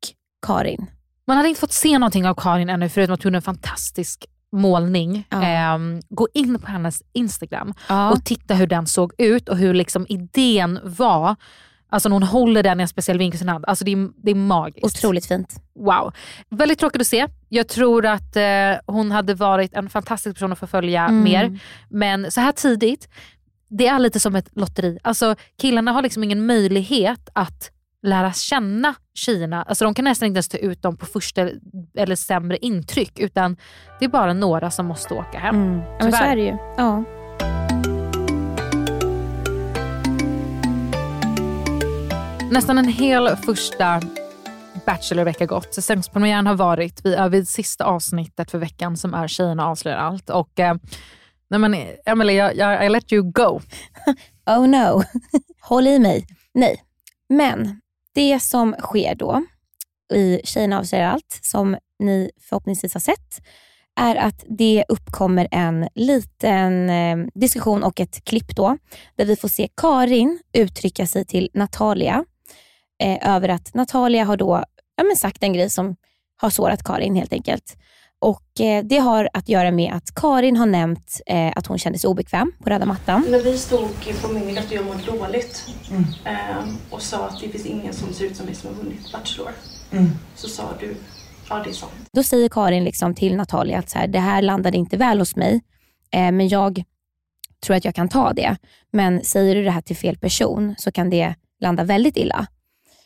Karin. 0.47 0.85
Man 1.27 1.37
hade 1.37 1.49
inte 1.49 1.61
fått 1.61 1.73
se 1.73 1.99
någonting 1.99 2.27
av 2.27 2.35
Karin 2.35 2.69
ännu 2.69 2.89
förutom 2.89 3.13
att 3.13 3.23
hon 3.23 3.29
gjorde 3.29 3.37
en 3.37 3.41
fantastisk 3.41 4.25
målning. 4.55 5.27
Ja. 5.29 5.43
Ehm, 5.43 5.99
gå 6.09 6.27
in 6.33 6.59
på 6.59 6.67
hennes 6.67 7.01
Instagram 7.13 7.73
Ja. 7.89 8.11
och 8.11 8.23
titta 8.25 8.53
hur 8.53 8.67
den 8.67 8.87
såg 8.87 9.13
ut 9.17 9.49
och 9.49 9.57
hur 9.57 9.73
liksom 9.73 10.05
idén 10.09 10.79
var. 10.83 11.35
Alltså 11.89 12.09
när 12.09 12.13
hon 12.13 12.23
håller 12.23 12.63
den 12.63 12.79
i 12.79 12.81
en 12.81 12.87
speciell 12.87 13.17
vinkel 13.17 13.35
i 13.35 13.39
sin 13.39 13.49
hand. 13.49 13.65
Alltså 13.67 13.85
det 13.85 13.91
är, 13.91 14.09
det 14.23 14.31
är 14.31 14.35
magiskt. 14.35 14.85
Otroligt 14.85 15.25
fint. 15.25 15.55
Wow. 15.79 16.13
Väldigt 16.49 16.79
tråkigt 16.79 17.01
att 17.01 17.07
se. 17.07 17.27
Jag 17.49 17.67
tror 17.67 18.05
att 18.05 18.35
eh, 18.35 18.43
hon 18.85 19.11
hade 19.11 19.33
varit 19.33 19.73
en 19.73 19.89
fantastisk 19.89 20.35
person 20.35 20.51
att 20.51 20.59
förfölja 20.59 21.01
Mm. 21.05 21.23
mer. 21.23 21.59
Men 21.89 22.31
så 22.31 22.41
här 22.41 22.51
tidigt, 22.51 23.09
det 23.69 23.87
är 23.87 23.99
lite 23.99 24.19
som 24.19 24.35
ett 24.35 24.49
lotteri. 24.55 24.99
Alltså 25.03 25.35
killarna 25.61 25.91
har 25.91 26.01
liksom 26.01 26.23
ingen 26.23 26.45
möjlighet 26.45 27.29
att 27.33 27.71
lära 28.03 28.33
känna 28.33 28.93
tjejerna. 29.15 29.63
Alltså 29.63 29.85
de 29.85 29.93
kan 29.93 30.05
nästan 30.05 30.27
inte 30.27 30.37
ens 30.37 30.47
ta 30.47 30.57
ut 30.57 30.81
dem 30.81 30.97
på 30.97 31.05
första 31.05 31.49
eller 31.97 32.15
sämre 32.15 32.57
intryck. 32.57 33.19
Utan 33.19 33.57
det 33.99 34.05
är 34.05 34.09
bara 34.09 34.33
några 34.33 34.71
som 34.71 34.85
måste 34.85 35.13
åka 35.13 35.39
hem. 35.39 35.55
Mm. 35.55 35.79
Ja, 35.79 36.03
men 36.03 36.11
så 36.11 36.23
är 36.23 36.35
det 36.35 36.41
ju. 36.41 36.57
Ja. 36.77 37.03
Nästan 42.51 42.77
en 42.77 42.87
hel 42.87 43.35
första 43.35 44.01
Bachelor-vecka 44.85 45.45
gått. 45.45 45.73
Säsongspremiären 45.73 46.47
har 46.47 46.55
varit. 46.55 47.05
Vi 47.05 47.15
är 47.15 47.29
vid 47.29 47.47
sista 47.47 47.83
avsnittet 47.83 48.51
för 48.51 48.57
veckan 48.57 48.97
som 48.97 49.13
är 49.13 49.27
Tjejerna 49.27 49.65
avslöjar 49.65 49.97
allt. 49.97 50.29
Och, 50.29 50.59
eh, 50.59 50.75
nej 51.49 51.59
men, 51.59 51.75
Emily, 52.05 52.33
jag, 52.33 52.55
jag, 52.55 52.85
I 52.85 52.89
let 52.89 53.13
you 53.13 53.31
go. 53.31 53.61
Oh 54.47 54.67
no. 54.67 55.03
Håll 55.61 55.87
i 55.87 55.99
mig. 55.99 56.27
Nej. 56.53 56.83
Men 57.29 57.81
det 58.15 58.39
som 58.39 58.75
sker 58.79 59.15
då 59.15 59.43
i 60.13 60.41
Tjejerna 60.43 60.79
avslöjar 60.79 61.07
allt, 61.07 61.39
som 61.41 61.77
ni 61.99 62.31
förhoppningsvis 62.41 62.93
har 62.93 63.01
sett, 63.01 63.41
är 63.99 64.15
att 64.15 64.43
det 64.47 64.85
uppkommer 64.87 65.47
en 65.51 65.87
liten 65.95 66.89
eh, 66.89 67.17
diskussion 67.33 67.83
och 67.83 67.99
ett 67.99 68.23
klipp 68.23 68.55
då, 68.55 68.77
där 69.15 69.25
vi 69.25 69.35
får 69.35 69.47
se 69.47 69.69
Karin 69.77 70.39
uttrycka 70.53 71.07
sig 71.07 71.25
till 71.25 71.49
Natalia 71.53 72.25
eh, 73.03 73.35
över 73.35 73.49
att 73.49 73.73
Natalia 73.73 74.23
har 74.23 74.37
då 74.37 74.63
ja, 74.95 75.03
men 75.03 75.15
sagt 75.15 75.43
en 75.43 75.53
grej 75.53 75.69
som 75.69 75.95
har 76.37 76.49
sårat 76.49 76.83
Karin 76.83 77.15
helt 77.15 77.33
enkelt. 77.33 77.77
Och 78.25 78.61
eh, 78.61 78.83
Det 78.85 78.97
har 78.97 79.29
att 79.33 79.49
göra 79.49 79.71
med 79.71 79.93
att 79.93 80.15
Karin 80.15 80.57
har 80.57 80.65
nämnt 80.65 81.21
eh, 81.25 81.53
att 81.55 81.67
hon 81.67 81.77
kände 81.77 81.99
sig 81.99 82.07
obekväm 82.07 82.51
på 82.63 82.69
röda 82.69 82.85
mattan. 82.85 83.25
När 83.29 83.41
vi 83.43 83.57
stod 83.57 83.89
på 84.21 84.27
minglet 84.27 84.65
och 84.65 84.71
jag 84.71 84.85
mådde 84.85 85.03
dåligt 85.05 85.67
ehm, 86.23 86.77
och 86.89 87.01
sa 87.01 87.27
att 87.27 87.39
det 87.41 87.49
finns 87.49 87.65
ingen 87.65 87.93
som 87.93 88.13
ser 88.13 88.25
ut 88.25 88.35
som 88.35 88.45
mig 88.45 88.55
som 88.55 88.69
har 88.69 88.83
vunnit 88.83 89.11
Bachelor. 89.11 89.51
Så 90.35 90.49
sa 90.49 90.63
du, 90.79 90.95
ja 91.49 91.61
det 91.63 91.69
är 91.69 91.73
sant. 91.73 91.91
Då 92.11 92.23
säger 92.23 92.49
Karin 92.49 92.83
liksom 92.83 93.15
till 93.15 93.35
Natalia 93.35 93.79
att 93.79 93.89
så 93.89 93.97
här, 93.97 94.07
det 94.07 94.19
här 94.19 94.41
landade 94.41 94.77
inte 94.77 94.97
väl 94.97 95.19
hos 95.19 95.35
mig, 95.35 95.61
eh, 96.11 96.31
men 96.31 96.47
jag 96.47 96.83
tror 97.65 97.75
att 97.75 97.85
jag 97.85 97.95
kan 97.95 98.09
ta 98.09 98.33
det. 98.33 98.57
Men 98.91 99.23
säger 99.23 99.55
du 99.55 99.63
det 99.63 99.71
här 99.71 99.81
till 99.81 99.97
fel 99.97 100.17
person 100.17 100.75
så 100.77 100.91
kan 100.91 101.09
det 101.09 101.35
landa 101.59 101.83
väldigt 101.83 102.17
illa. 102.17 102.47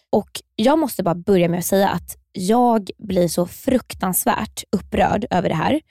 Och 0.09 0.29
Jag 0.55 0.79
måste 0.79 1.03
bara 1.03 1.15
börja 1.15 1.49
med 1.49 1.59
att 1.59 1.65
säga 1.65 1.89
att 1.89 2.18
jag 2.31 2.89
blir 2.97 3.27
så 3.27 3.45
fruktansvärt 3.47 4.63
upprörd 4.71 5.25
över 5.29 5.49
det 5.49 5.55
här, 5.55 5.81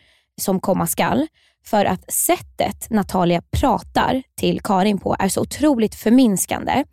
som 0.40 0.60
komma 0.60 0.86
skall. 0.86 1.26
För 1.64 1.84
att 1.84 2.12
sättet 2.12 2.90
Natalia 2.90 3.42
pratar 3.50 4.22
till 4.36 4.60
Karin 4.60 4.98
på 4.98 5.16
är 5.18 5.28
så 5.28 5.40
otroligt 5.40 5.94
förminskande. 5.94 6.84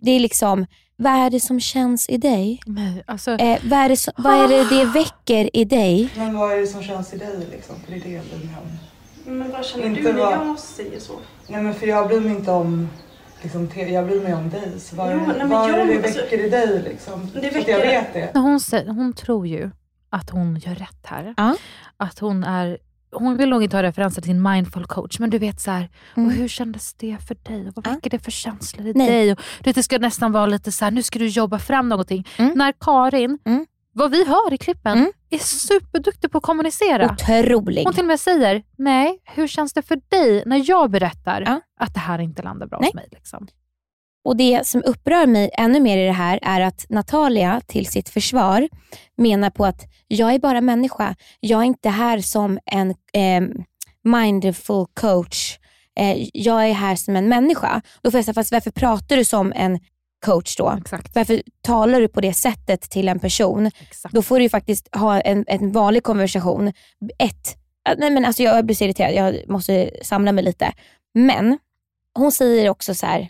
Det 0.00 0.10
är 0.10 0.20
liksom, 0.20 0.66
vad 0.96 1.12
är 1.12 1.30
det 1.30 1.40
som 1.40 1.60
känns 1.60 2.08
i 2.08 2.16
dig? 2.16 2.60
Men, 2.66 3.02
alltså, 3.06 3.30
Eh, 3.30 3.58
vad, 3.64 3.78
är 3.78 3.88
det 3.88 3.96
som, 3.96 4.12
vad 4.16 4.34
är 4.44 4.48
det 4.48 4.76
det 4.76 4.84
väcker 4.84 5.56
i 5.56 5.64
dig? 5.64 6.08
Men 6.16 6.38
vad 6.38 6.52
är 6.52 6.56
det 6.56 6.66
som 6.66 6.82
känns 6.82 7.14
i 7.14 7.16
dig 7.18 7.46
liksom? 7.50 7.76
För 7.84 7.92
det 7.92 7.96
är 7.98 8.00
det 8.04 8.10
jag 8.10 8.24
bryr 8.24 8.46
mig 8.46 8.56
om. 8.62 8.78
Men 9.38 9.50
vad 9.50 9.64
känner 9.64 9.86
Inte 9.86 10.00
du 10.02 10.12
när 10.12 10.20
vad- 10.20 10.32
jag 10.32 10.58
säger 10.58 11.00
så? 11.00 11.12
Nej 11.48 11.62
men 11.62 11.74
för 11.74 11.86
jag 11.86 12.08
bryr 12.08 12.20
mig 12.20 12.32
inte 12.32 12.50
om 12.50 12.88
liksom, 13.42 13.68
jag 13.74 14.06
bryr 14.06 14.20
mig 14.22 14.34
om 14.34 14.50
dig. 14.50 14.80
Så 14.80 14.96
vad, 14.96 15.12
Jo, 15.12 15.20
nej, 15.38 15.46
vad 15.48 15.70
är 15.70 15.72
det 15.72 15.78
jag- 15.78 15.88
det 16.02 16.06
alltså, 16.06 16.20
väcker 16.22 16.46
i 16.46 16.48
dig 16.50 16.82
liksom? 16.82 17.26
det 17.34 17.40
så 17.40 17.46
att 17.46 17.54
väcker- 17.54 17.70
jag 17.72 17.78
vet 18.02 18.12
det. 18.14 18.38
hon, 18.40 18.60
hon 18.96 19.12
tror 19.12 19.46
ju 19.46 19.70
att 20.10 20.30
hon 20.30 20.56
gör 20.58 20.74
rätt 20.74 21.06
här. 21.06 21.34
Att 21.96 22.18
hon 22.18 22.44
är 22.44 22.78
hon 23.14 23.36
vill 23.36 23.48
nog 23.48 23.62
inte 23.62 23.76
ha 23.76 23.82
referenser 23.82 24.22
till 24.22 24.28
sin 24.28 24.42
mindful 24.42 24.84
coach, 24.86 25.18
men 25.18 25.30
du 25.30 25.38
vet 25.38 25.60
så 25.60 25.70
här, 25.70 25.90
och 26.16 26.30
hur 26.32 26.48
kändes 26.48 26.94
det 26.94 27.16
för 27.28 27.34
dig? 27.42 27.68
Och 27.68 27.72
vad 27.76 27.86
väcker 27.86 28.10
det 28.10 28.18
för 28.18 28.30
känslor 28.30 28.86
i 28.86 28.92
Nej. 28.94 29.06
dig? 29.10 29.32
Och, 29.32 29.38
du 29.58 29.68
vet, 29.70 29.74
det 29.74 29.82
ska 29.82 29.98
nästan 29.98 30.32
vara 30.32 30.46
lite 30.46 30.72
så 30.72 30.84
här, 30.84 30.92
nu 30.92 31.02
ska 31.02 31.18
du 31.18 31.26
jobba 31.26 31.58
fram 31.58 31.88
någonting. 31.88 32.28
När 32.38 32.72
Karin, 32.80 33.38
vad 33.92 34.10
vi 34.10 34.24
hör 34.24 34.52
i 34.54 34.58
klippen, 34.58 35.12
är 35.30 35.38
superduktig 35.38 36.30
på 36.30 36.38
att 36.38 36.44
kommunicera. 36.44 37.12
Otrolig. 37.12 37.84
Hon 37.84 37.92
till 37.92 38.02
och 38.02 38.06
med 38.06 38.20
säger, 38.20 38.62
nej, 38.78 39.18
hur 39.24 39.48
känns 39.48 39.72
det 39.72 39.82
för 39.82 40.00
dig 40.08 40.42
när 40.46 40.70
jag 40.70 40.90
berättar 40.90 41.60
att 41.80 41.94
det 41.94 42.00
här 42.00 42.18
inte 42.18 42.42
landar 42.42 42.66
bra 42.66 42.78
hos 42.78 42.94
mig? 42.94 43.08
Liksom. 43.10 43.48
Och 44.24 44.36
Det 44.36 44.66
som 44.66 44.82
upprör 44.86 45.26
mig 45.26 45.50
ännu 45.58 45.80
mer 45.80 45.98
i 45.98 46.06
det 46.06 46.12
här 46.12 46.38
är 46.42 46.60
att 46.60 46.86
Natalia 46.88 47.60
till 47.66 47.86
sitt 47.86 48.08
försvar 48.08 48.68
menar 49.16 49.50
på 49.50 49.64
att 49.64 49.82
jag 50.08 50.34
är 50.34 50.38
bara 50.38 50.60
människa. 50.60 51.14
Jag 51.40 51.60
är 51.60 51.64
inte 51.64 51.88
här 51.88 52.18
som 52.18 52.58
en 52.66 52.90
eh, 52.90 53.48
mindful 54.04 54.86
coach. 54.94 55.58
Eh, 55.98 56.28
jag 56.32 56.68
är 56.68 56.72
här 56.72 56.96
som 56.96 57.16
en 57.16 57.28
människa. 57.28 57.82
Då 58.02 58.10
får 58.10 58.18
jag 58.18 58.24
säga, 58.24 58.34
fast 58.34 58.52
varför 58.52 58.70
pratar 58.70 59.16
du 59.16 59.24
som 59.24 59.52
en 59.56 59.78
coach 60.22 60.56
då? 60.56 60.78
Varför 61.14 61.42
talar 61.60 62.00
du 62.00 62.08
på 62.08 62.20
det 62.20 62.34
sättet 62.34 62.80
till 62.80 63.08
en 63.08 63.18
person? 63.18 63.70
Då 64.10 64.22
får 64.22 64.38
du 64.38 64.48
faktiskt 64.48 64.94
ha 64.94 65.20
en, 65.20 65.44
en 65.46 65.72
vanlig 65.72 66.02
konversation. 66.02 66.68
Ett, 67.18 67.56
äh, 67.88 67.94
nej 67.98 68.10
men 68.10 68.24
alltså 68.24 68.42
jag 68.42 68.66
blir 68.66 68.76
så 68.76 68.84
irriterad, 68.84 69.14
jag 69.14 69.50
måste 69.50 69.90
samla 70.02 70.32
mig 70.32 70.44
lite. 70.44 70.72
Men 71.14 71.58
hon 72.14 72.32
säger 72.32 72.68
också 72.68 72.94
så 72.94 73.06
här, 73.06 73.28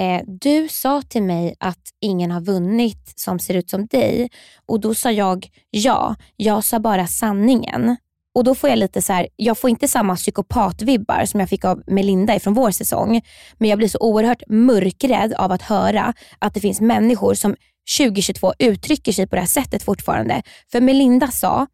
eh, 0.00 0.22
du 0.26 0.68
sa 0.68 1.02
till 1.02 1.22
mig 1.22 1.54
att 1.60 1.82
ingen 2.00 2.30
har 2.30 2.40
vunnit 2.40 3.12
som 3.16 3.38
ser 3.38 3.54
ut 3.54 3.70
som 3.70 3.86
dig 3.86 4.30
och 4.66 4.80
då 4.80 4.94
sa 4.94 5.10
jag 5.10 5.48
ja, 5.70 6.16
jag 6.36 6.64
sa 6.64 6.78
bara 6.78 7.06
sanningen. 7.06 7.96
Och 8.34 8.44
då 8.44 8.54
får 8.54 8.70
jag 8.70 8.78
lite 8.78 9.02
så 9.02 9.12
här, 9.12 9.28
jag 9.36 9.58
får 9.58 9.70
inte 9.70 9.88
samma 9.88 10.16
psykopatvibbar 10.16 11.24
som 11.24 11.40
jag 11.40 11.48
fick 11.48 11.64
av 11.64 11.82
Melinda 11.86 12.40
från 12.40 12.54
vår 12.54 12.70
säsong. 12.70 13.20
Men 13.58 13.70
jag 13.70 13.78
blir 13.78 13.88
så 13.88 13.98
oerhört 13.98 14.42
mörkrädd 14.48 15.32
av 15.32 15.52
att 15.52 15.62
höra 15.62 16.14
att 16.38 16.54
det 16.54 16.60
finns 16.60 16.80
människor 16.80 17.34
som 17.34 17.56
2022 17.98 18.52
uttrycker 18.58 19.12
sig 19.12 19.26
på 19.26 19.36
det 19.36 19.40
här 19.40 19.48
sättet 19.48 19.82
fortfarande. 19.82 20.42
För 20.72 20.80
Melinda 20.80 21.28
sa, 21.28 21.66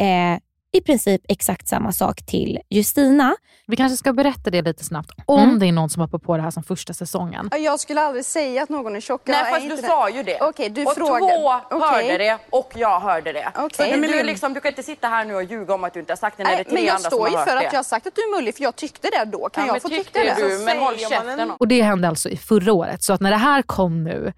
eh, 0.00 0.38
i 0.72 0.80
princip 0.80 1.20
exakt 1.28 1.68
samma 1.68 1.92
sak 1.92 2.26
till 2.26 2.58
Justina. 2.70 3.36
Vi 3.66 3.76
kanske 3.76 3.96
ska 3.96 4.12
berätta 4.12 4.50
det 4.50 4.62
lite 4.62 4.84
snabbt, 4.84 5.10
om 5.26 5.40
Mm. 5.42 5.58
det 5.58 5.66
är 5.66 5.72
någon 5.72 5.90
som 5.90 6.02
hoppar 6.02 6.18
på 6.18 6.36
det 6.36 6.42
här 6.42 6.50
som 6.50 6.62
första 6.62 6.94
säsongen. 6.94 7.50
Jag 7.58 7.80
skulle 7.80 8.00
aldrig 8.00 8.24
säga 8.24 8.62
att 8.62 8.68
någon 8.68 8.96
är 8.96 9.00
tjock. 9.00 9.20
Nej 9.24 9.36
Jag 9.38 9.48
fast 9.48 9.68
du 9.68 9.76
det. 9.76 9.82
sa 9.88 10.10
ju 10.10 10.22
det. 10.22 10.38
Okej, 10.40 10.68
du 10.70 10.84
och 10.86 10.94
frågade. 10.94 11.18
två 11.20 11.52
Okej. 11.76 11.88
hörde 11.88 12.18
det 12.18 12.38
och 12.50 12.72
jag 12.76 13.00
hörde 13.00 13.32
det. 13.32 13.52
Okej. 13.56 13.90
Så 13.92 13.98
Men 14.00 14.10
du, 14.10 14.16
Lund- 14.16 14.26
liksom, 14.26 14.54
du 14.54 14.60
kan 14.60 14.68
inte 14.72 14.82
sitta 14.82 15.08
här 15.08 15.24
nu 15.24 15.34
och 15.34 15.42
ljuga 15.44 15.74
om 15.74 15.84
att 15.84 15.94
du 15.94 16.00
inte 16.00 16.12
har 16.12 16.16
sagt 16.16 16.36
det 16.36 16.42
när 16.44 16.50
det 16.50 16.56
Nej, 16.56 16.60
är 16.60 16.64
tre 16.64 16.74
men 16.74 16.84
jag 16.84 16.94
andra 16.94 17.10
som 17.10 17.16
står 17.16 17.20
har 17.24 17.30
ju 17.30 17.36
hört 17.36 17.48
för 17.48 17.54
det. 17.56 17.66
att 17.66 17.72
jag 17.72 17.78
har 17.78 17.84
sagt 17.84 18.06
att 18.06 18.14
du 18.14 18.20
är 18.22 18.36
mullig 18.36 18.54
för 18.56 18.62
jag 18.62 18.76
tyckte 18.76 19.08
det 19.10 19.24
då. 19.24 19.48
Kan 19.48 19.62
Ja, 19.62 19.66
jag 19.66 19.72
men 19.74 19.80
få 19.80 19.88
tycka 19.88 20.20
det? 20.24 20.34
du, 20.58 20.64
men 20.64 20.78
håll 20.78 20.96
käften. 20.98 21.50
Och 21.50 21.68
det 21.68 21.82
hände 21.82 22.08
alltså 22.08 22.28
i 22.28 22.36
förra 22.36 22.72
året. 22.72 23.02
Så 23.02 23.12
att 23.12 23.20
när 23.20 23.30
det 23.30 23.36
här 23.36 23.62
kom 23.62 24.04
nu 24.04 24.32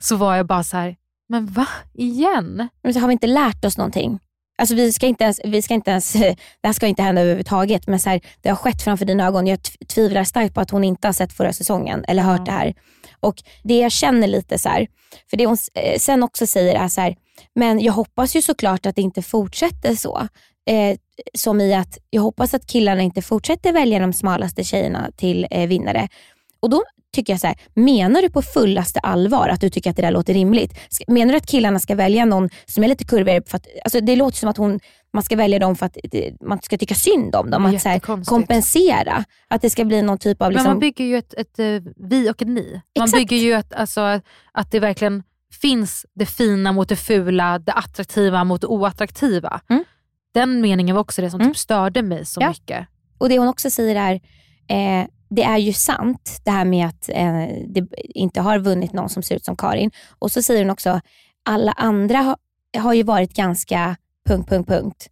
så 0.00 0.16
var 0.16 0.36
jag 0.36 0.46
bara 0.46 0.64
så 0.64 0.76
här, 0.76 0.96
men 1.28 1.46
va? 1.46 1.66
Igen? 1.94 2.68
Men 2.82 2.94
så 2.94 3.00
har 3.00 3.06
vi 3.08 3.12
inte 3.12 3.26
lärt 3.26 3.64
oss 3.64 3.78
någonting. 3.78 4.18
Alltså 4.58 4.74
vi 4.74 4.92
ska 4.92 5.06
inte 5.06 5.24
ens, 5.24 5.40
vi 5.44 5.62
ska 5.62 5.74
inte 5.74 5.90
ens, 5.90 6.12
det 6.12 6.36
här 6.64 6.72
ska 6.72 6.86
inte 6.86 7.02
hända 7.02 7.20
överhuvudtaget 7.20 7.86
men 7.86 8.00
så 8.00 8.10
här, 8.10 8.20
det 8.42 8.48
har 8.48 8.56
skett 8.56 8.82
framför 8.82 9.04
dina 9.04 9.26
ögon. 9.26 9.46
Jag 9.46 9.62
tv- 9.62 9.84
tvivlar 9.86 10.24
starkt 10.24 10.54
på 10.54 10.60
att 10.60 10.70
hon 10.70 10.84
inte 10.84 11.08
har 11.08 11.12
sett 11.12 11.32
förra 11.32 11.52
säsongen 11.52 12.04
eller 12.08 12.22
hört 12.22 12.46
det 12.46 12.52
här. 12.52 12.74
Och 13.20 13.42
det 13.64 13.78
jag 13.78 13.92
känner 13.92 14.26
lite 14.28 14.58
så 14.58 14.68
här, 14.68 14.86
för 15.30 15.36
det 15.36 15.46
hon 15.46 15.56
eh, 15.74 15.98
sen 15.98 16.22
också 16.22 16.46
säger 16.46 16.74
är 16.74 16.88
så 16.88 17.00
här, 17.00 17.16
men 17.54 17.80
jag 17.80 17.92
hoppas 17.92 18.36
ju 18.36 18.42
såklart 18.42 18.86
att 18.86 18.96
det 18.96 19.02
inte 19.02 19.22
fortsätter 19.22 19.94
så. 19.94 20.28
Eh, 20.70 20.96
som 21.34 21.60
i 21.60 21.74
att 21.74 21.98
jag 22.10 22.22
hoppas 22.22 22.54
att 22.54 22.66
killarna 22.66 23.02
inte 23.02 23.22
fortsätter 23.22 23.72
välja 23.72 23.98
de 23.98 24.12
smalaste 24.12 24.64
tjejerna 24.64 25.10
till 25.16 25.46
eh, 25.50 25.68
vinnare. 25.68 26.08
Och 26.60 26.70
då 26.70 26.82
tycker 27.14 27.32
jag 27.32 27.40
så 27.40 27.46
här, 27.46 27.56
menar 27.74 28.22
du 28.22 28.30
på 28.30 28.42
fullaste 28.42 29.00
allvar 29.00 29.48
att 29.48 29.60
du 29.60 29.70
tycker 29.70 29.90
att 29.90 29.96
det 29.96 30.02
där 30.02 30.10
låter 30.10 30.34
rimligt? 30.34 30.78
Menar 31.08 31.32
du 31.32 31.36
att 31.38 31.46
killarna 31.46 31.78
ska 31.78 31.94
välja 31.94 32.24
någon 32.24 32.50
som 32.66 32.84
är 32.84 32.88
lite 32.88 33.04
kurvigare? 33.04 33.42
För 33.46 33.56
att, 33.56 33.66
alltså 33.84 34.00
det 34.00 34.16
låter 34.16 34.36
som 34.38 34.48
att 34.48 34.56
hon, 34.56 34.80
man 35.12 35.22
ska 35.22 35.36
välja 35.36 35.58
dem 35.58 35.76
för 35.76 35.86
att 35.86 35.96
eh, 36.12 36.34
man 36.40 36.60
ska 36.62 36.78
tycka 36.78 36.94
synd 36.94 37.34
om 37.34 37.50
dem. 37.50 37.66
Att 37.66 37.82
så 37.82 37.88
här, 37.88 37.98
kompensera. 38.24 39.24
Att 39.48 39.62
det 39.62 39.70
ska 39.70 39.84
bli 39.84 40.02
någon 40.02 40.18
typ 40.18 40.42
av... 40.42 40.48
Men 40.48 40.52
Liksom, 40.52 40.70
man 40.70 40.78
bygger 40.80 41.04
ju 41.04 41.16
ett, 41.18 41.34
ett 41.34 41.58
eh, 41.58 41.92
vi 42.08 42.30
och 42.30 42.42
ett 42.42 42.48
ni. 42.48 42.80
Man 42.98 43.04
Exakt. 43.04 43.28
bygger 43.28 43.36
ju 43.36 43.52
ett, 43.52 43.72
alltså, 43.72 44.20
att 44.52 44.70
det 44.70 44.80
verkligen 44.80 45.22
finns 45.60 46.06
det 46.14 46.26
fina 46.26 46.72
mot 46.72 46.88
det 46.88 46.96
fula, 46.96 47.58
det 47.58 47.72
attraktiva 47.72 48.44
mot 48.44 48.60
det 48.60 48.66
oattraktiva. 48.66 49.60
Den 50.34 50.60
meningen 50.60 50.94
var 50.96 51.00
också 51.00 51.22
det 51.22 51.30
som 51.30 51.40
typ 51.40 51.56
störde 51.56 52.02
mig 52.02 52.26
så 52.26 52.40
Ja. 52.40 52.48
mycket. 52.48 52.86
Och 53.18 53.28
det 53.28 53.38
hon 53.38 53.48
också 53.48 53.70
säger 53.70 53.96
är, 53.96 54.14
eh, 55.00 55.06
det 55.30 55.42
är 55.42 55.58
ju 55.58 55.72
sant 55.72 56.40
det 56.44 56.50
här 56.50 56.64
med 56.64 56.86
att 56.86 57.08
eh, 57.08 57.46
det 57.68 57.86
inte 57.98 58.40
har 58.40 58.58
vunnit 58.58 58.92
någon 58.92 59.08
som 59.08 59.22
ser 59.22 59.36
ut 59.36 59.44
som 59.44 59.56
Karin. 59.56 59.90
Och 60.18 60.32
så 60.32 60.42
säger 60.42 60.62
hon 60.62 60.70
också, 60.70 61.00
alla 61.42 61.72
andra 61.72 62.18
ha, 62.18 62.36
har 62.76 62.94
ju 62.94 63.02
varit 63.02 63.34
ganska 63.34 63.96
punkt, 64.28 64.48
punkt, 64.48 64.68
punkt 64.68 65.08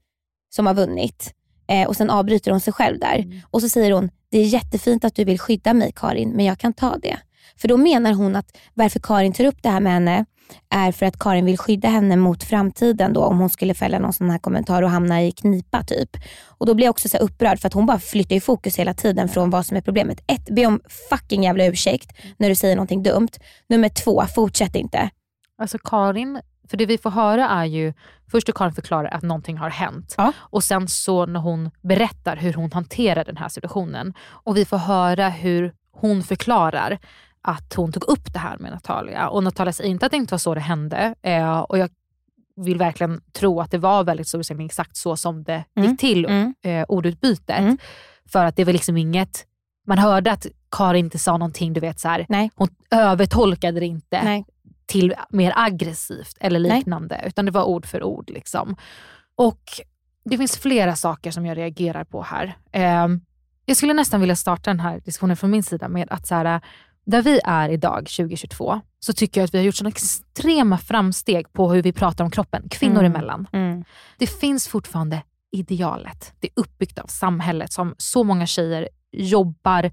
som 0.50 0.66
har 0.66 0.74
vunnit. 0.74 1.32
Eh, 1.68 1.88
och 1.88 1.96
sen 1.96 2.10
avbryter 2.10 2.50
hon 2.50 2.60
sig 2.60 2.72
själv 2.72 2.98
där. 2.98 3.42
Och 3.50 3.62
så 3.62 3.68
säger 3.68 3.92
hon, 3.92 4.10
det 4.30 4.38
är 4.38 4.44
jättefint 4.44 5.04
att 5.04 5.14
du 5.14 5.24
vill 5.24 5.38
skydda 5.38 5.74
mig 5.74 5.92
Karin, 5.96 6.30
men 6.30 6.44
jag 6.44 6.58
kan 6.58 6.72
ta 6.72 6.96
det. 6.98 7.18
För 7.56 7.68
då 7.68 7.76
menar 7.76 8.12
hon 8.12 8.36
att 8.36 8.56
varför 8.74 9.00
Karin 9.00 9.32
tar 9.32 9.44
upp 9.44 9.62
det 9.62 9.68
här 9.68 9.80
med 9.80 9.92
henne 9.92 10.24
är 10.70 10.92
för 10.92 11.06
att 11.06 11.18
Karin 11.18 11.44
vill 11.44 11.58
skydda 11.58 11.88
henne 11.88 12.16
mot 12.16 12.44
framtiden 12.44 13.12
då 13.12 13.24
om 13.24 13.38
hon 13.38 13.50
skulle 13.50 13.74
fälla 13.74 13.98
någon 13.98 14.12
sån 14.12 14.30
här 14.30 14.38
kommentar 14.38 14.82
och 14.82 14.90
hamna 14.90 15.22
i 15.22 15.32
knipa 15.32 15.82
typ. 15.82 16.10
Och 16.58 16.66
då 16.66 16.74
blir 16.74 16.86
jag 16.86 16.90
också 16.90 17.08
så 17.08 17.18
upprörd 17.18 17.58
för 17.60 17.66
att 17.66 17.74
hon 17.74 17.86
bara 17.86 17.98
flyttar 17.98 18.34
ju 18.34 18.40
fokus 18.40 18.78
hela 18.78 18.94
tiden 18.94 19.28
från 19.28 19.50
vad 19.50 19.66
som 19.66 19.76
är 19.76 19.80
problemet. 19.80 20.20
Ett, 20.26 20.54
be 20.54 20.66
om 20.66 20.80
fucking 21.10 21.44
jävla 21.44 21.66
ursäkt 21.66 22.12
när 22.36 22.48
du 22.48 22.54
säger 22.54 22.76
någonting 22.76 23.02
dumt. 23.02 23.30
Nummer 23.68 23.88
två, 23.88 24.24
fortsätt 24.34 24.76
inte. 24.76 25.10
Alltså 25.58 25.78
Karin, 25.78 26.40
för 26.70 26.76
det 26.76 26.86
vi 26.86 26.98
får 26.98 27.10
höra 27.10 27.48
är 27.48 27.64
ju, 27.64 27.92
först 28.30 28.48
hur 28.48 28.52
Karin 28.52 28.72
förklarar 28.72 29.08
att 29.08 29.22
någonting 29.22 29.56
har 29.56 29.70
hänt 29.70 30.16
och 30.34 30.64
sen 30.64 30.88
så 30.88 31.26
när 31.26 31.40
hon 31.40 31.70
berättar 31.82 32.36
hur 32.36 32.52
hon 32.52 32.72
hanterar 32.72 33.24
den 33.24 33.36
här 33.36 33.48
situationen 33.48 34.14
och 34.28 34.56
vi 34.56 34.64
får 34.64 34.78
höra 34.78 35.28
hur 35.28 35.72
hon 35.92 36.22
förklarar 36.22 36.98
att 37.46 37.74
hon 37.74 37.92
tog 37.92 38.04
upp 38.08 38.32
det 38.32 38.38
här 38.38 38.58
med 38.58 38.70
Natalia 38.72 39.28
och 39.28 39.42
Natalia 39.44 39.72
säger 39.72 39.90
inte 39.90 40.06
att 40.06 40.12
det 40.12 40.18
inte 40.18 40.34
var 40.34 40.38
så 40.38 40.54
det 40.54 40.60
hände 40.60 41.14
eh, 41.22 41.58
och 41.58 41.78
jag 41.78 41.90
vill 42.56 42.78
verkligen 42.78 43.20
tro 43.32 43.60
att 43.60 43.70
det 43.70 43.78
var 43.78 44.04
väldigt 44.04 44.28
stor 44.28 44.40
utsträckning 44.40 44.66
exakt 44.66 44.96
så 44.96 45.16
som 45.16 45.44
det 45.44 45.64
Mm. 45.76 45.90
gick 45.90 46.00
till, 46.00 46.24
eh, 46.62 46.84
ordutbytet. 46.88 47.80
För 48.32 48.44
att 48.44 48.56
det 48.56 48.64
var 48.64 48.72
liksom 48.72 48.96
inget, 48.96 49.46
man 49.86 49.98
hörde 49.98 50.32
att 50.32 50.46
Karin 50.70 51.04
inte 51.04 51.18
sa 51.18 51.32
någonting, 51.36 51.72
du 51.72 51.80
vet 51.80 52.00
så 52.00 52.08
här, 52.08 52.26
hon 52.54 52.68
övertolkade 52.90 53.80
det 53.80 53.86
inte 53.86 54.22
Nej. 54.24 54.44
till 54.86 55.14
mer 55.30 55.52
aggressivt 55.56 56.36
eller 56.40 56.60
Nej. 56.60 56.76
liknande, 56.78 57.20
utan 57.26 57.44
det 57.44 57.50
var 57.50 57.64
ord 57.64 57.86
för 57.86 58.02
ord. 58.02 58.30
Liksom. 58.30 58.76
Och 59.36 59.60
Det 60.24 60.38
finns 60.38 60.56
flera 60.58 60.96
saker 60.96 61.30
som 61.30 61.46
jag 61.46 61.56
reagerar 61.56 62.04
på 62.04 62.22
här. 62.22 62.56
Eh, 62.72 63.06
jag 63.64 63.76
skulle 63.76 63.92
nästan 63.94 64.20
vilja 64.20 64.36
starta 64.36 64.70
den 64.70 64.80
här 64.80 65.00
diskussionen 65.04 65.36
från 65.36 65.50
min 65.50 65.62
sida 65.62 65.88
med 65.88 66.08
att 66.10 66.26
så 66.26 66.34
här, 66.34 66.60
där 67.06 67.22
vi 67.22 67.40
är 67.44 67.68
idag, 67.68 68.06
2022, 68.16 68.80
så 69.00 69.12
tycker 69.12 69.40
jag 69.40 69.44
att 69.46 69.54
vi 69.54 69.58
har 69.58 69.64
gjort 69.64 69.74
sådana 69.74 69.88
extrema 69.90 70.78
framsteg 70.78 71.52
på 71.52 71.72
hur 71.72 71.82
vi 71.82 71.92
pratar 71.92 72.24
om 72.24 72.30
kroppen, 72.30 72.68
kvinnor 72.70 73.00
Mm. 73.00 73.12
emellan. 73.12 73.46
Mm. 73.52 73.84
Det 74.18 74.26
finns 74.26 74.68
fortfarande 74.68 75.22
idealet. 75.52 76.32
Det 76.40 76.46
är 76.48 76.52
uppbyggt 76.60 76.98
av 76.98 77.06
samhället 77.06 77.72
som 77.72 77.94
så 77.98 78.24
många 78.24 78.46
tjejer 78.46 78.88
jobbar 79.12 79.90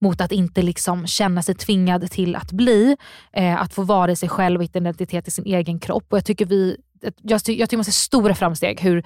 mot 0.00 0.20
att 0.20 0.32
inte 0.32 0.62
liksom 0.62 1.06
känna 1.06 1.42
sig 1.42 1.54
tvingad 1.54 2.10
till 2.10 2.36
att 2.36 2.52
bli. 2.52 2.96
Eh, 3.32 3.60
att 3.62 3.74
få 3.74 3.82
vara 3.82 4.16
sig 4.16 4.28
själv 4.28 4.56
och 4.60 4.64
hitta 4.64 4.78
identitet 4.78 5.28
i 5.28 5.30
sin 5.30 5.46
egen 5.46 5.78
kropp. 5.78 6.04
Och 6.12 6.18
jag 6.18 6.24
tycker 6.24 6.46
vi 6.46 6.76
jag, 7.22 7.44
ty- 7.44 7.58
jag 7.58 7.68
tycker 7.68 7.76
man 7.76 7.84
ser 7.84 7.92
stora 7.92 8.34
framsteg 8.34 8.80
hur 8.80 9.04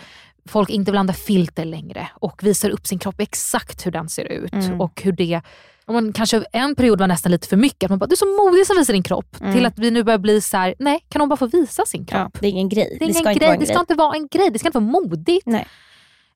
folk 0.48 0.70
inte 0.70 0.90
använda 0.90 1.12
filter 1.12 1.64
längre 1.64 2.08
och 2.14 2.42
visar 2.44 2.70
upp 2.70 2.86
sin 2.86 2.98
kropp 2.98 3.20
exakt 3.20 3.86
hur 3.86 3.90
den 3.90 4.08
ser 4.08 4.24
ut. 4.24 4.52
Mm. 4.52 4.80
Och 4.80 5.00
hur 5.04 5.12
det, 5.12 5.42
om 5.90 5.94
man 5.94 6.12
kanske 6.12 6.44
en 6.52 6.74
period 6.74 6.98
var 7.00 7.06
nästan 7.06 7.32
lite 7.32 7.48
för 7.48 7.56
mycket, 7.56 7.84
att 7.84 7.90
man 7.90 7.98
bara, 7.98 8.06
du 8.06 8.12
är 8.12 8.16
så 8.16 8.26
modig 8.44 8.66
som 8.66 8.76
visar 8.76 8.92
din 8.92 9.02
kropp. 9.02 9.36
Mm. 9.40 9.52
Till 9.54 9.66
att 9.66 9.78
vi 9.78 9.90
nu 9.90 10.02
börjar 10.04 10.18
bli 10.18 10.40
så 10.40 10.56
här: 10.56 10.74
nej 10.78 11.06
kan 11.08 11.20
hon 11.20 11.28
bara 11.28 11.36
få 11.36 11.46
visa 11.46 11.86
sin 11.86 12.06
kropp? 12.06 12.38
det 12.40 12.46
är 12.46 12.50
ingen 12.50 12.68
grej. 12.68 12.96
Det, 12.98 13.04
är 13.04 13.08
ingen 13.08 13.14
ska 13.14 13.30
inte 13.30 13.38
grej. 13.38 13.46
vara 13.48 13.54
en 13.54 13.60
det 13.60 13.66
ska 13.66 13.80
inte 13.80 13.94
vara 13.94 14.14
en 14.16 14.28
grej, 14.28 14.50
det 14.50 14.58
ska 14.58 14.68
inte 14.68 14.78
vara 14.78 14.90
modigt. 14.90 15.46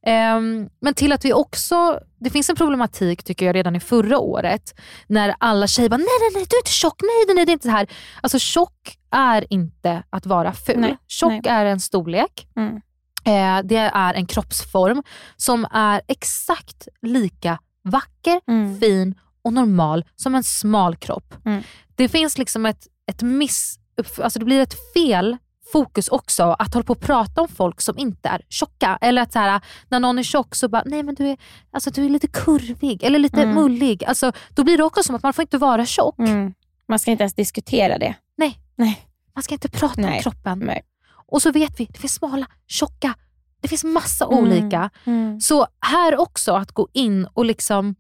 Ehm, 0.06 0.68
men 0.80 0.94
till 0.94 1.12
att 1.12 1.24
vi 1.24 1.32
också, 1.32 2.00
det 2.20 2.30
finns 2.30 2.50
en 2.50 2.56
problematik 2.56 3.24
tycker 3.24 3.46
jag 3.46 3.54
redan 3.54 3.76
i 3.76 3.80
förra 3.80 4.18
året 4.18 4.74
när 5.06 5.34
alla 5.40 5.66
tjejer 5.66 5.88
bara 5.88 5.96
nej 5.96 6.06
nej 6.20 6.30
nej 6.34 6.46
du 6.50 6.56
är 6.56 6.60
inte 6.60 6.70
tjock, 6.70 7.00
nej 7.02 7.34
nej 7.36 7.46
det 7.46 7.50
är 7.50 7.52
inte 7.52 7.68
så 7.68 7.72
här. 7.72 7.86
Alltså 8.20 8.38
tjock 8.38 8.98
är 9.10 9.52
inte 9.52 10.02
att 10.10 10.26
vara 10.26 10.52
ful. 10.52 10.80
Nej, 10.80 10.96
Tjock 11.06 11.30
nej. 11.30 11.42
är 11.46 11.64
en 11.64 11.80
storlek. 11.80 12.46
Mm. 12.56 12.74
Eh, 13.26 13.66
det 13.66 13.76
är 13.76 14.14
en 14.14 14.26
kroppsform 14.26 15.02
som 15.36 15.66
är 15.70 16.00
exakt 16.08 16.88
lika 17.02 17.58
vacker, 17.84 18.40
Mm. 18.48 18.80
fin 18.80 19.14
och 19.44 19.52
normal 19.52 20.04
som 20.16 20.34
en 20.34 20.44
smal 20.44 20.96
kropp. 20.96 21.34
Mm. 21.44 21.62
Det 21.94 22.08
finns 22.08 22.38
liksom 22.38 22.66
ett, 22.66 22.86
ett 23.06 23.22
miss, 23.22 23.78
alltså 24.22 24.38
det 24.38 24.44
blir 24.44 24.60
ett 24.60 24.74
fel 24.94 25.36
fokus 25.72 26.08
också 26.08 26.42
att 26.58 26.74
hålla 26.74 26.84
på 26.84 26.92
och 26.92 27.00
prata 27.00 27.40
om 27.40 27.48
folk 27.48 27.80
som 27.80 27.98
inte 27.98 28.28
är 28.28 28.40
tjocka. 28.48 28.98
Eller 29.00 29.22
att 29.22 29.32
så 29.32 29.38
här, 29.38 29.60
när 29.88 30.00
någon 30.00 30.18
är 30.18 30.22
tjock 30.22 30.54
så 30.54 30.68
bara, 30.68 30.82
nej 30.86 31.02
men 31.02 31.14
du 31.14 31.28
är, 31.28 31.36
alltså, 31.70 31.90
du 31.90 32.04
är 32.04 32.08
lite 32.08 32.26
kurvig 32.28 33.02
eller 33.02 33.18
lite 33.18 33.42
Mm. 33.42 33.54
mullig. 33.54 34.04
Alltså, 34.04 34.32
då 34.50 34.64
blir 34.64 34.76
det 34.76 34.84
också 34.84 35.02
som 35.02 35.14
att 35.14 35.22
man 35.22 35.32
får 35.32 35.42
inte 35.42 35.58
vara 35.58 35.86
tjock. 35.86 36.18
Mm. 36.18 36.54
Man 36.88 36.98
ska 36.98 37.10
inte 37.10 37.22
ens 37.22 37.34
diskutera 37.34 37.98
det. 37.98 38.14
Nej. 38.36 38.58
Nej. 38.76 39.06
Man 39.34 39.42
ska 39.42 39.54
inte 39.54 39.68
prata 39.68 40.00
Nej. 40.00 40.16
om 40.16 40.22
kroppen. 40.22 40.58
Nej. 40.58 40.82
Och 41.26 41.42
så 41.42 41.52
vet 41.52 41.80
vi, 41.80 41.84
det 41.84 41.98
finns 41.98 42.14
smala, 42.14 42.46
tjocka, 42.66 43.14
det 43.60 43.68
finns 43.68 43.84
massa 43.84 44.24
Mm. 44.24 44.38
olika. 44.38 44.90
Mm. 45.04 45.40
Så 45.40 45.66
här 45.80 46.16
också 46.20 46.52
att 46.52 46.72
gå 46.72 46.88
in 46.92 47.26
och 47.34 47.44
liksom 47.44 47.94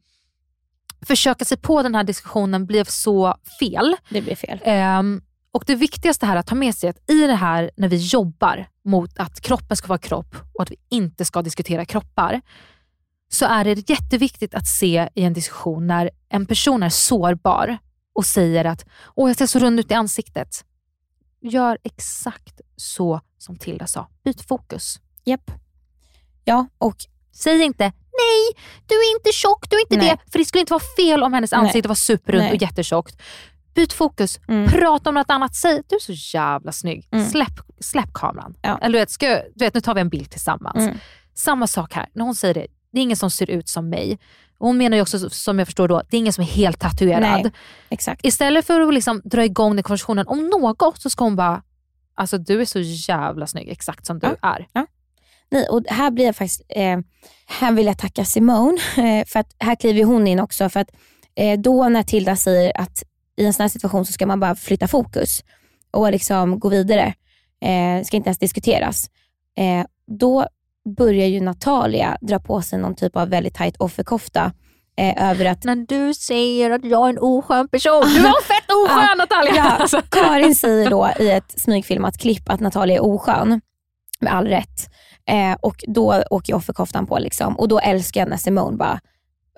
försöka 1.04 1.44
sig 1.44 1.56
på 1.56 1.82
den 1.82 1.94
här 1.94 2.04
diskussionen 2.04 2.66
blev 2.66 2.84
så 2.84 3.36
fel. 3.60 3.96
Det 4.08 4.22
blir 4.22 4.34
fel. 4.36 4.60
Ehm, 4.64 5.22
och 5.52 5.64
det 5.66 5.74
viktigaste 5.74 6.26
här 6.26 6.36
att 6.36 6.46
ta 6.46 6.54
med 6.54 6.74
sig 6.74 6.88
är 6.88 6.90
att 6.90 7.10
i 7.10 7.26
det 7.26 7.34
här 7.34 7.70
när 7.76 7.88
vi 7.88 7.96
jobbar 7.96 8.68
mot 8.84 9.18
att 9.18 9.40
kroppen 9.40 9.76
ska 9.76 9.88
vara 9.88 9.98
kropp 9.98 10.36
och 10.54 10.62
att 10.62 10.70
vi 10.70 10.76
inte 10.88 11.24
ska 11.24 11.42
diskutera 11.42 11.84
kroppar, 11.84 12.40
så 13.28 13.46
är 13.46 13.64
det 13.64 13.90
jätteviktigt 13.90 14.54
att 14.54 14.66
se 14.66 15.08
i 15.14 15.22
en 15.22 15.32
diskussion 15.32 15.86
när 15.86 16.10
en 16.28 16.46
person 16.46 16.82
är 16.82 16.88
sårbar 16.88 17.78
och 18.14 18.26
säger 18.26 18.64
att 18.64 18.84
åh 19.14 19.30
jag 19.30 19.36
ser 19.36 19.46
så 19.46 19.58
rund 19.58 19.80
ut 19.80 19.90
i 19.90 19.94
ansiktet. 19.94 20.64
Gör 21.40 21.78
exakt 21.82 22.60
så 22.76 23.20
som 23.38 23.56
Tilda 23.56 23.86
sa. 23.86 24.08
Byt 24.24 24.40
fokus. 24.48 25.00
Japp. 25.24 25.50
Ja, 26.44 26.66
och 26.78 26.96
Säg 27.34 27.62
inte 27.62 27.92
nej, 28.18 28.64
du 28.86 28.94
är 28.94 29.16
inte 29.16 29.32
tjock, 29.32 29.70
du 29.70 29.76
är 29.76 29.80
inte 29.80 29.96
Nej. 29.96 30.08
det. 30.24 30.32
För 30.32 30.38
det 30.38 30.44
skulle 30.44 30.60
inte 30.60 30.72
vara 30.72 30.82
fel 30.96 31.22
om 31.22 31.32
hennes 31.32 31.52
Nej. 31.52 31.58
ansikte 31.60 31.88
var 31.88 31.94
superrunt 31.94 32.42
Nej. 32.42 32.52
och 32.56 32.62
jättetjockt. 32.62 33.22
Byt 33.74 33.92
fokus, 33.92 34.40
Mm. 34.48 34.68
prata 34.70 35.08
om 35.10 35.14
något 35.14 35.30
annat. 35.30 35.54
Säg 35.54 35.82
du 35.88 35.96
är 35.96 36.00
så 36.00 36.36
jävla 36.36 36.72
snygg. 36.72 37.08
Mm. 37.12 37.26
Släpp, 37.30 37.60
släpp 37.80 38.12
kameran. 38.14 38.54
Ja. 38.62 38.78
Eller 38.82 38.92
du 38.92 38.98
vet, 38.98 39.10
ska, 39.10 39.26
du 39.54 39.64
vet, 39.64 39.74
nu 39.74 39.80
tar 39.80 39.94
vi 39.94 40.00
en 40.00 40.08
bild 40.08 40.30
tillsammans. 40.30 40.76
Mm. 40.76 40.96
Samma 41.34 41.66
sak 41.66 41.94
här, 41.94 42.08
när 42.12 42.24
hon 42.24 42.34
säger 42.34 42.54
det, 42.54 42.66
det 42.92 42.98
är 42.98 43.02
ingen 43.02 43.16
som 43.16 43.30
ser 43.30 43.50
ut 43.50 43.68
som 43.68 43.88
mig. 43.88 44.18
Och 44.58 44.66
Hon 44.66 44.76
menar 44.76 44.96
ju 44.96 45.02
också, 45.02 45.30
som 45.30 45.58
jag 45.58 45.68
förstår 45.68 45.88
då, 45.88 46.02
det 46.10 46.16
är 46.16 46.18
ingen 46.18 46.32
som 46.32 46.42
är 46.42 46.48
helt 46.48 46.80
tatuerad. 46.80 47.20
Nej, 47.42 47.52
exakt. 47.88 48.24
Istället 48.24 48.66
för 48.66 48.80
att 48.80 48.94
liksom 48.94 49.20
dra 49.24 49.44
igång 49.44 49.76
den 49.76 49.82
konversationen 49.82 50.26
om 50.26 50.46
något 50.48 51.00
så 51.02 51.10
ska 51.10 51.24
hon 51.24 51.36
bara, 51.36 51.62
alltså 52.14 52.38
du 52.38 52.60
är 52.60 52.64
så 52.64 52.80
jävla 52.80 53.46
snygg 53.46 53.68
exakt 53.68 54.06
som 54.06 54.18
du 54.18 54.36
är. 54.42 54.66
Nej, 55.50 55.66
och 55.68 55.82
här 55.88 56.10
blir 56.10 56.24
jag 56.24 56.36
faktiskt, 56.36 56.62
eh, 56.68 56.98
här 57.46 57.72
vill 57.72 57.86
jag 57.86 57.98
tacka 57.98 58.24
Simone, 58.24 58.78
eh, 58.96 59.24
för 59.26 59.40
att 59.40 59.54
här 59.58 59.74
kliver 59.74 60.04
hon 60.04 60.26
in 60.26 60.40
också. 60.40 60.68
För 60.68 60.80
att 60.80 60.90
eh, 61.36 61.60
då 61.60 61.88
när 61.88 62.02
Tilda 62.02 62.36
säger 62.36 62.80
att 62.80 63.02
i 63.36 63.46
en 63.46 63.52
sån 63.52 63.64
här 63.64 63.68
situation 63.68 64.06
så 64.06 64.12
ska 64.12 64.26
man 64.26 64.40
bara 64.40 64.54
flytta 64.54 64.88
fokus 64.88 65.40
och 65.90 66.10
liksom 66.10 66.58
gå 66.58 66.68
vidare, 66.68 67.14
eh, 67.64 68.04
ska 68.04 68.16
inte 68.16 68.28
ens 68.28 68.38
diskuteras. 68.38 69.10
Eh, 69.58 69.86
då 70.18 70.46
börjar 70.96 71.26
ju 71.26 71.40
Natalia 71.40 72.18
dra 72.20 72.38
på 72.38 72.62
sig 72.62 72.78
någon 72.78 72.94
typ 72.94 73.16
av 73.16 73.28
väldigt 73.28 73.54
tajt 73.54 73.76
offerkofta 73.76 74.52
eh, 74.96 75.30
över 75.30 75.44
att 75.44 75.64
När 75.64 75.76
du 75.76 76.14
säger 76.14 76.70
att 76.70 76.84
jag 76.84 77.04
är 77.04 77.08
en 77.08 77.18
oskön 77.18 77.68
person, 77.68 78.02
du 78.14 78.22
var 78.22 78.42
fett 78.42 78.70
oskön 78.70 79.18
Natalia! 79.18 79.86
Ja. 79.92 80.02
Karin 80.10 80.54
säger 80.54 80.90
då 80.90 81.10
i 81.20 81.30
ett 81.30 81.60
smygfilmat 81.60 82.18
klipp 82.18 82.48
att 82.48 82.60
Natalia 82.60 82.96
är 82.96 83.04
oskön, 83.04 83.60
med 84.20 84.34
all 84.34 84.46
rätt. 84.46 84.73
Eh, 85.28 85.56
och 85.60 85.84
då 85.88 86.22
åker 86.30 86.52
ju 86.52 86.56
offerkoftan 86.56 87.06
på. 87.06 87.18
Liksom. 87.18 87.58
Och 87.58 87.68
då 87.68 87.78
älskar 87.78 88.20
jag 88.20 88.28
när 88.28 88.36
Simone 88.36 88.76
bara, 88.76 89.00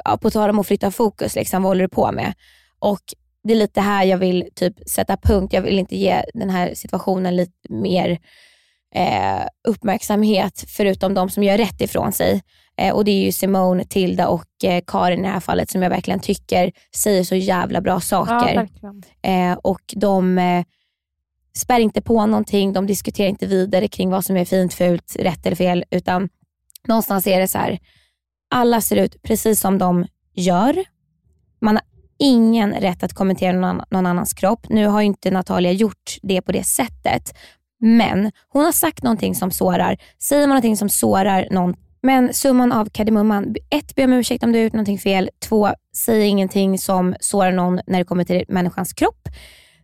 ja, 0.05 0.17
på 0.17 0.31
tal 0.31 0.51
om 0.51 0.59
att 0.59 0.67
flytta 0.67 0.91
fokus, 0.91 1.35
liksom, 1.35 1.63
vad 1.63 1.71
håller 1.71 1.83
du 1.83 1.89
på 1.89 2.13
med? 2.13 2.35
Och 2.79 3.01
det 3.45 3.53
är 3.53 3.57
lite 3.59 3.81
här 3.81 4.05
jag 4.05 4.19
vill 4.19 4.49
typ 4.55 4.75
sätta 4.89 5.17
punkt. 5.17 5.53
Jag 5.53 5.63
vill 5.63 5.79
inte 5.79 5.97
ge 5.97 6.23
den 6.35 6.51
här 6.51 6.75
situationen 6.75 7.37
lite 7.37 7.53
mer 7.69 8.19
eh, 8.95 9.47
uppmärksamhet, 9.69 10.65
förutom 10.69 11.15
de 11.15 11.31
som 11.31 11.43
gör 11.43 11.59
rätt 11.59 11.81
ifrån 11.81 12.13
sig. 12.13 12.43
Eh, 12.81 12.95
och 12.95 13.05
Det 13.05 13.11
är 13.11 13.25
ju 13.25 13.33
Simone, 13.33 13.85
Tilda 13.85 14.29
och 14.29 14.65
eh, 14.65 14.83
Karin 14.87 15.19
i 15.19 15.23
det 15.23 15.29
här 15.29 15.41
fallet 15.41 15.71
som 15.71 15.83
jag 15.83 15.91
verkligen 15.91 16.21
tycker 16.21 16.73
säger 16.97 17.25
så 17.25 17.35
jävla 17.35 17.81
bra 17.81 18.01
saker. 18.01 18.55
verkligen. 18.57 19.03
Eh, 19.23 19.59
och 19.63 19.95
de 19.97 20.39
eh, 20.39 20.65
spär 21.57 21.81
inte 21.81 22.03
på 22.03 22.27
någonting, 22.27 22.73
de 22.73 22.87
diskuterar 22.87 23.29
inte 23.29 23.47
vidare 23.47 23.89
kring 23.89 24.11
vad 24.11 24.25
som 24.25 24.37
är 24.37 24.45
fint, 24.45 24.75
fult, 24.75 25.17
rätt 25.19 25.47
eller 25.47 25.57
fel, 25.57 25.85
utan 25.91 26.29
någonstans 26.89 27.27
är 27.27 27.41
det 27.41 27.49
så 27.49 27.59
här, 27.59 27.79
alla 28.51 28.81
ser 28.81 28.97
ut 28.97 29.23
precis 29.23 29.61
som 29.61 29.79
de 29.79 30.07
gör. 30.35 30.85
Man 31.61 31.77
har 31.77 31.85
ingen 32.19 32.73
rätt 32.73 33.03
att 33.03 33.15
kommentera 33.15 33.53
någon, 33.53 33.65
annan, 33.65 33.87
någon 33.91 34.07
annans 34.07 34.33
kropp. 34.33 34.67
Nu 34.69 34.87
har 34.87 35.01
ju 35.01 35.07
inte 35.07 35.31
Natalia 35.31 35.73
gjort 35.73 36.17
det 36.23 36.43
på 36.43 36.53
det 36.53 36.65
sättet, 36.65 37.37
men 37.81 38.33
hon 38.49 38.65
har 38.65 38.73
sagt 38.73 39.03
någonting 39.03 39.35
som 39.35 39.51
sårar. 39.51 39.99
Säger 40.23 40.43
man 40.43 40.49
någonting 40.49 40.77
som 40.77 40.89
sårar 40.89 41.49
någon, 41.51 41.75
men 42.03 42.35
summan 42.35 42.73
av 42.73 42.89
kardemumman, 42.91 43.55
ett, 43.71 43.95
be 43.95 44.05
om 44.05 44.13
ursäkt 44.13 44.45
om 44.45 44.53
du 44.53 44.59
har 44.59 44.65
gjort 44.65 44.73
någonting 44.73 44.99
fel. 44.99 45.31
Två, 45.49 45.69
säg 45.97 46.27
ingenting 46.27 46.79
som 46.79 47.15
sårar 47.21 47.53
någon 47.53 47.81
när 47.87 47.99
det 47.99 48.05
kommer 48.05 48.25
till 48.25 48.45
människans 48.49 48.93
kropp. 48.93 49.29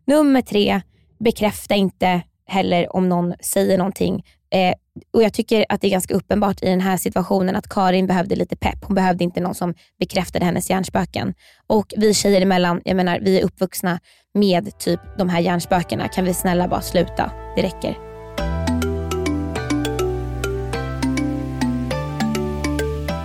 Nummer 0.07 0.43
tre, 0.43 0.82
bekräfta 1.24 1.74
inte 1.74 2.23
heller 2.47 2.97
om 2.97 3.09
någon 3.09 3.35
säger 3.40 3.78
någonting. 3.78 4.24
Eh, 4.55 4.74
och 5.12 5.23
Jag 5.23 5.32
tycker 5.32 5.66
att 5.69 5.81
det 5.81 5.86
är 5.86 5.90
ganska 5.90 6.15
uppenbart 6.15 6.62
i 6.62 6.66
den 6.66 6.81
här 6.81 6.97
situationen 6.97 7.57
att 7.57 7.69
Karin 7.69 8.07
behövde 8.07 8.36
lite 8.36 8.57
pepp. 8.57 8.85
Hon 8.85 8.94
behövde 8.94 9.24
inte 9.24 9.40
någon 9.40 9.55
som 9.55 9.74
bekräftade 9.99 10.44
hennes 10.44 10.70
hjärnspöken. 10.70 11.35
Och 11.66 11.94
vi 11.97 12.15
tjejer 12.15 12.40
emellan, 12.40 12.81
jag 12.85 12.97
menar 12.97 13.20
vi 13.20 13.40
är 13.40 13.44
uppvuxna 13.44 14.01
med 14.35 14.78
typ 14.78 15.01
de 15.19 15.28
här 15.28 15.40
hjärnspökena. 15.40 16.09
Kan 16.09 16.24
vi 16.24 16.35
snälla 16.35 16.69
bara 16.69 16.81
sluta? 16.81 17.32
Det 17.57 17.62
räcker. 17.62 17.99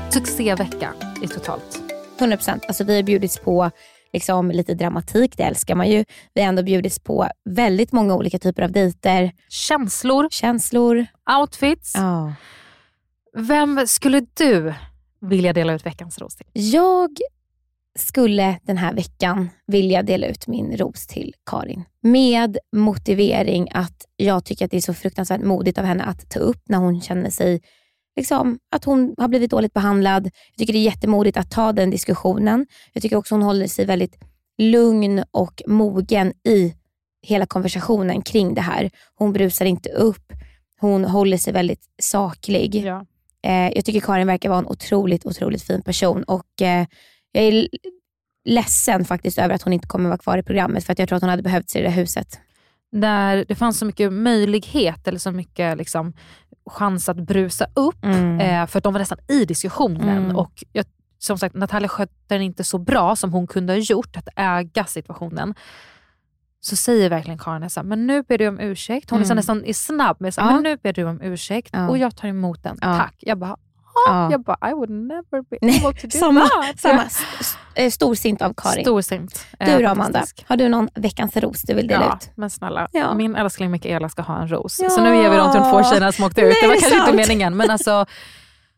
Succévecka 0.10 0.94
i 1.24 1.28
totalt. 1.28 1.82
100%. 2.20 2.60
Alltså 2.68 2.84
vi 2.84 2.96
har 2.96 3.04
bjudits 3.04 3.40
på 3.40 3.72
liksom, 4.14 4.52
lite 4.52 4.74
dramatik, 4.74 5.38
det 5.38 5.44
älskar 5.44 5.76
man 5.76 5.90
ju. 5.90 6.06
Vi 6.34 6.42
har 6.42 6.48
ändå 6.48 6.64
bjudits 6.64 7.00
på 7.00 7.28
väldigt 7.50 7.92
många 7.92 8.16
olika 8.16 8.40
typer 8.40 8.64
av 8.64 8.72
dejter. 8.72 9.32
Känslor. 9.50 10.28
Känslor. 10.32 11.06
Outfits. 11.40 11.94
Ja. 11.96 12.34
Vem 13.34 13.88
skulle 13.88 14.26
du 14.34 14.74
vilja 15.22 15.54
dela 15.54 15.74
ut 15.74 15.86
veckans 15.86 16.20
ros 16.20 16.36
till? 16.36 16.48
Jag 16.54 17.10
skulle 18.00 18.60
den 18.64 18.78
här 18.78 18.94
veckan 18.94 19.50
vilja 19.68 20.04
dela 20.04 20.28
ut 20.28 20.48
min 20.48 20.78
ros 20.78 21.08
till 21.08 21.34
Karin. 21.46 21.84
Med 22.02 22.58
motivering 22.76 23.68
att 23.72 24.06
jag 24.16 24.46
tycker 24.46 24.66
att 24.66 24.72
det 24.72 24.78
är 24.78 24.82
så 24.82 24.94
fruktansvärt 24.94 25.44
modigt 25.44 25.78
av 25.78 25.86
henne 25.86 26.04
att 26.04 26.30
ta 26.30 26.40
upp 26.40 26.62
när 26.70 26.78
hon 26.78 27.02
känner 27.02 27.30
sig 27.30 27.62
liksom, 28.18 28.60
att 28.72 28.86
hon 28.86 29.16
har 29.18 29.28
blivit 29.28 29.52
dåligt 29.52 29.74
behandlad. 29.74 30.26
Jag 30.26 30.58
tycker 30.58 30.74
det 30.74 30.80
är 30.80 30.84
jättemodigt 30.84 31.38
att 31.38 31.52
ta 31.52 31.74
den 31.74 31.90
diskussionen. 31.90 32.66
Jag 32.94 33.04
tycker 33.04 33.16
också 33.16 33.36
hon 33.36 33.42
håller 33.42 33.68
sig 33.68 33.86
väldigt 33.86 34.16
lugn 34.58 35.24
och 35.32 35.62
mogen 35.68 36.34
i 36.44 36.74
hela 37.22 37.46
konversationen 37.46 38.22
kring 38.22 38.54
det 38.54 38.62
här. 38.62 38.90
Hon 39.16 39.34
brusar 39.34 39.66
inte 39.66 39.90
upp. 39.90 40.34
Hon 40.80 41.06
håller 41.06 41.38
sig 41.38 41.54
väldigt 41.54 41.86
saklig. 42.02 42.76
Ja. 42.76 43.06
Eh, 43.44 43.72
jag 43.76 43.86
tycker 43.86 44.00
Karin 44.00 44.28
verkar 44.28 44.50
vara 44.50 44.60
en 44.60 44.68
otroligt, 44.68 45.26
otroligt 45.26 45.64
fin 45.64 45.82
person 45.82 46.24
och 46.24 46.62
eh, 46.62 46.86
jag 47.32 47.44
är 47.44 47.68
ledsen 48.46 49.06
faktiskt 49.06 49.38
över 49.38 49.56
att 49.56 49.62
hon 49.62 49.74
inte 49.74 49.88
kommer 49.88 50.10
vara 50.10 50.18
kvar 50.18 50.38
i 50.38 50.44
programmet 50.44 50.84
för 50.84 50.94
att 50.94 51.00
jag 51.00 51.08
tror 51.08 51.16
att 51.18 51.24
hon 51.24 51.30
hade 51.30 51.44
behövt 51.44 51.70
sig 51.70 51.82
i 51.82 51.84
det 51.84 51.92
huset. 51.92 52.40
Där 52.92 53.46
det 53.48 53.56
fanns 53.56 53.80
så 53.80 53.86
mycket 53.86 54.14
möjlighet 54.14 55.08
eller 55.08 55.20
så 55.20 55.32
mycket 55.32 55.78
liksom, 55.78 56.14
chans 56.70 57.10
att 57.10 57.18
brusa 57.18 57.68
upp. 57.76 58.04
Mm. 58.06 58.40
Eh, 58.40 58.68
för 58.68 58.82
de 58.82 58.94
var 58.94 59.00
nästan 59.00 59.18
i 59.28 59.46
diskussionen. 59.46 60.18
Mm. 60.26 60.36
Och 60.36 60.64
jag, 60.72 60.86
som 61.18 61.38
sagt, 61.38 61.56
Natalia 61.56 61.88
skötte 61.90 62.14
den 62.28 62.42
inte 62.42 62.64
så 62.64 62.78
bra 62.78 63.16
som 63.16 63.34
hon 63.34 63.48
kunde 63.48 63.74
ha 63.74 63.78
gjort, 63.78 64.18
att 64.18 64.28
äga 64.36 64.86
situationen. 64.86 65.56
Så 66.60 66.76
säger 66.76 67.10
verkligen 67.10 67.38
Karin 67.40 67.70
så 67.70 67.80
här, 67.80 67.88
men 67.88 68.08
nu 68.08 68.24
ber 68.24 68.38
du 68.38 68.48
om 68.48 68.60
ursäkt. 68.60 69.10
Hon 69.10 69.24
Mm. 69.24 69.36
nästan 69.36 69.66
är 69.66 69.74
snabb 69.74 70.18
med 70.22 70.34
så 70.34 70.42
här, 70.42 70.48
Ja. 70.50 70.54
men 70.54 70.64
nu 70.64 70.78
ber 70.84 70.94
du 70.94 71.04
om 71.04 71.22
ursäkt 71.22 71.70
Ja. 71.74 71.90
och 71.90 71.98
jag 71.98 72.16
tar 72.18 72.28
emot 72.28 72.64
den. 72.64 72.78
Ja. 72.82 72.98
Tack. 72.98 73.16
Jag 73.20 73.38
bara, 73.38 73.58
Ja. 74.08 74.32
jag 74.32 74.44
bara, 74.44 74.70
I 74.70 74.74
would 74.74 74.90
never 74.90 75.42
be 75.50 75.58
able 75.62 76.00
to 76.02 76.08
do 76.08 76.20
samma, 76.20 76.40
that. 76.42 76.80
samma. 76.80 77.04
Eh, 77.76 77.92
Storsint 77.92 78.42
av 78.42 78.54
Karin. 78.58 78.84
Storsint. 78.86 79.46
Du 79.60 79.66
Eh, 79.66 79.80
då 79.80 79.88
Amanda, 79.88 80.04
fantastisk. 80.04 80.46
har 80.50 80.58
du 80.58 80.70
någon 80.70 80.90
veckans 80.96 81.38
ros 81.38 81.62
du 81.62 81.74
vill 81.74 81.88
dela 81.88 82.06
Ja, 82.06 82.16
ut? 82.22 82.30
men 82.36 82.50
snälla. 82.50 82.88
Ja. 82.92 83.14
Min 83.14 83.36
älskling 83.36 83.72
Mikaela 83.72 84.10
ska 84.10 84.22
ha 84.22 84.42
en 84.42 84.48
ros. 84.48 84.76
Så 84.90 85.02
nu 85.04 85.16
ger 85.16 85.30
vi 85.30 85.38
dem 85.38 85.52
till 85.52 85.62
de 85.62 85.72
två 85.72 85.84
tjejerna 85.84 86.12
som 86.12 86.26
åkte 86.26 86.42
ut. 86.42 86.48
Nej, 86.48 86.58
det 86.62 86.68
var 86.68 86.74
kanske 86.74 86.96
inte 86.96 87.06
sant. 87.06 87.16
meningen, 87.16 87.58
men 87.58 87.70
alltså 87.70 88.06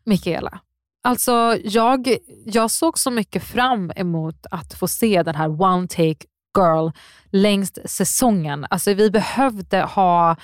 Mikaela. 0.04 0.60
Alltså, 1.02 1.56
jag, 1.64 2.16
jag 2.44 2.70
såg 2.70 2.98
så 2.98 3.10
mycket 3.10 3.42
fram 3.44 3.92
emot 3.96 4.46
att 4.50 4.74
få 4.74 4.88
se 4.88 5.22
den 5.22 5.34
här 5.34 5.62
one 5.62 5.88
take 5.88 6.26
girl 6.58 6.90
längst 7.32 7.78
säsongen. 7.84 8.66
Alltså, 8.70 8.94
vi 8.94 9.10
behövde 9.10 9.80
ha 9.82 10.36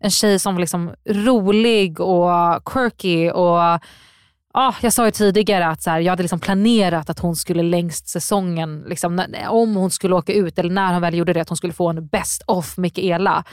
en 0.00 0.10
tjej 0.10 0.38
som 0.38 0.54
var 0.54 0.60
liksom 0.60 0.94
rolig 1.08 2.00
och 2.00 2.30
quirky 2.64 3.30
och 3.30 3.80
Ah, 4.56 4.74
jag 4.80 4.92
sa 4.92 5.04
ju 5.04 5.10
tidigare 5.10 5.66
att 5.66 5.82
så 5.82 5.90
här, 5.90 6.00
jag 6.00 6.12
hade 6.12 6.22
liksom 6.22 6.40
planerat 6.40 7.10
att 7.10 7.18
hon 7.18 7.36
skulle 7.36 7.62
längst 7.62 8.08
säsongen, 8.08 8.84
liksom, 8.88 9.16
när, 9.16 9.48
om 9.48 9.74
hon 9.76 9.90
skulle 9.90 10.14
åka 10.14 10.32
ut 10.32 10.58
eller 10.58 10.70
när 10.70 10.92
hon 10.92 11.02
väl 11.02 11.14
gjorde 11.14 11.32
det, 11.32 11.40
att 11.40 11.48
hon 11.48 11.56
skulle 11.56 11.72
få 11.72 11.88
en 11.88 12.06
best 12.06 12.42
of 12.46 12.76
Mikaela. 12.76 13.44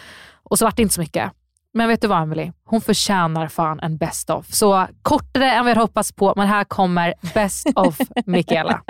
Och 0.43 0.59
så 0.59 0.65
vart 0.65 0.75
det 0.75 0.81
inte 0.81 0.95
så 0.95 1.01
mycket. 1.01 1.31
Men 1.73 1.87
vet 1.87 2.01
du 2.01 2.07
vad 2.07 2.21
Emily? 2.21 2.51
Hon 2.63 2.81
förtjänar 2.81 3.47
fan 3.47 3.79
en 3.79 3.97
best 3.97 4.29
of. 4.29 4.45
Så 4.53 4.87
kortare 5.01 5.51
än 5.51 5.65
vi 5.65 5.71
hade 5.71 5.81
hoppats 5.81 6.11
på, 6.11 6.33
men 6.35 6.47
här 6.47 6.63
kommer 6.63 7.13
best 7.33 7.67
of 7.75 7.97
Mikaela. 8.25 8.81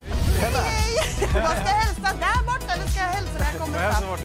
Jag 0.00 1.28
ska 1.28 1.50
hälsa 1.50 2.02
där 2.02 2.46
borta 2.46 2.72
eller 2.74 2.86
ska 2.86 3.00
jag 3.00 3.08
hälsa 3.08 3.38
där 3.38 3.46
jag 3.52 3.60
kommer 3.60 3.90
fram? 3.90 4.18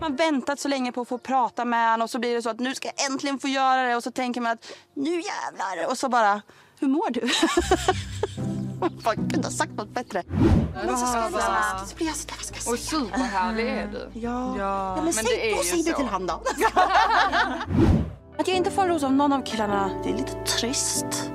Man 0.00 0.16
väntat 0.16 0.60
så 0.60 0.68
länge 0.68 0.92
på 0.92 1.00
att 1.00 1.08
få 1.08 1.18
prata 1.18 1.64
med 1.64 1.90
honom 1.90 2.04
och 2.04 2.10
så 2.10 2.18
blir 2.18 2.34
det 2.34 2.42
så 2.42 2.50
att 2.50 2.60
nu 2.60 2.74
ska 2.74 2.88
jag 2.96 3.10
äntligen 3.12 3.38
få 3.38 3.48
göra 3.48 3.82
det 3.82 3.96
och 3.96 4.02
så 4.02 4.10
tänker 4.10 4.40
man 4.40 4.52
att 4.52 4.66
nu 4.94 5.10
jävlar 5.10 5.90
och 5.90 5.98
så 5.98 6.08
bara, 6.08 6.42
hur 6.84 6.90
mår 6.90 7.10
du? 7.10 7.20
Man 9.04 9.16
kunde 9.16 9.46
ha 9.46 9.50
sagt 9.50 9.72
något 9.72 9.94
bättre. 9.94 10.22
Men 10.74 10.96
så 10.96 11.06
ska 11.06 11.18
jag 11.18 11.30
så 11.30 11.38
jag 11.98 12.16
ska 12.16 12.54
jag 12.64 12.72
Och 12.72 12.78
superhärlig 12.78 13.68
är 13.68 13.86
du. 13.92 14.20
Ja. 14.20 14.54
ja. 14.58 14.94
Ja, 14.96 15.02
men, 15.02 15.12
säg, 15.12 15.24
det 15.24 15.50
är 15.50 15.56
då 15.56 15.62
säg 15.62 15.82
det 15.82 15.94
till 15.94 16.06
han 16.06 16.26
då. 16.26 16.32
Att 18.38 18.48
jag 18.48 18.56
inte 18.56 18.70
får 18.70 18.82
en 18.82 18.88
ros 18.88 19.02
av 19.02 19.12
någon 19.12 19.32
av 19.32 19.42
killarna, 19.42 19.90
det 20.04 20.10
är 20.10 20.16
lite 20.16 20.32
trist. 20.32 21.30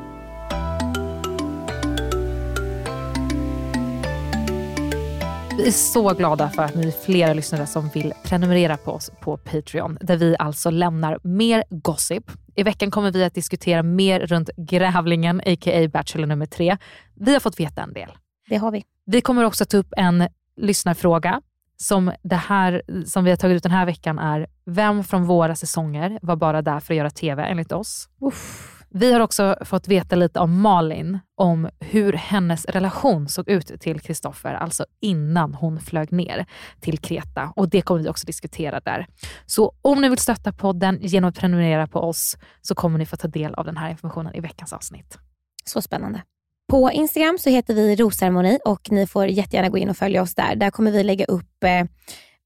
Vi 5.59 5.67
är 5.67 5.71
så 5.71 6.13
glada 6.13 6.49
för 6.49 6.63
att 6.63 6.75
ni 6.75 6.87
är 6.87 6.91
flera 6.91 7.33
lyssnare 7.33 7.67
som 7.67 7.89
vill 7.89 8.13
prenumerera 8.23 8.77
på 8.77 8.91
oss 8.91 9.11
på 9.21 9.37
Patreon, 9.37 9.97
där 10.01 10.17
vi 10.17 10.35
alltså 10.39 10.69
lämnar 10.69 11.19
mer 11.23 11.63
gossip. 11.69 12.31
I 12.55 12.63
veckan 12.63 12.91
kommer 12.91 13.11
vi 13.11 13.23
att 13.23 13.33
diskutera 13.33 13.83
mer 13.83 14.19
runt 14.19 14.49
grävlingen, 14.57 15.39
a.k.a. 15.45 15.87
Bachelor 15.87 16.25
nummer 16.25 16.45
tre. 16.45 16.77
Vi 17.15 17.33
har 17.33 17.39
fått 17.39 17.59
veta 17.59 17.81
en 17.81 17.93
del. 17.93 18.09
Det 18.49 18.55
har 18.55 18.71
vi. 18.71 18.83
Vi 19.05 19.21
kommer 19.21 19.43
också 19.43 19.65
ta 19.65 19.77
upp 19.77 19.93
en 19.97 20.27
lyssnarfråga 20.57 21.41
som, 21.77 22.11
det 22.21 22.35
här, 22.35 22.81
som 23.05 23.23
vi 23.23 23.29
har 23.29 23.37
tagit 23.37 23.55
ut 23.55 23.63
den 23.63 23.71
här 23.71 23.85
veckan 23.85 24.19
är, 24.19 24.47
vem 24.65 25.03
från 25.03 25.25
våra 25.25 25.55
säsonger 25.55 26.19
var 26.21 26.35
bara 26.35 26.61
där 26.61 26.79
för 26.79 26.93
att 26.93 26.97
göra 26.97 27.09
TV 27.09 27.43
enligt 27.43 27.71
oss? 27.71 28.09
Uff. 28.21 28.78
Vi 28.91 29.13
har 29.13 29.19
också 29.19 29.55
fått 29.65 29.87
veta 29.87 30.15
lite 30.15 30.39
om 30.39 30.61
Malin, 30.61 31.19
om 31.35 31.69
hur 31.79 32.13
hennes 32.13 32.65
relation 32.65 33.27
såg 33.27 33.49
ut 33.49 33.81
till 33.81 33.99
Kristoffer, 33.99 34.53
alltså 34.53 34.85
innan 35.01 35.53
hon 35.53 35.79
flög 35.79 36.11
ner 36.11 36.45
till 36.79 36.97
Kreta. 36.97 37.53
Och 37.55 37.69
Det 37.69 37.81
kommer 37.81 38.01
vi 38.01 38.09
också 38.09 38.25
diskutera 38.25 38.79
där. 38.79 39.07
Så 39.45 39.73
om 39.81 40.01
ni 40.01 40.09
vill 40.09 40.17
stötta 40.17 40.51
podden 40.51 40.99
genom 41.01 41.29
att 41.29 41.39
prenumerera 41.39 41.87
på 41.87 41.99
oss 41.99 42.37
så 42.61 42.75
kommer 42.75 42.99
ni 42.99 43.05
få 43.05 43.17
ta 43.17 43.27
del 43.27 43.53
av 43.53 43.65
den 43.65 43.77
här 43.77 43.89
informationen 43.89 44.35
i 44.35 44.39
veckans 44.39 44.73
avsnitt. 44.73 45.17
Så 45.65 45.81
spännande. 45.81 46.21
På 46.69 46.91
Instagram 46.91 47.37
så 47.39 47.49
heter 47.49 47.73
vi 47.73 47.95
Rosceremoni 47.95 48.59
och 48.65 48.91
ni 48.91 49.07
får 49.07 49.27
jättegärna 49.27 49.69
gå 49.69 49.77
in 49.77 49.89
och 49.89 49.97
följa 49.97 50.21
oss 50.21 50.35
där. 50.35 50.55
Där 50.55 50.69
kommer 50.69 50.91
vi 50.91 51.03
lägga 51.03 51.25
upp 51.25 51.63
eh, 51.63 51.83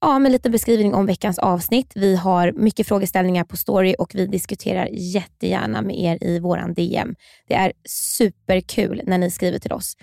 ja, 0.04 0.18
med 0.18 0.32
lite 0.32 0.50
beskrivning 0.50 0.94
om 0.94 1.06
veckans 1.06 1.38
avsnitt. 1.38 1.92
Vi 1.94 2.16
har 2.16 2.52
mycket 2.52 2.88
frågeställningar 2.88 3.44
på 3.44 3.56
story 3.56 3.94
och 3.98 4.10
vi 4.14 4.26
diskuterar 4.26 4.88
jättegärna 4.92 5.82
med 5.82 5.98
er 5.98 6.18
i 6.20 6.38
våran 6.38 6.74
DM. 6.74 7.14
Det 7.48 7.54
är 7.54 7.72
superkul 7.88 9.00
när 9.04 9.18
ni 9.18 9.30
skriver 9.30 9.58
till 9.58 9.72
oss. 9.72 9.96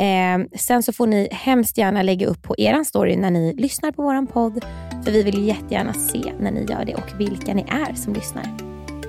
Eh, 0.00 0.58
sen 0.58 0.82
så 0.82 0.92
får 0.92 1.06
ni 1.06 1.28
hemskt 1.32 1.78
gärna 1.78 2.02
lägga 2.02 2.26
upp 2.26 2.42
på 2.42 2.54
er 2.58 2.84
story 2.84 3.16
när 3.16 3.30
ni 3.30 3.54
lyssnar 3.54 3.92
på 3.92 4.02
våran 4.02 4.26
podd. 4.26 4.64
För 5.04 5.10
vi 5.12 5.22
vill 5.22 5.46
jättegärna 5.46 5.92
se 5.92 6.32
när 6.40 6.50
ni 6.50 6.66
gör 6.70 6.84
det 6.84 6.94
och 6.94 7.20
vilka 7.20 7.54
ni 7.54 7.64
är 7.68 7.94
som 7.94 8.14
lyssnar. 8.14 8.44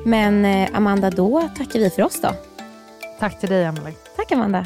Men 0.05 0.45
eh, 0.45 0.69
Amanda, 0.73 1.09
då 1.09 1.49
tackar 1.57 1.80
vi 1.80 1.89
för 1.89 2.01
oss 2.01 2.22
då. 2.22 2.30
Tack 3.19 3.39
till 3.39 3.49
dig 3.49 3.64
Emelie. 3.64 3.93
Tack 4.15 4.31
Amanda. 4.31 4.65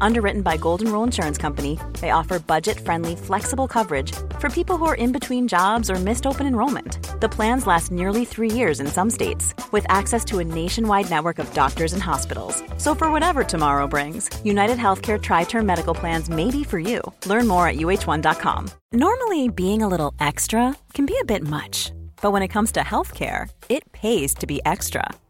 Underwritten 0.00 0.42
by 0.42 0.56
Golden 0.56 0.92
Rule 0.92 1.04
Insurance 1.04 1.38
Company, 1.38 1.78
they 2.00 2.10
offer 2.10 2.38
budget 2.38 2.78
friendly, 2.78 3.16
flexible 3.16 3.68
coverage 3.68 4.12
for 4.38 4.50
people 4.50 4.76
who 4.76 4.84
are 4.84 4.94
in 4.94 5.12
between 5.12 5.48
jobs 5.48 5.90
or 5.90 5.94
missed 5.96 6.26
open 6.26 6.46
enrollment. 6.46 6.98
The 7.20 7.28
plans 7.28 7.66
last 7.66 7.90
nearly 7.90 8.24
three 8.24 8.50
years 8.50 8.80
in 8.80 8.86
some 8.86 9.10
states, 9.10 9.54
with 9.72 9.86
access 9.88 10.24
to 10.26 10.38
a 10.38 10.44
nationwide 10.44 11.10
network 11.10 11.38
of 11.38 11.52
doctors 11.54 11.92
and 11.92 12.02
hospitals. 12.02 12.62
So, 12.76 12.94
for 12.94 13.10
whatever 13.10 13.44
tomorrow 13.44 13.86
brings, 13.86 14.28
United 14.44 14.78
Healthcare 14.78 15.20
Tri 15.20 15.44
Term 15.44 15.66
Medical 15.66 15.94
Plans 15.94 16.28
may 16.28 16.50
be 16.50 16.64
for 16.64 16.78
you. 16.78 17.00
Learn 17.26 17.46
more 17.46 17.66
at 17.68 17.76
uh1.com. 17.76 18.70
Normally, 18.92 19.48
being 19.48 19.82
a 19.82 19.88
little 19.88 20.14
extra 20.20 20.76
can 20.94 21.06
be 21.06 21.16
a 21.20 21.24
bit 21.24 21.42
much, 21.42 21.92
but 22.22 22.32
when 22.32 22.42
it 22.42 22.48
comes 22.48 22.72
to 22.72 22.80
healthcare, 22.80 23.48
it 23.68 23.90
pays 23.92 24.34
to 24.34 24.46
be 24.46 24.60
extra. 24.64 25.04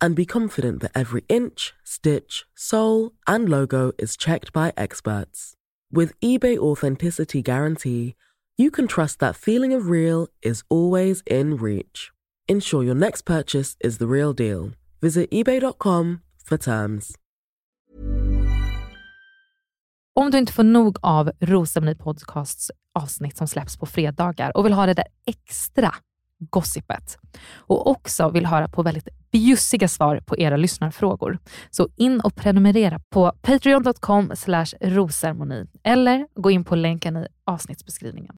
and 0.00 0.14
be 0.14 0.24
confident 0.24 0.80
that 0.80 0.92
every 0.94 1.24
inch, 1.28 1.74
stitch, 1.84 2.44
sole, 2.54 3.12
and 3.26 3.48
logo 3.48 3.92
is 3.98 4.16
checked 4.16 4.52
by 4.52 4.72
experts. 4.76 5.54
With 5.92 6.18
eBay 6.20 6.58
Authenticity 6.58 7.42
Guarantee, 7.42 8.14
you 8.56 8.70
can 8.70 8.86
trust 8.86 9.20
that 9.20 9.36
feeling 9.36 9.72
of 9.72 9.88
real 9.88 10.28
is 10.42 10.62
always 10.68 11.22
in 11.26 11.56
reach. 11.56 12.10
Ensure 12.48 12.82
your 12.82 12.94
next 12.94 13.22
purchase 13.22 13.76
is 13.80 13.98
the 13.98 14.06
real 14.06 14.32
deal. 14.32 14.72
Visit 15.00 15.30
eBay.com 15.30 16.20
for 16.44 16.56
terms. 16.56 17.14
Om 20.14 20.30
du 20.30 20.38
inte 20.38 20.52
får 20.52 20.62
nog 20.62 20.98
av 21.02 21.30
Rosceremoni 21.40 21.94
Podcasts 21.94 22.70
avsnitt 22.94 23.36
som 23.36 23.48
släpps 23.48 23.76
på 23.76 23.86
fredagar 23.86 24.56
och 24.56 24.66
vill 24.66 24.72
ha 24.72 24.86
det 24.86 24.94
där 24.94 25.06
extra 25.26 25.94
gossipet 26.38 27.18
och 27.56 27.86
också 27.86 28.30
vill 28.30 28.46
höra 28.46 28.68
på 28.68 28.82
väldigt 28.82 29.08
bjussiga 29.30 29.88
svar 29.88 30.20
på 30.20 30.38
era 30.38 30.56
lyssnarfrågor. 30.56 31.38
Så 31.70 31.88
in 31.96 32.20
och 32.20 32.34
prenumerera 32.34 33.00
på 33.10 33.32
patreon.com 33.42 34.32
rosermoni 34.80 35.66
eller 35.84 36.26
gå 36.34 36.50
in 36.50 36.64
på 36.64 36.76
länken 36.76 37.16
i 37.16 37.26
avsnittsbeskrivningen. 37.46 38.34